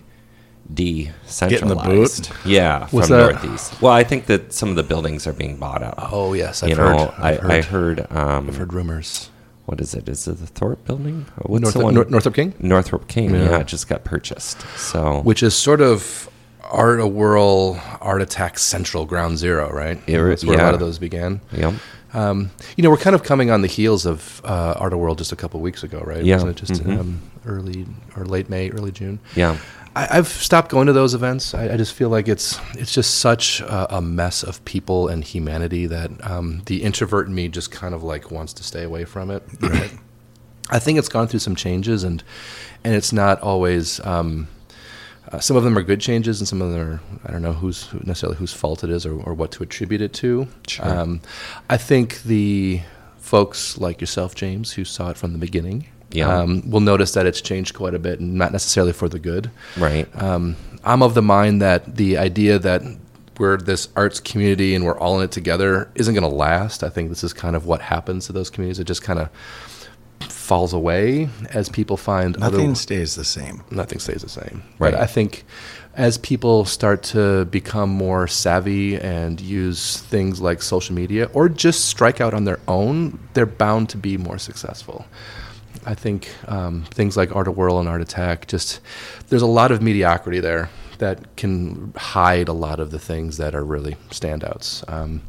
decentralized. 0.73 2.31
Yeah, 2.45 2.87
from 2.87 2.97
What's 2.97 3.09
that? 3.09 3.33
Northeast. 3.33 3.81
Well, 3.83 3.93
I 3.93 4.05
think 4.05 4.27
that 4.27 4.53
some 4.53 4.69
of 4.71 4.77
the 4.77 4.83
buildings 4.83 5.27
are 5.27 5.33
being 5.33 5.57
bought 5.57 5.83
up. 5.83 5.95
Oh 6.13 6.33
yes, 6.35 6.63
I've 6.63 6.71
you 6.71 6.77
heard. 6.77 6.97
know, 6.97 7.15
I've 7.19 7.45
I, 7.45 7.57
I 7.59 7.63
heard. 7.63 8.01
heard. 8.01 8.13
Um, 8.17 8.49
I've 8.49 8.57
heard 8.57 8.73
rumors. 8.73 9.31
What 9.67 9.81
is 9.83 9.93
it? 9.95 10.09
Is 10.09 10.27
it 10.27 10.39
the 10.39 10.47
Thorp 10.47 10.85
Building? 10.87 11.27
What's 11.43 11.63
North, 11.63 11.75
the 11.75 11.81
one? 11.81 11.95
Nor- 11.95 12.07
Northrup 12.07 12.35
King, 12.35 12.55
Northrup 12.59 13.07
King. 13.07 13.35
Yeah. 13.35 13.51
Yeah. 13.51 13.59
it 13.59 13.67
just 13.67 13.87
got 13.89 14.03
purchased. 14.03 14.63
So 14.79 15.21
which 15.23 15.43
is 15.43 15.55
sort 15.55 15.81
of 15.83 16.29
Art-A-Whirl, 16.71 17.81
Art 18.01 18.23
Attack 18.23 18.59
Central, 18.59 19.05
Ground 19.05 19.39
Zero, 19.39 19.71
right? 19.71 19.99
It- 20.07 20.19
That's 20.23 20.45
where 20.45 20.59
a 20.59 20.63
lot 20.63 20.75
of 20.75 20.81
those 20.81 20.99
began. 20.99 21.41
Yep. 21.53 21.75
Um, 22.15 22.51
you 22.77 22.83
know, 22.83 22.89
we're 22.89 22.97
kind 22.97 23.15
of 23.15 23.23
coming 23.23 23.51
on 23.51 23.61
the 23.61 23.69
heels 23.69 24.07
of 24.07 24.41
uh, 24.45 24.73
Art-A-Whirl 24.79 25.15
just 25.15 25.33
a 25.33 25.37
couple 25.37 25.61
weeks 25.61 25.83
ago, 25.83 26.01
right? 26.01 26.25
Yeah. 26.25 26.37
Wasn't 26.37 26.53
it 26.59 26.67
just 26.67 26.83
Mhm. 26.83 26.99
um, 27.01 27.21
early 27.45 27.87
or 28.17 28.25
late 28.25 28.49
May, 28.49 28.71
early 28.71 28.91
June? 28.91 29.19
Yeah. 29.37 29.59
I, 29.99 30.19
I've 30.19 30.29
stopped 30.29 30.71
going 30.71 30.87
to 30.87 30.93
those 30.93 31.13
events. 31.13 31.55
I, 31.55 31.75
I 31.75 31.77
just 31.77 31.93
feel 31.93 32.09
like 32.09 32.29
it's 32.29 32.59
it's 32.75 32.93
just 32.93 33.17
such 33.17 33.61
a, 33.61 33.97
a 33.97 34.01
mess 34.01 34.45
of 34.45 34.65
people 34.65 35.09
and 35.09 35.25
humanity 35.25 35.87
that 35.87 36.11
um, 36.25 36.63
the 36.67 36.85
introvert 36.85 37.27
in 37.27 37.35
me 37.35 37.49
just 37.49 37.73
kind 37.73 37.95
of 37.95 38.05
like 38.05 38.31
wants 38.31 38.53
to 38.55 38.63
stay 38.63 38.85
away 38.85 39.05
from 39.05 39.31
it. 39.31 39.43
Right? 39.61 39.93
I 40.71 40.79
think 40.79 40.99
it's 40.99 41.09
gone 41.09 41.27
through 41.27 41.41
some 41.41 41.57
changes, 41.57 42.05
and 42.05 42.23
and 42.85 42.95
it's 42.95 43.13
not 43.13 43.41
always. 43.41 43.99
Um, 44.07 44.47
uh, 45.33 45.41
some 45.41 45.57
of 45.57 45.65
them 45.65 45.77
are 45.77 45.83
good 45.83 46.01
changes, 46.01 46.41
and 46.41 46.47
some 46.47 46.63
of 46.63 46.71
them 46.71 46.81
are 46.81 47.01
I 47.25 47.33
don't 47.33 47.43
know 47.43 47.55
who's 47.55 47.89
who 47.89 47.99
necessarily 48.05 48.39
whose 48.39 48.53
fault 48.53 48.85
it 48.85 48.91
is 48.91 49.05
or, 49.05 49.21
or 49.21 49.35
what 49.35 49.51
to 49.53 49.65
attribute 49.65 50.01
it 50.01 50.13
to. 50.15 50.47
Um, 50.81 51.23
I 51.69 51.77
think 51.77 52.23
the 52.23 52.83
folks 53.17 53.77
like 53.79 54.01
yourself, 54.01 54.37
James, 54.37 54.73
who 54.73 54.85
saw 54.85 55.11
it 55.11 55.17
from 55.17 55.33
the 55.33 55.39
beginning, 55.39 55.89
Yeah. 56.11 56.39
um, 56.41 56.69
will 56.71 56.81
notice 56.81 57.13
that 57.13 57.27
it's 57.27 57.41
changed 57.41 57.75
quite 57.75 57.95
a 57.95 57.99
bit, 57.99 58.21
and 58.21 58.35
not 58.35 58.53
necessarily 58.53 58.93
for 58.93 59.09
the 59.09 59.19
good. 59.19 59.51
Right. 59.77 60.09
Um, 60.21 60.57
I'm 60.85 61.03
of 61.03 61.15
the 61.15 61.23
mind 61.23 61.61
that 61.61 61.97
the 61.97 62.17
idea 62.19 62.59
that 62.59 62.83
we're 63.39 63.57
this 63.57 63.89
arts 63.95 64.21
community 64.21 64.75
and 64.75 64.85
we're 64.85 64.99
all 64.99 65.19
in 65.19 65.25
it 65.25 65.31
together 65.31 65.91
isn't 65.95 66.15
going 66.15 66.29
to 66.29 66.35
last. 66.35 66.83
I 66.83 66.89
think 66.89 67.09
this 67.09 67.23
is 67.23 67.33
kind 67.33 67.55
of 67.55 67.67
what 67.67 67.81
happens 67.81 68.27
to 68.27 68.33
those 68.33 68.51
communities. 68.51 68.79
It 68.81 68.87
just 68.87 69.03
kind 69.03 69.19
of 69.19 69.29
falls 70.21 70.73
away 70.73 71.29
as 71.51 71.69
people 71.69 71.97
find 71.97 72.39
Nothing 72.39 72.71
other, 72.71 72.75
stays 72.75 73.15
the 73.15 73.25
same. 73.25 73.63
nothing 73.71 73.99
stays 73.99 74.23
the 74.23 74.29
same. 74.29 74.63
Right. 74.79 74.93
But 74.93 75.01
I 75.01 75.07
think 75.07 75.45
as 75.95 76.19
people 76.19 76.65
start 76.65 77.03
to 77.03 77.45
become 77.47 77.91
more 77.91 78.27
savvy 78.27 78.97
and 78.97 79.41
use 79.41 79.99
things 79.99 80.41
like 80.41 80.63
social 80.63 80.95
media 80.95 81.29
or 81.33 81.49
just 81.49 81.85
strike 81.87 82.21
out 82.21 82.35
on 82.35 82.45
their 82.45 82.61
own, 82.67 83.19
they're 83.35 83.47
bound 83.47 83.89
to 83.91 83.97
be 83.97 84.17
more 84.17 84.39
successful. 84.39 85.07
I 85.87 85.95
think 85.95 86.29
um, 86.47 86.85
things 86.85 87.17
like 87.17 87.35
Art-A-Whirl 87.35 87.79
and 87.79 87.89
Art 87.89 88.01
Attack, 88.01 88.47
just 88.47 88.81
there's 89.29 89.43
a 89.43 89.47
lot 89.47 89.71
of 89.71 89.83
mediocrity 89.83 90.41
there 90.41 90.71
that 90.99 91.37
can 91.37 91.93
hide 91.97 92.49
a 92.49 92.53
lot 92.53 92.81
of 92.81 92.91
the 92.91 92.99
things 92.99 93.37
that 93.37 93.55
are 93.55 93.65
really 93.65 93.95
standouts. 94.11 94.89
Um, 94.93 95.23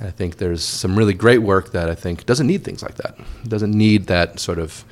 I 0.00 0.10
think 0.10 0.36
there's 0.36 0.62
some 0.62 0.96
really 0.96 1.14
great 1.14 1.38
work 1.38 1.72
that 1.72 1.88
I 1.88 1.94
think 1.94 2.26
doesn't 2.26 2.46
need 2.46 2.64
things 2.64 2.82
like 2.82 2.96
that. 2.96 3.18
Doesn't 3.44 3.72
need 3.72 4.06
that 4.08 4.38
sort 4.38 4.58
of 4.58 4.84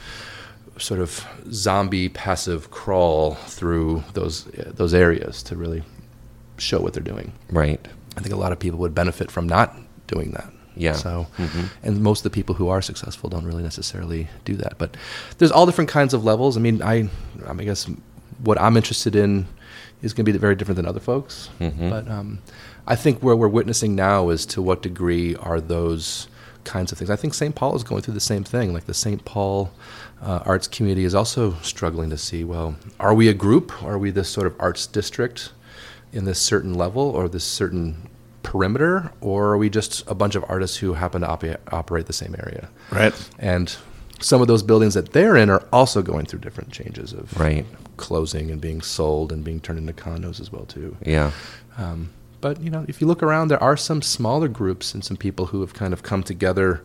sort 0.79 0.99
of 1.01 1.25
zombie 1.53 2.09
passive 2.09 2.71
crawl 2.71 3.35
through 3.35 4.03
those 4.15 4.45
those 4.45 4.95
areas 4.95 5.43
to 5.45 5.57
really 5.57 5.83
show 6.57 6.81
what 6.81 6.95
they're 6.95 7.03
doing. 7.03 7.33
Right. 7.51 7.87
I 8.17 8.21
think 8.21 8.35
a 8.35 8.39
lot 8.39 8.53
of 8.53 8.59
people 8.59 8.79
would 8.79 8.95
benefit 8.95 9.31
from 9.31 9.47
not 9.47 9.77
doing 10.07 10.31
that. 10.33 10.51
Yeah. 10.77 10.95
So, 10.95 11.27
Mhm. 11.39 11.69
and 11.83 12.01
most 12.01 12.21
of 12.21 12.25
the 12.25 12.31
people 12.31 12.55
who 12.57 12.69
are 12.69 12.83
successful 12.83 13.31
don't 13.31 13.45
really 13.45 13.63
necessarily 13.63 14.29
do 14.45 14.57
that. 14.57 14.75
But 14.79 14.97
there's 15.39 15.51
all 15.53 15.67
different 15.67 15.91
kinds 15.91 16.15
of 16.15 16.25
levels. 16.25 16.57
I 16.57 16.61
mean, 16.61 16.83
I, 16.83 17.09
I 17.47 17.53
mean, 17.53 17.61
I 17.61 17.65
guess 17.65 17.87
what 18.43 18.61
I'm 18.61 18.77
interested 18.77 19.15
in 19.15 19.47
is 20.03 20.13
going 20.13 20.27
to 20.27 20.33
be 20.33 20.37
very 20.39 20.55
different 20.55 20.77
than 20.77 20.87
other 20.87 21.01
folks. 21.01 21.49
Mhm. 21.61 21.91
But 21.91 22.11
um, 22.11 22.41
I 22.87 22.97
think 22.97 23.21
where 23.23 23.37
we're 23.37 23.49
witnessing 23.49 23.95
now 23.95 24.29
is 24.31 24.45
to 24.47 24.61
what 24.61 24.83
degree 24.83 25.35
are 25.37 25.61
those 25.61 26.27
kinds 26.65 26.93
of 26.93 26.99
things. 26.99 27.11
I 27.11 27.17
think 27.17 27.35
St. 27.35 27.55
Paul 27.55 27.77
is 27.77 27.85
going 27.85 28.03
through 28.03 28.15
the 28.15 28.21
same 28.21 28.43
thing. 28.43 28.73
Like 28.73 28.87
the 28.87 28.95
St. 28.95 29.25
Paul 29.25 29.71
uh, 30.23 30.41
arts 30.45 30.67
community 30.67 31.05
is 31.05 31.15
also 31.15 31.55
struggling 31.63 32.09
to 32.11 32.17
see, 32.19 32.43
well, 32.45 32.75
are 32.99 33.15
we 33.15 33.29
a 33.29 33.35
group? 33.35 33.83
Are 33.83 33.99
we 33.99 34.11
this 34.11 34.29
sort 34.29 34.47
of 34.47 34.55
arts 34.59 34.87
district 34.87 35.53
in 36.13 36.25
this 36.25 36.39
certain 36.39 36.73
level 36.75 37.03
or 37.03 37.29
this 37.29 37.45
certain 37.45 38.09
perimeter? 38.45 39.11
Or 39.21 39.47
are 39.53 39.59
we 39.59 39.69
just 39.69 40.09
a 40.09 40.15
bunch 40.15 40.37
of 40.37 40.45
artists 40.49 40.77
who 40.77 40.95
happen 40.95 41.23
to 41.23 41.29
op- 41.29 41.73
operate 41.73 42.07
the 42.07 42.13
same 42.13 42.37
area? 42.39 42.69
Right. 42.93 43.13
And 43.41 43.75
some 44.21 44.41
of 44.41 44.47
those 44.47 44.63
buildings 44.63 44.95
that 44.95 45.13
they're 45.13 45.37
in 45.37 45.51
are 45.51 45.67
also 45.73 46.01
going 46.01 46.27
through 46.27 46.39
different 46.41 46.71
changes 46.71 47.13
of 47.13 47.37
Right. 47.39 47.67
closing 47.97 48.51
and 48.53 48.61
being 48.61 48.81
sold 48.81 49.33
and 49.33 49.43
being 49.43 49.59
turned 49.61 49.79
into 49.81 49.93
condos 49.93 50.41
as 50.41 50.53
well 50.53 50.65
too. 50.67 50.97
Yeah. 51.05 51.33
Um, 51.77 52.11
but 52.41 52.61
you 52.61 52.71
know, 52.71 52.85
if 52.87 53.01
you 53.01 53.07
look 53.09 53.23
around, 53.23 53.49
there 53.49 53.63
are 53.63 53.77
some 53.77 54.01
smaller 54.03 54.47
groups 54.49 54.95
and 54.95 55.03
some 55.05 55.17
people 55.17 55.47
who 55.47 55.61
have 55.63 55.75
kind 55.75 55.93
of 55.93 56.03
come 56.05 56.23
together 56.23 56.83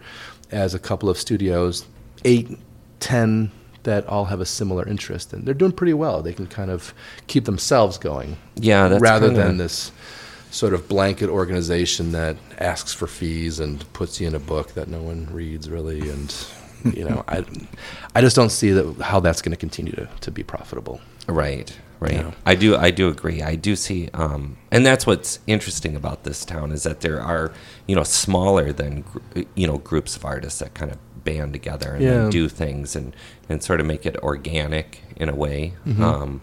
as 0.52 0.74
a 0.74 0.80
couple 0.80 1.10
of 1.10 1.18
studios, 1.18 1.86
eight, 2.26 2.58
ten, 3.00 3.52
that 3.84 4.06
all 4.08 4.26
have 4.26 4.42
a 4.42 4.46
similar 4.46 4.86
interest, 4.88 5.32
and 5.32 5.46
they're 5.46 5.54
doing 5.54 5.72
pretty 5.72 5.94
well. 5.94 6.22
They 6.22 6.34
can 6.34 6.48
kind 6.48 6.70
of 6.70 6.94
keep 7.28 7.46
themselves 7.46 7.98
going, 7.98 8.36
Yeah. 8.56 8.98
Rather 9.00 9.30
than 9.30 9.58
this 9.58 9.92
sort 10.52 10.74
of 10.74 10.88
blanket 10.88 11.30
organization 11.30 12.12
that 12.14 12.36
asks 12.58 12.94
for 12.94 13.08
fees 13.08 13.60
and 13.60 13.92
puts 13.94 14.20
you 14.20 14.28
in 14.28 14.36
a 14.36 14.40
book 14.40 14.74
that 14.74 14.88
no 14.88 15.02
one 15.02 15.28
reads 15.32 15.70
really, 15.70 16.10
and 16.10 16.34
you 16.94 17.04
know, 17.08 17.24
I, 17.28 17.44
I 18.16 18.22
just 18.22 18.36
don't 18.36 18.50
see 18.52 18.72
that 18.72 19.02
how 19.02 19.20
that's 19.20 19.42
going 19.42 19.52
to 19.52 19.58
continue 19.58 19.94
to 19.94 20.08
to 20.22 20.32
be 20.32 20.44
profitable. 20.44 21.02
Right, 21.28 21.78
right. 22.00 22.14
You 22.14 22.18
know? 22.20 22.34
I 22.46 22.56
do, 22.56 22.76
I 22.76 22.90
do 22.90 23.08
agree. 23.10 23.44
I 23.44 23.54
do 23.56 23.76
see, 23.76 24.10
um, 24.16 24.58
and 24.72 24.84
that's 24.84 25.06
what's 25.06 25.40
interesting 25.46 25.96
about 25.96 26.24
this 26.24 26.44
town 26.44 26.72
is 26.72 26.82
that 26.84 27.02
there 27.02 27.22
are, 27.22 27.52
you 27.86 27.96
know, 27.96 28.04
smaller 28.04 28.74
than, 28.74 29.04
you 29.54 29.68
know, 29.68 29.78
groups 29.78 30.16
of 30.16 30.26
artists 30.26 30.58
that 30.60 30.74
kind 30.74 30.92
of 30.92 30.98
band 31.24 31.54
together 31.54 31.94
and 31.94 32.04
then 32.04 32.24
Yeah. 32.26 32.30
do 32.32 32.50
things 32.50 32.96
and 32.96 33.16
and 33.50 33.62
sort 33.62 33.80
of 33.80 33.86
make 33.86 34.06
it 34.08 34.16
organic 34.24 35.04
in 35.18 35.30
a 35.30 35.36
way. 35.36 35.74
Mm-hmm. 35.86 36.04
Um, 36.04 36.42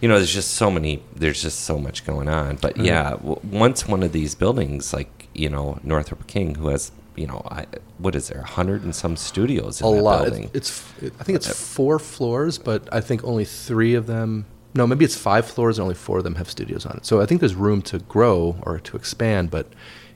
you 0.00 0.08
know, 0.08 0.16
there's 0.16 0.32
just 0.32 0.54
so 0.54 0.70
many, 0.70 1.02
there's 1.14 1.42
just 1.42 1.60
so 1.60 1.78
much 1.78 2.04
going 2.04 2.28
on. 2.28 2.56
But 2.56 2.74
mm-hmm. 2.74 2.84
yeah, 2.84 3.10
w- 3.10 3.40
once 3.44 3.86
one 3.86 4.02
of 4.02 4.12
these 4.12 4.34
buildings, 4.34 4.92
like 4.92 5.28
you 5.34 5.48
know, 5.48 5.78
Northrup 5.82 6.26
King, 6.26 6.54
who 6.54 6.68
has, 6.68 6.92
you 7.14 7.26
know, 7.26 7.46
I, 7.50 7.66
what 7.98 8.14
is 8.14 8.28
there, 8.28 8.40
a 8.40 8.46
hundred 8.46 8.82
and 8.84 8.94
some 8.94 9.16
studios 9.16 9.80
in 9.80 9.86
a 9.86 9.90
lot. 9.90 10.24
building. 10.24 10.50
It's, 10.54 10.82
it's 11.00 11.20
I 11.20 11.24
think 11.24 11.36
it's 11.36 11.48
four 11.48 11.98
floors, 11.98 12.58
but 12.58 12.88
I 12.92 13.00
think 13.00 13.24
only 13.24 13.44
three 13.44 13.94
of 13.94 14.06
them. 14.06 14.46
No, 14.74 14.86
maybe 14.86 15.04
it's 15.04 15.16
five 15.16 15.46
floors 15.46 15.78
and 15.78 15.84
only 15.84 15.94
four 15.94 16.18
of 16.18 16.24
them 16.24 16.34
have 16.34 16.50
studios 16.50 16.84
on 16.84 16.98
it. 16.98 17.06
So 17.06 17.22
I 17.22 17.26
think 17.26 17.40
there's 17.40 17.54
room 17.54 17.80
to 17.82 17.98
grow 18.00 18.56
or 18.62 18.78
to 18.80 18.96
expand, 18.96 19.50
but 19.50 19.68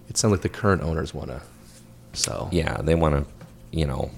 it 0.08 0.18
sounds 0.18 0.32
like 0.32 0.42
the 0.42 0.50
current 0.50 0.82
owners 0.82 1.14
want 1.14 1.28
to 1.30 1.40
sell. 2.12 2.50
yeah, 2.52 2.76
they 2.82 2.94
want 2.94 3.14
to, 3.14 3.32
you 3.70 3.86
know, 3.86 4.10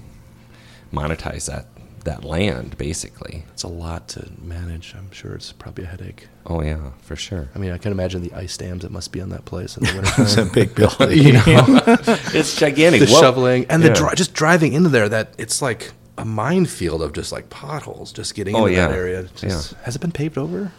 monetize 0.93 1.47
that 1.47 1.67
that 2.05 2.25
land 2.25 2.77
basically. 2.79 3.45
it's 3.53 3.63
a 3.63 3.69
lot 3.69 4.09
to 4.09 4.29
manage. 4.41 4.95
I'm 4.97 5.11
sure 5.13 5.35
it's 5.35 5.53
probably 5.53 5.85
a 5.85 5.89
headache. 5.89 6.29
Oh 6.47 6.61
yeah, 6.63 6.91
for 7.03 7.17
sure. 7.17 7.49
I 7.55 7.59
mean, 7.59 7.71
I 7.73 7.79
can 7.79 7.93
imagine 7.93 8.23
the 8.23 8.33
ice 8.33 8.57
dams 8.57 8.83
that 8.83 8.91
must 8.91 9.13
be 9.13 9.21
on 9.21 9.29
that 9.31 9.45
place 9.45 9.77
in 9.77 9.85
the 9.85 10.15
It's 10.19 10.37
a 10.37 10.45
big 10.45 10.75
building. 10.81 11.19
you 11.19 11.33
know, 11.35 11.43
It's 12.35 12.57
gigantic. 12.57 13.01
the 13.01 13.07
Whoa. 13.07 13.21
shoveling 13.21 13.67
and 13.69 13.83
Yeah. 13.83 13.91
the 13.91 13.95
dri- 13.95 14.15
just 14.17 14.35
driving 14.35 14.73
into 14.73 14.89
there. 14.89 15.09
That 15.09 15.35
it's 15.39 15.63
like 15.63 15.93
a 16.19 16.25
minefield 16.25 17.01
of 17.03 17.13
just 17.13 17.33
like 17.33 17.49
potholes. 17.51 18.13
Just 18.13 18.35
getting 18.35 18.55
Oh, 18.57 18.67
into 18.67 18.81
that 18.81 18.91
area. 18.93 19.29
Just, 19.37 19.75
Has 19.85 19.97
it 19.97 20.01
been 20.01 20.13
paved 20.13 20.37
over? 20.39 20.73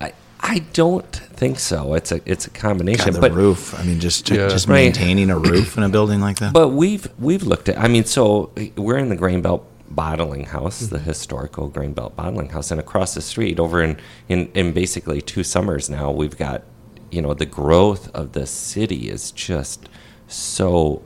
I 0.00 0.12
I 0.40 0.60
don't 0.72 1.04
think 1.14 1.58
so. 1.58 1.94
It's 1.94 2.12
a 2.12 2.20
it's 2.24 2.46
a 2.46 2.50
combination, 2.50 3.06
God, 3.06 3.14
the 3.14 3.20
but 3.20 3.32
roof. 3.32 3.78
I 3.78 3.82
mean, 3.82 4.00
just 4.00 4.30
Yeah. 4.30 4.48
just 4.48 4.68
Right. 4.68 4.76
maintaining 4.84 5.30
a 5.30 5.38
roof 5.38 5.76
in 5.76 5.82
a 5.82 5.88
building 5.88 6.20
like 6.20 6.38
that. 6.38 6.52
but 6.54 6.68
we've 6.68 7.06
we've 7.18 7.42
looked 7.42 7.68
at. 7.68 7.76
I 7.78 7.88
mean, 7.88 8.04
so 8.04 8.50
we're 8.76 8.96
in 8.98 9.08
the 9.10 9.16
Grain 9.16 9.42
Belt 9.42 9.66
Bottling 9.90 10.44
House, 10.44 10.80
the 10.80 10.96
mm-hmm. 10.96 11.06
historical 11.06 11.68
Grain 11.68 11.92
Belt 11.92 12.14
Bottling 12.16 12.50
House, 12.50 12.70
and 12.70 12.80
across 12.80 13.14
the 13.14 13.20
street, 13.20 13.58
over 13.58 13.82
in 13.82 13.98
in 14.28 14.50
in 14.54 14.72
basically 14.72 15.20
two 15.20 15.42
summers 15.42 15.90
now, 15.90 16.10
we've 16.10 16.36
got 16.36 16.62
you 17.10 17.20
know 17.20 17.34
the 17.34 17.46
growth 17.46 18.08
of 18.14 18.32
the 18.32 18.46
city 18.46 19.10
is 19.10 19.32
just 19.32 19.88
so 20.28 21.02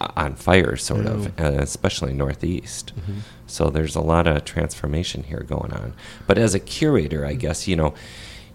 uh, 0.00 0.08
on 0.16 0.34
fire, 0.34 0.76
sort 0.76 1.06
of, 1.06 1.28
mm-hmm. 1.28 1.42
uh, 1.42 1.62
especially 1.62 2.12
northeast. 2.12 2.92
Mm-hmm. 2.94 3.20
So 3.46 3.70
there's 3.70 3.96
a 3.96 4.00
lot 4.02 4.26
of 4.26 4.44
transformation 4.44 5.22
here 5.22 5.40
going 5.40 5.72
on. 5.72 5.94
But 6.26 6.36
as 6.36 6.54
a 6.54 6.60
curator, 6.60 7.24
I 7.24 7.34
guess 7.34 7.66
you 7.66 7.76
know, 7.76 7.94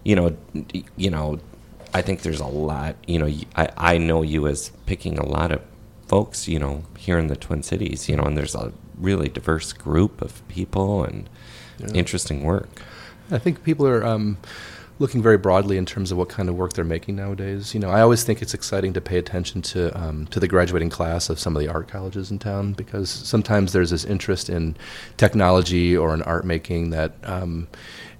you 0.04 0.14
know, 0.14 0.36
you 0.96 1.10
know, 1.10 1.40
I 1.92 2.02
think 2.02 2.22
there's 2.22 2.40
a 2.40 2.46
lot. 2.46 2.96
You 3.08 3.18
know, 3.18 3.34
I 3.56 3.68
I 3.76 3.98
know 3.98 4.22
you 4.22 4.46
as 4.46 4.70
picking 4.86 5.18
a 5.18 5.26
lot 5.26 5.50
of 5.50 5.60
folks. 6.06 6.46
You 6.46 6.60
know, 6.60 6.84
here 6.96 7.18
in 7.18 7.26
the 7.26 7.36
Twin 7.36 7.64
Cities. 7.64 8.08
You 8.08 8.16
know, 8.16 8.22
and 8.22 8.36
there's 8.36 8.54
a 8.54 8.72
really 8.98 9.28
diverse 9.28 9.72
group 9.72 10.22
of 10.22 10.46
people 10.48 11.04
and 11.04 11.28
interesting 11.94 12.42
work. 12.42 12.68
I 13.30 13.38
think 13.38 13.64
people 13.64 13.86
are 13.86 14.04
um, 14.04 14.38
looking 14.98 15.22
very 15.22 15.38
broadly 15.38 15.76
in 15.76 15.86
terms 15.86 16.12
of 16.12 16.18
what 16.18 16.28
kind 16.28 16.48
of 16.48 16.54
work 16.54 16.74
they're 16.74 16.84
making 16.84 17.16
nowadays. 17.16 17.74
You 17.74 17.80
know, 17.80 17.90
I 17.90 18.00
always 18.00 18.24
think 18.24 18.42
it's 18.42 18.54
exciting 18.54 18.92
to 18.92 19.00
pay 19.00 19.18
attention 19.18 19.62
to 19.62 19.90
um, 20.00 20.26
to 20.28 20.38
the 20.38 20.48
graduating 20.48 20.90
class 20.90 21.28
of 21.30 21.38
some 21.38 21.56
of 21.56 21.62
the 21.62 21.68
art 21.68 21.88
colleges 21.88 22.30
in 22.30 22.38
town 22.38 22.72
because 22.72 23.10
sometimes 23.10 23.72
there's 23.72 23.90
this 23.90 24.04
interest 24.04 24.48
in 24.48 24.76
technology 25.16 25.96
or 25.96 26.14
in 26.14 26.22
art 26.22 26.44
making 26.44 26.90
that 26.90 27.12
um, 27.24 27.68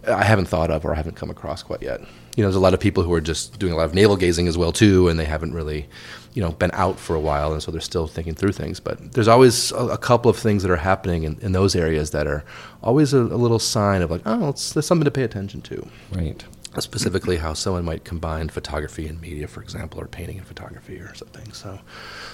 I 0.08 0.24
haven't 0.24 0.46
thought 0.46 0.70
of 0.70 0.84
or 0.84 0.92
I 0.92 0.96
haven't 0.96 1.16
come 1.16 1.30
across 1.30 1.62
quite 1.62 1.82
yet. 1.82 2.00
You 2.36 2.42
know, 2.42 2.48
there's 2.48 2.56
a 2.56 2.60
lot 2.60 2.74
of 2.74 2.80
people 2.80 3.02
who 3.02 3.12
are 3.12 3.20
just 3.20 3.58
doing 3.58 3.72
a 3.72 3.76
lot 3.76 3.84
of 3.84 3.94
navel 3.94 4.16
gazing 4.16 4.48
as 4.48 4.58
well 4.58 4.72
too, 4.72 5.08
and 5.08 5.18
they 5.18 5.26
haven't 5.26 5.52
really, 5.52 5.88
you 6.34 6.42
know, 6.42 6.52
been 6.52 6.70
out 6.72 6.98
for 6.98 7.14
a 7.14 7.20
while, 7.20 7.52
and 7.52 7.62
so 7.62 7.70
they're 7.70 7.80
still 7.80 8.06
thinking 8.06 8.34
through 8.34 8.52
things. 8.52 8.80
But 8.80 9.12
there's 9.12 9.28
always 9.28 9.70
a, 9.72 9.88
a 9.88 9.98
couple 9.98 10.30
of 10.30 10.38
things 10.38 10.62
that 10.62 10.70
are 10.70 10.76
happening 10.76 11.24
in, 11.24 11.38
in 11.42 11.52
those 11.52 11.76
areas 11.76 12.10
that 12.12 12.26
are 12.26 12.44
always 12.82 13.12
a, 13.12 13.18
a 13.18 13.36
little 13.36 13.58
sign 13.58 14.02
of 14.02 14.10
like, 14.10 14.22
oh, 14.24 14.48
it's, 14.50 14.72
there's 14.72 14.86
something 14.86 15.04
to 15.04 15.10
pay 15.10 15.24
attention 15.24 15.60
to. 15.62 15.86
Right. 16.12 16.42
Specifically, 16.78 17.36
how 17.36 17.52
someone 17.52 17.84
might 17.84 18.04
combine 18.04 18.48
photography 18.48 19.06
and 19.06 19.20
media, 19.20 19.46
for 19.46 19.62
example, 19.62 20.00
or 20.00 20.06
painting 20.06 20.38
and 20.38 20.46
photography 20.46 20.96
or 21.00 21.14
something. 21.14 21.52
So 21.52 21.78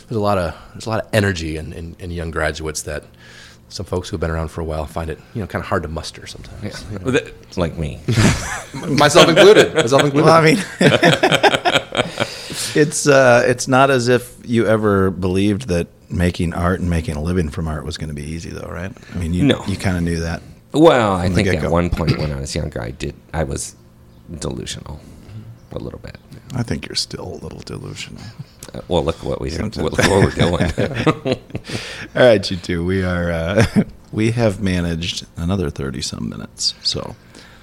there's 0.06 0.16
a 0.16 0.20
lot 0.20 0.38
of 0.38 0.54
there's 0.74 0.86
a 0.86 0.90
lot 0.90 1.04
of 1.04 1.10
energy 1.12 1.56
in, 1.56 1.72
in, 1.72 1.96
in 1.98 2.12
young 2.12 2.30
graduates 2.30 2.82
that 2.82 3.02
some 3.68 3.84
folks 3.84 4.08
who 4.08 4.14
have 4.14 4.20
been 4.20 4.30
around 4.30 4.48
for 4.48 4.60
a 4.60 4.64
while 4.64 4.86
find 4.86 5.10
it 5.10 5.18
you 5.34 5.40
know 5.40 5.46
kind 5.46 5.60
of 5.62 5.66
hard 5.68 5.82
to 5.82 5.88
muster 5.88 6.24
sometimes. 6.28 6.84
you 6.92 6.98
know. 7.00 7.18
Like 7.56 7.76
me. 7.76 8.00
Myself 8.74 9.28
included. 9.28 9.74
Myself 9.74 10.04
included. 10.04 10.24
Well, 10.26 10.40
I 10.40 10.44
mean, 10.44 10.56
it's 12.74 13.06
uh, 13.06 13.44
it's 13.46 13.68
not 13.68 13.90
as 13.90 14.08
if 14.08 14.36
you 14.44 14.66
ever 14.66 15.10
believed 15.10 15.68
that 15.68 15.86
making 16.10 16.54
art 16.54 16.80
and 16.80 16.88
making 16.90 17.16
a 17.16 17.22
living 17.22 17.48
from 17.50 17.68
art 17.68 17.84
was 17.84 17.96
going 17.98 18.08
to 18.08 18.14
be 18.14 18.24
easy, 18.24 18.50
though, 18.50 18.68
right? 18.68 18.92
I 19.14 19.18
mean, 19.18 19.34
you 19.34 19.44
No. 19.44 19.64
you 19.66 19.76
kind 19.76 19.96
of 19.96 20.02
knew 20.02 20.20
that. 20.20 20.42
Well, 20.72 21.14
I 21.14 21.28
think 21.30 21.48
at 21.48 21.54
get-go. 21.54 21.70
one 21.70 21.90
point 21.90 22.18
when 22.18 22.30
I 22.32 22.40
was 22.40 22.54
younger, 22.54 22.80
I 22.82 22.90
did. 22.90 23.14
I 23.32 23.44
was 23.44 23.74
delusional, 24.40 25.00
a 25.72 25.78
little 25.78 25.98
bit. 26.00 26.18
I 26.54 26.62
think 26.62 26.86
you're 26.86 26.94
still 26.96 27.24
a 27.26 27.38
little 27.42 27.60
delusional. 27.60 28.22
Uh, 28.74 28.80
well, 28.88 29.02
look 29.04 29.22
what 29.22 29.40
we 29.40 29.50
Sometimes. 29.50 29.78
look 29.78 29.98
what 29.98 30.10
we're 30.24 30.30
doing. 30.30 31.38
All 32.14 32.22
right, 32.22 32.50
you 32.50 32.56
two. 32.56 32.84
We 32.84 33.02
are 33.02 33.30
uh, 33.30 33.64
we 34.12 34.30
have 34.32 34.60
managed 34.60 35.26
another 35.36 35.70
thirty 35.70 36.00
some 36.02 36.28
minutes, 36.28 36.74
so 36.82 37.16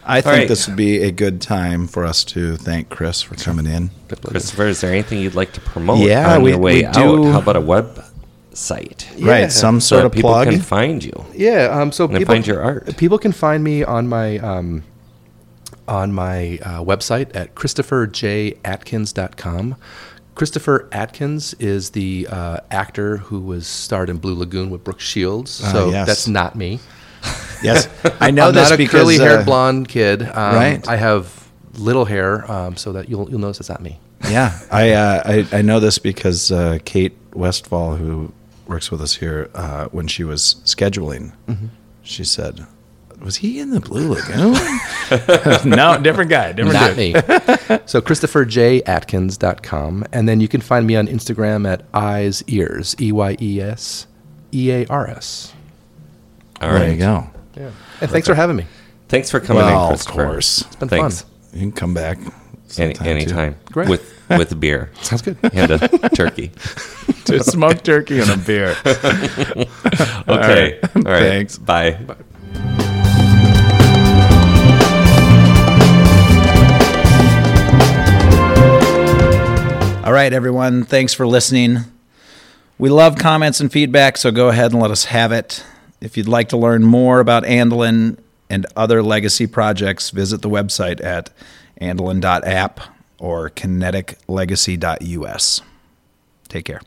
I 0.07 0.21
think 0.21 0.35
right. 0.37 0.47
this 0.47 0.67
would 0.67 0.77
be 0.77 1.01
a 1.01 1.11
good 1.11 1.41
time 1.41 1.87
for 1.87 2.05
us 2.05 2.23
to 2.25 2.57
thank 2.57 2.89
Chris 2.89 3.21
for 3.23 3.33
coming 3.35 3.65
in. 3.65 3.89
Christopher, 4.23 4.67
is 4.67 4.81
there 4.81 4.91
anything 4.91 5.19
you'd 5.19 5.33
like 5.35 5.53
to 5.53 5.61
promote 5.61 5.97
Yeah, 5.99 6.35
on 6.35 6.43
we- 6.43 6.51
your 6.51 6.59
way 6.59 6.75
we 6.81 6.85
out? 6.85 6.93
do- 6.93 7.31
How 7.31 7.39
about 7.39 7.55
a 7.55 7.61
web 7.61 8.03
site. 8.53 9.09
Right, 9.19 9.51
some 9.51 9.81
sort 9.81 10.01
that 10.01 10.05
of 10.07 10.11
people 10.13 10.29
plug. 10.29 10.47
can 10.49 10.59
find 10.61 11.03
you. 11.03 11.25
Yeah, 11.33 11.69
um, 11.71 11.91
so 11.91 12.07
people 12.07 12.25
find 12.25 12.45
your 12.47 12.61
art. 12.63 12.95
People 12.97 13.17
can 13.17 13.31
find 13.31 13.63
me 13.63 13.83
on 13.83 14.07
my 14.07 14.37
um, 14.39 14.83
on 15.87 16.11
my 16.13 16.59
uh, 16.63 16.83
website 16.83 17.35
at 17.35 17.55
christopherjatkins.com. 17.55 19.75
Christopher 20.35 20.87
Atkins 20.91 21.53
is 21.55 21.91
the 21.91 22.27
uh, 22.29 22.57
actor 22.69 23.17
who 23.17 23.39
was 23.39 23.65
starred 23.67 24.09
in 24.09 24.17
Blue 24.17 24.35
Lagoon 24.35 24.69
with 24.69 24.83
Brooke 24.83 24.99
Shields. 24.99 25.61
Ah, 25.63 25.71
So 25.71 25.89
yes. 25.89 26.07
that's 26.07 26.27
not 26.27 26.55
me. 26.55 26.79
Yes, 27.65 27.89
I 28.21 28.31
know 28.31 28.47
I'm 28.49 28.53
this 28.53 28.69
not 28.69 28.75
a 28.75 28.77
because 28.77 29.01
curly-haired 29.01 29.41
uh, 29.41 29.45
blonde 29.45 29.87
kid. 29.89 30.21
Um, 30.21 30.55
right. 30.55 30.87
I 30.87 30.95
have 30.95 31.49
little 31.77 32.05
hair, 32.05 32.49
um, 32.51 32.77
so 32.77 32.93
that 32.93 33.09
you'll 33.09 33.29
you'll 33.29 33.39
notice 33.39 33.59
it's 33.59 33.69
not 33.69 33.81
me. 33.81 33.99
Yeah, 34.29 34.57
I, 34.71 34.91
uh, 34.93 35.21
I 35.25 35.45
I 35.59 35.61
know 35.61 35.79
this 35.79 35.99
because 35.99 36.51
uh, 36.51 36.79
Kate 36.85 37.15
Westfall, 37.33 37.95
who 37.97 38.31
works 38.65 38.89
with 38.89 39.01
us 39.01 39.15
here, 39.15 39.49
uh, 39.53 39.85
when 39.87 40.07
she 40.07 40.23
was 40.23 40.55
scheduling, 40.65 41.33
Mm-hmm. 41.47 41.67
she 42.01 42.23
said, 42.23 42.65
"Was 43.21 43.35
he 43.37 43.59
in 43.59 43.69
the 43.71 43.79
Blue 43.81 44.13
Lagoon?" 44.15 44.55
no, 45.69 45.99
different 46.01 46.29
guy, 46.31 46.51
different 46.53 46.73
Not 46.73 46.95
dude. 46.95 46.97
me. 46.97 47.13
so 47.85 48.01
ChristopherJAtkins.com. 48.01 50.05
And 50.11 50.27
then 50.27 50.39
you 50.41 50.47
can 50.47 50.61
find 50.61 50.87
me 50.87 50.95
on 50.95 51.05
Instagram 51.07 51.67
at 51.71 51.83
eyes 51.93 52.43
ears, 52.47 52.95
E 52.99 53.11
Y 53.11 53.37
E 53.41 53.61
S 53.61 54.07
E 54.53 54.71
A 54.71 54.85
R 54.87 55.07
S. 55.07 55.53
All 56.61 56.71
there 56.73 56.89
you 56.91 56.97
go. 56.97 57.29
Yeah. 57.55 57.71
And 58.01 58.09
thanks 58.11 58.27
for 58.27 58.35
having 58.35 58.55
me. 58.55 58.65
Thanks 59.07 59.29
for 59.31 59.39
coming 59.39 59.63
Well, 59.63 59.87
in, 59.89 59.93
of 59.93 60.05
course, 60.05 60.61
It's 60.61 60.75
been 60.75 60.89
Thanks. 60.89 61.21
fun. 61.21 61.31
you 61.53 61.59
can 61.59 61.71
come 61.71 61.93
back 61.93 62.17
Any, 62.17 62.33
sometime, 62.67 62.95
too. 63.05 63.09
anytime. 63.09 63.55
Great. 63.71 63.87
With 63.89 64.11
with 64.29 64.59
beer 64.59 64.89
Sounds 65.01 65.21
good. 65.21 65.37
and 65.53 65.71
a 65.71 66.09
turkey. 66.09 66.47
to 67.25 67.43
smoke 67.43 67.83
turkey 67.83 68.19
and 68.19 68.29
a 68.31 68.37
beer. 68.37 68.75
Okay. 68.85 70.25
All 70.27 70.37
right. 70.37 70.95
All 70.95 71.01
right. 71.03 71.21
Thanks. 71.21 71.57
Bye. 71.59 71.99
All 80.05 80.11
right, 80.13 80.31
everyone. 80.33 80.83
Thanks 80.83 81.15
for 81.15 81.25
listening. 81.25 81.79
We 82.77 82.89
love 82.89 83.17
comments 83.17 83.59
and 83.59 83.71
feedback, 83.71 84.17
so 84.17 84.29
go 84.31 84.49
ahead 84.49 84.71
and 84.71 84.79
let 84.79 84.91
us 84.91 85.05
have 85.05 85.31
it. 85.31 85.65
If 86.05 86.15
you'd 86.17 86.27
like 86.27 86.49
to 86.49 86.57
learn 86.57 86.83
more 86.83 87.19
about 87.19 87.45
Andelin 87.45 88.19
and 88.47 88.67
other 88.75 89.01
legacy 89.01 89.47
projects, 89.47 90.11
visit 90.11 90.43
the 90.43 90.49
website 90.49 91.03
at 91.03 91.31
andelin.app 91.81 92.79
or 93.17 93.49
kineticlegacy.us. 93.49 95.61
Take 96.47 96.65
care. 96.65 96.81